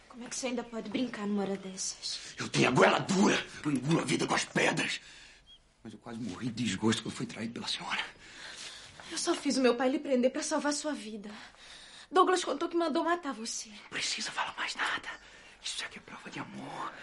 Como 0.10 0.26
é 0.26 0.28
que 0.28 0.36
você 0.36 0.48
ainda 0.48 0.64
pode 0.64 0.90
brincar 0.90 1.28
numa 1.28 1.44
hora 1.44 1.56
dessas? 1.56 2.20
Eu 2.36 2.50
tenho 2.50 2.68
a 2.68 2.72
goela 2.72 3.00
dura. 3.00 3.46
Eu 3.64 3.72
engulo 3.72 4.00
a 4.00 4.04
vida 4.04 4.26
com 4.26 4.34
as 4.34 4.44
pedras. 4.44 5.00
Mas 5.84 5.94
eu 5.94 6.00
quase 6.00 6.20
morri 6.20 6.48
de 6.48 6.64
desgosto 6.64 7.04
quando 7.04 7.14
fui 7.14 7.28
traído 7.28 7.54
pela 7.54 7.68
senhora. 7.68 8.04
Eu 9.12 9.18
só 9.20 9.36
fiz 9.36 9.58
o 9.58 9.62
meu 9.62 9.76
pai 9.76 9.90
lhe 9.90 10.00
prender 10.00 10.32
pra 10.32 10.42
salvar 10.42 10.74
sua 10.74 10.94
vida. 10.94 11.30
Douglas 12.12 12.44
contou 12.44 12.68
que 12.68 12.76
mandou 12.76 13.04
matar 13.04 13.34
você. 13.34 13.70
Não 13.70 13.90
precisa 13.92 14.32
falar 14.32 14.56
mais 14.58 14.74
nada. 14.76 15.10
Isso 15.62 15.86
aqui 15.86 16.00
é 16.00 16.02
prova 16.02 16.30
de 16.32 16.40
amor. 16.40 16.94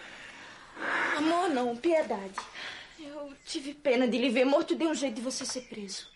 Amor 1.16 1.48
não, 1.50 1.76
piedade. 1.76 2.40
Eu 2.98 3.32
tive 3.46 3.74
pena 3.74 4.08
de 4.08 4.18
lhe 4.18 4.30
ver 4.30 4.44
morto 4.44 4.72
e 4.72 4.76
dei 4.76 4.88
um 4.88 4.94
jeito 4.94 5.14
de 5.14 5.22
você 5.22 5.46
ser 5.46 5.62
preso. 5.62 6.08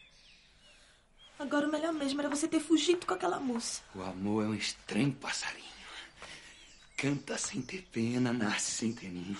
Agora 1.44 1.68
o 1.68 1.70
melhor 1.70 1.92
mesmo 1.92 2.22
era 2.22 2.30
você 2.30 2.48
ter 2.48 2.58
fugido 2.58 3.04
com 3.04 3.12
aquela 3.12 3.38
moça. 3.38 3.82
O 3.94 4.00
amor 4.00 4.44
é 4.44 4.48
um 4.48 4.54
estranho 4.54 5.12
passarinho. 5.12 5.62
Canta 6.96 7.36
sem 7.36 7.60
ter 7.60 7.82
pena, 7.92 8.32
nasce 8.32 8.70
sem 8.70 8.94
ter 8.94 9.10
ninho. 9.10 9.38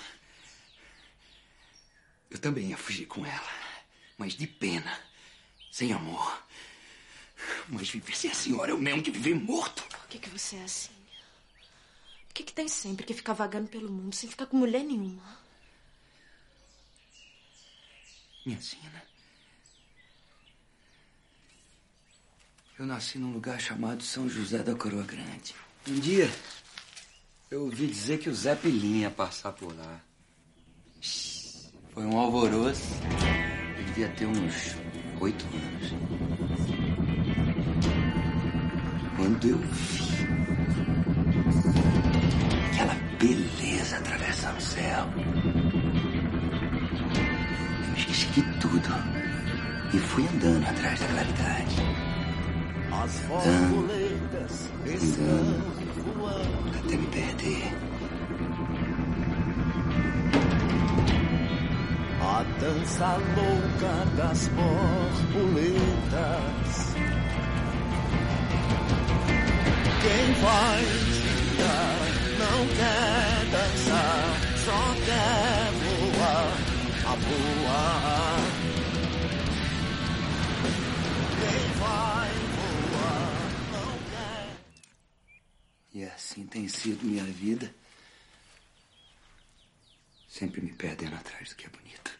Eu 2.30 2.38
também 2.38 2.68
ia 2.68 2.76
fugir 2.76 3.06
com 3.06 3.24
ela, 3.24 3.48
mas 4.18 4.34
de 4.34 4.46
pena, 4.46 5.00
sem 5.72 5.94
amor. 5.94 6.44
Mas 7.70 7.88
viver 7.88 8.14
sem 8.14 8.30
a 8.30 8.34
senhora 8.34 8.72
é 8.72 8.74
o 8.74 8.78
mesmo 8.78 9.02
que 9.02 9.10
viver 9.10 9.34
morto. 9.34 9.82
Por 9.84 10.08
que, 10.08 10.18
que 10.18 10.28
você 10.28 10.56
é 10.56 10.64
assim? 10.64 10.92
Por 12.26 12.34
que, 12.34 12.42
que 12.42 12.52
tem 12.52 12.68
sempre 12.68 13.06
que 13.06 13.14
ficar 13.14 13.32
vagando 13.32 13.68
pelo 13.68 13.90
mundo 13.90 14.14
sem 14.14 14.28
ficar 14.28 14.44
com 14.44 14.58
mulher 14.58 14.84
nenhuma? 14.84 15.38
Minha 18.44 18.60
sina. 18.60 19.13
Eu 22.76 22.84
nasci 22.86 23.18
num 23.18 23.32
lugar 23.32 23.60
chamado 23.60 24.02
São 24.02 24.28
José 24.28 24.58
da 24.58 24.74
Coroa 24.74 25.04
Grande. 25.04 25.54
Um 25.88 25.94
dia, 25.94 26.28
eu 27.48 27.66
ouvi 27.66 27.86
dizer 27.86 28.18
que 28.18 28.28
o 28.28 28.34
Zé 28.34 28.56
Pilinha 28.56 29.02
ia 29.02 29.10
passar 29.10 29.52
por 29.52 29.72
lá. 29.76 30.00
Foi 31.92 32.04
um 32.04 32.18
alvoroço. 32.18 32.94
Eu 33.78 33.84
devia 33.84 34.08
ter 34.08 34.26
uns 34.26 34.74
oito 35.20 35.44
anos. 35.44 35.92
Quando 39.16 39.48
eu 39.48 39.58
vi 39.58 40.26
aquela 42.72 42.94
beleza 43.20 43.98
atravessando 43.98 44.58
o 44.58 44.60
céu, 44.60 45.06
eu 47.86 47.94
esqueci 47.94 48.42
tudo 48.60 48.90
e 49.94 49.98
fui 50.00 50.26
andando 50.26 50.66
atrás 50.66 50.98
da 50.98 51.06
claridade. 51.06 51.93
As 53.02 53.20
borboletas 53.28 54.70
andando, 54.86 55.64
até 56.78 56.96
me 56.96 57.06
perder. 57.08 57.72
A 62.20 62.44
dança 62.60 63.18
louca 63.36 63.94
das 64.16 64.48
borboletas. 64.48 65.74
Quem 70.02 70.26
vai 70.42 70.82
girar 71.12 72.04
não 72.38 72.58
quer 72.68 73.44
dançar, 73.50 74.26
só 74.64 74.82
quer 75.04 75.72
voar, 75.82 76.52
a 77.04 77.14
voar. 77.16 78.33
E 85.94 86.02
assim 86.02 86.44
tem 86.44 86.66
sido 86.66 87.06
minha 87.06 87.22
vida. 87.22 87.72
Sempre 90.28 90.60
me 90.60 90.72
perdendo 90.72 91.14
atrás 91.14 91.50
do 91.50 91.54
que 91.54 91.66
é 91.66 91.68
bonito. 91.68 92.10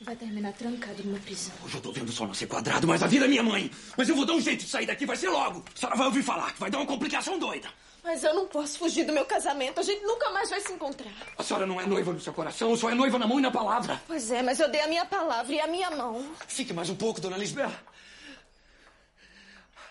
Vai 0.00 0.16
terminar 0.16 0.54
trancado 0.54 1.04
numa 1.04 1.18
prisão. 1.20 1.54
Hoje 1.62 1.76
eu 1.76 1.82
tô 1.82 1.92
vendo 1.92 2.10
sol 2.10 2.26
não 2.26 2.34
ser 2.34 2.46
quadrado, 2.46 2.88
mas 2.88 3.02
a 3.02 3.06
vida 3.06 3.26
é 3.26 3.28
minha 3.28 3.42
mãe. 3.42 3.70
Mas 3.96 4.08
eu 4.08 4.16
vou 4.16 4.24
dar 4.24 4.32
um 4.32 4.40
jeito 4.40 4.64
de 4.64 4.70
sair 4.70 4.86
daqui, 4.86 5.04
vai 5.04 5.16
ser 5.16 5.28
logo. 5.28 5.62
A 5.74 5.78
senhora 5.78 5.96
vai 5.96 6.06
ouvir 6.06 6.22
falar 6.22 6.50
que 6.54 6.58
vai 6.58 6.70
dar 6.70 6.78
uma 6.78 6.86
complicação 6.86 7.38
doida. 7.38 7.68
Mas 8.02 8.24
eu 8.24 8.34
não 8.34 8.48
posso 8.48 8.78
fugir 8.78 9.04
do 9.04 9.12
meu 9.12 9.26
casamento. 9.26 9.78
A 9.78 9.82
gente 9.82 10.02
nunca 10.02 10.30
mais 10.30 10.48
vai 10.48 10.60
se 10.60 10.72
encontrar. 10.72 11.12
A 11.36 11.42
senhora 11.42 11.66
não 11.66 11.78
é 11.78 11.86
noiva 11.86 12.10
no 12.10 12.20
seu 12.20 12.32
coração, 12.32 12.74
só 12.74 12.90
é 12.90 12.94
noiva 12.94 13.18
na 13.18 13.26
mão 13.26 13.38
e 13.38 13.42
na 13.42 13.50
palavra. 13.50 14.02
Pois 14.06 14.30
é, 14.30 14.42
mas 14.42 14.58
eu 14.58 14.70
dei 14.70 14.80
a 14.80 14.88
minha 14.88 15.04
palavra 15.04 15.54
e 15.54 15.60
a 15.60 15.66
minha 15.66 15.90
mão. 15.90 16.34
Fique 16.48 16.72
mais 16.72 16.88
um 16.88 16.96
pouco, 16.96 17.20
dona 17.20 17.36
Lisbela. 17.36 17.78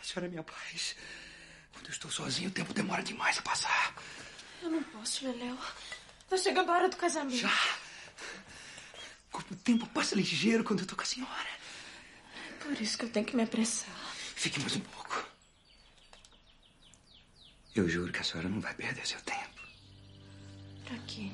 A 0.01 0.03
senhora 0.03 0.25
é 0.25 0.29
minha 0.29 0.43
paz. 0.43 0.95
Eu 1.91 1.93
estou 1.93 2.09
sozinho, 2.09 2.47
o 2.47 2.53
tempo 2.53 2.73
demora 2.73 3.03
demais 3.03 3.37
a 3.37 3.41
passar. 3.41 3.93
Eu 4.63 4.69
não 4.69 4.81
posso, 4.81 5.25
Leléu. 5.25 5.57
Tá 6.29 6.37
chegando 6.37 6.69
a 6.69 6.73
hora 6.73 6.87
do 6.87 6.95
casamento. 6.95 7.35
Já? 7.35 7.77
Como 9.29 9.45
o 9.51 9.55
tempo 9.57 9.85
passa 9.87 10.15
ligeiro 10.15 10.63
quando 10.63 10.79
eu 10.79 10.85
tô 10.85 10.95
com 10.95 11.01
a 11.01 11.05
senhora. 11.05 11.49
Por 12.61 12.79
isso 12.79 12.97
que 12.97 13.03
eu 13.03 13.09
tenho 13.09 13.25
que 13.25 13.35
me 13.35 13.43
apressar. 13.43 13.93
Fique 14.15 14.57
mais 14.61 14.77
um 14.77 14.79
pouco. 14.79 15.21
Eu 17.75 17.89
juro 17.89 18.13
que 18.13 18.19
a 18.19 18.23
senhora 18.23 18.47
não 18.47 18.61
vai 18.61 18.73
perder 18.73 19.05
seu 19.05 19.19
tempo. 19.23 19.61
Pra 20.85 20.97
quê? 20.99 21.29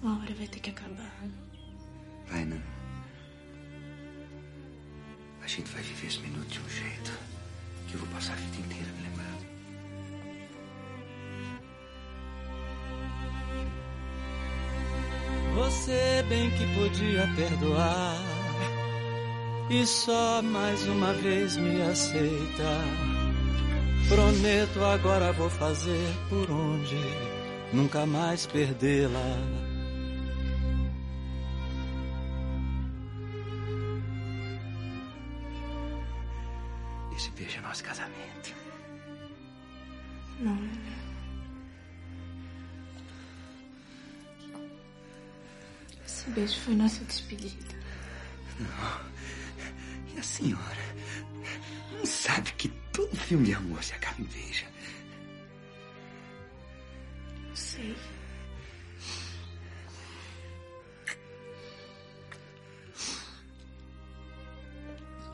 Uma 0.00 0.22
hora 0.22 0.34
vai 0.34 0.46
ter 0.46 0.60
que 0.60 0.70
acabar. 0.70 1.12
Vai 2.28 2.44
não. 2.44 2.62
Jacinto 5.40 5.72
vai 5.72 5.82
viver 5.82 6.06
esse 6.06 6.20
minuto 6.20 6.46
de 6.46 6.60
um 6.60 6.68
jeito 6.68 7.27
que 7.88 7.94
eu 7.94 8.00
vou 8.00 8.08
passar 8.10 8.34
a 8.34 8.36
vida 8.36 8.56
inteira 8.58 8.92
me 8.92 9.02
lembrando. 9.02 9.44
Você 15.54 16.24
bem 16.28 16.50
que 16.50 16.74
podia 16.74 17.26
perdoar 17.34 18.16
e 19.70 19.86
só 19.86 20.42
mais 20.42 20.86
uma 20.86 21.12
vez 21.14 21.56
me 21.56 21.82
aceita. 21.82 22.84
Prometo 24.08 24.84
agora 24.84 25.32
vou 25.32 25.50
fazer 25.50 26.14
por 26.28 26.50
onde 26.50 26.96
nunca 27.72 28.06
mais 28.06 28.46
perdê-la. 28.46 29.67
Não. 40.40 40.56
Esse 46.06 46.30
beijo 46.30 46.60
foi 46.60 46.74
nossa 46.74 47.04
despedida. 47.04 47.74
Não. 48.60 50.14
E 50.14 50.18
a 50.18 50.22
senhora 50.22 50.88
não 51.92 52.06
sabe 52.06 52.52
que 52.52 52.68
todo 52.92 53.16
filme 53.16 53.46
de 53.46 53.54
amor 53.54 53.82
se 53.82 53.94
acaba 53.94 54.20
em 54.20 54.24
beijo. 54.24 54.66
Sei. 57.54 57.96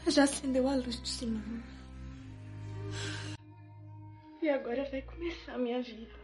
Mas 0.05 0.15
já 0.15 0.25
acendeu 0.25 0.69
a 0.69 0.75
luz 0.77 0.99
do 0.99 1.07
cinema. 1.09 1.63
E 4.45 4.49
agora 4.51 4.85
vai 4.85 5.01
começar 5.01 5.55
a 5.55 5.59
minha 5.59 5.81
vida. 5.81 6.24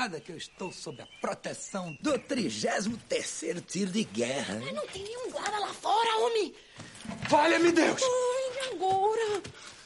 Descansada 0.00 0.20
que 0.20 0.32
eu 0.32 0.36
estou 0.36 0.72
sob 0.72 1.02
a 1.02 1.06
proteção 1.20 1.96
do 2.00 2.12
33º 2.12 3.62
tiro 3.66 3.90
de 3.90 4.04
guerra. 4.04 4.58
Mas 4.60 4.72
não 4.72 4.86
tem 4.86 5.02
nenhum 5.02 5.30
guarda 5.30 5.58
lá 5.58 5.72
fora, 5.74 6.16
homem! 6.18 6.54
Valha-me 7.28 7.72
Deus! 7.72 8.00
Ai, 8.02 8.70
agora? 8.72 9.42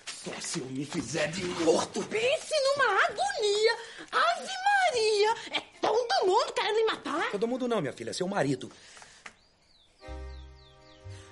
Só 0.07 0.41
se 0.41 0.61
eu 0.61 0.67
me 0.67 0.85
fizer 0.85 1.29
de 1.29 1.45
morto. 1.45 2.03
Pense 2.05 2.55
numa 2.61 3.05
agonia! 3.05 3.77
Ave 4.13 4.53
Maria! 4.65 5.35
É 5.53 5.61
todo 5.81 6.27
mundo 6.27 6.53
querendo 6.53 6.77
me 6.77 6.85
matar? 6.85 7.31
Todo 7.33 7.49
mundo 7.49 7.67
não, 7.67 7.81
minha 7.81 7.93
filha, 7.93 8.11
é 8.11 8.13
seu 8.13 8.29
marido. 8.29 8.71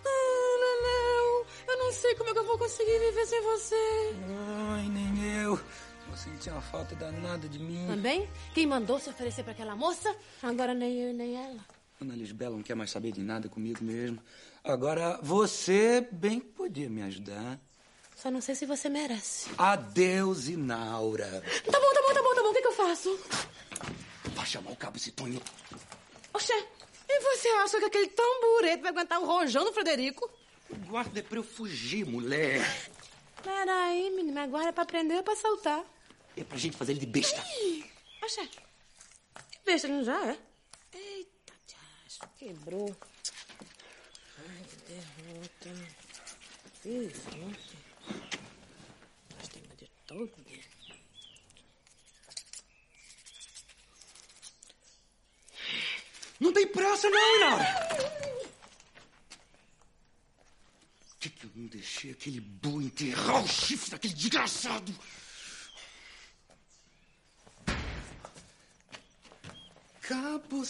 Ah, 0.05 0.57
Leleu, 0.61 1.47
eu 1.69 1.79
não 1.79 1.93
sei 1.93 2.15
como 2.17 2.31
é 2.31 2.33
que 2.33 2.39
eu 2.39 2.47
vou 2.47 2.59
conseguir 2.59 2.99
viver 2.99 3.27
sem 3.27 3.43
você. 3.43 4.15
Ai, 4.71 4.89
nem 4.89 5.43
eu. 5.43 5.61
Vou 6.13 6.19
sentir 6.19 6.51
uma 6.51 6.61
falta 6.61 6.95
danada 6.95 7.49
de 7.49 7.59
mim. 7.59 7.87
Também? 7.87 8.29
Quem 8.53 8.67
mandou 8.67 9.01
se 9.01 9.09
oferecer 9.09 9.43
pra 9.45 9.53
aquela 9.53 9.75
moça? 9.75 10.15
Agora 10.43 10.75
nem 10.75 11.01
eu 11.01 11.15
nem 11.15 11.43
ela. 11.43 11.65
Ana 11.99 12.15
Lisbela 12.15 12.55
não 12.55 12.63
quer 12.63 12.75
mais 12.75 12.91
saber 12.91 13.13
de 13.13 13.23
nada 13.23 13.49
comigo 13.49 13.83
mesmo. 13.83 14.19
Agora, 14.63 15.19
você 15.23 16.07
bem 16.13 16.39
que 16.39 16.49
podia 16.49 16.91
me 16.91 17.01
ajudar. 17.01 17.59
Só 18.15 18.31
não 18.31 18.43
sei 18.43 18.55
se 18.55 18.67
você 18.67 18.91
merece. 18.91 19.49
Adeus, 19.57 20.49
Inaura. 20.49 21.43
Tá 21.65 21.81
bom, 21.81 21.95
tá 21.95 22.03
bom, 22.03 22.13
tá 22.13 22.23
bom, 22.23 22.35
tá 22.35 22.43
bom. 22.43 22.49
O 22.51 22.53
que, 22.53 22.61
que 22.61 22.69
eu 22.69 22.73
faço? 22.73 23.21
Vai 24.35 24.45
chamar 24.45 24.73
o 24.73 24.77
cabo 24.77 24.99
Citonho. 24.99 25.41
Oxê, 26.35 26.67
e 27.09 27.21
você 27.21 27.49
acha 27.49 27.79
que 27.79 27.87
aquele 27.87 28.09
tamburete 28.09 28.83
vai 28.83 28.91
aguentar 28.91 29.19
o 29.19 29.25
rojão 29.25 29.65
do 29.65 29.73
Frederico? 29.73 30.31
Guarda 30.87 31.21
é 31.21 31.23
pra 31.23 31.39
eu 31.39 31.43
fugir, 31.43 32.05
mulher. 32.05 32.61
Peraí, 33.43 34.11
menina, 34.15 34.43
agora 34.43 34.69
é 34.69 34.73
pra 34.73 34.85
prender 34.85 35.17
ou 35.17 35.23
pra 35.23 35.35
soltar? 35.35 35.83
É 36.37 36.45
pra 36.45 36.57
gente 36.59 36.77
fazer 36.77 36.93
ele 36.93 37.01
de 37.01 37.07
besta. 37.07 37.43
Ih, 37.63 37.85
Oxê, 38.23 38.47
que 38.47 39.59
besta 39.65 39.89
não 39.89 40.03
já 40.05 40.33
é? 40.33 40.39
Eita, 40.95 41.53
diacho, 41.67 42.21
quebrou. 42.39 42.97
Ai, 44.39 44.65
que 44.69 44.77
derrota. 44.93 45.71
Nossa. 46.85 47.31
Gastei 49.37 49.63
meu 49.63 49.77
dia 49.77 49.89
todo. 50.07 50.33
Não 56.41 56.53
tem 56.53 56.67
pressa, 56.67 57.09
não, 57.09 57.37
Inaura. 57.37 57.65
Por 61.09 61.17
que, 61.21 61.31
que 61.31 61.45
eu 61.45 61.51
não 61.55 61.67
deixei 61.69 62.11
aquele 62.11 62.41
boi 62.41 62.85
enterrar 62.85 63.45
o 63.45 63.47
chifre 63.47 63.91
daquele 63.91 64.15
desgraçado? 64.15 64.93
Cabo. 70.03 70.65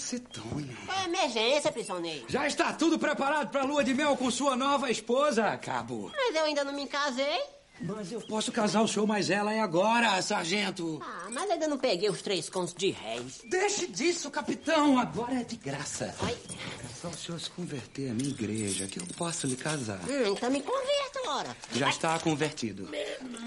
Qual 0.84 0.98
é 0.98 1.00
a 1.00 1.04
emergência, 1.04 1.72
prisioneiro? 1.72 2.26
Já 2.28 2.46
está 2.46 2.70
tudo 2.74 2.98
preparado 2.98 3.50
para 3.50 3.62
a 3.62 3.64
lua 3.64 3.82
de 3.82 3.94
mel 3.94 4.14
com 4.14 4.30
sua 4.30 4.54
nova 4.54 4.90
esposa, 4.90 5.56
Cabo. 5.56 6.12
Mas 6.14 6.36
eu 6.36 6.44
ainda 6.44 6.62
não 6.62 6.74
me 6.74 6.86
casei. 6.86 7.40
Mas 7.82 8.12
eu 8.12 8.20
posso 8.20 8.52
casar 8.52 8.82
o 8.82 8.88
senhor, 8.88 9.06
mas 9.06 9.28
ela 9.30 9.52
é 9.52 9.60
agora, 9.60 10.20
sargento. 10.22 11.00
Ah, 11.02 11.28
mas 11.30 11.50
ainda 11.50 11.66
não 11.68 11.78
peguei 11.78 12.08
os 12.08 12.22
três 12.22 12.48
contos 12.48 12.74
de 12.74 12.90
réis. 12.90 13.40
Deixe 13.44 13.86
disso, 13.86 14.30
capitão. 14.30 14.98
Agora 14.98 15.34
é 15.40 15.44
de 15.44 15.56
graça. 15.56 16.14
É 16.22 16.94
só 17.00 17.08
o 17.08 17.14
senhor 17.16 17.40
se 17.40 17.50
converter 17.50 18.10
à 18.10 18.14
minha 18.14 18.30
igreja 18.30 18.86
que 18.86 19.00
eu 19.00 19.06
posso 19.16 19.46
lhe 19.46 19.56
casar. 19.56 19.98
Hum, 20.08 20.32
então 20.36 20.50
me 20.50 20.62
converta, 20.62 21.20
ora. 21.30 21.56
Já 21.74 21.88
está 21.88 22.18
convertido. 22.20 22.88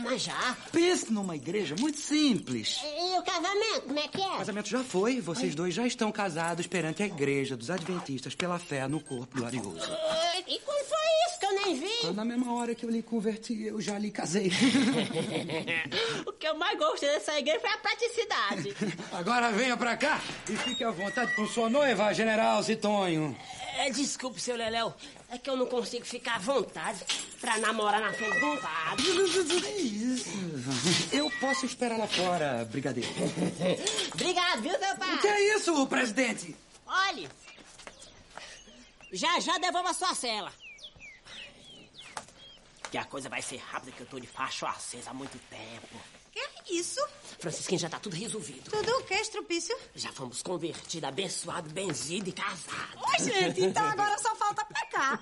Mas 0.03 0.24
já? 0.24 0.57
Pense 0.72 1.12
numa 1.12 1.36
igreja 1.36 1.76
muito 1.80 1.98
simples. 1.99 2.82
E 2.84 3.18
o 3.18 3.24
casamento, 3.24 3.82
como 3.88 3.99
é 3.99 4.07
que 4.07 4.22
é? 4.22 4.28
O 4.34 4.38
casamento 4.40 4.70
já 4.70 4.84
foi. 4.84 5.22
Vocês 5.22 5.56
dois 5.56 5.74
já 5.74 5.88
estão 5.88 6.12
casados 6.12 6.68
perante 6.68 7.02
a 7.03 7.06
igreja 7.06 7.56
dos 7.56 7.70
adventistas 7.70 8.36
pela 8.36 8.60
fé 8.60 8.86
no 8.88 8.99
corpo 8.99 9.38
glorioso. 9.38 9.90
E 10.48 10.60
quando 10.60 10.86
foi 10.86 10.98
isso 11.28 11.40
que 11.40 11.45
eu 11.45 11.53
nem 11.66 11.80
vi? 11.80 12.02
Foi 12.02 12.14
na 12.14 12.26
mesma 12.26 12.53
hora 12.53 12.76
que 12.76 12.86
eu 12.86 12.90
lhe 12.90 13.02
converti, 13.02 13.64
eu 13.64 13.80
já 13.80 13.98
lhe 13.98 14.12
casei. 14.12 14.25
o 16.26 16.32
que 16.34 16.48
eu 16.48 16.56
mais 16.56 16.78
gostei 16.78 17.10
dessa 17.10 17.38
igreja 17.38 17.60
foi 17.60 17.70
a 17.70 17.78
praticidade. 17.78 18.76
Agora 19.12 19.52
venha 19.52 19.78
pra 19.78 19.96
cá 19.96 20.20
e 20.50 20.56
fique 20.58 20.84
à 20.84 20.92
vontade 20.92 21.36
com 21.36 21.48
sua 21.48 21.70
noiva, 21.70 22.14
General 22.14 22.62
Zitonho. 22.64 23.38
É, 23.78 23.90
desculpe, 23.90 24.42
seu 24.42 24.56
Leléu. 24.56 24.94
É 25.30 25.38
que 25.38 25.50
eu 25.50 25.58
não 25.58 25.66
consigo 25.66 26.06
ficar 26.06 26.36
à 26.36 26.40
vontade 26.40 27.04
pra 27.42 27.58
namorar 27.58 28.00
na 28.00 28.14
frente 28.14 28.44
um 28.44 28.58
padre. 28.58 29.06
Eu 31.12 31.30
posso 31.42 31.66
esperar 31.66 31.98
lá 31.98 32.08
fora, 32.08 32.66
brigadeiro. 32.72 33.10
Obrigado, 34.14 34.62
viu, 34.62 34.72
seu 34.72 34.96
pai? 34.96 35.16
O 35.16 35.20
que 35.20 35.28
é 35.28 35.56
isso, 35.56 35.88
presidente? 35.88 36.56
Olhe, 36.86 37.28
já 39.12 39.40
já 39.40 39.58
devolvo 39.58 39.90
a 39.90 39.94
sua 39.94 40.14
cela. 40.14 40.52
Que 42.96 43.00
a 43.00 43.04
coisa 43.04 43.28
vai 43.28 43.42
ser 43.42 43.58
rápida, 43.58 43.92
que 43.92 44.00
eu 44.00 44.06
tô 44.06 44.18
de 44.18 44.26
facho 44.26 44.66
acesa 44.66 45.10
há 45.10 45.14
muito 45.14 45.38
tempo. 45.50 46.02
Que 46.32 46.40
é 46.40 46.50
isso? 46.80 47.06
Francisquinha, 47.40 47.78
já 47.78 47.90
tá 47.90 48.00
tudo 48.00 48.16
resolvido. 48.16 48.72
Tudo 48.72 48.90
o 48.90 49.04
que, 49.04 49.16
estrupício? 49.16 49.78
Já 49.94 50.14
fomos 50.14 50.42
convertidos, 50.42 51.10
abençoados, 51.10 51.74
benzidos 51.74 52.30
e 52.30 52.32
casados. 52.32 52.96
Oi, 52.96 53.26
gente, 53.26 53.66
então 53.66 53.86
agora 53.86 54.18
só 54.18 54.34
falta 54.38 54.64
pecar. 54.64 55.20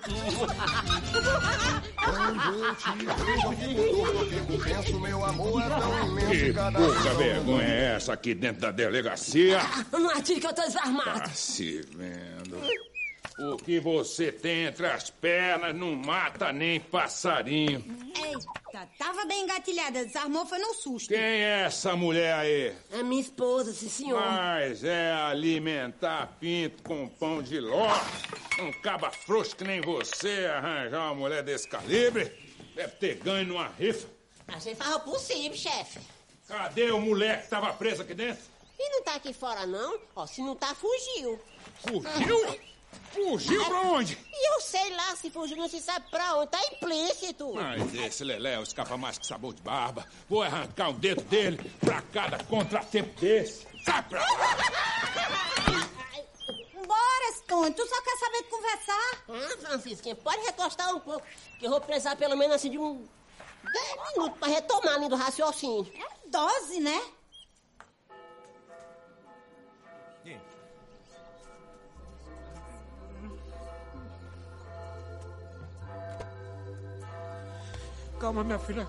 Penso, 4.64 5.00
meu 5.00 5.24
amor 5.24 5.60
é 5.60 5.68
tão 5.68 6.06
imenso 6.06 6.30
Que 6.30 6.52
cada 6.52 6.78
pouca 6.78 7.14
vergonha 7.14 7.68
é 7.68 7.96
essa 7.96 8.12
aqui 8.12 8.34
dentro 8.36 8.60
da 8.60 8.70
delegacia? 8.70 9.58
Não 9.90 10.10
atire 10.10 10.40
que 10.40 10.46
eu 10.46 10.54
tô 10.54 10.62
desarmado. 10.62 11.22
Tá 11.22 11.30
se 11.30 11.80
vendo. 11.90 12.93
O 13.36 13.56
que 13.56 13.80
você 13.80 14.30
tem 14.30 14.66
entre 14.66 14.86
as 14.86 15.10
pernas 15.10 15.74
não 15.74 15.96
mata 15.96 16.52
nem 16.52 16.78
passarinho. 16.78 17.84
Eita, 18.16 18.88
tava 18.96 19.24
bem 19.24 19.42
engatilhada, 19.42 20.04
desarmou, 20.04 20.46
foi 20.46 20.58
num 20.58 20.72
susto. 20.72 21.08
Quem 21.08 21.18
é 21.18 21.64
essa 21.64 21.96
mulher 21.96 22.34
aí? 22.34 22.72
É 22.92 23.02
minha 23.02 23.20
esposa, 23.20 23.72
sim, 23.72 23.88
senhor. 23.88 24.20
Mas 24.20 24.84
é 24.84 25.12
alimentar 25.12 26.36
pinto 26.38 26.84
com 26.84 27.08
pão 27.08 27.42
de 27.42 27.58
ló. 27.58 27.90
Um 28.60 28.72
caba 28.80 29.10
frouxo 29.10 29.56
que 29.56 29.64
nem 29.64 29.80
você 29.80 30.46
arranjar 30.46 31.06
uma 31.06 31.14
mulher 31.16 31.42
desse 31.42 31.68
calibre. 31.68 32.32
Deve 32.76 32.92
ter 32.96 33.16
ganho 33.16 33.48
numa 33.48 33.66
rifa. 33.68 34.06
A 34.46 34.60
gente 34.60 34.76
faz 34.76 34.94
o 34.94 35.00
possível, 35.00 35.56
chefe. 35.56 35.98
Cadê 36.46 36.90
o 36.92 37.00
moleque 37.00 37.44
que 37.44 37.50
tava 37.50 37.72
preso 37.72 38.02
aqui 38.02 38.14
dentro? 38.14 38.44
E 38.78 38.90
não 38.90 39.02
tá 39.02 39.16
aqui 39.16 39.32
fora, 39.32 39.66
não? 39.66 39.98
Ó, 40.14 40.24
se 40.26 40.40
não 40.40 40.54
tá, 40.54 40.74
fugiu. 40.74 41.40
Fugiu? 41.80 42.60
Fugiu 43.12 43.64
pra 43.66 43.80
onde? 43.82 44.18
E 44.32 44.54
eu 44.54 44.60
sei 44.60 44.90
lá 44.94 45.14
se 45.16 45.30
fugiu, 45.30 45.56
não 45.56 45.68
se 45.68 45.80
sabe 45.80 46.06
pra 46.10 46.36
onde. 46.36 46.50
Tá 46.50 46.60
implícito. 46.72 47.52
Mas 47.54 47.94
esse 47.94 48.24
Lelé 48.24 48.60
escapa 48.62 48.96
mais 48.96 49.18
que 49.18 49.26
sabor 49.26 49.54
de 49.54 49.62
barba. 49.62 50.06
Vou 50.28 50.42
arrancar 50.42 50.90
um 50.90 50.94
dedo 50.94 51.22
dele 51.22 51.58
pra 51.80 52.02
cada 52.12 52.42
contratempo 52.44 53.20
desse. 53.20 53.66
Sai 53.84 54.02
pra 54.04 54.20
lá! 54.20 54.56
Bora, 56.86 57.32
Stone, 57.38 57.74
tu 57.74 57.86
só 57.86 58.02
quer 58.02 58.16
saber 58.18 58.42
conversar? 58.44 59.24
Ah, 59.28 59.56
Francisquinha, 59.66 60.14
pode 60.16 60.44
recostar 60.44 60.94
um 60.94 61.00
pouco, 61.00 61.26
que 61.58 61.64
eu 61.64 61.70
vou 61.70 61.80
precisar 61.80 62.14
pelo 62.16 62.36
menos 62.36 62.56
assim 62.56 62.70
de 62.70 62.78
um... 62.78 63.06
10 63.64 64.12
minutos 64.12 64.38
pra 64.38 64.48
retomar 64.48 64.94
ali 64.94 65.08
do 65.08 65.16
raciocínio. 65.16 65.90
É 65.94 66.28
dose, 66.28 66.80
né? 66.80 67.02
Calma, 78.18 78.44
minha 78.44 78.58
filha. 78.58 78.86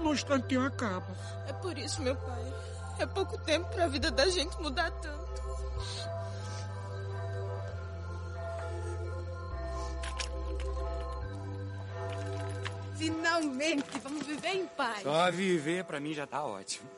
No 0.00 0.12
instantinho 0.12 0.64
acaba. 0.64 1.06
É 1.46 1.52
por 1.52 1.76
isso, 1.76 2.02
meu 2.02 2.14
pai. 2.16 2.54
É 2.98 3.06
pouco 3.06 3.38
tempo 3.38 3.68
pra 3.72 3.86
vida 3.86 4.10
da 4.10 4.28
gente 4.28 4.60
mudar 4.60 4.90
tanto. 4.90 5.28
Finalmente, 12.96 13.98
vamos 14.02 14.26
viver 14.26 14.56
em 14.56 14.66
paz. 14.66 15.02
Só 15.02 15.30
viver 15.30 15.84
pra 15.84 16.00
mim 16.00 16.12
já 16.12 16.26
tá 16.26 16.44
ótimo. 16.44 16.88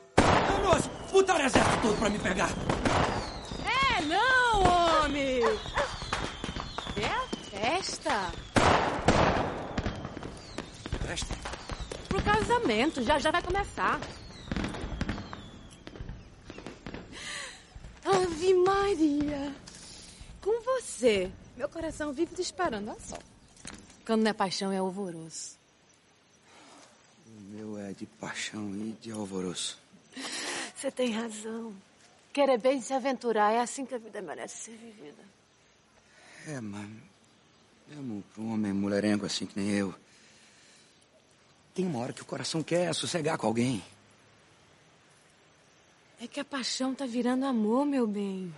Nossa, 0.63 0.91
botaram 1.13 1.45
o 1.45 1.47
exército 1.47 1.83
todo 1.83 1.99
pra 1.99 2.09
me 2.09 2.19
pegar. 2.19 2.51
É, 3.65 4.03
não, 4.03 5.03
homem! 5.03 5.43
É 6.97 7.07
a 7.07 7.27
festa. 7.51 8.33
Festa? 11.11 11.35
Pro 12.09 12.23
casamento, 12.23 13.03
já 13.03 13.19
já 13.19 13.33
vai 13.33 13.43
começar. 13.43 14.01
Ave 18.05 18.55
Maria! 18.55 19.53
Com 20.41 20.63
você, 20.63 21.29
meu 21.57 21.69
coração 21.69 22.13
vive 22.13 22.37
disparando, 22.37 22.93
olha 22.93 23.01
só. 23.01 23.19
Quando 24.07 24.23
não 24.23 24.31
é 24.31 24.33
paixão, 24.33 24.71
é 24.71 24.79
alvoroço. 24.79 25.59
O 27.27 27.41
meu 27.57 27.77
é 27.77 27.93
de 27.93 28.07
paixão 28.07 28.71
e 28.77 28.97
de 29.01 29.11
alvoroço. 29.11 29.81
Você 30.77 30.93
tem 30.93 31.11
razão. 31.11 31.75
Querer 32.33 32.59
bem 32.59 32.81
se 32.81 32.93
aventurar 32.93 33.53
é 33.53 33.59
assim 33.59 33.85
que 33.85 33.97
a 33.97 33.99
vida 33.99 34.23
merece 34.23 34.59
ser 34.59 34.77
vivida. 34.77 35.25
É, 36.47 36.61
mas 36.61 36.89
mesmo 37.89 38.23
pra 38.33 38.45
um 38.45 38.53
homem 38.53 38.73
mulherengo 38.73 39.27
assim 39.27 39.45
que 39.45 39.59
nem 39.59 39.71
eu, 39.71 39.93
tem 41.75 41.87
uma 41.87 41.99
hora 42.01 42.13
que 42.13 42.23
o 42.23 42.27
coração 42.27 42.63
quer 42.63 42.93
sossegar 42.95 43.39
com 43.39 43.47
alguém. 43.47 43.83
É 46.21 46.27
que 46.27 46.41
a 46.41 46.45
paixão 46.45 46.95
tá 46.95 47.07
virando 47.07 47.47
amor, 47.47 47.87
meu 47.87 48.07
bem. 48.07 48.53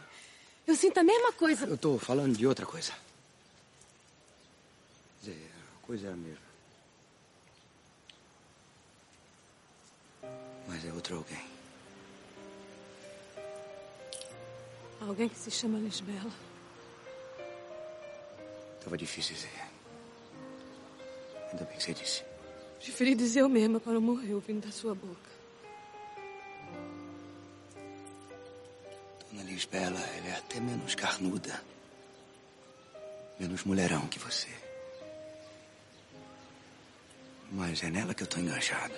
Eu 0.66 0.74
sinto 0.74 0.98
a 0.98 1.05
mesma 1.05 1.32
coisa. 1.32 1.66
Eu 1.66 1.78
tô 1.78 1.98
falando 1.98 2.36
de 2.36 2.47
outra 2.47 2.66
coisa. 2.66 2.93
Quer 5.22 5.30
dizer, 5.30 5.51
a 5.76 5.86
coisa 5.86 6.09
é 6.09 6.12
a 6.12 6.16
mesma. 6.16 6.52
Mas 10.66 10.84
é 10.84 10.93
outro 10.93 11.16
alguém. 11.16 11.44
Alguém 15.01 15.28
que 15.28 15.39
se 15.39 15.51
chama 15.51 15.78
Lisbela. 15.78 16.32
Tava 18.82 18.97
difícil 18.97 19.34
dizer. 19.34 19.51
Ainda 21.51 21.64
bem 21.64 21.76
que 21.76 21.82
você 21.82 21.94
disse. 21.94 22.31
Preferi 22.82 23.14
dizer 23.14 23.40
eu 23.40 23.48
mesma 23.48 23.78
para 23.78 23.92
não 23.92 24.00
morrer 24.00 24.34
ouvindo 24.34 24.66
da 24.66 24.72
sua 24.72 24.92
boca. 24.92 25.30
Dona 29.30 29.44
Lisbela, 29.44 30.00
ela 30.00 30.28
é 30.28 30.36
até 30.36 30.59
menos 30.59 30.96
carnuda. 30.96 31.62
Menos 33.38 33.62
mulherão 33.62 34.09
que 34.09 34.18
você. 34.18 34.48
Mas 37.52 37.82
é 37.84 37.90
nela 37.90 38.14
que 38.14 38.24
eu 38.24 38.26
tô 38.26 38.40
enganchado. 38.40 38.94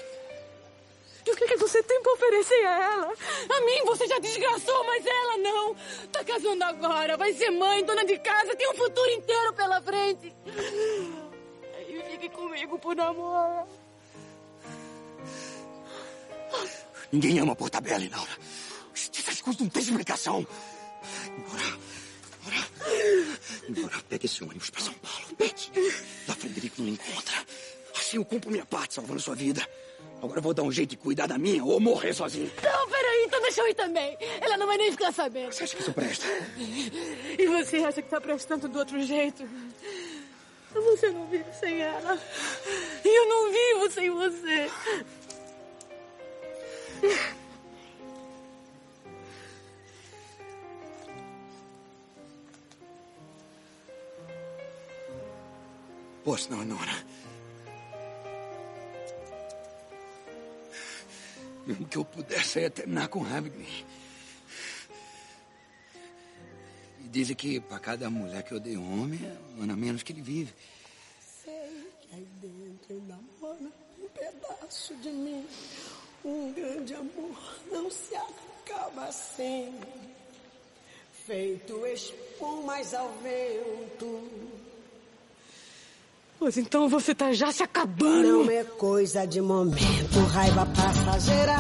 E 1.27 1.31
o 1.31 1.37
que, 1.37 1.47
que 1.47 1.57
você 1.57 1.83
tem 1.83 2.03
pra 2.03 2.13
oferecer 2.13 2.67
a 2.67 2.85
ela? 2.85 3.15
A 3.51 3.61
mim 3.61 3.85
você 3.85 4.07
já 4.07 4.19
desgraçou, 4.19 4.85
mas 4.85 5.05
ela 5.05 5.39
não. 5.39 5.77
Tá 6.11 6.25
casando 6.25 6.65
agora, 6.65 7.17
vai 7.17 7.35
ser 7.35 7.51
mãe, 7.51 7.85
dona 7.85 8.05
de 8.05 8.19
casa, 8.19 8.57
tem 8.57 8.71
um 8.71 8.75
futuro 8.75 9.11
inteiro 9.11 9.53
pela 9.53 9.81
frente. 9.83 10.35
Comigo 12.31 12.79
por 12.79 12.97
namoro. 12.97 13.67
Ninguém 17.13 17.39
ama 17.39 17.55
Portabella, 17.55 18.05
Inaura. 18.05 18.31
Essas 18.95 19.41
coisas 19.41 19.61
não 19.63 19.69
têm 19.69 19.83
explicação. 19.83 20.47
Embora. 21.39 21.79
Embora. 22.41 22.69
Embora, 23.69 24.03
pegue 24.09 24.27
esse 24.27 24.43
ônibus 24.43 24.71
pra 24.71 24.81
São 24.81 24.95
Paulo. 24.95 25.27
Pegue. 25.37 25.71
Lá 26.27 26.35
Frederico 26.35 26.83
não 26.83 26.89
encontra. 26.89 27.45
Assim 27.97 28.17
eu 28.17 28.25
cumpro 28.25 28.51
minha 28.51 28.67
parte 28.67 28.95
salvando 28.95 29.21
sua 29.21 29.35
vida. 29.35 29.67
Agora 30.23 30.39
eu 30.39 30.43
vou 30.43 30.55
dar 30.55 30.63
um 30.63 30.73
jeito 30.73 30.91
de 30.91 30.97
cuidar 30.97 31.27
da 31.27 31.37
minha 31.39 31.63
ou 31.65 31.79
morrer 31.79 32.15
sozinho. 32.15 32.51
Não, 32.63 32.89
peraí, 32.89 33.25
então 33.27 33.41
deixa 33.43 33.61
eu 33.61 33.69
ir 33.69 33.75
também. 33.75 34.17
Ela 34.41 34.57
não 34.57 34.67
vai 34.67 34.79
nem 34.79 34.91
ficar 34.91 35.13
sabendo. 35.13 35.53
Você 35.53 35.65
acha 35.65 35.77
que 35.77 35.83
isso 35.83 35.93
presta? 35.93 36.27
E 37.39 37.47
você 37.47 37.77
acha 37.79 38.01
que 38.01 38.09
tá 38.09 38.21
prestando 38.21 38.69
do 38.69 38.79
outro 38.79 39.01
jeito? 39.03 39.47
Você 40.75 41.11
não 41.11 41.27
vive 41.27 41.53
sem 41.53 41.81
ela. 41.81 42.19
E 43.05 43.09
eu 43.09 43.29
não 43.29 43.51
vivo 43.51 43.91
sem 43.91 44.11
você. 44.11 44.71
Poxa, 56.25 56.49
não, 56.51 56.65
Nora. 56.65 57.05
Mesmo 61.67 61.87
que 61.87 61.99
eu 61.99 62.05
pudesse, 62.05 62.61
ia 62.61 62.71
terminar 62.71 63.09
com 63.09 63.21
raiva 63.21 63.49
dizem 67.15 67.37
que 67.37 67.61
pra 67.61 67.79
cada 67.79 68.11
mulher 68.11 68.43
que 68.43 68.53
eu 68.53 68.59
dei 68.59 68.77
homem, 68.77 69.21
é 69.23 69.37
um 69.57 69.63
ano 69.63 69.73
a 69.73 69.77
menos 69.77 70.03
que 70.03 70.13
ele 70.13 70.21
vive. 70.21 70.53
Sei 71.45 71.89
que 72.01 72.13
aí 72.13 72.27
dentro 72.43 72.91
ainda 72.91 73.17
mora 73.41 73.57
um 74.01 74.09
pedaço 74.09 74.97
de 74.97 75.11
mim. 75.11 75.47
Um 76.25 76.53
grande 76.53 76.93
amor 76.95 77.39
não 77.71 77.89
se 77.89 78.17
acaba 78.17 79.05
assim. 79.05 79.73
Feito 81.25 81.87
espumas 81.87 82.93
ao 82.93 83.09
vento. 83.23 84.29
Pois 86.37 86.57
então 86.57 86.89
você 86.89 87.15
tá 87.15 87.33
já 87.33 87.53
se 87.53 87.63
acabando. 87.63 88.45
Não 88.45 88.51
é 88.51 88.65
coisa 88.65 89.25
de 89.25 89.41
momento, 89.41 90.19
raiva 90.33 90.67
passageira. 90.67 91.57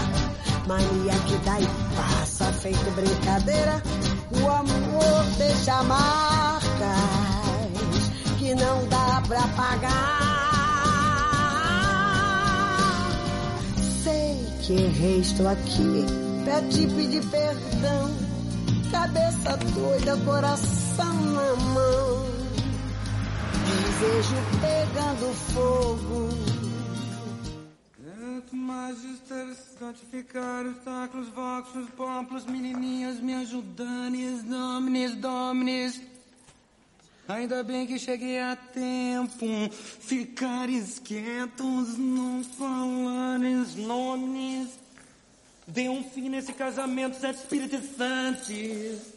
Mania 0.67 1.13
que 1.29 1.45
dá 1.45 1.61
e 1.61 1.67
passa, 1.95 2.53
feito 2.55 2.91
brincadeira. 2.97 4.14
O 4.43 4.49
amor 4.51 5.25
deixa 5.39 5.83
marcas 5.83 6.65
que 8.39 8.55
não 8.55 8.87
dá 8.89 9.23
pra 9.27 9.43
pagar. 9.57 10.25
Sei 14.03 14.47
que 14.63 14.73
errei, 14.73 15.21
estou 15.21 15.49
aqui 15.49 16.07
pra 16.45 16.61
te 16.63 16.87
pedir 16.87 17.25
perdão. 17.27 18.11
Cabeça 18.91 19.57
doida, 19.75 20.17
coração 20.25 21.15
na 21.15 21.57
mão. 21.57 22.27
Desejo 23.67 24.37
pegando 24.61 25.35
fogo. 25.53 26.54
Magister, 28.55 29.55
santificaros, 29.79 30.77
taclos, 30.85 31.29
voxos, 31.29 31.91
poplos, 31.91 32.47
menininhas, 32.47 33.19
me 33.19 33.35
ajudanes, 33.35 34.45
dominis, 34.45 35.15
dominis. 35.17 36.01
Ainda 37.27 37.63
bem 37.65 37.87
que 37.87 37.99
cheguei 37.99 38.39
a 38.39 38.55
tempo. 38.55 39.47
Ficares 39.73 40.99
quietos, 40.99 41.99
não 41.99 42.45
falares 42.45 43.75
nomes. 43.75 44.69
Dê 45.67 45.89
um 45.89 46.05
fim 46.05 46.29
nesse 46.29 46.53
casamento, 46.53 47.19
sete 47.19 47.39
espíritos 47.39 47.97
santos. 47.97 49.14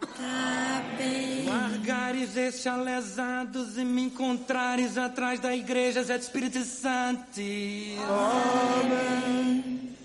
Tá 0.00 0.82
bem. 0.96 1.44
Largares 1.46 2.36
estes 2.36 2.66
alesados 2.66 3.76
e 3.76 3.84
me 3.84 4.02
encontrares 4.02 4.96
atrás 4.96 5.40
da 5.40 5.54
igreja, 5.54 6.04
sete 6.04 6.22
espíritos 6.22 6.66
santos. 6.66 7.38
Amém. 8.80 9.96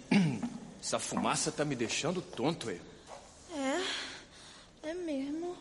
Essa 0.82 1.00
fumaça 1.00 1.52
tá 1.52 1.66
me 1.66 1.76
deixando 1.76 2.22
tonto, 2.22 2.70
é? 2.70 2.78
É, 3.58 3.82
é 4.90 4.94
mesmo. 4.94 5.56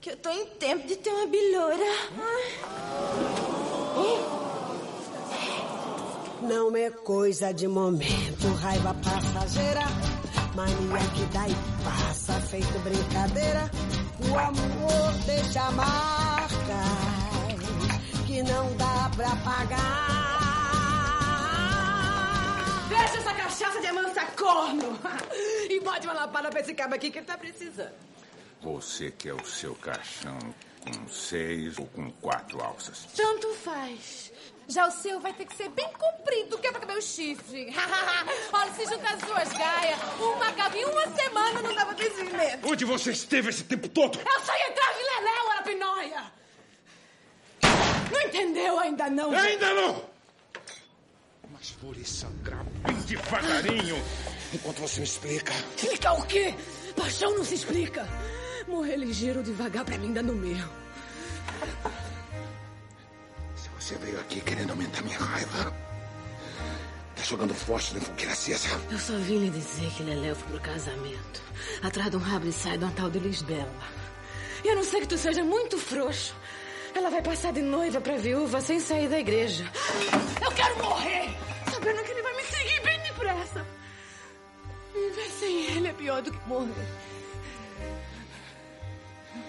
Que 0.00 0.10
eu 0.10 0.16
tô 0.16 0.30
em 0.30 0.46
tempo 0.46 0.86
de 0.86 0.96
ter 0.96 1.10
uma 1.10 1.26
bilhora. 1.26 1.84
Não 6.42 6.74
é 6.74 6.90
coisa 6.90 7.52
de 7.52 7.68
momento, 7.68 8.46
raiva 8.60 8.94
passageira. 8.94 9.82
Mania 10.54 11.10
que 11.14 11.24
dá 11.32 11.48
e 11.48 11.54
passa, 11.84 12.40
feito 12.40 12.78
brincadeira. 12.80 13.70
O 14.28 14.38
amor 14.38 15.12
deixa 15.24 15.70
marcas 15.70 16.50
que 18.26 18.42
não 18.42 18.76
dá 18.76 19.10
pra 19.16 19.36
pagar. 19.36 20.10
Deixa 22.88 23.18
essa 23.18 23.34
cachaça 23.34 23.80
de 23.80 23.86
amansa 23.86 24.24
corno! 24.36 24.98
E 25.70 25.78
bote 25.78 26.04
uma 26.04 26.14
lapada 26.14 26.50
pra 26.50 26.60
esse 26.60 26.74
cabo 26.74 26.96
aqui 26.96 27.12
que 27.12 27.18
ele 27.18 27.26
tá 27.26 27.38
precisando. 27.38 27.94
Você 28.60 29.12
quer 29.12 29.34
o 29.34 29.44
seu 29.46 29.72
caixão 29.76 30.36
com 30.80 31.08
seis 31.08 31.78
ou 31.78 31.86
com 31.86 32.10
quatro 32.12 32.60
alças? 32.60 33.06
Tanto 33.16 33.54
faz. 33.54 34.29
Já 34.70 34.86
o 34.86 34.90
seu 34.92 35.18
vai 35.18 35.32
ter 35.32 35.46
que 35.46 35.56
ser 35.56 35.68
bem 35.70 35.88
comprido, 35.94 36.56
que 36.56 36.68
é 36.68 36.70
pra 36.70 36.80
caber 36.80 36.96
o 36.96 37.02
chifre. 37.02 37.74
Olha, 38.52 38.72
se 38.72 38.86
juntar 38.86 39.14
as 39.14 39.20
duas 39.20 39.52
gaias, 39.52 39.98
uma 40.20 40.52
cabe 40.52 40.84
uma 40.84 41.08
semana 41.16 41.60
não 41.60 41.94
ter 42.00 42.12
cimento. 42.12 42.68
Onde 42.68 42.84
você 42.84 43.10
esteve 43.10 43.50
esse 43.50 43.64
tempo 43.64 43.88
todo? 43.88 44.20
Eu 44.20 44.40
saí 44.40 44.62
atrás 44.62 44.96
de 44.96 45.02
Leléu, 45.02 45.50
Arapinóia! 45.50 46.32
Não 48.12 48.20
entendeu 48.22 48.78
ainda 48.78 49.10
não? 49.10 49.32
Ainda 49.32 49.74
não! 49.74 50.04
Mas 51.50 51.70
vou 51.82 51.92
lhe 51.92 52.04
sangrar 52.04 52.64
bem 52.86 52.94
devagarinho 53.02 53.96
enquanto 54.54 54.78
você 54.78 55.00
me 55.00 55.06
explica. 55.06 55.52
Explica 55.76 56.12
o 56.12 56.24
quê? 56.26 56.54
Paixão 56.96 57.36
não 57.36 57.44
se 57.44 57.56
explica. 57.56 58.06
Morrer 58.68 58.96
ligeiro 58.96 59.42
devagar 59.42 59.84
pra 59.84 59.98
mim 59.98 60.12
dá 60.12 60.22
no 60.22 60.34
meu. 60.34 60.68
Você 63.90 63.98
veio 63.98 64.20
aqui 64.20 64.40
querendo 64.42 64.70
aumentar 64.70 65.02
minha 65.02 65.18
raiva. 65.18 65.74
Tá 67.16 67.22
jogando 67.24 67.52
fósforo 67.52 67.98
em 67.98 68.00
fogueira 68.00 68.30
acesa. 68.30 68.68
Eu 68.88 68.98
só 69.00 69.16
vim 69.16 69.40
lhe 69.40 69.50
dizer 69.50 69.90
que 69.90 70.04
Leléu 70.04 70.36
foi 70.36 70.48
pro 70.48 70.60
casamento. 70.60 71.42
Atrás 71.82 72.08
de 72.08 72.16
um 72.16 72.20
rabo 72.20 72.46
e 72.46 72.52
sai 72.52 72.78
de 72.78 72.84
uma 72.84 72.92
tal 72.92 73.10
de 73.10 73.18
Lisbela. 73.18 73.68
E 74.62 74.68
a 74.68 74.76
não 74.76 74.84
ser 74.84 75.00
que 75.00 75.08
tu 75.08 75.18
seja 75.18 75.42
muito 75.42 75.76
frouxo, 75.76 76.36
ela 76.94 77.10
vai 77.10 77.20
passar 77.20 77.52
de 77.52 77.62
noiva 77.62 78.00
pra 78.00 78.16
viúva 78.16 78.60
sem 78.60 78.78
sair 78.78 79.08
da 79.08 79.18
igreja. 79.18 79.68
Eu 80.40 80.52
quero 80.52 80.84
morrer, 80.84 81.36
sabendo 81.68 82.04
que 82.04 82.12
ele 82.12 82.22
vai 82.22 82.36
me 82.36 82.44
seguir 82.44 82.80
bem 82.82 83.02
depressa. 83.02 83.66
Viver 84.94 85.30
sem 85.30 85.64
ele 85.64 85.88
é 85.88 85.92
pior 85.92 86.22
do 86.22 86.30
que 86.30 86.48
morrer. 86.48 86.86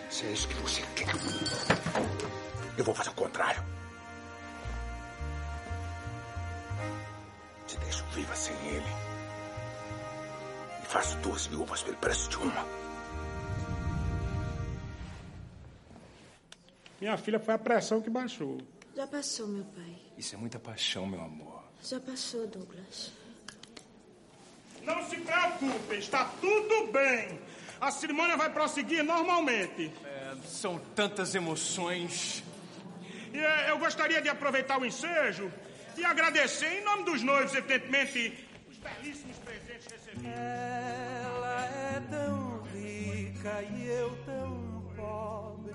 Se 0.09 0.26
é 0.26 0.31
isso 0.31 0.47
que 0.47 0.55
você 0.55 0.81
quer, 0.95 1.13
eu 2.76 2.84
vou 2.84 2.95
fazer 2.95 3.11
o 3.11 3.13
contrário. 3.13 3.80
Te 7.72 7.77
deixo 7.77 8.03
viva 8.07 8.35
sem 8.35 8.53
ele. 8.68 8.91
E 10.84 10.85
faço 10.88 11.15
duas 11.19 11.45
viúvas 11.45 11.81
pelo 11.81 11.95
preço 11.95 12.30
de 12.30 12.35
uma. 12.35 12.65
Minha 16.99 17.15
filha 17.15 17.39
foi 17.39 17.53
a 17.53 17.57
pressão 17.57 18.02
que 18.02 18.10
baixou. 18.10 18.57
Já 18.93 19.07
passou, 19.07 19.48
meu 19.48 19.64
pai. 19.64 19.95
Isso 20.18 20.35
é 20.35 20.38
muita 20.38 20.60
paixão, 20.60 21.06
meu 21.06 21.22
amor. 21.22 21.64
Já 21.81 21.98
passou, 22.02 22.45
Douglas. 22.45 23.14
Não 24.84 25.10
se 25.10 25.15
preocupe, 25.22 25.95
está 25.95 26.26
tudo 26.41 26.91
bem. 26.91 27.39
A 27.80 27.89
cerimônia 27.89 28.35
vai 28.35 28.52
prosseguir 28.52 29.02
normalmente. 29.02 29.93
É, 30.03 30.35
são 30.45 30.77
tantas 30.93 31.35
emoções. 31.35 32.43
E 33.34 33.39
é, 33.39 33.72
eu 33.72 33.80
gostaria 33.80 34.22
de 34.22 34.27
aproveitar 34.27 34.77
o 34.77 34.85
ensejo 34.85 35.49
e 36.01 36.05
agradecer, 36.05 36.79
em 36.79 36.83
nome 36.83 37.03
dos 37.03 37.21
noivos, 37.21 37.53
evidentemente, 37.53 38.47
os 38.69 38.77
belíssimos 38.77 39.37
presentes 39.37 39.85
recebidos. 39.85 40.25
Ela 40.25 41.65
é 41.65 42.01
tão 42.09 42.63
rica 42.73 43.61
e 43.61 43.87
eu 43.87 44.17
tão 44.25 44.91
pobre. 44.95 45.73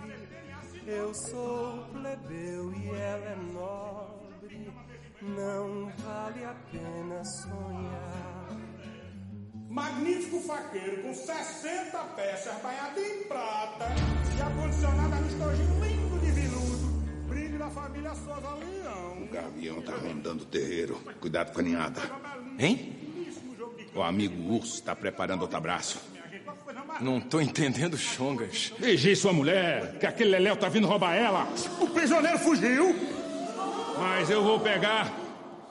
Eu 0.84 1.14
sou 1.14 1.84
plebeu 1.92 2.72
e 2.74 2.88
ela 2.88 3.24
é 3.24 3.36
nobre. 3.52 4.72
Não 5.22 5.92
vale 5.98 6.44
a 6.44 6.54
pena 6.72 7.24
sonhar. 7.24 8.48
Magnífico 9.68 10.40
faqueiro 10.40 11.02
com 11.02 11.14
60 11.14 11.98
peças 12.16 12.62
banhadas 12.62 13.04
em 13.04 13.24
prata 13.24 13.86
e 14.36 14.42
acondicionada 14.42 15.16
no 15.16 15.28
estojinho 15.28 15.80
da 17.66 17.70
família 17.70 18.14
Souza 18.14 18.54
Leão. 18.54 19.22
O 19.22 19.26
gavião 19.26 19.82
tá 19.82 19.92
rondando 19.92 20.44
o 20.44 20.46
terreiro. 20.46 21.00
Cuidado 21.20 21.52
com 21.52 21.60
a 21.60 21.62
ninhada. 21.62 22.00
Hein? 22.58 22.94
O 23.94 24.02
amigo 24.02 24.54
urso 24.54 24.82
tá 24.82 24.94
preparando 24.94 25.42
outro 25.42 25.56
abraço. 25.56 26.00
Não 27.00 27.20
tô 27.20 27.40
entendendo, 27.40 27.96
Chongas. 27.96 28.72
Vigie 28.78 29.16
sua 29.16 29.32
mulher, 29.32 29.98
que 29.98 30.06
aquele 30.06 30.30
Leléu 30.30 30.56
tá 30.56 30.68
vindo 30.68 30.86
roubar 30.86 31.14
ela. 31.14 31.48
O 31.80 31.88
prisioneiro 31.88 32.38
fugiu. 32.38 32.94
Mas 33.98 34.30
eu 34.30 34.42
vou 34.42 34.60
pegar. 34.60 35.12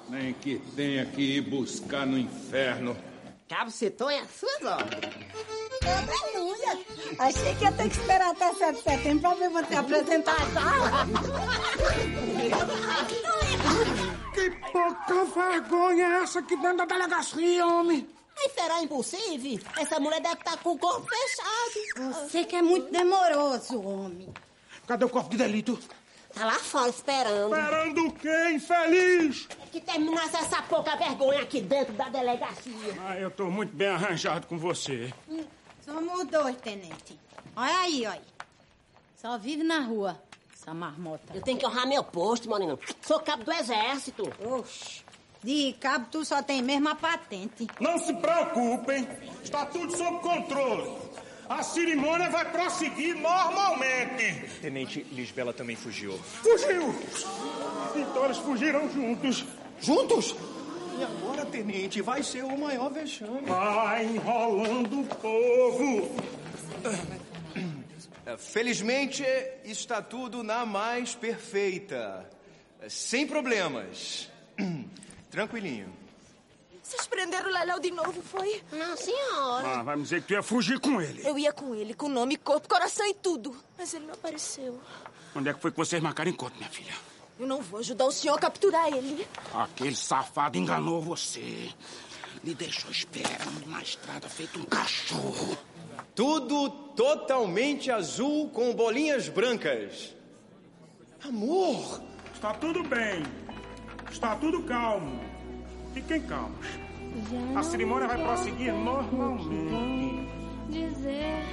Nem 0.10 0.34
que 0.34 0.60
tenha 0.76 1.06
que 1.06 1.22
ir 1.38 1.42
buscar 1.42 2.06
no 2.06 2.18
inferno. 2.18 2.96
Cabo 3.48 3.72
Cetonha, 3.72 4.22
é 4.22 4.26
suas 4.26 4.62
obras. 4.64 5.00
Aleluia! 5.88 6.80
Achei 7.20 7.56
que 7.56 7.64
ia 7.64 7.72
ter 7.72 7.90
que 7.90 7.96
esperar 7.96 8.32
até 8.32 8.54
7 8.54 8.78
de 8.78 8.84
setembro 8.84 9.20
pra 9.22 9.34
ver 9.36 9.50
você 9.50 9.76
apresentar 9.76 10.36
a 10.36 10.52
sala. 10.52 11.08
Que 14.34 14.50
pouca 14.72 15.26
vergonha 15.26 16.06
é 16.06 16.24
essa 16.24 16.40
aqui 16.40 16.56
dentro 16.58 16.78
da 16.78 16.86
delegacia, 16.86 17.66
homem? 17.66 18.08
Mas 18.36 18.52
será 18.52 18.82
impossível? 18.82 19.60
Essa 19.78 20.00
mulher 20.00 20.20
deve 20.20 20.36
estar 20.36 20.58
com 20.58 20.72
o 20.72 20.78
corpo 20.78 21.08
fechado. 21.08 22.14
Você 22.14 22.44
que 22.44 22.56
é 22.56 22.62
muito 22.62 22.92
demoroso, 22.92 23.82
homem. 23.82 24.34
Cadê 24.86 25.06
o 25.06 25.10
corpo 25.10 25.30
de 25.30 25.38
delito? 25.38 25.80
Tá 26.34 26.46
lá 26.46 26.60
fora 26.60 26.90
esperando. 26.90 27.56
Esperando 27.56 28.08
o 28.08 28.12
quê, 28.12 28.52
infeliz? 28.52 29.48
Que 29.72 29.80
terminasse 29.80 30.36
essa 30.36 30.62
pouca 30.64 30.98
vergonha 30.98 31.42
aqui 31.42 31.62
dentro 31.62 31.94
da 31.94 32.10
delegacia. 32.10 32.94
Ah, 33.08 33.18
eu 33.18 33.32
tô 33.32 33.46
muito 33.46 33.74
bem 33.74 33.88
arranjado 33.88 34.46
com 34.46 34.58
você. 34.58 35.14
Somos 35.86 36.26
dois, 36.26 36.58
tenente. 36.58 37.16
Olha 37.56 37.80
aí, 37.82 38.08
olha. 38.08 38.36
Só 39.22 39.38
vive 39.38 39.64
na 39.64 39.82
rua, 39.82 40.20
essa 40.52 40.74
marmota. 40.74 41.32
Eu 41.36 41.44
tenho 41.44 41.60
que 41.60 41.66
honrar 41.66 41.88
meu 41.88 42.04
posto, 42.04 42.50
Moreno. 42.50 42.80
Sou 43.04 43.20
cabo 43.20 43.44
do 43.44 43.52
exército. 43.52 44.24
Oxe. 44.44 45.04
De 45.44 45.74
cabo, 45.74 46.08
tu 46.12 46.26
só 46.26 46.42
tem 46.42 46.64
mesmo 46.64 46.90
a 46.90 46.96
patente. 46.96 47.68
Não 47.80 48.00
se 48.00 48.12
preocupem, 48.16 49.08
está 49.44 49.64
tudo 49.68 49.96
sob 49.96 50.20
controle. 50.22 50.92
A 51.48 51.62
cerimônia 51.62 52.32
vai 52.32 52.52
prosseguir 52.52 53.16
normalmente. 53.16 54.50
Tenente 54.62 55.04
Lisbela 55.12 55.54
também 55.54 55.76
fugiu. 55.76 56.18
Fugiu! 56.18 56.96
Então 57.96 58.26
eles 58.26 58.38
fugiram 58.40 58.90
juntos. 58.92 59.46
Juntos? 59.80 60.36
E 60.98 61.04
agora, 61.04 61.46
tenente, 61.46 62.02
vai 62.02 62.24
ser 62.24 62.44
o 62.44 62.58
maior 62.58 62.90
vexame. 62.90 63.42
Vai 63.42 64.06
enrolando 64.06 65.02
o 65.02 65.06
povo. 65.06 66.16
Felizmente, 68.38 69.24
está 69.64 70.02
tudo 70.02 70.44
na 70.44 70.66
mais 70.66 71.14
perfeita. 71.14 72.30
Sem 72.88 73.28
problemas. 73.28 74.30
Tranquilinho. 75.30 75.92
Vocês 76.82 77.08
prenderam 77.08 77.50
o 77.50 77.54
Leléu 77.54 77.80
de 77.80 77.90
novo, 77.90 78.22
foi? 78.22 78.64
Não, 78.72 78.96
senhora. 78.96 79.80
Ah, 79.80 79.84
vai 79.84 79.96
me 79.96 80.04
dizer 80.04 80.22
que 80.22 80.28
tu 80.28 80.34
ia 80.34 80.44
fugir 80.44 80.80
com 80.80 81.02
ele. 81.02 81.28
Eu 81.28 81.38
ia 81.38 81.52
com 81.52 81.74
ele, 81.74 81.96
com 81.96 82.08
nome, 82.08 82.38
corpo, 82.38 82.70
coração 82.70 83.06
e 83.08 83.14
tudo. 83.16 83.56
Mas 83.78 83.94
ele 83.94 84.06
não 84.06 84.14
apareceu. 84.14 84.80
Onde 85.36 85.50
é 85.50 85.54
que 85.54 85.60
foi 85.60 85.72
que 85.72 85.78
vocês 85.78 86.02
marcaram 86.02 86.30
encontro, 86.30 86.58
minha 86.58 86.70
filha? 86.70 86.94
Eu 87.38 87.46
não 87.46 87.62
vou 87.62 87.80
ajudar 87.80 88.06
o 88.06 88.12
senhor 88.12 88.36
a 88.36 88.40
capturar 88.40 88.88
ele. 88.88 89.28
Aquele 89.54 89.96
safado 89.96 90.58
enganou 90.58 91.02
você. 91.02 91.70
Me 92.44 92.54
deixou 92.54 92.92
esperando 92.92 93.68
na 93.68 93.82
estrada 93.82 94.30
feito 94.30 94.60
um 94.60 94.66
cachorro. 94.66 95.58
Tudo 96.14 96.70
totalmente 96.96 97.92
azul 97.92 98.50
com 98.50 98.74
bolinhas 98.74 99.28
brancas. 99.28 100.16
Amor! 101.26 102.02
Está 102.34 102.54
tudo 102.54 102.84
bem. 102.84 103.24
Está 104.10 104.36
tudo 104.36 104.64
calmo. 104.64 105.20
Fiquem 105.94 106.22
calmos. 106.22 106.68
A 107.56 107.64
cerimônia 107.64 108.08
vai 108.08 108.22
prosseguir 108.22 108.74
normalmente. 108.74 110.30
Dizer, 110.70 111.44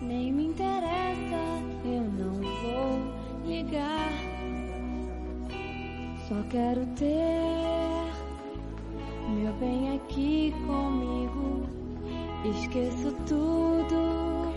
nem 0.00 0.32
me 0.32 0.46
interessa, 0.46 1.62
eu 1.84 2.02
não 2.02 2.34
vou 2.40 3.23
ligar. 3.44 4.12
Só 6.28 6.34
quero 6.50 6.86
ter 6.96 8.04
meu 9.28 9.52
bem 9.54 9.96
aqui 9.96 10.54
comigo. 10.66 11.68
Esqueço 12.44 13.12
tudo 13.26 14.52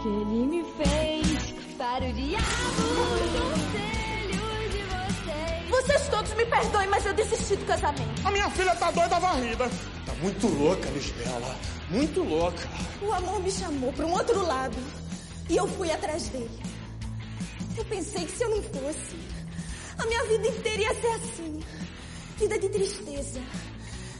que 0.00 0.08
ele 0.08 0.46
me 0.46 0.64
fez 0.74 1.54
para 1.76 2.04
o 2.04 2.12
diabo. 2.12 2.44
Conselho 3.36 4.70
de 4.70 4.82
vocês. 4.82 5.70
Vocês 5.70 6.08
todos 6.08 6.34
me 6.34 6.46
perdoem, 6.46 6.88
mas 6.88 7.06
eu 7.06 7.14
desisti 7.14 7.56
do 7.56 7.64
casamento. 7.64 8.26
A 8.26 8.30
minha 8.30 8.50
filha 8.50 8.74
tá 8.76 8.90
doida 8.90 9.18
varrida. 9.18 9.68
Tá 10.06 10.14
muito 10.20 10.46
louca, 10.48 10.88
Lisbela. 10.90 11.56
Muito 11.90 12.22
louca. 12.22 12.68
O 13.00 13.12
amor 13.12 13.40
me 13.40 13.50
chamou 13.50 13.92
para 13.92 14.06
um 14.06 14.12
outro 14.12 14.44
lado 14.46 14.76
e 15.48 15.56
eu 15.56 15.66
fui 15.68 15.90
atrás 15.90 16.28
dele. 16.28 16.71
Eu 17.76 17.84
pensei 17.86 18.26
que 18.26 18.32
se 18.32 18.44
eu 18.44 18.50
não 18.50 18.62
fosse, 18.62 19.16
a 19.98 20.06
minha 20.06 20.24
vida 20.24 20.48
inteira 20.48 20.82
ia 20.82 20.94
ser 20.94 21.12
assim. 21.12 21.64
Vida 22.36 22.58
de 22.58 22.68
tristeza. 22.68 23.40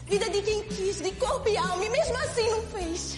Vida 0.06 0.28
de 0.30 0.42
quem 0.42 0.62
quis, 0.68 1.00
de 1.00 1.10
corpo 1.12 1.48
e 1.48 1.56
alma, 1.56 1.84
e 1.84 1.90
mesmo 1.90 2.16
assim 2.16 2.50
não 2.50 2.62
fez. 2.68 3.16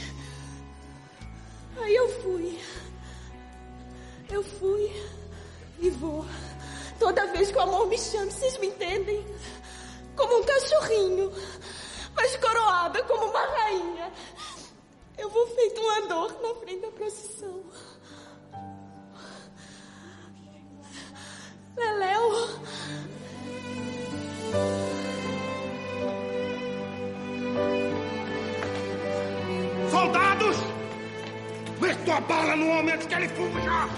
Aí 1.76 1.94
eu 1.94 2.22
fui. 2.22 2.58
Eu 4.30 4.42
fui 4.42 4.92
e 5.78 5.90
vou. 5.90 6.24
Toda 6.98 7.26
vez 7.32 7.50
que 7.50 7.56
o 7.56 7.60
amor 7.60 7.86
me 7.86 7.98
chama, 7.98 8.30
vocês 8.30 8.58
me 8.58 8.68
entendem? 8.68 9.24
Como 10.16 10.38
um 10.38 10.44
cachorrinho, 10.44 11.32
mas 12.14 12.36
coroada 12.36 13.02
como 13.04 13.26
uma 13.26 13.46
rainha. 13.46 14.12
Eu 15.18 15.28
vou 15.28 15.46
feito 15.48 15.80
uma 15.80 16.06
dor 16.08 16.42
na 16.42 16.54
frente 16.60 16.80
da 16.80 16.90
procissão. 16.90 17.62
Leléu. 21.76 22.60
Soldados! 29.90 30.56
Mete 31.80 32.04
tua 32.04 32.20
bala 32.20 32.56
no 32.56 32.68
homem 32.68 32.94
antes 32.94 33.06
que 33.06 33.14
ele 33.14 33.28
fuja! 33.28 33.88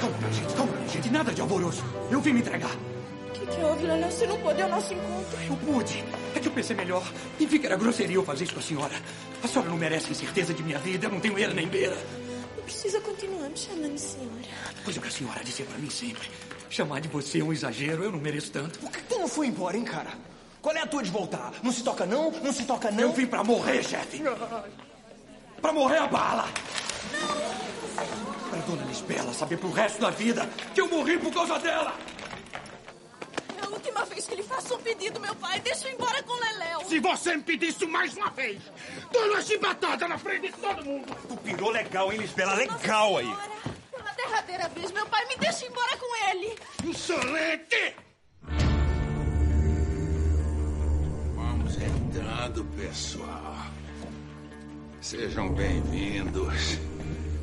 Calma, 0.00 0.32
gente, 0.32 0.54
calma, 0.54 0.88
gente. 0.88 1.10
Nada 1.10 1.32
de 1.32 1.40
alvoroço. 1.40 1.84
Eu 2.10 2.20
vim 2.20 2.32
me 2.32 2.40
entregar. 2.40 2.70
O 3.28 3.32
que, 3.32 3.46
que 3.46 3.60
houve, 3.62 3.86
Leléu? 3.86 4.10
Você 4.10 4.26
não 4.26 4.38
pôde 4.40 4.60
ao 4.62 4.68
nosso 4.68 4.92
encontro. 4.92 5.38
Eu 5.48 5.56
pude. 5.56 6.04
É 6.34 6.40
que 6.40 6.48
eu 6.48 6.52
pensei 6.52 6.76
melhor. 6.76 7.02
E 7.40 7.46
vi 7.46 7.58
que 7.58 7.66
era 7.66 7.76
grosseria 7.76 8.16
eu 8.16 8.24
fazer 8.24 8.44
isso 8.44 8.54
com 8.54 8.60
a 8.60 8.62
senhora. 8.62 8.94
A 9.42 9.48
senhora 9.48 9.70
não 9.70 9.78
merece 9.78 10.10
incerteza 10.10 10.52
de 10.52 10.62
minha 10.62 10.78
vida. 10.78 11.06
Eu 11.06 11.10
não 11.10 11.20
tenho 11.20 11.38
era 11.38 11.54
nem 11.54 11.66
beira. 11.66 11.96
Não 12.64 12.70
precisa 12.70 12.98
continuar 13.02 13.50
me 13.50 13.58
chamando 13.58 13.98
senhora. 13.98 14.40
Coisa 14.82 14.98
que 14.98 15.06
a 15.06 15.10
senhora 15.10 15.44
dizia 15.44 15.66
pra 15.66 15.76
mim 15.76 15.90
sempre. 15.90 16.30
Chamar 16.70 16.98
de 17.02 17.08
você 17.08 17.40
é 17.40 17.44
um 17.44 17.52
exagero. 17.52 18.02
Eu 18.02 18.10
não 18.10 18.18
mereço 18.18 18.50
tanto. 18.50 18.78
Por 18.78 18.90
que 18.90 19.02
tu 19.02 19.18
não 19.18 19.28
foi 19.28 19.48
embora, 19.48 19.76
hein, 19.76 19.84
cara? 19.84 20.12
Qual 20.62 20.74
é 20.74 20.80
a 20.80 20.86
tua 20.86 21.02
de 21.02 21.10
voltar? 21.10 21.52
Não 21.62 21.70
se 21.70 21.82
toca 21.82 22.06
não? 22.06 22.30
Não 22.30 22.54
se 22.54 22.64
toca 22.64 22.90
não? 22.90 23.02
Eu 23.02 23.12
vim 23.12 23.26
pra 23.26 23.44
morrer, 23.44 23.82
chefe. 23.82 24.22
Pra 25.60 25.74
morrer 25.74 25.98
a 25.98 26.06
bala. 26.06 26.48
Pra 28.48 28.58
dona 28.60 28.86
Lisbela 28.86 29.34
saber 29.34 29.58
pro 29.58 29.70
resto 29.70 30.00
da 30.00 30.08
vida 30.08 30.48
que 30.74 30.80
eu 30.80 30.88
morri 30.88 31.18
por 31.18 31.34
causa 31.34 31.58
dela. 31.58 31.94
É 33.74 33.76
a 33.76 33.80
última 33.80 34.04
vez 34.04 34.26
que 34.26 34.36
lhe 34.36 34.42
faço 34.42 34.76
um 34.76 34.78
pedido, 34.78 35.18
meu 35.18 35.34
pai. 35.34 35.58
Deixa 35.60 35.88
eu 35.88 35.90
ir 35.90 35.94
embora 35.94 36.22
com 36.22 36.32
o 36.32 36.40
Leléu. 36.40 36.80
Se 36.84 37.00
você 37.00 37.36
me 37.36 37.42
pedir 37.42 37.70
isso 37.70 37.88
mais 37.88 38.16
uma 38.16 38.30
vez, 38.30 38.62
dou 39.10 39.24
uma 39.26 39.42
chibatada 39.42 40.06
na 40.06 40.16
frente 40.16 40.46
de 40.46 40.52
todo 40.52 40.84
mundo. 40.84 41.16
Tu 41.28 41.36
pirou 41.38 41.70
legal, 41.70 42.12
hein, 42.12 42.20
Lisbela? 42.20 42.54
Legal 42.54 43.16
aí. 43.18 43.34
Pela 43.90 44.12
derradeira 44.12 44.68
vez, 44.68 44.92
meu 44.92 45.04
pai, 45.06 45.26
me 45.26 45.36
deixa 45.36 45.64
ir 45.64 45.70
embora 45.70 45.96
com 45.96 46.28
ele. 46.30 46.56
Insolente! 46.84 47.96
Vamos 51.34 51.76
entrando, 51.76 52.64
pessoal. 52.76 53.56
Sejam 55.00 55.52
bem-vindos. 55.52 56.78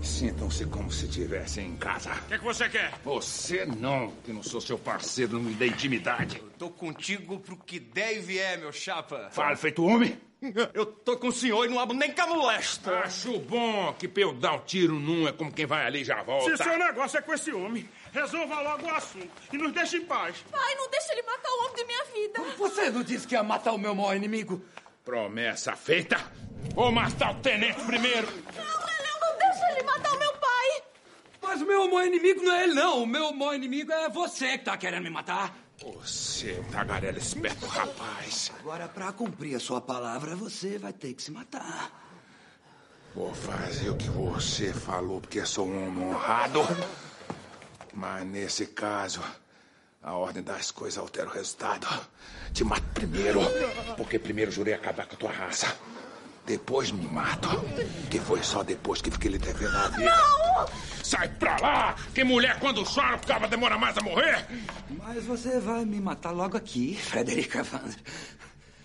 Sintam-se 0.02 0.66
como 0.66 0.92
se 0.92 1.06
estivessem 1.06 1.68
em 1.68 1.76
casa. 1.78 2.12
O 2.12 2.28
que, 2.28 2.34
é 2.34 2.38
que 2.38 2.44
você 2.44 2.68
quer? 2.70 2.92
Você 3.04 3.66
não, 3.66 4.12
que 4.24 4.34
não 4.34 4.42
sou 4.42 4.60
seu 4.60 4.78
parceiro, 4.78 5.34
não 5.34 5.42
me 5.42 5.54
dê 5.54 5.68
intimidade. 5.68 6.42
Tô 6.58 6.70
contigo 6.70 7.40
pro 7.40 7.56
que 7.56 7.80
der 7.80 8.18
e 8.18 8.20
vier, 8.20 8.58
meu 8.58 8.72
chapa. 8.72 9.30
Fala, 9.32 9.56
feito 9.56 9.84
homem. 9.86 10.20
Eu 10.74 10.88
tô 10.88 11.18
com 11.18 11.28
o 11.28 11.32
senhor 11.32 11.66
e 11.66 11.70
não 11.70 11.80
abro 11.80 11.96
nem 11.96 12.12
camulesta. 12.12 13.00
Acho 13.02 13.38
bom 13.40 13.94
que 13.94 14.08
pra 14.08 14.24
eu 14.24 14.34
dar 14.34 14.54
um 14.54 14.60
tiro 14.62 15.00
num 15.00 15.28
é 15.28 15.32
como 15.32 15.52
quem 15.52 15.68
vai 15.68 15.86
ali 15.86 16.02
e 16.02 16.04
já 16.04 16.24
volta. 16.24 16.58
Se 16.58 16.64
seu 16.64 16.80
negócio 16.80 17.20
é 17.20 17.22
com 17.22 17.32
esse 17.32 17.52
homem, 17.52 17.88
resolva 18.12 18.60
logo 18.60 18.88
o 18.88 18.90
assunto 18.90 19.30
e 19.54 19.58
nos 19.58 19.72
deixe 19.72 19.98
em 19.98 20.06
paz. 20.06 20.44
Pai, 20.50 20.76
não 20.76 20.90
deixa 20.90 21.14
ele 21.14 21.22
matar 21.22 21.48
o 21.48 21.60
homem 21.60 21.76
de 21.76 21.86
minha 21.86 22.06
vida. 22.06 22.42
Você 22.58 22.90
não 22.90 23.04
disse 23.04 23.28
que 23.28 23.36
ia 23.36 23.44
matar 23.44 23.72
o 23.74 23.78
meu 23.78 23.94
maior 23.94 24.16
inimigo? 24.16 24.66
Promessa 25.06 25.76
feita. 25.76 26.18
Vou 26.74 26.92
matar 26.92 27.34
o 27.34 27.36
tenente 27.36 27.80
primeiro. 27.84 28.28
Não, 28.56 28.81
Ele 29.82 29.88
matar 29.88 30.14
o 30.14 30.20
meu 30.20 30.34
pai. 30.34 30.84
Mas 31.42 31.62
o 31.62 31.66
meu 31.66 31.88
maior 31.88 32.06
inimigo 32.06 32.44
não 32.44 32.54
é 32.54 32.64
ele, 32.64 32.74
não. 32.74 33.04
O 33.04 33.08
meu 33.08 33.34
maior 33.34 33.56
inimigo 33.56 33.92
é 33.92 34.10
você 34.10 34.58
que 34.58 34.66
tá 34.66 34.78
querendo 34.78 35.04
me 35.04 35.10
matar. 35.10 35.58
Você, 35.82 36.52
é 36.52 36.60
um 36.60 36.64
tagarela 36.66 37.18
esperto, 37.18 37.66
rapaz. 37.66 38.52
Agora, 38.60 38.88
pra 38.88 39.12
cumprir 39.12 39.56
a 39.56 39.60
sua 39.60 39.82
palavra, 39.82 40.36
você 40.36 40.78
vai 40.78 40.94
ter 40.94 41.14
que 41.16 41.24
se 41.24 41.32
matar. 41.32 41.92
Vou 43.16 43.34
fazer 43.34 43.90
o 43.90 43.98
que 43.98 44.08
você 44.10 44.72
falou, 44.72 45.20
porque 45.20 45.44
sou 45.44 45.68
um 45.68 45.88
homem 45.88 46.04
honrado. 46.10 46.62
Mas 47.92 48.26
nesse 48.28 48.68
caso, 48.68 49.22
a 50.04 50.14
ordem 50.14 50.44
das 50.44 50.70
coisas 50.70 51.00
altera 51.00 51.28
o 51.28 51.34
resultado. 51.34 51.88
Te 52.54 52.64
mato 52.64 52.86
primeiro, 52.94 53.40
porque 53.98 54.20
primeiro 54.20 54.52
jurei 54.52 54.76
acabar 54.76 55.08
com 55.08 55.16
a 55.16 55.18
tua 55.18 55.32
raça. 55.32 55.76
Depois 56.46 56.92
me 56.92 57.08
mato, 57.08 57.50
que 58.10 58.20
foi 58.20 58.44
só 58.44 58.64
depois 58.64 59.02
que 59.02 59.12
fiquei 59.12 59.32
lhe 59.32 59.38
devendo 59.38 59.78
a 59.78 59.88
vida. 59.90 60.06
Não! 60.06 60.68
Sai 61.04 61.30
pra 61.30 61.58
lá! 61.60 61.96
Que 62.14 62.24
mulher 62.24 62.60
quando 62.60 62.84
chora, 62.84 63.18
ficava 63.18 63.48
demora 63.48 63.78
mais 63.78 63.98
a 63.98 64.02
morrer! 64.02 64.46
Mas 64.90 65.24
você 65.26 65.60
vai 65.60 65.86
me 65.86 66.00
matar 66.00 66.32
logo 66.32 66.58
aqui, 66.58 66.96
Frederica 66.96 67.60
Evandro. 67.60 68.00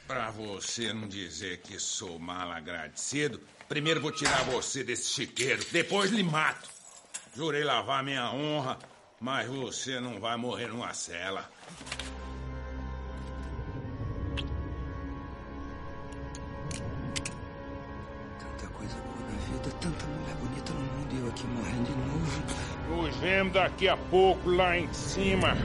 Pra 0.07 0.31
você 0.31 0.93
não 0.93 1.09
dizer 1.09 1.59
que 1.62 1.81
sou 1.81 2.19
mal 2.19 2.53
agradecido, 2.53 3.41
primeiro 3.69 4.01
vou 4.01 4.12
tirar 4.12 4.45
você 4.45 4.85
desse 4.85 5.09
chiqueiro, 5.09 5.65
depois 5.73 6.11
lhe 6.11 6.23
mato. 6.23 6.69
Jurei 7.35 7.65
lavar 7.65 8.05
minha 8.05 8.31
honra, 8.33 8.78
mas 9.20 9.49
você 9.49 9.99
não 9.99 10.20
vai 10.20 10.37
morrer 10.37 10.69
numa 10.69 10.95
cela. 10.95 11.51
Coisa 18.77 18.94
boa 18.97 19.31
na 19.31 19.39
vida, 19.39 19.77
tanta 19.81 20.07
mulher 20.07 20.36
bonita 20.36 20.73
no 20.73 20.81
mundo 20.81 21.15
e 21.15 21.19
eu 21.20 21.28
aqui 21.28 21.47
morrendo 21.47 21.85
de 21.85 21.97
novo. 21.97 22.43
Nos 22.90 23.16
vemos 23.16 23.53
daqui 23.53 23.89
a 23.89 23.97
pouco 23.97 24.51
lá 24.51 24.78
em 24.78 24.93
cima. 24.93 25.57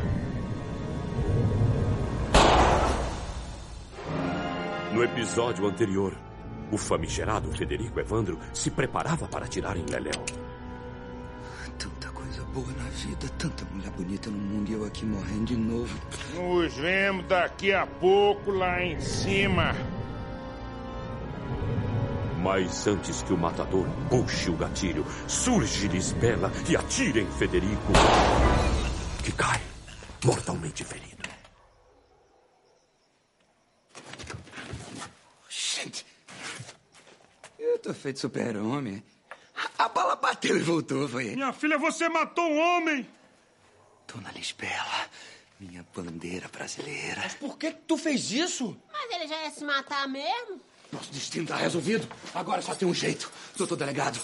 No 4.93 5.03
episódio 5.03 5.65
anterior, 5.67 6.13
o 6.71 6.77
famigerado 6.77 7.51
Federico 7.51 7.99
Evandro 7.99 8.39
se 8.53 8.71
preparava 8.71 9.27
para 9.27 9.45
atirar 9.45 9.77
em 9.77 9.85
Leléu. 9.85 10.23
Tanta 11.77 12.09
coisa 12.09 12.43
boa 12.53 12.67
na 12.73 12.89
vida, 12.89 13.27
tanta 13.37 13.65
mulher 13.73 13.91
bonita 13.91 14.29
no 14.29 14.37
mundo 14.37 14.69
e 14.69 14.73
eu 14.73 14.85
aqui 14.85 15.05
morrendo 15.05 15.45
de 15.45 15.57
novo. 15.57 15.97
Nos 16.35 16.73
vemos 16.75 17.25
daqui 17.25 17.73
a 17.73 17.85
pouco 17.85 18.51
lá 18.51 18.81
em 18.83 18.99
cima. 18.99 19.73
Mas 22.41 22.87
antes 22.87 23.21
que 23.21 23.33
o 23.33 23.37
matador 23.37 23.85
puxe 24.09 24.49
o 24.49 24.57
gatilho, 24.57 25.05
surge 25.27 25.87
Lisbela 25.87 26.51
e 26.67 26.75
atira 26.75 27.19
em 27.19 27.31
Federico, 27.33 27.93
que 29.23 29.31
cai 29.31 29.61
mortalmente 30.25 30.83
ferido. 30.83 31.21
Gente, 35.47 36.03
eu 37.59 37.77
tô 37.77 37.93
feito 37.93 38.19
super-homem. 38.19 39.03
A 39.77 39.87
bala 39.87 40.15
bateu 40.15 40.57
e 40.57 40.61
voltou, 40.61 41.07
foi. 41.07 41.35
Minha 41.35 41.53
filha, 41.53 41.77
você 41.77 42.09
matou 42.09 42.43
um 42.43 42.59
homem! 42.59 43.07
Dona 44.11 44.31
Lisbela, 44.31 45.09
minha 45.59 45.85
bandeira 45.95 46.47
brasileira. 46.47 47.21
Mas 47.21 47.35
por 47.35 47.55
que 47.59 47.71
tu 47.71 47.97
fez 47.97 48.31
isso? 48.31 48.75
Mas 48.91 49.11
ele 49.11 49.27
já 49.27 49.43
ia 49.43 49.51
se 49.51 49.63
matar 49.63 50.07
mesmo? 50.07 50.70
Nosso 50.91 51.11
destino 51.11 51.47
tá 51.47 51.55
resolvido. 51.55 52.07
Agora 52.33 52.61
só 52.61 52.75
tem 52.75 52.87
um 52.87 52.93
jeito. 52.93 53.31
Doutor 53.57 53.75
delegado, 53.77 54.19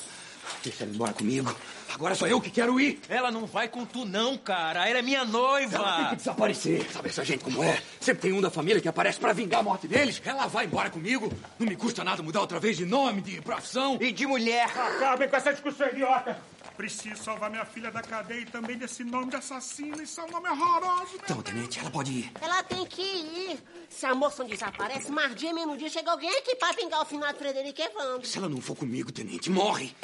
deixa 0.64 0.84
ela 0.84 0.94
embora 0.94 1.14
comigo. 1.14 1.56
Agora 1.94 2.14
sou 2.14 2.28
eu 2.28 2.40
que 2.42 2.50
quero 2.50 2.80
ir. 2.80 3.00
Ela 3.08 3.32
não 3.32 3.46
vai 3.46 3.68
com 3.68 3.86
tu, 3.86 4.06
não, 4.06 4.38
cara. 4.38 4.88
Ela 4.88 5.00
é 5.00 5.02
minha 5.02 5.24
noiva. 5.24 5.78
Ela 5.78 5.98
tem 5.98 6.10
que 6.10 6.16
desaparecer. 6.18 6.86
Sabe 6.92 7.10
essa 7.10 7.24
gente 7.24 7.44
como 7.44 7.64
é? 7.64 7.82
Sempre 8.00 8.24
tem 8.24 8.34
um 8.34 8.42
da 8.42 8.52
família 8.52 8.82
que 8.82 8.88
aparece 8.88 9.20
pra 9.20 9.34
vingar 9.34 9.62
a 9.62 9.64
morte 9.64 9.88
deles. 9.88 10.22
Ela 10.24 10.48
vai 10.48 10.66
embora 10.66 10.90
comigo. 10.90 11.32
Não 11.58 11.66
me 11.66 11.76
custa 11.76 12.04
nada 12.04 12.22
mudar 12.22 12.42
outra 12.42 12.60
vez 12.60 12.78
de 12.78 12.86
nome, 12.86 13.22
de 13.22 13.42
profissão. 13.42 13.98
E 14.02 14.12
de 14.12 14.28
mulher. 14.28 14.66
Acabem 14.66 15.30
com 15.30 15.36
essa 15.36 15.52
discussão 15.52 15.88
idiota. 15.88 16.38
Preciso 16.78 17.24
salvar 17.24 17.50
minha 17.50 17.66
filha 17.66 17.90
da 17.90 18.04
cadeia 18.04 18.42
e 18.42 18.46
também 18.46 18.78
desse 18.78 19.04
nome 19.04 19.32
de 19.32 19.36
assassino. 19.36 20.00
Isso 20.00 20.22
é 20.22 20.26
um 20.26 20.30
nome 20.30 20.48
horroroso. 20.48 21.16
Então, 21.16 21.42
tenente, 21.42 21.80
ela 21.80 21.90
pode 21.90 22.12
ir. 22.12 22.32
Ela 22.40 22.62
tem 22.62 22.86
que 22.86 23.02
ir. 23.02 23.60
Se 23.90 24.06
a 24.06 24.14
moça 24.14 24.44
não 24.44 24.50
desaparece, 24.50 25.12
mais 25.12 25.36
dia 25.36 25.52
menos 25.52 25.80
dia 25.80 25.90
chega 25.90 26.12
alguém 26.12 26.30
aqui 26.38 26.56
pra 26.56 26.72
vingar 26.74 27.02
o 27.02 27.06
final 27.06 27.34
de 27.34 27.40
Frederico 27.40 27.82
Evandro. 27.82 28.28
Se 28.28 28.38
ela 28.38 28.48
não 28.48 28.62
for 28.62 28.76
comigo, 28.76 29.12
tenente, 29.12 29.50
morre. 29.50 29.96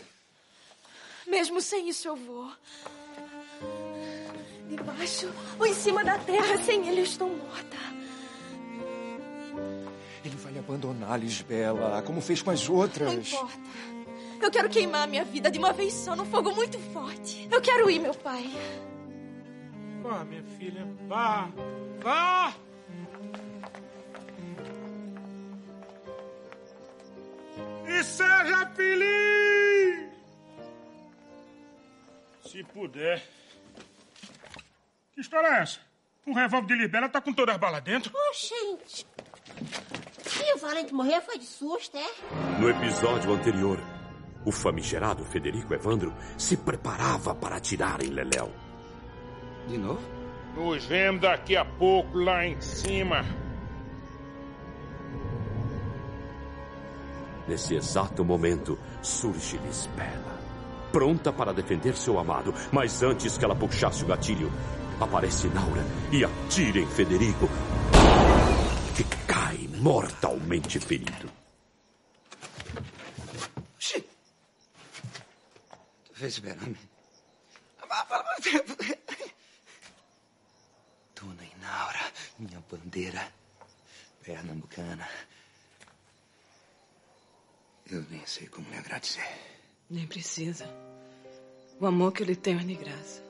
Mesmo 1.27 1.61
sem 1.61 1.89
isso 1.89 2.07
eu 2.07 2.15
vou. 2.15 2.51
Debaixo 4.67 5.31
ou 5.59 5.67
em 5.67 5.75
cima 5.75 6.03
da 6.03 6.17
terra, 6.17 6.57
sem 6.63 6.87
ele 6.87 7.01
eu 7.01 7.03
estou 7.03 7.29
morta. 7.29 7.77
Ele 10.25 10.35
vai 10.37 10.57
abandonar, 10.57 11.19
Lisbela, 11.19 12.01
como 12.01 12.19
fez 12.19 12.41
com 12.41 12.49
as 12.49 12.67
outras. 12.67 13.13
Não 13.13 13.19
importa. 13.19 14.02
Eu 14.43 14.51
quero 14.51 14.69
queimar 14.69 15.03
a 15.03 15.07
minha 15.07 15.23
vida 15.23 15.49
de 15.49 15.57
uma 15.57 15.71
vez 15.71 15.93
só 15.93 16.17
num 16.17 16.25
fogo 16.25 16.53
muito 16.53 16.77
forte. 16.91 17.47
Eu 17.49 17.61
quero 17.61 17.89
ir, 17.89 17.99
meu 17.99 18.13
pai. 18.13 18.43
Vá, 20.01 20.25
minha 20.25 20.43
filha, 20.43 20.85
vá. 21.07 21.49
Vá! 22.01 22.53
E 27.87 28.03
seja 28.03 28.65
feliz! 28.75 30.09
Se 32.45 32.63
puder. 32.65 33.23
Que 35.13 35.21
história 35.21 35.47
é 35.47 35.61
essa? 35.61 35.79
O 36.27 36.33
revólver 36.33 36.67
de 36.67 36.75
Libela 36.75 37.07
tá 37.07 37.21
com 37.21 37.31
todas 37.31 37.55
as 37.55 37.61
balas 37.61 37.81
dentro? 37.81 38.11
Oh, 38.13 38.33
gente. 38.33 39.07
E 40.45 40.53
o 40.53 40.57
Valente 40.57 40.93
morrer 40.93 41.21
foi 41.21 41.37
de 41.37 41.45
susto, 41.45 41.97
é? 41.97 42.59
No 42.59 42.69
episódio 42.69 43.31
anterior, 43.31 43.79
o 44.45 44.51
famigerado 44.51 45.23
Federico 45.23 45.73
Evandro 45.73 46.13
se 46.37 46.57
preparava 46.57 47.33
para 47.33 47.57
atirar 47.57 48.03
em 48.03 48.09
Leléu. 48.09 48.51
De 49.67 49.77
novo? 49.77 50.01
Nos 50.55 50.85
vemos 50.85 51.21
daqui 51.21 51.55
a 51.55 51.65
pouco 51.65 52.17
lá 52.17 52.45
em 52.45 52.59
cima. 52.61 53.25
Nesse 57.47 57.75
exato 57.75 58.23
momento, 58.23 58.79
surge 59.01 59.57
Lisbela, 59.57 60.39
pronta 60.91 61.31
para 61.33 61.53
defender 61.53 61.95
seu 61.95 62.17
amado, 62.17 62.53
mas 62.71 63.03
antes 63.03 63.37
que 63.37 63.43
ela 63.43 63.55
puxasse 63.55 64.03
o 64.03 64.07
gatilho, 64.07 64.51
aparece 64.99 65.47
Naura 65.47 65.83
e 66.11 66.23
atira 66.23 66.79
em 66.79 66.87
Federico, 66.87 67.49
que 68.95 69.03
cai 69.27 69.69
mortalmente 69.79 70.79
ferido. 70.79 71.29
Oxi. 73.75 74.05
Esperando. 76.27 76.77
Dona 81.15 81.43
Inaura, 81.43 81.99
minha 82.39 82.63
bandeira 82.71 83.29
pernambucana. 84.23 85.07
Eu 87.91 88.03
nem 88.09 88.25
sei 88.25 88.47
como 88.47 88.69
lhe 88.69 88.77
agradecer. 88.77 89.27
Nem 89.89 90.07
precisa. 90.07 90.65
O 91.79 91.85
amor 91.85 92.13
que 92.13 92.23
eu 92.23 92.27
lhe 92.27 92.35
tenho 92.37 92.61
é 92.61 92.63
de 92.63 92.75
graça. 92.75 93.21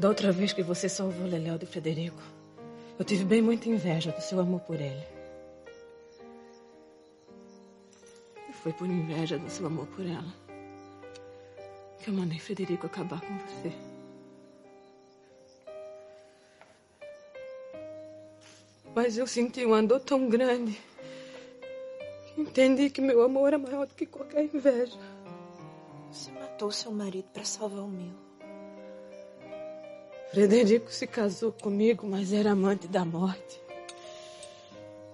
Da 0.00 0.08
outra 0.08 0.32
vez 0.32 0.52
que 0.52 0.62
você 0.64 0.88
salvou 0.88 1.26
Leléu 1.26 1.58
de 1.58 1.66
Frederico, 1.66 2.22
eu 2.98 3.04
tive 3.04 3.24
bem 3.24 3.40
muita 3.40 3.68
inveja 3.68 4.10
do 4.10 4.20
seu 4.20 4.40
amor 4.40 4.60
por 4.60 4.80
ele. 4.80 5.17
Foi 8.62 8.72
por 8.72 8.86
inveja 8.86 9.38
do 9.38 9.48
seu 9.50 9.66
amor 9.66 9.86
por 9.88 10.04
ela 10.04 10.48
que 12.08 12.10
eu 12.10 12.14
mandei 12.14 12.38
Frederico 12.38 12.86
acabar 12.86 13.20
com 13.20 13.36
você. 13.38 13.72
Mas 18.94 19.18
eu 19.18 19.26
senti 19.26 19.64
uma 19.64 19.82
dor 19.82 20.00
tão 20.00 20.28
grande 20.28 20.78
que 22.34 22.40
entendi 22.40 22.88
que 22.88 23.00
meu 23.00 23.22
amor 23.22 23.48
era 23.48 23.58
maior 23.58 23.86
do 23.86 23.94
que 23.94 24.06
qualquer 24.06 24.44
inveja. 24.44 24.98
Você 26.10 26.30
matou 26.32 26.72
seu 26.72 26.90
marido 26.90 27.28
para 27.32 27.44
salvar 27.44 27.84
o 27.84 27.88
meu. 27.88 28.14
Frederico 30.30 30.90
se 30.90 31.06
casou 31.06 31.52
comigo, 31.52 32.06
mas 32.06 32.32
era 32.32 32.52
amante 32.52 32.88
da 32.88 33.04
morte. 33.04 33.60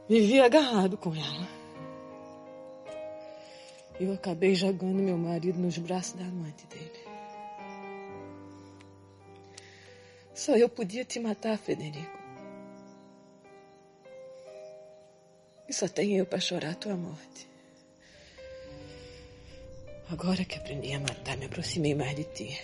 Vivia 0.09 0.45
agarrado 0.45 0.97
com 0.97 1.15
ela. 1.15 1.64
Eu 3.99 4.13
acabei 4.13 4.55
jogando 4.55 5.03
meu 5.03 5.17
marido 5.17 5.59
nos 5.59 5.79
braços 5.79 6.15
da 6.15 6.25
amante 6.25 6.67
dele. 6.67 7.05
Só 10.35 10.57
eu 10.57 10.69
podia 10.69 11.05
te 11.05 11.21
matar, 11.21 11.57
Frederico. 11.57 12.19
E 15.69 15.73
só 15.73 15.89
tem 15.89 16.17
eu 16.17 16.27
para 16.27 16.41
chorar 16.41 16.75
tua 16.75 16.97
morte. 16.97 17.49
Agora 20.11 20.45
que 20.45 20.59
aprendi 20.59 20.93
a 20.93 21.01
matar, 21.01 21.37
me 21.37 21.47
aproximei 21.47 21.95
mais 21.95 22.15
de 22.17 22.25
ti. 22.25 22.61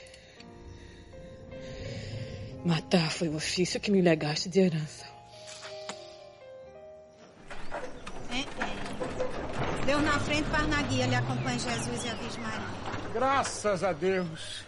Matar 2.64 3.10
foi 3.10 3.28
o 3.28 3.36
ofício 3.36 3.80
que 3.80 3.90
me 3.90 4.02
legaste 4.02 4.48
de 4.48 4.60
herança. 4.60 5.09
Na 10.02 10.18
frente, 10.20 10.48
paz 10.50 10.66
na 10.68 10.82
guia, 10.82 11.06
lhe 11.06 11.14
acompanhe 11.14 11.58
Jesus 11.58 12.04
e 12.04 12.08
a 12.08 12.14
Virgem 12.14 12.42
Maria. 12.42 12.66
Graças 13.12 13.84
a 13.84 13.92
Deus. 13.92 14.64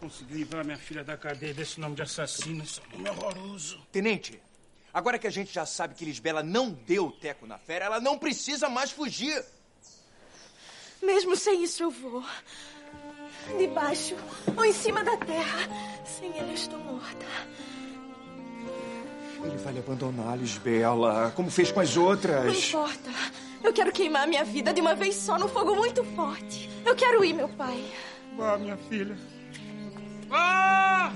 Consegui 0.00 0.34
livrar 0.34 0.64
minha 0.64 0.78
filha 0.78 1.04
da 1.04 1.16
cadeia 1.16 1.52
desse 1.52 1.80
nome 1.80 1.94
de 1.94 2.02
assassino. 2.02 2.64
Esse 2.64 2.80
nome 2.92 3.08
é 3.08 3.12
horroroso. 3.12 3.78
Tenente, 3.92 4.40
agora 4.92 5.18
que 5.18 5.26
a 5.26 5.30
gente 5.30 5.52
já 5.52 5.66
sabe 5.66 5.94
que 5.94 6.04
Lisbela 6.04 6.42
não 6.42 6.70
deu 6.70 7.06
o 7.06 7.12
teco 7.12 7.46
na 7.46 7.58
fera, 7.58 7.84
ela 7.86 8.00
não 8.00 8.18
precisa 8.18 8.68
mais 8.68 8.90
fugir. 8.90 9.44
Mesmo 11.02 11.36
sem 11.36 11.62
isso 11.64 11.82
eu 11.82 11.90
vou. 11.90 12.24
Debaixo 13.58 14.14
ou 14.56 14.64
em 14.64 14.72
cima 14.72 15.02
da 15.02 15.16
terra. 15.16 15.68
Sem 16.04 16.28
ele 16.36 16.50
eu 16.50 16.54
estou 16.54 16.78
morta. 16.78 17.26
Ele 19.42 19.56
vai 19.56 19.72
lhe 19.72 19.78
abandonar, 19.78 20.38
Lisbela, 20.38 21.32
como 21.34 21.50
fez 21.50 21.72
com 21.72 21.80
as 21.80 21.96
outras. 21.96 22.44
Não 22.44 22.52
importa. 22.52 23.10
Eu 23.62 23.72
quero 23.72 23.92
queimar 23.92 24.26
minha 24.26 24.44
vida 24.44 24.72
de 24.72 24.80
uma 24.80 24.94
vez 24.94 25.14
só 25.16 25.38
num 25.38 25.48
fogo 25.48 25.74
muito 25.74 26.02
forte. 26.16 26.70
Eu 26.84 26.96
quero 26.96 27.24
ir, 27.24 27.34
meu 27.34 27.48
pai. 27.48 27.84
Vá, 28.36 28.56
minha 28.56 28.76
filha. 28.76 29.16
Vá! 30.28 31.12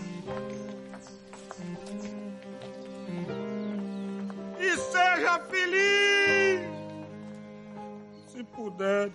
E 4.59 4.77
seja 4.77 5.39
feliz! 5.51 6.61
Se 8.29 8.45
puder. 8.45 9.11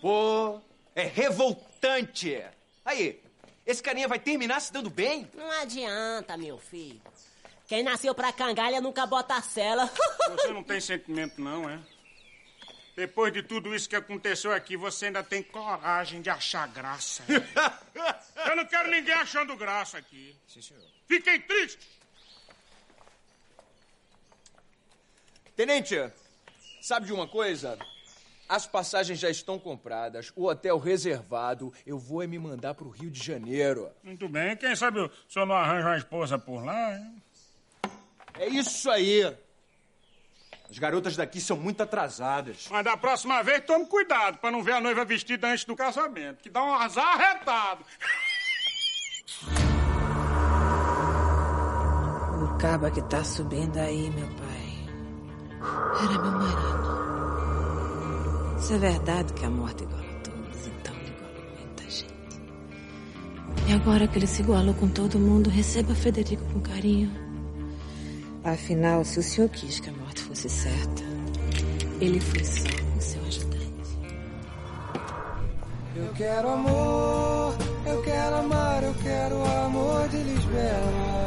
Pô, 0.00 0.60
é 0.94 1.04
revoltante. 1.04 2.42
Aí, 2.84 3.22
esse 3.64 3.82
carinha 3.82 4.08
vai 4.08 4.18
terminar 4.18 4.60
se 4.60 4.72
dando 4.72 4.90
bem? 4.90 5.28
Não 5.34 5.50
adianta, 5.62 6.36
meu 6.36 6.58
filho. 6.58 7.00
Quem 7.66 7.82
nasceu 7.82 8.14
pra 8.14 8.32
cangalha 8.32 8.80
nunca 8.80 9.06
bota 9.06 9.36
a 9.36 9.42
cela. 9.42 9.90
Você 10.30 10.48
não 10.48 10.62
tem 10.62 10.80
sentimento, 10.80 11.40
não, 11.40 11.70
é? 11.70 11.78
Depois 12.94 13.32
de 13.32 13.42
tudo 13.42 13.74
isso 13.74 13.88
que 13.88 13.96
aconteceu 13.96 14.52
aqui, 14.52 14.76
você 14.76 15.06
ainda 15.06 15.22
tem 15.22 15.42
coragem 15.42 16.20
de 16.20 16.28
achar 16.28 16.68
graça. 16.68 17.22
é? 17.28 18.50
Eu 18.50 18.56
não 18.56 18.66
quero 18.66 18.90
ninguém 18.90 19.14
achando 19.14 19.56
graça 19.56 19.96
aqui. 19.98 20.36
Sim, 20.46 20.60
senhor. 20.60 20.82
Fiquem 21.06 21.40
tristes. 21.40 21.88
Tenente, 25.56 25.96
sabe 26.82 27.06
de 27.06 27.12
uma 27.12 27.28
coisa? 27.28 27.78
As 28.48 28.66
passagens 28.66 29.18
já 29.18 29.30
estão 29.30 29.58
compradas, 29.58 30.30
o 30.36 30.44
hotel 30.46 30.78
reservado. 30.78 31.72
Eu 31.86 31.98
vou 31.98 32.22
é 32.22 32.26
me 32.26 32.38
mandar 32.38 32.74
pro 32.74 32.90
Rio 32.90 33.10
de 33.10 33.22
Janeiro. 33.22 33.90
Muito 34.02 34.28
bem. 34.28 34.54
Quem 34.56 34.76
sabe 34.76 35.00
o 35.00 35.10
senhor 35.28 35.46
não 35.46 35.54
arranja 35.54 35.88
uma 35.88 35.96
esposa 35.96 36.38
por 36.38 36.62
lá, 36.62 36.94
hein? 36.94 37.22
É 38.34 38.48
isso 38.48 38.90
aí. 38.90 39.34
As 40.72 40.78
garotas 40.78 41.14
daqui 41.16 41.38
são 41.38 41.54
muito 41.58 41.82
atrasadas. 41.82 42.66
Mas 42.70 42.82
da 42.82 42.96
próxima 42.96 43.42
vez, 43.42 43.62
tome 43.66 43.84
cuidado 43.84 44.38
pra 44.38 44.50
não 44.50 44.62
ver 44.62 44.72
a 44.72 44.80
noiva 44.80 45.04
vestida 45.04 45.48
antes 45.48 45.66
do 45.66 45.76
casamento, 45.76 46.42
que 46.42 46.48
dá 46.48 46.64
um 46.64 46.72
azar 46.72 47.08
arretado. 47.08 47.84
O 52.42 52.56
caba 52.56 52.90
que 52.90 53.02
tá 53.02 53.22
subindo 53.22 53.76
aí, 53.76 54.08
meu 54.12 54.28
pai, 54.28 54.88
era 56.04 56.18
meu 56.22 56.32
marido. 56.32 57.02
Se 58.58 58.72
é 58.72 58.78
verdade 58.78 59.30
que 59.34 59.44
a 59.44 59.50
morte 59.50 59.84
iguala 59.84 60.06
a 60.06 60.20
todos, 60.20 60.66
então 60.68 60.94
ele 60.96 61.10
iguala 61.10 61.34
muita 61.58 61.82
gente. 61.90 62.40
E 63.68 63.72
agora 63.74 64.08
que 64.08 64.18
ele 64.18 64.26
se 64.26 64.40
igualou 64.40 64.72
com 64.72 64.88
todo 64.88 65.18
mundo, 65.18 65.50
receba 65.50 65.94
Federico 65.94 66.42
com 66.50 66.62
carinho. 66.62 67.21
Afinal, 68.44 69.04
se 69.04 69.20
o 69.20 69.22
senhor 69.22 69.48
quis 69.50 69.78
que 69.78 69.88
a 69.88 69.92
morte 69.92 70.20
fosse 70.22 70.48
certa, 70.48 71.02
ele 72.00 72.18
foi 72.18 72.44
só 72.44 72.68
o 72.96 73.00
seu 73.00 73.22
ajudante. 73.24 73.72
Eu 75.94 76.12
quero 76.16 76.48
amor, 76.48 77.56
eu 77.86 78.02
quero 78.02 78.36
amar, 78.36 78.82
eu 78.82 78.94
quero 78.94 79.36
o 79.36 79.44
amor 79.44 80.08
de 80.08 80.16
Lisbela. 80.16 81.24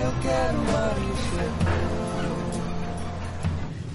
Eu 0.00 0.22
quero 0.22 0.58
amar 0.58 0.94
Lisbela. 1.00 1.78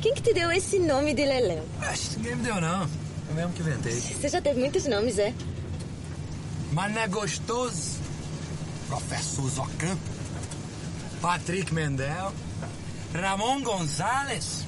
Quem 0.01 0.13
que 0.13 0.21
te 0.21 0.33
deu 0.33 0.51
esse 0.51 0.79
nome 0.79 1.13
de 1.13 1.23
Leléu? 1.23 1.63
Acho 1.79 2.17
ninguém 2.17 2.35
me 2.35 2.43
deu, 2.43 2.59
não. 2.59 2.81
Eu 3.29 3.35
mesmo 3.35 3.53
que 3.53 3.61
inventei. 3.61 3.93
Você 3.93 4.27
já 4.27 4.41
teve 4.41 4.59
muitos 4.59 4.85
nomes, 4.85 5.17
é? 5.17 5.33
Mas 6.73 6.93
não 6.93 7.01
é 7.01 7.07
gostoso? 7.07 7.93
Professor 8.89 9.49
Zocan, 9.49 9.97
Patrick 11.23 11.73
Mendel, 11.73 12.33
Ramon 13.13 13.61
Gonzalez. 13.61 14.65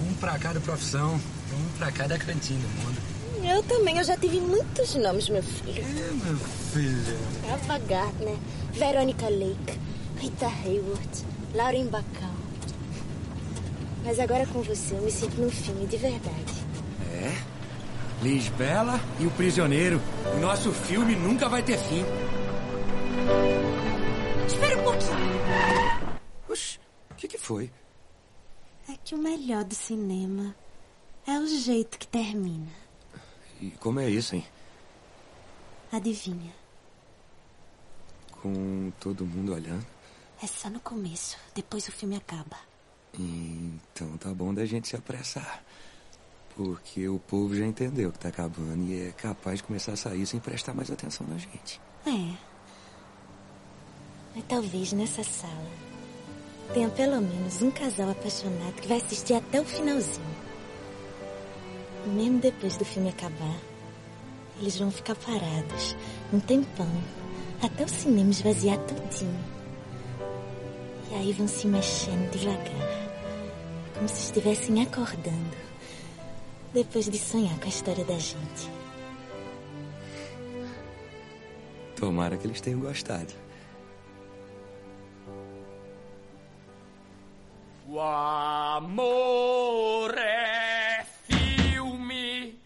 Um 0.00 0.14
pra 0.14 0.38
cada 0.38 0.60
profissão, 0.60 1.14
um 1.16 1.78
pra 1.78 1.90
cada 1.90 2.16
cantinho 2.16 2.60
do 2.60 2.68
mundo. 2.68 2.96
Eu 3.42 3.60
também, 3.64 3.98
eu 3.98 4.04
já 4.04 4.16
tive 4.16 4.40
muitos 4.40 4.94
nomes, 4.94 5.28
meu 5.28 5.42
filho. 5.42 5.82
É, 5.82 6.12
meu 6.12 6.38
filho. 6.38 7.18
Ava 7.52 7.76
Gardner, 7.78 8.36
Veronica 8.72 9.28
Lake, 9.28 9.80
Rita 10.16 10.46
Hayworth, 10.46 11.24
Lauren 11.54 11.86
Bacall. 11.86 12.36
Mas 14.04 14.20
agora 14.20 14.46
com 14.46 14.62
você 14.62 14.94
eu 14.94 15.02
me 15.02 15.10
sinto 15.10 15.40
num 15.40 15.50
filme 15.50 15.88
de 15.88 15.96
verdade. 15.96 16.54
É? 17.10 17.36
Lisbela 18.22 19.00
e 19.18 19.26
o 19.26 19.30
Prisioneiro. 19.32 20.00
O 20.36 20.38
nosso 20.38 20.70
filme 20.70 21.16
nunca 21.16 21.48
vai 21.48 21.64
ter 21.64 21.78
fim. 21.78 22.04
Espera 24.50 24.76
um 24.78 24.82
pouquinho. 24.82 26.20
Oxi, 26.48 26.80
o 27.10 27.14
que, 27.14 27.28
que 27.28 27.38
foi? 27.38 27.70
É 28.88 28.96
que 29.04 29.14
o 29.14 29.18
melhor 29.18 29.62
do 29.62 29.74
cinema 29.74 30.54
é 31.24 31.38
o 31.38 31.46
jeito 31.46 31.96
que 31.96 32.08
termina. 32.08 32.72
E 33.60 33.70
como 33.72 34.00
é 34.00 34.10
isso, 34.10 34.34
hein? 34.34 34.44
Adivinha? 35.92 36.52
Com 38.42 38.90
todo 38.98 39.24
mundo 39.24 39.54
olhando. 39.54 39.86
É 40.42 40.46
só 40.48 40.68
no 40.68 40.80
começo, 40.80 41.38
depois 41.54 41.86
o 41.86 41.92
filme 41.92 42.16
acaba. 42.16 42.56
Então 43.14 44.16
tá 44.16 44.34
bom 44.34 44.52
da 44.52 44.64
gente 44.64 44.88
se 44.88 44.96
apressar. 44.96 45.62
Porque 46.56 47.08
o 47.08 47.20
povo 47.20 47.54
já 47.54 47.64
entendeu 47.64 48.10
que 48.10 48.18
tá 48.18 48.28
acabando 48.28 48.84
e 48.90 49.08
é 49.08 49.12
capaz 49.12 49.58
de 49.58 49.62
começar 49.62 49.92
a 49.92 49.96
sair 49.96 50.26
sem 50.26 50.40
prestar 50.40 50.74
mais 50.74 50.90
atenção 50.90 51.24
na 51.28 51.38
gente. 51.38 51.80
É. 52.04 52.49
Mas 54.34 54.44
talvez 54.48 54.92
nessa 54.92 55.24
sala 55.24 55.70
tenha 56.72 56.88
pelo 56.88 57.20
menos 57.20 57.62
um 57.62 57.70
casal 57.70 58.10
apaixonado 58.10 58.74
que 58.80 58.88
vai 58.88 58.98
assistir 58.98 59.34
até 59.34 59.60
o 59.60 59.64
finalzinho. 59.64 60.40
Mesmo 62.06 62.38
depois 62.38 62.76
do 62.76 62.84
filme 62.84 63.10
acabar, 63.10 63.56
eles 64.60 64.78
vão 64.78 64.90
ficar 64.90 65.14
parados 65.16 65.96
um 66.32 66.38
tempão 66.38 66.88
até 67.62 67.84
o 67.84 67.88
cinema 67.88 68.30
esvaziar 68.30 68.78
tudinho. 68.78 69.44
E 71.10 71.14
aí 71.14 71.32
vão 71.32 71.48
se 71.48 71.66
mexendo 71.66 72.30
devagar, 72.30 73.10
como 73.94 74.08
se 74.08 74.26
estivessem 74.26 74.80
acordando, 74.82 75.56
depois 76.72 77.10
de 77.10 77.18
sonhar 77.18 77.58
com 77.58 77.64
a 77.64 77.68
história 77.68 78.04
da 78.04 78.18
gente. 78.18 78.70
Tomara 81.96 82.36
que 82.36 82.46
eles 82.46 82.60
tenham 82.60 82.80
gostado. 82.80 83.34
O 87.92 87.98
amor 87.98 88.96
é 90.16 91.04
filme. 91.24 92.56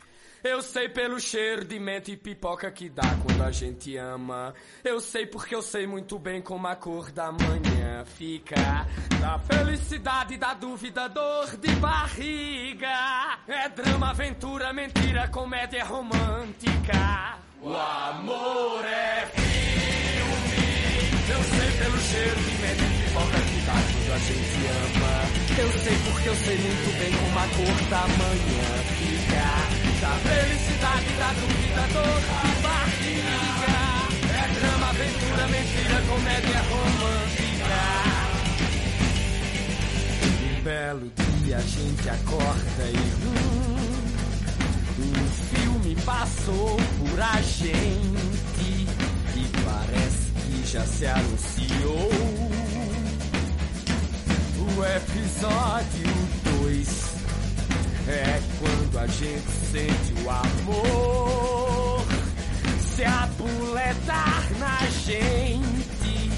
Eu 0.42 0.60
sei 0.60 0.86
pelo 0.90 1.18
cheiro 1.18 1.64
de 1.64 1.78
menta 1.78 2.10
e 2.10 2.16
pipoca 2.18 2.70
que 2.70 2.90
dá 2.90 3.16
quando 3.22 3.42
a 3.42 3.50
gente 3.50 3.96
ama. 3.96 4.52
Eu 4.84 5.00
sei 5.00 5.24
porque 5.24 5.54
eu 5.54 5.62
sei 5.62 5.86
muito 5.86 6.18
bem 6.18 6.42
como 6.42 6.66
a 6.66 6.76
cor 6.76 7.10
da 7.10 7.32
manhã 7.32 8.04
fica. 8.04 8.54
Da 9.18 9.38
felicidade, 9.38 10.36
da 10.36 10.52
dúvida, 10.52 11.08
dor 11.08 11.56
de 11.56 11.74
barriga. 11.76 13.38
É 13.48 13.66
drama, 13.70 14.10
aventura, 14.10 14.74
mentira, 14.74 15.26
comédia 15.28 15.86
romântica. 15.86 17.38
O 17.62 17.74
amor 17.74 18.84
é 18.84 19.24
filme. 19.32 20.64
Eu 21.32 21.42
sei 21.44 21.78
pelo 21.78 21.98
cheiro 21.98 22.40
de 22.42 22.58
menta 22.58 22.84
e 22.84 23.03
que 23.22 23.60
dá 23.66 23.72
quando 23.72 24.12
a 24.12 24.18
gente 24.18 24.58
ama. 24.66 25.14
Eu 25.56 25.70
sei 25.78 25.96
porque 26.04 26.28
eu 26.28 26.36
sei 26.36 26.58
muito 26.58 26.98
bem 26.98 27.12
como 27.12 27.38
a 27.38 27.46
cor 27.48 27.78
da 27.88 28.08
manhã 28.18 28.70
fica. 28.98 29.46
Da 30.00 30.10
felicidade, 30.18 31.12
da 31.18 31.30
dúvida, 31.32 31.84
dor 31.92 32.20
de 32.20 32.62
barriga. 32.62 33.84
É 34.34 34.48
drama, 34.58 34.88
aventura, 34.88 35.46
mentira, 35.48 36.02
comédia 36.08 36.60
romântica. 36.70 37.82
Um 40.42 40.62
belo 40.62 41.12
dia 41.44 41.56
a 41.56 41.60
gente 41.60 42.08
acorda 42.08 42.84
e 42.90 42.96
hum, 43.24 43.76
um 44.98 45.56
filme 45.56 45.94
passou 46.04 46.76
por 46.98 47.20
a 47.20 47.40
gente 47.42 48.88
e 49.36 49.48
parece 49.64 50.32
que 50.46 50.66
já 50.66 50.84
se 50.84 51.06
anunciou. 51.06 52.43
Episódio 54.82 56.10
2 56.60 57.14
é 58.08 58.40
quando 58.58 58.98
a 58.98 59.06
gente 59.06 59.48
sente 59.70 60.24
o 60.24 60.30
amor 60.30 62.04
se 62.80 63.04
apuletar 63.04 64.42
na 64.58 64.80
gente. 65.06 66.30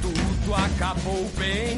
Tudo 0.00 0.54
acabou 0.54 1.30
bem, 1.38 1.76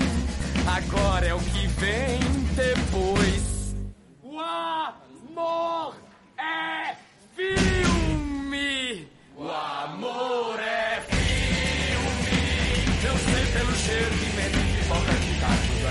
agora 0.66 1.26
é 1.26 1.34
o 1.34 1.40
que 1.40 1.66
vem 1.66 2.20
depois. 2.54 3.74
O 4.22 4.38
amor 4.38 5.96
é 6.38 6.94
filme. 7.34 9.08
O 9.36 9.50
amor 9.50 10.60
é 10.60 11.00
filme. 11.00 11.23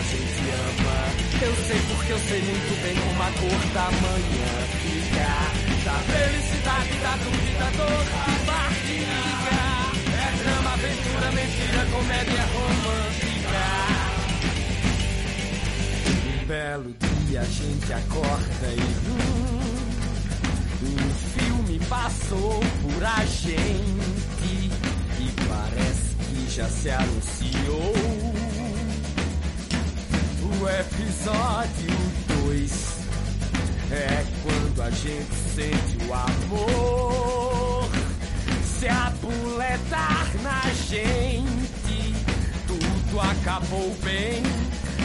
Gente 0.04 0.44
ama. 0.52 0.98
Eu 1.42 1.56
sei 1.68 1.82
porque 1.90 2.12
eu 2.12 2.20
sei 2.20 2.42
muito 2.42 2.82
bem 2.84 2.96
como 2.96 3.24
a 3.24 3.32
cor 3.32 3.64
da 3.74 3.92
manhã 4.02 4.54
fica. 4.82 5.64
Da 5.84 5.98
felicidade, 6.00 6.98
da 7.00 7.16
dúvida, 7.18 7.68
dor 7.78 8.06
barriga. 8.46 9.60
É 10.16 10.44
drama, 10.44 10.74
aventura, 10.74 11.32
mentira, 11.32 11.86
comédia 11.92 12.44
romântica. 12.54 13.64
Um 16.26 16.46
belo 16.46 16.96
dia 17.28 17.42
a 17.42 17.46
gente 17.46 17.94
acorda 17.94 18.68
e 18.68 18.80
hum, 19.08 19.74
um 20.84 21.14
filme 21.40 21.80
passou 21.90 22.60
por 22.82 23.04
a 23.04 23.26
gente 23.26 24.72
e 25.20 25.32
parece 25.48 26.16
que 26.16 26.52
já 26.52 26.68
se 26.70 26.90
anunciou 26.90 28.53
episódio 30.80 31.96
2 32.46 32.72
é 33.92 34.26
quando 34.42 34.82
a 34.82 34.90
gente 34.90 35.36
sente 35.54 35.98
o 36.08 36.14
amor 36.14 37.90
se 38.64 38.88
abuletar 38.88 40.28
na 40.42 40.62
gente. 40.90 42.16
Tudo 42.68 43.22
acabou 43.22 43.96
bem, 44.04 44.42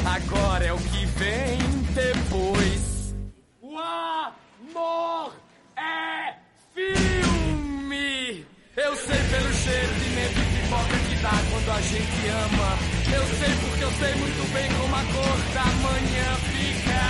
agora 0.06 0.64
é 0.64 0.72
o 0.72 0.78
que 0.78 1.06
vem 1.06 1.58
depois. 1.94 3.14
O 3.60 3.76
amor 3.78 5.34
é 5.76 6.34
filme. 6.74 8.46
Eu 8.74 8.96
sei 8.96 9.18
pelo 9.30 9.52
cheiro 9.52 9.94
de 9.94 10.08
neve 10.14 10.40
pipoca 10.40 10.97
quando 11.26 11.70
a 11.70 11.80
gente 11.80 12.28
ama. 12.28 12.78
Eu 13.12 13.26
sei 13.38 13.54
porque 13.56 13.84
eu 13.84 13.92
sei 13.92 14.14
muito 14.14 14.52
bem 14.52 14.68
como 14.74 14.94
a 14.94 15.04
cor 15.04 15.38
da 15.54 15.64
manhã 15.86 16.36
fica. 16.52 17.00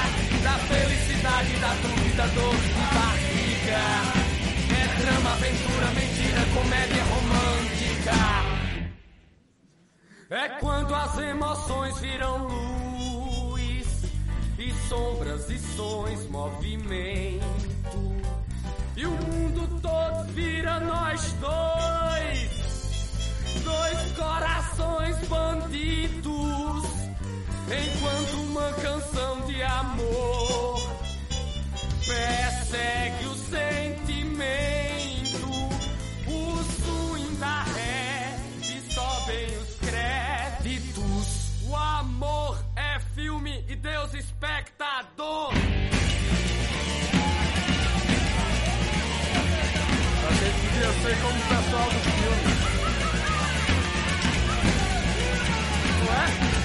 Da 0.42 0.58
felicidade, 0.58 1.52
da 1.60 1.74
dúvida, 1.82 2.26
dor 2.28 2.56
de 2.56 2.68
barriga. 2.94 3.82
É 4.70 4.86
drama, 5.02 5.32
aventura, 5.32 5.86
mentira, 5.94 6.40
comédia 6.54 7.04
romântica. 7.04 8.18
É 10.30 10.48
quando 10.60 10.94
as 10.94 11.18
emoções 11.18 11.98
viram 12.00 12.46
luz 12.46 14.04
e 14.58 14.72
sombras 14.88 15.50
e 15.50 15.58
sons, 15.58 16.28
movimento. 16.28 17.68
E 18.96 19.06
o 19.06 19.10
mundo 19.10 19.80
todo 19.80 20.24
vira 20.34 20.80
nós 20.80 21.32
dois, 21.34 22.57
dois 23.60 24.12
corações 24.12 25.16
bandidos. 25.28 26.84
Enquanto 27.70 28.34
uma 28.48 28.72
canção 28.72 29.46
de 29.46 29.62
amor 29.62 30.80
persegue 32.06 33.26
o 33.26 33.34
sentimento, 33.34 34.48
o 36.26 36.62
swing 36.82 37.36
da 37.36 37.62
ré 37.62 38.38
e 38.62 38.92
sobem 38.92 39.46
os 39.58 39.74
créditos. 39.86 41.50
O 41.68 41.76
amor 41.76 42.58
é 42.74 42.98
filme 43.14 43.64
e 43.68 43.76
Deus 43.76 44.14
espectador. 44.14 45.52
A 50.26 50.32
gente 50.32 50.68
ser 51.02 51.16
como 51.20 51.38
o 51.38 51.42
pessoal 51.42 51.90
do 51.90 52.57
back. 56.28 56.57